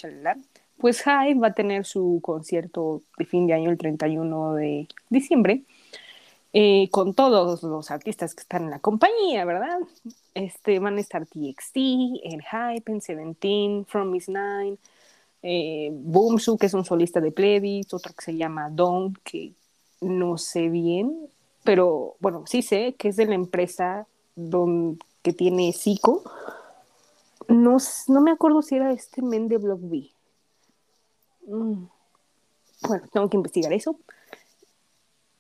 pues 0.77 1.03
Hype 1.03 1.41
va 1.41 1.49
a 1.49 1.55
tener 1.55 1.87
su 1.87 2.21
concierto 2.23 3.03
de 3.17 3.25
fin 3.25 3.47
de 3.47 3.55
año 3.55 3.71
el 3.71 3.79
31 3.79 4.57
de 4.57 4.89
diciembre. 5.09 5.63
Eh, 6.57 6.89
con 6.93 7.15
todos 7.15 7.65
los 7.65 7.91
artistas 7.91 8.33
que 8.33 8.43
están 8.43 8.65
en 8.65 8.71
la 8.71 8.79
compañía, 8.79 9.45
¿verdad? 9.45 9.81
Este, 10.35 10.79
van 10.79 10.99
a 10.99 11.01
estar 11.01 11.27
TXT, 11.27 11.77
en 12.23 12.41
Hype, 12.41 12.93
en 12.93 13.01
Seventeen, 13.01 13.85
From 13.87 14.13
Miss 14.13 14.29
Nine, 14.29 14.79
eh, 15.43 15.91
Boomsu, 15.93 16.57
que 16.57 16.67
es 16.67 16.75
un 16.75 16.85
solista 16.85 17.21
de 17.21 17.33
Pledis, 17.33 17.93
otro 17.93 18.15
que 18.15 18.25
se 18.25 18.37
llama 18.37 18.71
Don, 18.71 19.15
que 19.25 19.53
no 20.01 20.39
sé 20.39 20.69
bien, 20.69 21.29
pero 21.65 22.15
bueno, 22.21 22.45
sí 22.47 22.63
sé 22.63 22.95
que 22.97 23.09
es 23.09 23.17
de 23.17 23.27
la 23.27 23.35
empresa 23.35 24.07
don, 24.37 25.01
que 25.23 25.33
tiene 25.33 25.73
Zico. 25.73 26.23
No, 27.49 27.79
no 28.07 28.21
me 28.21 28.31
acuerdo 28.31 28.63
si 28.63 28.77
era 28.77 28.93
este 28.93 29.23
men 29.23 29.49
de 29.49 29.59
Block 29.59 29.81
B. 29.83 30.09
Mm. 31.49 31.87
Bueno, 32.87 33.05
tengo 33.13 33.29
que 33.29 33.37
investigar 33.39 33.73
eso. 33.73 33.99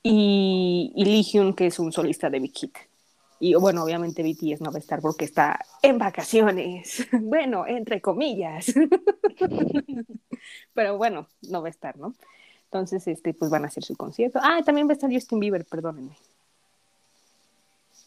Y, 0.06 0.92
y 0.94 1.54
que 1.54 1.66
es 1.66 1.78
un 1.78 1.90
solista 1.90 2.28
de 2.28 2.38
Big 2.38 2.54
Hit. 2.54 2.76
Y 3.40 3.54
bueno, 3.54 3.82
obviamente 3.82 4.22
BTS 4.22 4.60
no 4.60 4.70
va 4.70 4.76
a 4.76 4.80
estar 4.80 5.00
porque 5.00 5.24
está 5.24 5.58
en 5.82 5.98
vacaciones. 5.98 7.06
Bueno, 7.20 7.66
entre 7.66 8.00
comillas. 8.00 8.66
Pero 10.74 10.98
bueno, 10.98 11.26
no 11.48 11.62
va 11.62 11.68
a 11.68 11.70
estar, 11.70 11.96
¿no? 11.96 12.14
Entonces, 12.66 13.06
este, 13.08 13.34
pues 13.34 13.50
van 13.50 13.64
a 13.64 13.68
hacer 13.68 13.82
su 13.82 13.96
concierto. 13.96 14.38
Ah, 14.42 14.60
también 14.64 14.86
va 14.86 14.90
a 14.90 14.94
estar 14.94 15.12
Justin 15.12 15.40
Bieber, 15.40 15.64
perdónenme. 15.64 16.16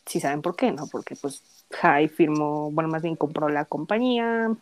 Si 0.05 0.19
saben 0.19 0.41
por 0.41 0.55
qué, 0.55 0.71
¿no? 0.71 0.87
Porque 0.87 1.15
pues 1.15 1.41
Hype 1.81 2.09
firmó, 2.09 2.71
bueno, 2.71 2.89
más 2.89 3.01
bien 3.01 3.15
compró 3.15 3.49
la 3.49 3.65
compañía 3.65 4.55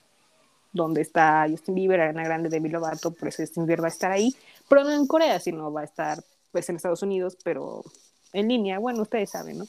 donde 0.73 1.01
está 1.01 1.45
Justin 1.49 1.75
Bieber, 1.75 2.01
Arena 2.01 2.23
Grande 2.23 2.49
de 2.49 2.69
Lovato, 2.69 3.11
por 3.11 3.29
eso 3.29 3.43
Justin 3.43 3.65
Bieber 3.65 3.83
va 3.83 3.87
a 3.87 3.91
estar 3.91 4.11
ahí, 4.11 4.35
pero 4.67 4.83
no 4.83 4.91
en 4.91 5.07
Corea, 5.07 5.39
sino 5.39 5.71
va 5.71 5.81
a 5.81 5.85
estar 5.85 6.21
pues 6.55 6.69
en 6.69 6.77
Estados 6.77 7.03
Unidos, 7.03 7.37
pero 7.43 7.83
en 8.31 8.47
línea, 8.47 8.79
bueno, 8.79 9.01
ustedes 9.01 9.31
saben, 9.31 9.57
¿no? 9.57 9.67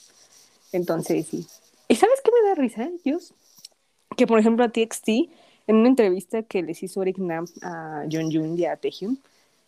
Entonces, 0.71 1.27
sí. 1.27 1.45
¿Y 1.89 1.97
sabes 1.97 2.21
qué 2.23 2.31
me 2.31 2.47
da 2.47 2.55
risa, 2.55 2.89
Dios? 3.03 3.33
Que, 4.15 4.25
por 4.25 4.39
ejemplo, 4.39 4.63
a 4.63 4.69
TXT, 4.69 5.09
en 5.67 5.75
una 5.75 5.89
entrevista 5.89 6.43
que 6.43 6.63
les 6.63 6.81
hizo 6.81 7.01
Eric 7.01 7.17
Nam 7.17 7.45
a 7.61 8.05
John 8.09 8.31
Jun 8.31 8.57
y 8.57 8.63
a 8.63 8.77
Taehyung, 8.77 9.17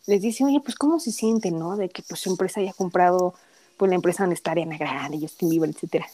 les 0.08 0.22
dice, 0.22 0.46
oye, 0.46 0.62
pues, 0.62 0.78
¿cómo 0.78 0.98
se 1.02 1.12
siente, 1.12 1.52
no? 1.52 1.76
De 1.76 1.90
que, 1.90 2.04
pues, 2.04 2.22
su 2.22 2.30
empresa 2.30 2.62
haya 2.62 2.72
comprado, 2.72 3.34
pues, 3.76 3.90
la 3.90 3.96
empresa 3.96 4.24
donde 4.24 4.36
está 4.36 4.52
Ariana 4.52 4.78
Grande, 4.78 5.20
Justin 5.20 5.50
Bieber, 5.50 5.72
etcétera. 5.72 6.08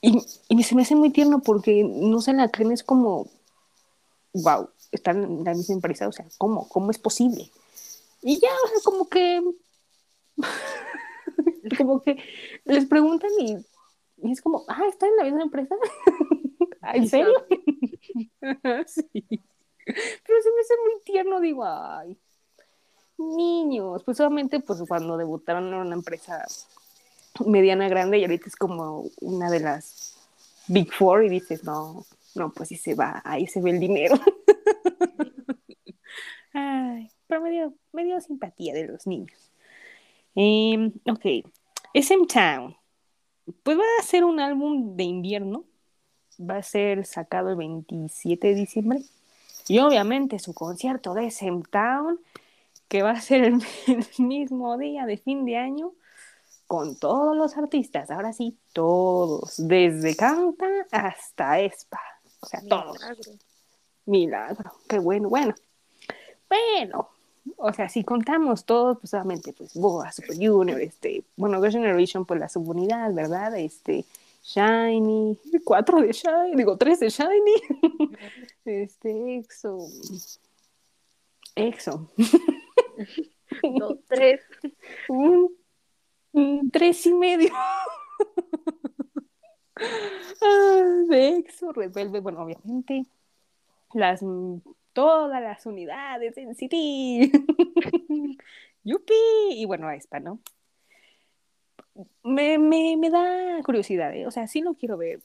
Y, 0.00 0.24
y 0.48 0.62
se 0.62 0.74
me 0.74 0.80
hace 0.80 0.94
muy 0.94 1.10
tierno 1.10 1.42
porque 1.42 1.84
no 1.84 2.22
se 2.22 2.32
la 2.32 2.48
creen, 2.48 2.72
es 2.72 2.82
como, 2.82 3.26
wow, 4.32 4.70
están 4.90 5.22
en 5.22 5.44
la 5.44 5.52
misma 5.52 5.74
empresa, 5.74 6.08
o 6.08 6.12
sea, 6.12 6.24
¿cómo? 6.38 6.66
¿Cómo 6.70 6.90
es 6.90 6.98
posible? 6.98 7.50
Y 8.22 8.40
ya, 8.40 8.48
o 8.64 8.68
sea, 8.68 8.78
como 8.82 9.06
que, 9.06 9.42
como 11.78 12.02
que 12.02 12.18
les 12.64 12.86
preguntan 12.86 13.30
y 13.38 13.56
y 14.24 14.32
es 14.32 14.40
como, 14.40 14.64
ah, 14.68 14.82
¿está 14.88 15.06
en 15.06 15.16
la 15.16 15.24
misma 15.24 15.42
empresa? 15.42 15.74
¿En 16.94 17.08
serio? 17.08 17.34
sí. 18.86 19.12
Pero 19.20 20.42
se 20.42 20.50
me 20.50 20.60
hace 20.60 20.74
muy 20.82 21.02
tierno, 21.04 21.40
digo, 21.40 21.64
ay, 21.64 22.16
niños. 23.18 24.02
Pues 24.02 24.16
solamente 24.16 24.60
pues 24.60 24.82
cuando 24.88 25.16
debutaron 25.16 25.68
en 25.68 25.74
una 25.74 25.94
empresa 25.94 26.44
mediana 27.44 27.88
grande 27.88 28.18
y 28.18 28.22
ahorita 28.24 28.46
es 28.46 28.56
como 28.56 29.10
una 29.20 29.50
de 29.50 29.60
las 29.60 30.16
Big 30.68 30.90
Four 30.92 31.24
y 31.24 31.28
dices, 31.28 31.64
no, 31.64 32.06
no, 32.34 32.50
pues 32.52 32.70
sí 32.70 32.76
se 32.76 32.94
va, 32.94 33.20
ahí 33.24 33.46
se 33.46 33.60
ve 33.60 33.70
el 33.70 33.80
dinero. 33.80 34.14
Ay, 36.54 37.10
pero 37.26 37.42
me 37.42 37.50
dio, 37.50 37.74
me 37.92 38.04
dio 38.04 38.20
simpatía 38.20 38.72
de 38.72 38.86
los 38.86 39.06
niños. 39.06 39.50
Eh, 40.36 40.92
ok, 41.06 41.46
SM 41.94 42.26
Town 42.26 42.76
pues 43.62 43.78
va 43.78 43.84
a 44.00 44.02
ser 44.02 44.24
un 44.24 44.40
álbum 44.40 44.96
de 44.96 45.04
invierno. 45.04 45.64
Va 46.40 46.56
a 46.56 46.62
ser 46.62 47.06
sacado 47.06 47.50
el 47.50 47.56
27 47.56 48.48
de 48.48 48.54
diciembre. 48.54 49.02
Y 49.68 49.78
obviamente 49.78 50.38
su 50.38 50.52
concierto 50.52 51.14
de 51.14 51.32
Town, 51.70 52.20
que 52.88 53.02
va 53.02 53.12
a 53.12 53.20
ser 53.20 53.44
el, 53.44 53.62
mismo 54.18 54.76
día 54.78 55.06
de 55.06 55.16
fin 55.16 55.44
de 55.44 55.56
año, 55.56 55.92
con 56.66 56.96
todos 56.96 57.36
los 57.36 57.56
artistas. 57.56 58.10
Ahora 58.10 58.32
sí, 58.32 58.58
todos. 58.72 59.54
Desde 59.56 60.16
Canta 60.16 60.66
hasta 60.90 61.60
Espa. 61.60 62.00
O 62.40 62.46
sea, 62.46 62.60
todos. 62.68 62.98
Milagro. 64.06 64.72
Qué 64.88 64.98
bueno. 64.98 65.28
Bueno. 65.28 65.54
Bueno, 66.48 67.08
o 67.56 67.72
sea, 67.72 67.88
si 67.88 68.04
contamos 68.04 68.64
todos, 68.64 68.98
pues 68.98 69.10
solamente, 69.10 69.52
pues, 69.52 69.74
Boa, 69.74 70.10
Super 70.12 70.36
Junior, 70.36 70.80
este, 70.80 71.24
bueno, 71.36 71.58
Girls' 71.60 71.74
Generation, 71.74 72.24
pues 72.24 72.40
la 72.40 72.48
subunidad, 72.48 73.12
¿verdad? 73.12 73.56
Este, 73.58 74.04
Shiny, 74.42 75.38
cuatro 75.64 76.00
de 76.00 76.12
Shiny, 76.12 76.56
digo, 76.56 76.76
tres 76.76 77.00
de 77.00 77.08
Shiny, 77.08 77.54
este, 78.64 79.36
EXO, 79.36 79.78
EXO. 81.54 82.10
Dos, 83.78 83.98
tres. 84.08 84.40
Un, 86.32 86.70
tres 86.70 87.06
y 87.06 87.14
medio. 87.14 87.50
Ah, 90.42 90.84
de 91.08 91.36
EXO, 91.36 91.72
Red 91.72 91.92
bueno, 92.20 92.42
obviamente, 92.42 93.06
las 93.92 94.20
todas 94.94 95.42
las 95.42 95.66
unidades 95.66 96.38
en 96.38 96.54
City. 96.54 97.30
¡Yupi! 98.84 99.14
Y 99.50 99.66
bueno, 99.66 99.88
a 99.88 99.94
esta, 99.94 100.20
¿no? 100.20 100.40
Me, 102.22 102.58
me, 102.58 102.96
me 102.96 103.10
da 103.10 103.62
curiosidad, 103.62 104.14
¿eh? 104.14 104.26
o 104.26 104.30
sea, 104.30 104.48
sí 104.48 104.62
lo 104.62 104.74
quiero 104.74 104.96
ver. 104.96 105.20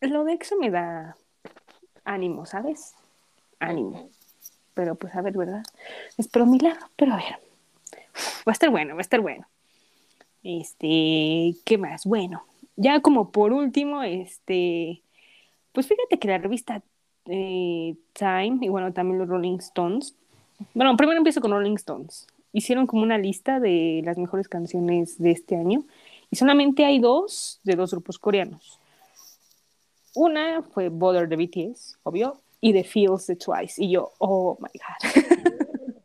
Lo 0.00 0.24
de 0.24 0.32
EXO 0.32 0.56
me 0.56 0.70
da 0.70 1.16
ánimo, 2.04 2.46
¿sabes? 2.46 2.94
Ánimo. 3.60 4.10
Pero 4.74 4.94
pues 4.94 5.14
a 5.14 5.22
ver, 5.22 5.36
¿verdad? 5.36 5.62
Espero 6.18 6.46
milagro, 6.46 6.86
pero 6.96 7.12
a 7.12 7.16
ver. 7.16 7.38
Va 8.46 8.50
a 8.50 8.52
estar 8.52 8.70
bueno, 8.70 8.94
va 8.94 9.00
a 9.00 9.02
estar 9.02 9.20
bueno. 9.20 9.46
Este, 10.42 11.54
¿qué 11.64 11.78
más? 11.78 12.06
Bueno, 12.06 12.46
ya 12.76 13.00
como 13.00 13.30
por 13.30 13.52
último, 13.52 14.02
este, 14.02 15.02
pues 15.72 15.86
fíjate 15.86 16.18
que 16.18 16.28
la 16.28 16.38
revista 16.38 16.82
eh, 17.30 17.94
Time 18.12 18.58
y 18.60 18.68
bueno, 18.68 18.92
también 18.92 19.18
los 19.18 19.28
Rolling 19.28 19.58
Stones. 19.58 20.14
Bueno, 20.74 20.96
primero 20.96 21.16
empiezo 21.16 21.40
con 21.40 21.52
Rolling 21.52 21.76
Stones. 21.76 22.26
Hicieron 22.52 22.86
como 22.86 23.02
una 23.02 23.18
lista 23.18 23.60
de 23.60 24.02
las 24.04 24.18
mejores 24.18 24.48
canciones 24.48 25.18
de 25.18 25.30
este 25.30 25.56
año 25.56 25.84
y 26.30 26.36
solamente 26.36 26.84
hay 26.84 26.98
dos 26.98 27.60
de 27.62 27.76
dos 27.76 27.92
grupos 27.92 28.18
coreanos. 28.18 28.80
Una 30.14 30.62
fue 30.62 30.88
Bother 30.88 31.28
de 31.28 31.36
BTS, 31.36 31.98
obvio, 32.02 32.40
y 32.60 32.72
The 32.72 32.82
Feels 32.82 33.28
de 33.28 33.36
Twice. 33.36 33.82
Y 33.82 33.92
yo, 33.92 34.10
oh 34.18 34.58
my 34.60 34.68
God. 34.74 34.98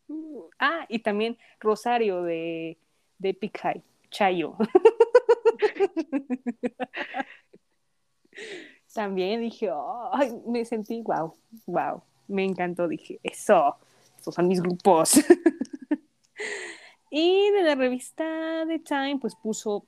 ah, 0.59 0.85
y 0.87 0.99
también 0.99 1.37
Rosario 1.59 2.21
de, 2.21 2.77
de 3.17 3.29
Epic 3.29 3.59
High, 3.61 3.81
Chayo. 4.11 4.55
también 8.95 9.41
dije, 9.41 9.69
ay, 10.13 10.41
me 10.47 10.63
sentí, 10.63 11.01
wow, 11.01 11.33
wow, 11.67 12.01
me 12.29 12.45
encantó. 12.45 12.87
Dije, 12.87 13.19
eso, 13.23 13.75
estos 14.17 14.33
son 14.33 14.47
mis 14.47 14.61
grupos. 14.61 15.15
y 17.11 17.51
de 17.51 17.63
la 17.63 17.75
revista 17.75 18.63
The 18.65 18.79
Time, 18.79 19.17
pues 19.19 19.35
puso 19.35 19.83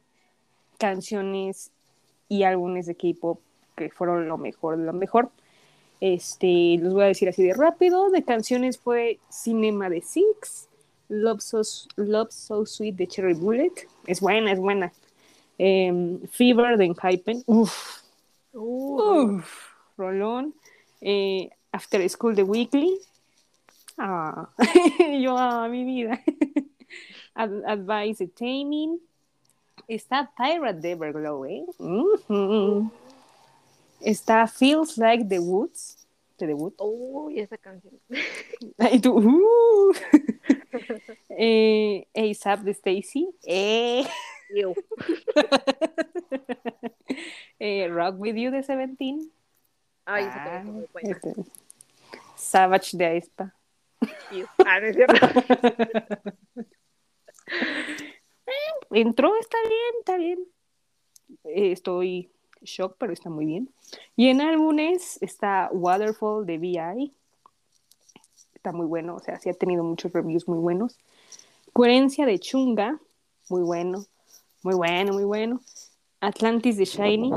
canciones 0.78 1.72
y 2.28 2.44
álbumes 2.44 2.86
de 2.86 2.96
K-pop 2.96 3.40
que 3.78 3.90
fueron 3.90 4.28
lo 4.28 4.38
mejor 4.38 4.78
de 4.78 4.84
lo 4.84 4.92
mejor. 4.92 5.32
Este, 6.02 6.78
los 6.78 6.94
voy 6.94 7.04
a 7.04 7.08
decir 7.08 7.30
así 7.30 7.44
de 7.44 7.54
rápido. 7.54 8.10
De 8.10 8.24
canciones 8.24 8.78
fue 8.78 9.20
Cinema 9.30 9.90
de 9.90 10.02
Six, 10.02 10.68
Love 11.08 11.40
So, 11.40 11.62
Love 11.96 12.32
so 12.32 12.66
Sweet 12.66 12.96
de 12.98 13.08
Cherry 13.08 13.36
Bullet. 13.36 13.72
Es 14.06 14.20
buena, 14.20 14.52
es 14.52 14.60
buena. 14.60 14.92
Em, 15.58 16.20
Fever 16.28 16.78
de 16.78 16.86
Enhypen. 16.88 17.44
Uf. 17.46 18.06
Uf. 18.58 19.76
Rolón. 19.98 20.54
Eh, 21.02 21.50
After 21.72 22.08
School 22.10 22.36
de 22.36 22.44
Weekly. 22.44 23.00
Ah. 23.98 24.50
Yo, 25.22 25.38
a 25.38 25.68
mi 25.68 25.84
vida. 25.84 26.22
Advice 27.36 28.26
de 28.26 28.28
Taming. 28.28 29.00
Está 29.88 30.32
Pirate 30.36 30.80
de 30.80 30.92
Everglow, 30.92 31.46
¿eh? 31.46 31.66
Está 34.02 34.48
Feels 34.48 34.98
Like 34.98 35.26
the 35.26 35.40
Woods. 35.40 36.08
De 36.38 36.48
The 36.48 36.54
Woods. 36.54 36.76
Uy, 36.80 37.40
esa 37.40 37.58
canción. 37.58 37.94
Y 38.92 39.00
tú, 39.00 39.18
uh. 39.18 39.94
eh, 41.30 42.08
ASAP 42.16 42.62
de 42.62 42.72
Stacy. 42.72 43.30
Eh. 43.44 44.04
eh, 47.60 47.88
Rock 47.90 48.16
With 48.18 48.36
You 48.36 48.52
de 48.52 48.64
Seventeen. 48.64 49.32
Ay, 50.06 50.26
ah. 50.28 50.64
Este, 51.02 51.34
Savage 52.36 52.98
de 52.98 53.06
Aespa. 53.06 53.54
Ah, 54.66 54.80
no 54.80 54.88
es 54.88 54.96
cierto. 54.96 55.16
entró, 58.92 59.36
está 59.40 59.58
bien, 59.68 59.96
está 60.00 60.18
bien. 60.18 60.40
Eh, 61.44 61.72
estoy 61.72 62.32
shock, 62.62 62.96
pero 62.98 63.14
está 63.14 63.30
muy 63.30 63.46
bien. 63.46 63.70
Y 64.16 64.30
en 64.30 64.42
álbumes 64.42 65.22
está 65.22 65.70
Waterfall 65.72 66.46
de 66.46 66.58
VI. 66.58 67.14
Está 68.56 68.72
muy 68.72 68.86
bueno, 68.86 69.16
o 69.16 69.20
sea, 69.20 69.40
sí 69.40 69.50
ha 69.50 69.54
tenido 69.54 69.84
muchos 69.84 70.12
reviews 70.14 70.48
muy 70.48 70.60
buenos. 70.60 70.98
Coherencia 71.74 72.26
de 72.26 72.40
Chunga, 72.40 73.00
muy 73.50 73.62
bueno, 73.62 74.06
muy 74.64 74.76
bueno, 74.76 75.14
muy 75.14 75.24
bueno. 75.24 75.62
Atlantis 76.20 76.78
de 76.78 76.86
Shiny, 76.86 77.32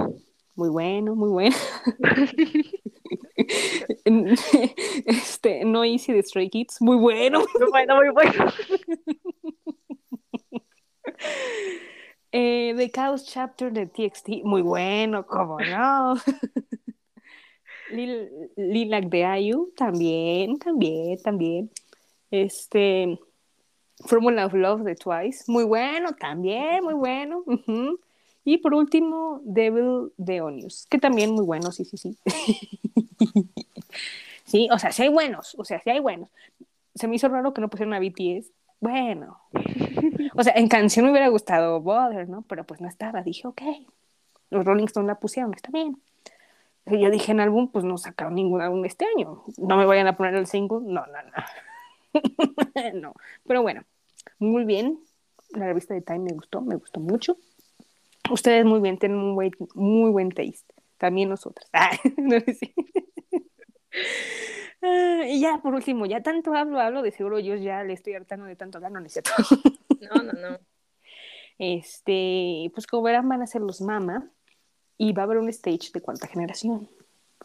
muy 0.55 0.71
bueno, 0.71 1.15
muy 1.15 1.31
bueno. 1.31 1.57
este, 5.07 5.65
No 5.65 5.85
Easy 5.85 6.13
de 6.13 6.23
Stray 6.23 6.49
Kids, 6.49 6.81
muy 6.81 6.97
bueno. 6.97 7.41
Muy 7.59 7.71
bueno, 7.71 7.97
muy 7.97 8.09
bueno. 8.11 8.33
Eh, 12.33 12.75
The 12.77 12.89
Chaos 12.91 13.27
Chapter 13.27 13.73
de 13.73 13.87
TXT, 13.87 14.45
muy 14.45 14.63
bueno, 14.63 15.27
como 15.27 15.59
no. 15.59 16.15
Lil, 17.91 18.29
Lilac 18.57 19.09
de 19.09 19.25
Ayu, 19.25 19.73
también, 19.77 20.61
también, 20.61 21.21
también. 21.21 21.71
Este, 22.31 23.19
Formula 24.07 24.47
of 24.47 24.55
Love 24.55 24.83
de 24.83 24.95
Twice, 24.95 25.45
muy 25.47 25.65
bueno, 25.65 26.13
también, 26.13 26.83
muy 26.85 26.95
bueno. 26.95 27.45
Y 28.45 28.59
por 28.59 28.75
último, 28.75 29.41
Devil 29.45 30.13
de 30.17 30.41
Onius, 30.41 30.87
que 30.91 30.99
también 30.99 31.33
muy 31.33 31.45
bueno, 31.45 31.71
sí, 31.73 31.85
sí, 31.85 31.97
sí. 31.97 32.19
sí, 34.45 34.69
o 34.73 34.79
sea, 34.79 34.93
sí 34.93 35.03
hay 35.03 35.09
buenos, 35.09 35.55
o 35.59 35.65
sea, 35.65 35.81
sí 35.81 35.91
hay 35.91 36.01
buenos. 36.01 36.31
Se 36.95 37.07
me 37.07 37.17
hizo 37.17 37.29
raro 37.29 37.53
que 37.53 37.61
no 37.61 37.69
pusieran 37.69 37.95
a 37.95 38.01
BTS, 38.01 38.51
bueno, 38.81 39.39
o 40.35 40.43
sea, 40.43 40.55
en 40.57 40.69
canción 40.69 41.05
me 41.05 41.13
hubiera 41.13 41.29
gustado 41.29 41.81
Bother, 41.81 42.29
¿no? 42.29 42.43
Pero 42.43 42.65
pues 42.65 42.81
no 42.81 42.89
estaba, 42.89 43.23
dije, 43.23 43.47
ok, 43.47 43.63
los 44.49 44.65
Rolling 44.65 44.87
Stones 44.87 45.07
la 45.07 45.21
pusieron, 45.21 45.53
está 45.55 45.71
bien. 45.71 46.01
Yo 46.87 47.11
dije 47.11 47.31
en 47.31 47.41
álbum, 47.41 47.69
pues 47.71 47.85
no 47.85 47.99
sacaron 47.99 48.35
ningún 48.35 48.63
álbum 48.63 48.85
este 48.85 49.05
año, 49.05 49.45
no 49.59 49.77
me 49.77 49.85
vayan 49.85 50.07
a 50.07 50.17
poner 50.17 50.35
el 50.35 50.47
single, 50.47 50.81
no, 50.81 51.05
no, 51.07 51.23
no. 51.23 52.13
no, 52.95 53.15
pero 53.47 53.63
bueno, 53.63 53.85
muy 54.39 54.65
bien, 54.65 55.01
la 55.51 55.67
revista 55.67 55.95
de 55.95 56.03
Time 56.03 56.21
me 56.21 56.33
gustó, 56.33 56.61
me 56.61 56.77
gustó 56.77 57.01
mucho. 57.01 57.37
Ustedes 58.31 58.65
muy 58.65 58.81
bien, 58.81 58.99
tienen 58.99 59.19
un 59.19 59.35
muy, 59.35 59.51
muy 59.75 60.11
buen 60.11 60.31
taste, 60.31 60.75
también 60.99 61.29
nosotros. 61.29 61.69
no, 62.17 62.39
sí. 62.41 62.75
Ah, 64.83 65.23
y 65.27 65.41
ya, 65.41 65.61
por 65.63 65.75
último, 65.75 66.07
ya 66.07 66.23
tanto 66.23 66.55
hablo, 66.55 66.81
hablo, 66.81 67.03
de 67.03 67.11
seguro 67.11 67.39
yo 67.39 67.55
ya 67.57 67.85
le 67.85 67.93
estoy 67.93 68.15
hartando 68.15 68.47
de 68.47 68.57
tanto 68.57 68.79
hablar, 68.79 68.93
no 68.93 69.01
necesito. 69.01 69.31
No, 70.01 70.23
no, 70.23 70.33
no. 70.33 70.59
Este, 71.59 72.71
pues 72.73 72.87
como 72.87 73.03
verán, 73.03 73.29
van 73.29 73.43
a 73.43 73.47
ser 73.47 73.61
los 73.61 73.83
Mama 73.83 74.31
y 74.97 75.13
va 75.13 75.23
a 75.23 75.25
haber 75.27 75.37
un 75.37 75.51
stage 75.51 75.91
de 75.93 76.01
cuánta 76.01 76.27
generación. 76.27 76.89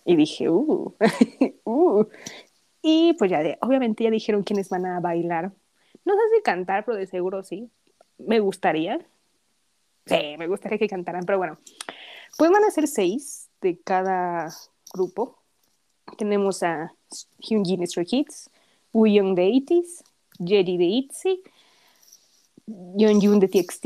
Y 0.05 0.15
dije, 0.15 0.49
uh, 0.49 0.95
uh. 1.65 2.05
Y 2.81 3.13
pues 3.19 3.29
ya, 3.29 3.41
obviamente 3.59 4.05
ya 4.05 4.09
dijeron 4.09 4.43
quiénes 4.43 4.69
van 4.69 4.85
a 4.85 5.01
bailar. 5.01 5.51
No 6.05 6.13
sé 6.13 6.21
si 6.35 6.41
cantar, 6.43 6.85
pero 6.85 6.97
de 6.97 7.07
seguro 7.07 7.43
sí. 7.43 7.69
Me 8.17 8.39
gustaría. 8.39 8.99
Sí, 10.05 10.35
me 10.37 10.47
gustaría 10.47 10.77
que 10.77 10.87
cantaran, 10.87 11.25
pero 11.25 11.37
bueno. 11.37 11.57
Pues 12.37 12.51
van 12.51 12.63
a 12.63 12.71
ser 12.71 12.87
seis 12.87 13.49
de 13.61 13.77
cada 13.79 14.49
grupo. 14.93 15.39
Tenemos 16.17 16.63
a 16.63 16.93
Hyunjin 17.39 17.85
Stray 17.87 18.05
Kids, 18.05 18.49
Young 18.93 19.35
de 19.35 19.47
80s, 19.47 20.03
Jerry 20.39 20.77
de 20.77 20.85
ITZY, 20.85 21.43
Yeonjun 22.97 23.39
de 23.39 23.47
TXT, 23.47 23.85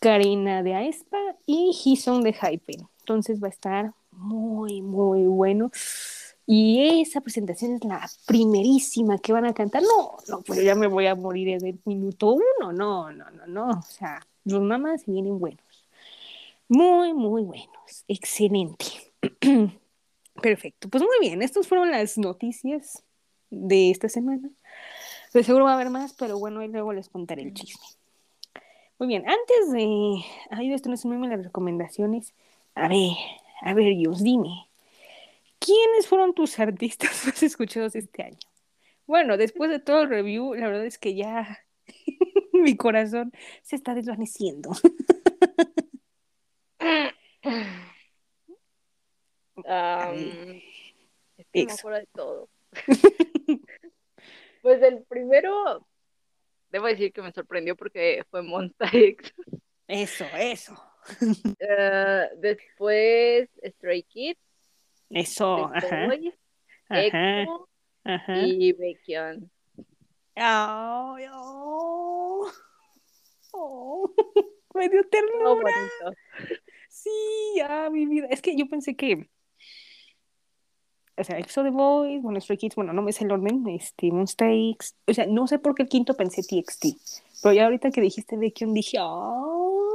Karina 0.00 0.62
de 0.62 0.74
Aespa 0.74 1.18
y 1.46 1.76
Hison 1.84 2.22
de 2.22 2.32
Hype. 2.32 2.78
Entonces 3.00 3.42
va 3.42 3.48
a 3.48 3.50
estar 3.50 3.92
muy, 4.12 4.82
muy 4.82 5.24
bueno. 5.24 5.70
Y 6.50 7.02
esa 7.02 7.20
presentación 7.20 7.74
es 7.74 7.84
la 7.84 8.08
primerísima 8.26 9.18
que 9.18 9.34
van 9.34 9.44
a 9.44 9.52
cantar. 9.52 9.82
No, 9.82 10.16
no, 10.28 10.40
pues 10.40 10.64
ya 10.64 10.74
me 10.74 10.86
voy 10.86 11.06
a 11.06 11.14
morir 11.14 11.48
en 11.50 11.66
el 11.66 11.78
minuto 11.84 12.32
uno. 12.32 12.72
No, 12.72 13.12
no, 13.12 13.30
no, 13.30 13.46
no. 13.46 13.68
O 13.68 13.82
sea, 13.82 14.26
los 14.44 14.62
mamás 14.62 15.04
vienen 15.04 15.38
buenos. 15.38 15.86
Muy, 16.66 17.12
muy 17.12 17.42
buenos. 17.42 18.04
Excelente. 18.08 18.86
Perfecto, 20.40 20.88
pues 20.88 21.02
muy 21.02 21.18
bien, 21.20 21.42
estas 21.42 21.66
fueron 21.66 21.90
las 21.90 22.16
noticias 22.16 23.02
de 23.50 23.90
esta 23.90 24.08
semana. 24.08 24.48
Seguro 25.32 25.64
va 25.64 25.72
a 25.72 25.74
haber 25.74 25.90
más, 25.90 26.14
pero 26.14 26.38
bueno, 26.38 26.66
luego 26.66 26.94
les 26.94 27.10
contaré 27.10 27.42
el 27.42 27.52
chisme. 27.52 27.84
Muy 28.98 29.08
bien, 29.08 29.24
antes 29.28 29.70
de 29.72 30.24
de 30.66 30.74
esto 30.74 30.88
no 30.88 30.96
se 30.96 31.08
me 31.08 31.28
las 31.28 31.44
recomendaciones. 31.44 32.32
A 32.74 32.88
ver, 32.88 33.10
a 33.60 33.74
ver, 33.74 33.96
Dios, 33.96 34.22
dime, 34.22 34.67
¿quiénes 35.68 36.06
fueron 36.06 36.32
tus 36.32 36.58
artistas 36.58 37.10
más 37.26 37.42
escuchados 37.42 37.94
este 37.94 38.22
año? 38.22 38.38
Bueno, 39.06 39.36
después 39.36 39.70
de 39.70 39.78
todo 39.78 40.02
el 40.02 40.08
review, 40.08 40.54
la 40.54 40.66
verdad 40.66 40.86
es 40.86 40.98
que 40.98 41.14
ya 41.14 41.58
mi 42.52 42.76
corazón 42.76 43.32
se 43.62 43.76
está 43.76 43.94
desvaneciendo. 43.94 44.70
Um, 49.56 50.60
de 51.52 52.08
todo. 52.14 52.48
pues 54.62 54.82
el 54.82 55.02
primero, 55.04 55.86
debo 56.70 56.86
decir 56.86 57.12
que 57.12 57.22
me 57.22 57.32
sorprendió 57.32 57.76
porque 57.76 58.24
fue 58.30 58.42
Monsta 58.42 58.88
X. 58.92 59.34
Eso, 59.86 60.24
eso. 60.38 60.74
Uh, 61.20 62.40
después 62.40 63.48
Stray 63.64 64.02
Kids. 64.04 64.47
Eso, 65.10 65.70
ajá. 65.74 66.14
Echo 66.90 67.68
y 68.04 68.72
Baekhyun. 68.72 69.50
Oh, 70.36 71.16
oh. 71.32 72.50
oh. 73.52 74.10
me 74.74 74.88
dio 74.88 75.02
ternura. 75.08 75.72
sí, 76.88 77.10
ah, 77.64 77.88
mi 77.90 78.06
vida. 78.06 78.28
Es 78.30 78.40
que 78.40 78.56
yo 78.56 78.68
pensé 78.68 78.96
que 78.96 79.28
o 81.18 81.24
sea, 81.24 81.38
EXO 81.38 81.64
The 81.64 81.70
Boys, 81.70 82.22
bueno, 82.22 82.40
Stray 82.40 82.58
Kids, 82.58 82.76
bueno, 82.76 82.92
no 82.92 83.02
me 83.02 83.12
sé 83.12 83.24
el 83.24 83.32
orden, 83.32 83.66
este, 83.68 84.12
Monsta 84.12 84.46
o 84.46 85.12
sea, 85.12 85.26
no 85.26 85.48
sé 85.48 85.58
por 85.58 85.74
qué 85.74 85.82
el 85.82 85.88
quinto 85.88 86.14
pensé 86.14 86.42
TXT, 86.42 86.86
pero 87.42 87.52
ya 87.54 87.64
ahorita 87.64 87.90
que 87.90 88.00
dijiste 88.00 88.36
Baekhyun 88.36 88.72
dije, 88.72 88.98
¡oh! 89.00 89.88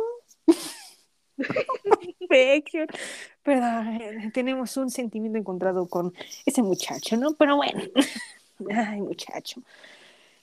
Baekhyun, 3.43 4.21
pero 4.21 4.31
tenemos 4.33 4.75
un 4.77 4.89
sentimiento 4.89 5.37
encontrado 5.37 5.87
con 5.87 6.13
ese 6.45 6.61
muchacho, 6.61 7.17
¿no? 7.17 7.33
Pero 7.35 7.57
bueno, 7.57 7.81
ay, 8.69 9.01
muchacho. 9.01 9.61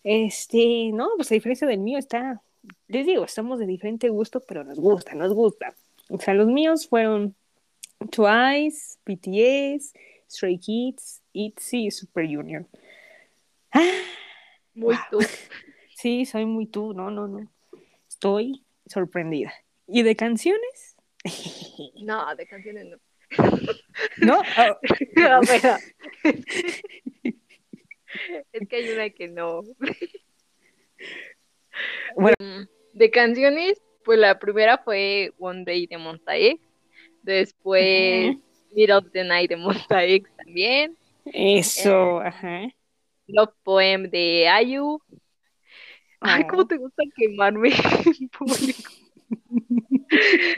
Este, 0.02 0.90
no, 0.92 1.10
pues 1.16 1.30
a 1.30 1.34
diferencia 1.34 1.66
del 1.66 1.80
mío 1.80 1.98
está, 1.98 2.40
les 2.88 3.06
digo, 3.06 3.24
estamos 3.24 3.58
de 3.58 3.66
diferente 3.66 4.08
gusto, 4.08 4.40
pero 4.40 4.64
nos 4.64 4.78
gusta, 4.78 5.14
nos 5.14 5.32
gusta. 5.32 5.74
O 6.08 6.18
sea, 6.18 6.34
los 6.34 6.46
míos 6.48 6.88
fueron 6.88 7.34
Twice, 8.10 8.98
BTS, 9.04 9.92
Stray 10.28 10.58
Kids, 10.58 11.22
ITZY 11.32 11.86
y 11.86 11.90
Super 11.90 12.26
Junior. 12.26 12.66
muy 14.74 14.96
tú. 15.10 15.18
Sí, 15.96 16.24
soy 16.24 16.46
muy 16.46 16.64
tú, 16.64 16.94
no, 16.94 17.10
no, 17.10 17.28
no. 17.28 17.46
Estoy 18.08 18.64
sorprendida. 18.86 19.52
¿Y 19.86 20.02
de 20.02 20.16
canciones? 20.16 20.89
No, 22.02 22.34
de 22.36 22.46
canciones 22.46 22.86
no. 22.86 22.96
¿No? 24.18 24.40
Oh. 24.40 24.78
no 25.16 25.40
es 28.52 28.68
que 28.68 28.76
hay 28.76 28.90
una 28.90 29.10
que 29.10 29.28
no. 29.28 29.62
Bueno. 32.16 32.34
Mm, 32.40 32.66
de 32.92 33.10
canciones, 33.10 33.80
pues 34.04 34.18
la 34.18 34.38
primera 34.38 34.78
fue 34.78 35.32
One 35.38 35.64
Day 35.64 35.86
de 35.86 35.98
Montague. 35.98 36.60
Después 37.22 38.36
Middle 38.72 38.94
of 38.94 39.10
the 39.12 39.24
Night 39.24 39.50
de 39.50 39.56
Monsta 39.56 40.04
X 40.04 40.28
también. 40.36 40.96
Eso, 41.26 42.22
eh, 42.22 42.26
ajá. 42.26 42.62
Love 43.26 43.54
Poem 43.62 44.10
de 44.10 44.48
Ayu. 44.48 45.00
Ay, 46.20 46.46
¿cómo 46.46 46.66
te 46.66 46.76
gusta 46.76 47.02
quemarme 47.16 47.70
en 48.20 48.28
público? 48.28 48.90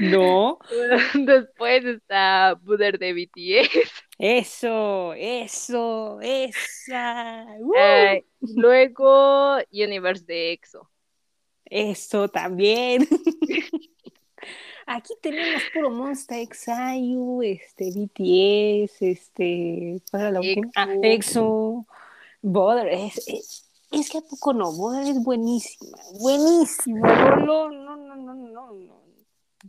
No. 0.01 0.59
Después 1.15 1.85
está 1.85 2.59
Buder 2.63 2.99
de 2.99 3.13
BTS. 3.13 3.91
Eso, 4.19 5.15
eso, 5.15 6.21
esa. 6.21 7.47
Uh. 7.59 8.23
luego 8.41 9.59
Universe 9.73 10.25
de 10.25 10.53
EXO. 10.53 10.89
Eso 11.65 12.29
también. 12.29 13.09
Aquí 14.87 15.15
tenemos 15.23 15.63
puro 15.73 15.91
Monster 15.91 16.41
X, 16.41 16.67
este, 17.43 17.91
BTS, 17.91 19.03
este, 19.03 20.03
¿cuál 20.11 20.23
era 20.23 20.31
la 20.33 20.41
última? 20.41 20.71
Ah, 20.75 20.89
EXO, 21.03 21.87
Border, 22.43 22.89
es, 22.89 23.65
es, 23.91 24.11
que 24.11 24.19
a 24.19 24.23
poco 24.23 24.53
no, 24.53 24.73
Border 24.73 25.07
es 25.07 25.23
buenísima, 25.23 25.97
buenísima, 26.19 27.37
no, 27.37 27.71
no, 27.71 27.97
no, 27.97 28.17
no, 28.17 28.35
no, 28.35 28.73
no, 28.73 29.02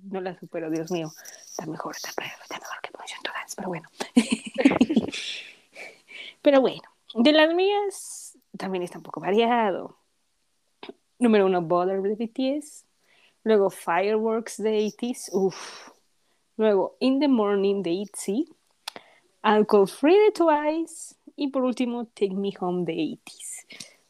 no 0.01 0.21
la 0.21 0.37
supero, 0.39 0.69
Dios 0.69 0.91
mío, 0.91 1.11
está 1.45 1.65
mejor, 1.65 1.95
está, 1.95 2.09
está 2.09 2.59
mejor 2.59 2.81
que 2.81 2.91
Position 2.91 3.21
Dance, 3.23 3.55
pero 3.55 3.67
bueno. 3.69 3.87
pero 6.41 6.61
bueno, 6.61 6.83
de 7.15 7.31
las 7.31 7.53
mías 7.53 8.37
también 8.57 8.83
está 8.83 8.97
un 8.97 9.03
poco 9.03 9.19
variado. 9.19 9.97
Número 11.19 11.45
uno, 11.45 11.61
Border 11.61 12.01
de 12.01 12.15
BTS. 12.15 12.85
Luego 13.43 13.69
Fireworks 13.69 14.57
de 14.57 14.79
80s, 14.79 15.29
uff. 15.33 15.89
Luego 16.57 16.95
In 16.99 17.19
the 17.19 17.27
Morning 17.27 17.81
de 17.81 17.91
ITZY. 17.91 18.47
Alcohol 19.41 19.87
Free 19.87 20.17
de 20.17 20.31
Twice. 20.31 21.15
Y 21.35 21.49
por 21.49 21.63
último, 21.63 22.05
Take 22.05 22.33
Me 22.33 22.53
Home 22.59 22.85
de 22.85 22.93
80s. 22.93 23.65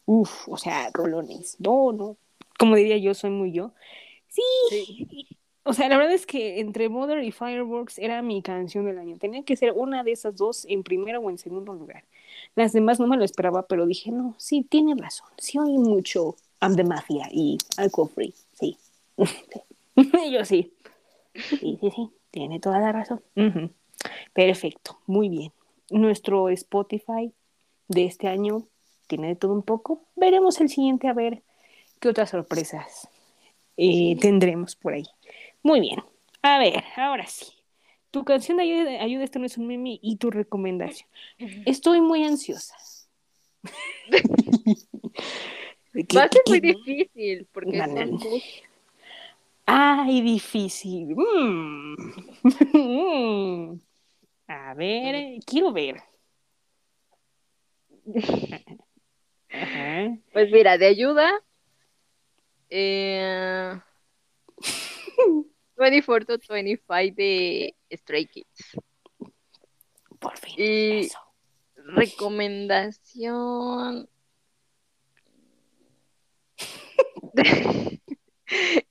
Uf, 0.06 0.50
o 0.50 0.58
sea, 0.58 0.90
rolones. 0.94 1.56
No, 1.60 1.92
no. 1.94 2.18
Como 2.60 2.76
diría 2.76 2.98
yo, 2.98 3.14
soy 3.14 3.30
muy 3.30 3.52
yo. 3.52 3.72
Sí. 4.28 5.33
O 5.66 5.74
sea, 5.74 5.88
la 5.88 5.98
verdad 5.98 6.14
es 6.14 6.26
que 6.26 6.60
entre 6.60 6.90
Mother 6.90 7.24
y 7.24 7.32
Fireworks 7.32 7.98
era 7.98 8.22
mi 8.22 8.42
canción 8.42 8.86
del 8.86 9.00
año. 9.00 9.18
Tenía 9.18 9.44
que 9.44 9.56
ser 9.56 9.72
una 9.72 10.04
de 10.04 10.12
esas 10.12 10.36
dos 10.36 10.66
en 10.68 10.84
primero 10.84 11.22
o 11.22 11.30
en 11.30 11.38
segundo 11.38 11.74
lugar. 11.74 12.04
Las 12.56 12.74
demás 12.74 13.00
no 13.00 13.08
me 13.08 13.16
lo 13.16 13.24
esperaba, 13.24 13.66
pero 13.66 13.86
dije, 13.86 14.12
no, 14.12 14.36
sí, 14.38 14.66
tiene 14.70 14.94
razón. 14.96 15.30
Sí 15.38 15.58
oí 15.58 15.78
mucho 15.78 16.36
I'm 16.62 16.76
the 16.76 16.84
Mafia 16.84 17.30
y 17.32 17.58
Alcohol 17.78 18.10
Free. 18.14 18.34
Sí. 18.54 18.78
yo 20.32 20.44
sí. 20.44 20.74
Sí, 21.34 21.78
sí, 21.80 21.92
sí, 21.96 22.10
tiene 22.30 22.60
toda 22.60 22.80
la 22.80 22.92
razón. 22.92 23.22
Perfecto, 24.34 25.00
muy 25.08 25.30
bien. 25.30 25.52
Nuestro 25.90 26.50
Spotify 26.50 27.32
de 27.88 28.06
este 28.06 28.28
año 28.28 28.68
tiene 29.08 29.30
de 29.30 29.36
todo 29.36 29.54
un 29.54 29.64
poco. 29.64 30.02
Veremos 30.16 30.60
el 30.62 30.70
siguiente 30.70 31.08
a 31.08 31.14
ver 31.14 31.42
qué 32.00 32.10
otras 32.10 32.30
sorpresas 32.30 33.08
eh, 33.78 34.18
tendremos 34.20 34.76
por 34.76 34.94
ahí. 34.94 35.06
Muy 35.64 35.80
bien. 35.80 36.04
A 36.42 36.60
ver, 36.60 36.84
ahora 36.98 37.26
sí. 37.26 37.48
Tu 38.12 38.24
canción 38.24 38.58
de 38.58 38.64
ayuda, 38.64 39.02
ayuda, 39.02 39.24
esto 39.24 39.40
no 39.40 39.46
es 39.46 39.58
un 39.58 39.66
meme 39.66 39.98
y 40.02 40.18
tu 40.18 40.30
recomendación. 40.30 41.10
Estoy 41.66 42.00
muy 42.02 42.24
ansiosa. 42.24 42.76
Va 46.16 46.24
a 46.24 46.30
ser 46.30 46.42
muy 46.48 46.60
difícil 46.60 47.48
porque 47.52 47.78
son 47.80 48.20
Ay, 49.66 50.22
difícil. 50.22 51.16
Mm. 51.16 51.96
A 54.48 54.74
ver, 54.74 55.40
quiero 55.46 55.72
ver. 55.72 56.04
Pues 60.34 60.52
mira, 60.52 60.78
de 60.78 60.88
ayuda. 60.88 61.32
Eh, 62.70 63.80
24 65.76 66.26
to 66.26 66.38
25 66.50 67.16
de 67.16 67.76
Stray 67.92 68.28
Kids. 68.28 68.78
Por 70.20 70.38
fin. 70.38 70.54
Y 70.58 71.10
recomendación. 71.76 74.10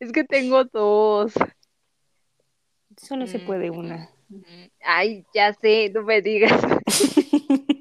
Es 0.00 0.10
que 0.10 0.24
tengo 0.24 0.64
dos. 0.64 1.32
Solo 2.96 3.28
se 3.28 3.38
puede 3.38 3.70
una. 3.70 4.10
Ay, 4.80 5.24
ya 5.32 5.52
sé, 5.52 5.88
no 5.94 6.02
me 6.02 6.20
digas. 6.20 6.52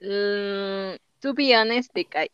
Mm, 0.00 0.96
to 1.20 1.34
be 1.34 1.56
honest, 1.56 1.92
te 1.92 2.04
cae. 2.04 2.30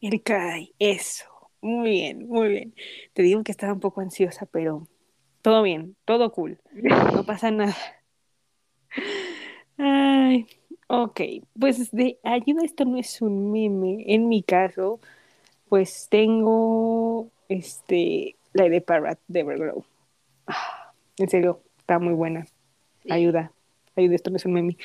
El 0.00 0.22
Kai, 0.22 0.74
eso. 0.78 1.26
Muy 1.62 1.90
bien, 1.90 2.28
muy 2.28 2.48
bien. 2.48 2.74
Te 3.12 3.22
digo 3.22 3.42
que 3.42 3.52
estaba 3.52 3.72
un 3.72 3.80
poco 3.80 4.00
ansiosa, 4.00 4.46
pero 4.46 4.86
todo 5.42 5.62
bien, 5.62 5.96
todo 6.04 6.32
cool. 6.32 6.58
No 6.72 7.24
pasa 7.26 7.50
nada. 7.50 7.76
Ay, 9.76 10.46
ok. 10.88 11.20
Pues 11.58 11.90
de 11.90 12.18
ayuda, 12.22 12.64
esto 12.64 12.84
no 12.84 12.98
es 12.98 13.20
un 13.22 13.52
meme. 13.52 14.04
En 14.06 14.28
mi 14.28 14.42
caso, 14.42 15.00
pues 15.68 16.08
tengo 16.10 17.30
este 17.48 18.36
la 18.52 18.68
de 18.68 18.80
Parrot 18.80 19.18
de 19.28 19.40
Everglow. 19.40 19.84
Ah, 20.46 20.92
en 21.18 21.28
serio, 21.28 21.62
está 21.78 21.98
muy 21.98 22.14
buena. 22.14 22.46
Ayuda, 23.08 23.52
ayuda, 23.96 24.14
esto 24.14 24.30
no 24.30 24.36
es 24.36 24.44
un 24.44 24.52
meme. 24.52 24.76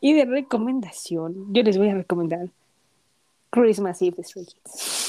Y 0.00 0.14
de 0.14 0.24
recomendación, 0.24 1.52
yo 1.52 1.62
les 1.62 1.78
voy 1.78 1.88
a 1.88 1.94
recomendar 1.94 2.48
Christmas 3.50 4.00
Eve 4.02 4.16
de 4.16 4.24
Stray 4.24 4.46
Kids. 4.46 5.01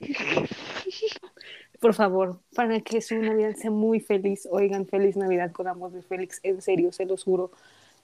Por 1.80 1.94
favor, 1.94 2.40
para 2.54 2.80
que 2.80 3.00
su 3.00 3.16
Navidad 3.16 3.54
sea 3.54 3.70
muy 3.70 4.00
feliz, 4.00 4.48
oigan 4.50 4.86
Feliz 4.86 5.16
Navidad 5.16 5.52
con 5.52 5.68
amor 5.68 5.92
de 5.92 6.02
Félix, 6.02 6.40
en 6.42 6.62
serio, 6.62 6.92
se 6.92 7.04
los 7.04 7.24
juro. 7.24 7.50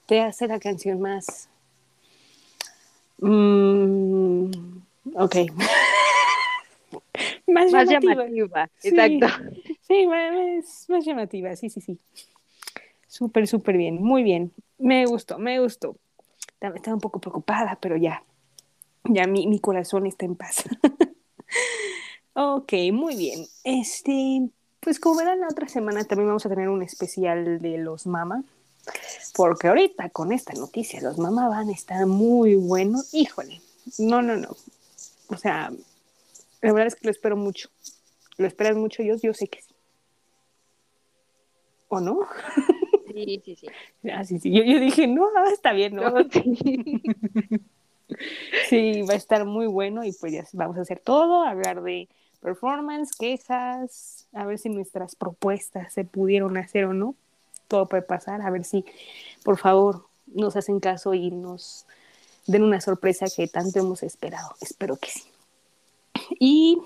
Te 0.06 0.20
hace 0.20 0.47
la 0.47 0.59
canción 0.60 1.01
más. 1.01 1.48
Mm, 3.19 4.51
ok. 5.14 5.36
más, 7.47 7.73
llamativa. 7.73 8.69
Exacto. 8.82 9.27
Sí, 9.81 10.06
más, 10.06 10.86
más 10.89 11.05
llamativa, 11.05 11.56
sí, 11.56 11.70
sí, 11.70 11.81
sí. 11.81 11.98
Súper, 13.06 13.47
súper 13.47 13.77
bien, 13.77 14.02
muy 14.02 14.23
bien. 14.23 14.52
Me 14.78 15.06
gustó, 15.06 15.39
me 15.39 15.60
gustó. 15.60 15.97
Estaba 16.60 16.94
un 16.94 17.01
poco 17.01 17.20
preocupada, 17.20 17.78
pero 17.81 17.97
ya, 17.97 18.23
ya 19.05 19.27
mi, 19.27 19.47
mi 19.47 19.60
corazón 19.60 20.06
está 20.06 20.24
en 20.27 20.36
paz. 20.36 20.64
ok, 22.34 22.72
muy 22.92 23.16
bien. 23.16 23.46
Este, 23.64 24.48
pues 24.80 24.98
como 24.98 25.16
verán, 25.16 25.40
la 25.40 25.48
otra 25.48 25.68
semana 25.68 26.04
también 26.04 26.28
vamos 26.28 26.46
a 26.46 26.48
tener 26.48 26.68
un 26.68 26.82
especial 26.82 27.60
de 27.60 27.78
los 27.78 28.06
Mama. 28.06 28.44
Porque 29.34 29.68
ahorita 29.68 30.10
con 30.10 30.32
esta 30.32 30.52
noticia, 30.54 31.00
los 31.00 31.18
Mama 31.18 31.48
van 31.48 31.68
a 31.68 31.72
estar 31.72 32.04
muy 32.06 32.56
buenos. 32.56 33.14
Híjole, 33.14 33.60
no, 33.98 34.22
no, 34.22 34.36
no. 34.36 34.56
O 35.28 35.36
sea, 35.36 35.70
La 36.62 36.72
verdad 36.72 36.88
es 36.88 36.96
que 36.96 37.06
lo 37.06 37.10
espero 37.10 37.36
mucho. 37.36 37.68
¿Lo 38.38 38.46
esperas 38.46 38.76
mucho, 38.76 39.02
yo? 39.02 39.16
Yo 39.16 39.34
sé 39.34 39.48
que 39.48 39.62
sí. 39.62 39.74
¿O 41.88 42.00
no? 42.00 42.20
Sí, 43.12 43.42
sí, 43.44 43.56
sí. 43.56 43.66
Ah, 44.12 44.24
sí, 44.24 44.38
sí. 44.40 44.50
Yo, 44.52 44.62
yo 44.64 44.80
dije, 44.80 45.06
no, 45.06 45.28
está 45.52 45.72
bien, 45.72 45.94
¿no? 45.96 46.12
sí. 46.30 47.02
sí, 48.68 49.02
va 49.02 49.14
a 49.14 49.16
estar 49.16 49.44
muy 49.44 49.66
bueno 49.66 50.05
y 50.05 50.12
pues 50.12 50.32
ya 50.32 50.44
vamos 50.52 50.78
a 50.78 50.82
hacer 50.82 51.01
todo, 51.01 51.43
hablar 51.43 51.82
de 51.82 52.09
performance, 52.40 53.16
quejas, 53.16 54.26
a 54.32 54.44
ver 54.44 54.59
si 54.59 54.68
nuestras 54.68 55.14
propuestas 55.14 55.93
se 55.93 56.05
pudieron 56.05 56.56
hacer 56.56 56.84
o 56.84 56.93
no. 56.93 57.14
Todo 57.68 57.86
puede 57.86 58.02
pasar, 58.02 58.43
a 58.43 58.51
ver 58.51 58.64
si, 58.64 58.84
por 59.44 59.59
favor, 59.59 60.06
nos 60.26 60.56
hacen 60.56 60.80
caso 60.80 61.14
y 61.14 61.30
nos 61.30 61.86
den 62.47 62.64
una 62.64 62.80
sorpresa 62.80 63.26
que 63.34 63.47
tanto 63.47 63.78
hemos 63.78 64.02
esperado. 64.02 64.55
Espero 64.60 64.97
que 64.97 65.10
sí. 65.10 65.22
Y 66.39 66.78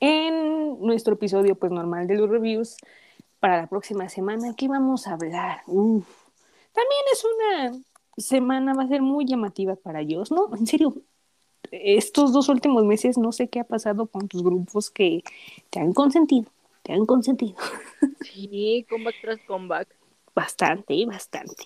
en 0.00 0.80
nuestro 0.80 1.14
episodio 1.14 1.56
pues 1.56 1.72
normal 1.72 2.06
de 2.06 2.16
los 2.16 2.30
reviews 2.30 2.76
para 3.40 3.62
la 3.62 3.66
próxima 3.66 4.08
semana, 4.08 4.54
¿qué 4.56 4.68
vamos 4.68 5.06
a 5.06 5.14
hablar? 5.14 5.62
También 5.66 6.04
es 7.12 7.24
una 7.24 7.78
semana, 8.16 8.74
va 8.74 8.84
a 8.84 8.88
ser 8.88 9.02
muy 9.02 9.26
llamativa 9.26 9.76
para 9.76 10.00
ellos, 10.00 10.30
¿no? 10.30 10.54
En 10.56 10.66
serio, 10.66 10.94
estos 11.70 12.32
dos 12.32 12.48
últimos 12.48 12.84
meses 12.84 13.18
no 13.18 13.32
sé 13.32 13.48
qué 13.48 13.60
ha 13.60 13.64
pasado 13.64 14.06
con 14.06 14.28
tus 14.28 14.42
grupos 14.42 14.90
que 14.90 15.22
te 15.70 15.80
han 15.80 15.92
consentido, 15.92 16.50
te 16.82 16.92
han 16.92 17.06
consentido. 17.06 17.56
Sí, 18.24 18.86
comeback 18.88 19.20
tras 19.20 19.38
comeback. 19.46 19.88
Bastante, 20.34 21.04
bastante. 21.06 21.64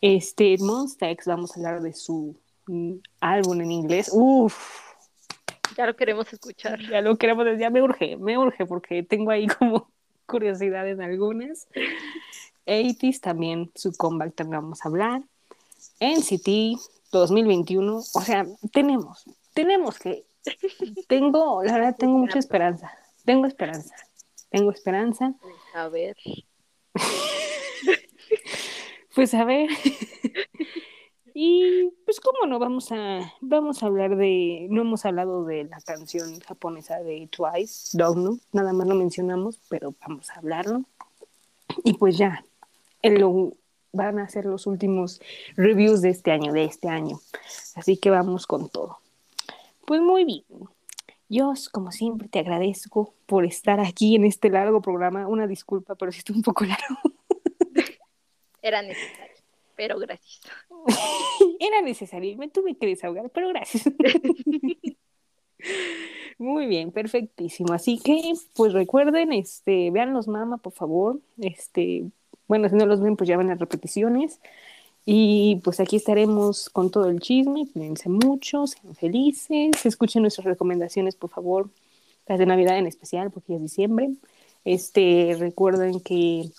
Este, 0.00 0.56
Monster 0.58 1.10
X, 1.10 1.26
vamos 1.26 1.52
a 1.52 1.54
hablar 1.54 1.82
de 1.82 1.94
su 1.94 2.36
mm, 2.66 2.94
álbum 3.20 3.60
en 3.60 3.70
inglés. 3.70 4.10
Uf. 4.12 4.80
Ya 5.76 5.86
lo 5.86 5.96
queremos 5.96 6.30
escuchar. 6.32 6.80
Ya 6.90 7.00
lo 7.00 7.16
queremos, 7.16 7.46
ya 7.58 7.70
me 7.70 7.80
urge, 7.80 8.16
me 8.16 8.36
urge 8.36 8.66
porque 8.66 9.02
tengo 9.02 9.30
ahí 9.30 9.46
como 9.46 9.88
curiosidad 10.26 10.88
en 10.88 11.00
algunas. 11.00 11.68
80 12.66 13.18
también, 13.20 13.70
su 13.74 13.92
comeback 13.92 14.34
también 14.34 14.62
vamos 14.62 14.84
a 14.84 14.88
hablar. 14.88 15.22
NCT 16.04 16.78
2021, 17.12 17.96
o 17.96 18.02
sea, 18.02 18.46
tenemos, 18.72 19.24
tenemos 19.54 19.98
que, 19.98 20.24
tengo, 21.08 21.62
la 21.62 21.74
verdad, 21.74 21.96
tengo 21.96 22.18
mucha 22.18 22.38
esperanza, 22.38 22.92
tengo 23.24 23.46
esperanza, 23.46 23.94
tengo 24.50 24.70
esperanza. 24.70 25.34
A 25.74 25.88
ver. 25.88 26.16
pues 29.14 29.32
a 29.34 29.44
ver. 29.44 29.70
y 31.34 31.90
pues 32.04 32.20
cómo 32.20 32.46
no, 32.46 32.58
vamos 32.58 32.92
a, 32.92 33.32
vamos 33.40 33.82
a 33.82 33.86
hablar 33.86 34.16
de, 34.16 34.66
no 34.70 34.82
hemos 34.82 35.04
hablado 35.04 35.44
de 35.44 35.64
la 35.64 35.80
canción 35.80 36.40
japonesa 36.40 37.00
de 37.00 37.28
Twice, 37.28 37.96
Dogno, 37.96 38.38
nada 38.52 38.72
más 38.72 38.86
lo 38.86 38.94
mencionamos, 38.94 39.60
pero 39.68 39.94
vamos 40.00 40.30
a 40.30 40.34
hablarlo. 40.34 40.84
Y 41.82 41.94
pues 41.94 42.18
ya, 42.18 42.44
en 43.02 43.20
lo 43.20 43.54
van 43.94 44.18
a 44.18 44.28
ser 44.28 44.44
los 44.44 44.66
últimos 44.66 45.20
reviews 45.56 46.02
de 46.02 46.10
este 46.10 46.30
año, 46.32 46.52
de 46.52 46.64
este 46.64 46.88
año. 46.88 47.18
Así 47.74 47.96
que 47.96 48.10
vamos 48.10 48.46
con 48.46 48.68
todo. 48.68 48.98
Pues 49.86 50.00
muy 50.00 50.24
bien. 50.24 50.44
Yo, 51.28 51.52
como 51.72 51.90
siempre, 51.90 52.28
te 52.28 52.38
agradezco 52.38 53.14
por 53.26 53.44
estar 53.44 53.80
aquí 53.80 54.16
en 54.16 54.24
este 54.24 54.50
largo 54.50 54.82
programa. 54.82 55.26
Una 55.26 55.46
disculpa, 55.46 55.94
pero 55.94 56.12
si 56.12 56.18
estoy 56.18 56.36
un 56.36 56.42
poco 56.42 56.64
largo. 56.64 56.96
Era 58.62 58.82
necesario, 58.82 59.36
pero 59.76 59.98
gracias. 59.98 60.40
Era 61.60 61.82
necesario, 61.82 62.36
me 62.36 62.48
tuve 62.48 62.76
que 62.76 62.86
desahogar, 62.86 63.30
pero 63.30 63.48
gracias. 63.48 63.84
Muy 66.38 66.66
bien, 66.66 66.92
perfectísimo. 66.92 67.72
Así 67.72 67.98
que, 67.98 68.32
pues 68.54 68.72
recuerden, 68.72 69.32
este, 69.32 69.90
vean 69.90 70.12
los 70.12 70.28
mama, 70.28 70.58
por 70.58 70.72
favor. 70.72 71.20
Este, 71.38 72.04
bueno, 72.48 72.68
si 72.68 72.76
no 72.76 72.86
los 72.86 73.00
ven, 73.00 73.16
pues 73.16 73.28
ya 73.28 73.36
van 73.36 73.48
las 73.48 73.58
repeticiones. 73.58 74.40
Y 75.06 75.60
pues 75.64 75.80
aquí 75.80 75.96
estaremos 75.96 76.70
con 76.70 76.90
todo 76.90 77.08
el 77.08 77.20
chisme. 77.20 77.68
Cuídense 77.72 78.08
mucho, 78.08 78.66
sean 78.66 78.94
felices. 78.94 79.84
Escuchen 79.84 80.22
nuestras 80.22 80.46
recomendaciones, 80.46 81.16
por 81.16 81.30
favor. 81.30 81.70
Las 82.26 82.38
de 82.38 82.46
Navidad 82.46 82.78
en 82.78 82.86
especial, 82.86 83.30
porque 83.30 83.54
es 83.56 83.62
diciembre. 83.62 84.10
Este, 84.64 85.36
recuerden 85.38 86.00
que 86.00 86.50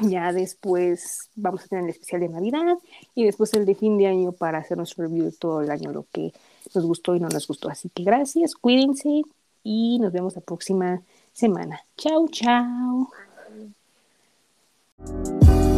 ya 0.00 0.32
después 0.32 1.30
vamos 1.34 1.64
a 1.64 1.68
tener 1.68 1.84
el 1.84 1.90
especial 1.90 2.20
de 2.20 2.28
Navidad 2.28 2.78
y 3.14 3.24
después 3.24 3.52
el 3.54 3.66
de 3.66 3.74
fin 3.74 3.98
de 3.98 4.06
año 4.06 4.32
para 4.32 4.58
hacer 4.58 4.76
nuestro 4.76 5.04
review 5.04 5.24
de 5.26 5.32
todo 5.32 5.60
el 5.60 5.70
año, 5.70 5.92
lo 5.92 6.06
que 6.12 6.32
nos 6.74 6.84
gustó 6.84 7.14
y 7.14 7.20
no 7.20 7.28
nos 7.28 7.46
gustó. 7.46 7.68
Así 7.68 7.90
que 7.90 8.04
gracias, 8.04 8.54
cuídense 8.54 9.22
y 9.62 9.98
nos 9.98 10.12
vemos 10.12 10.34
la 10.34 10.40
próxima 10.40 11.02
semana. 11.32 11.80
Chao, 11.96 12.26
chao. 12.28 13.10
Thank 15.04 15.26
you 15.46 15.71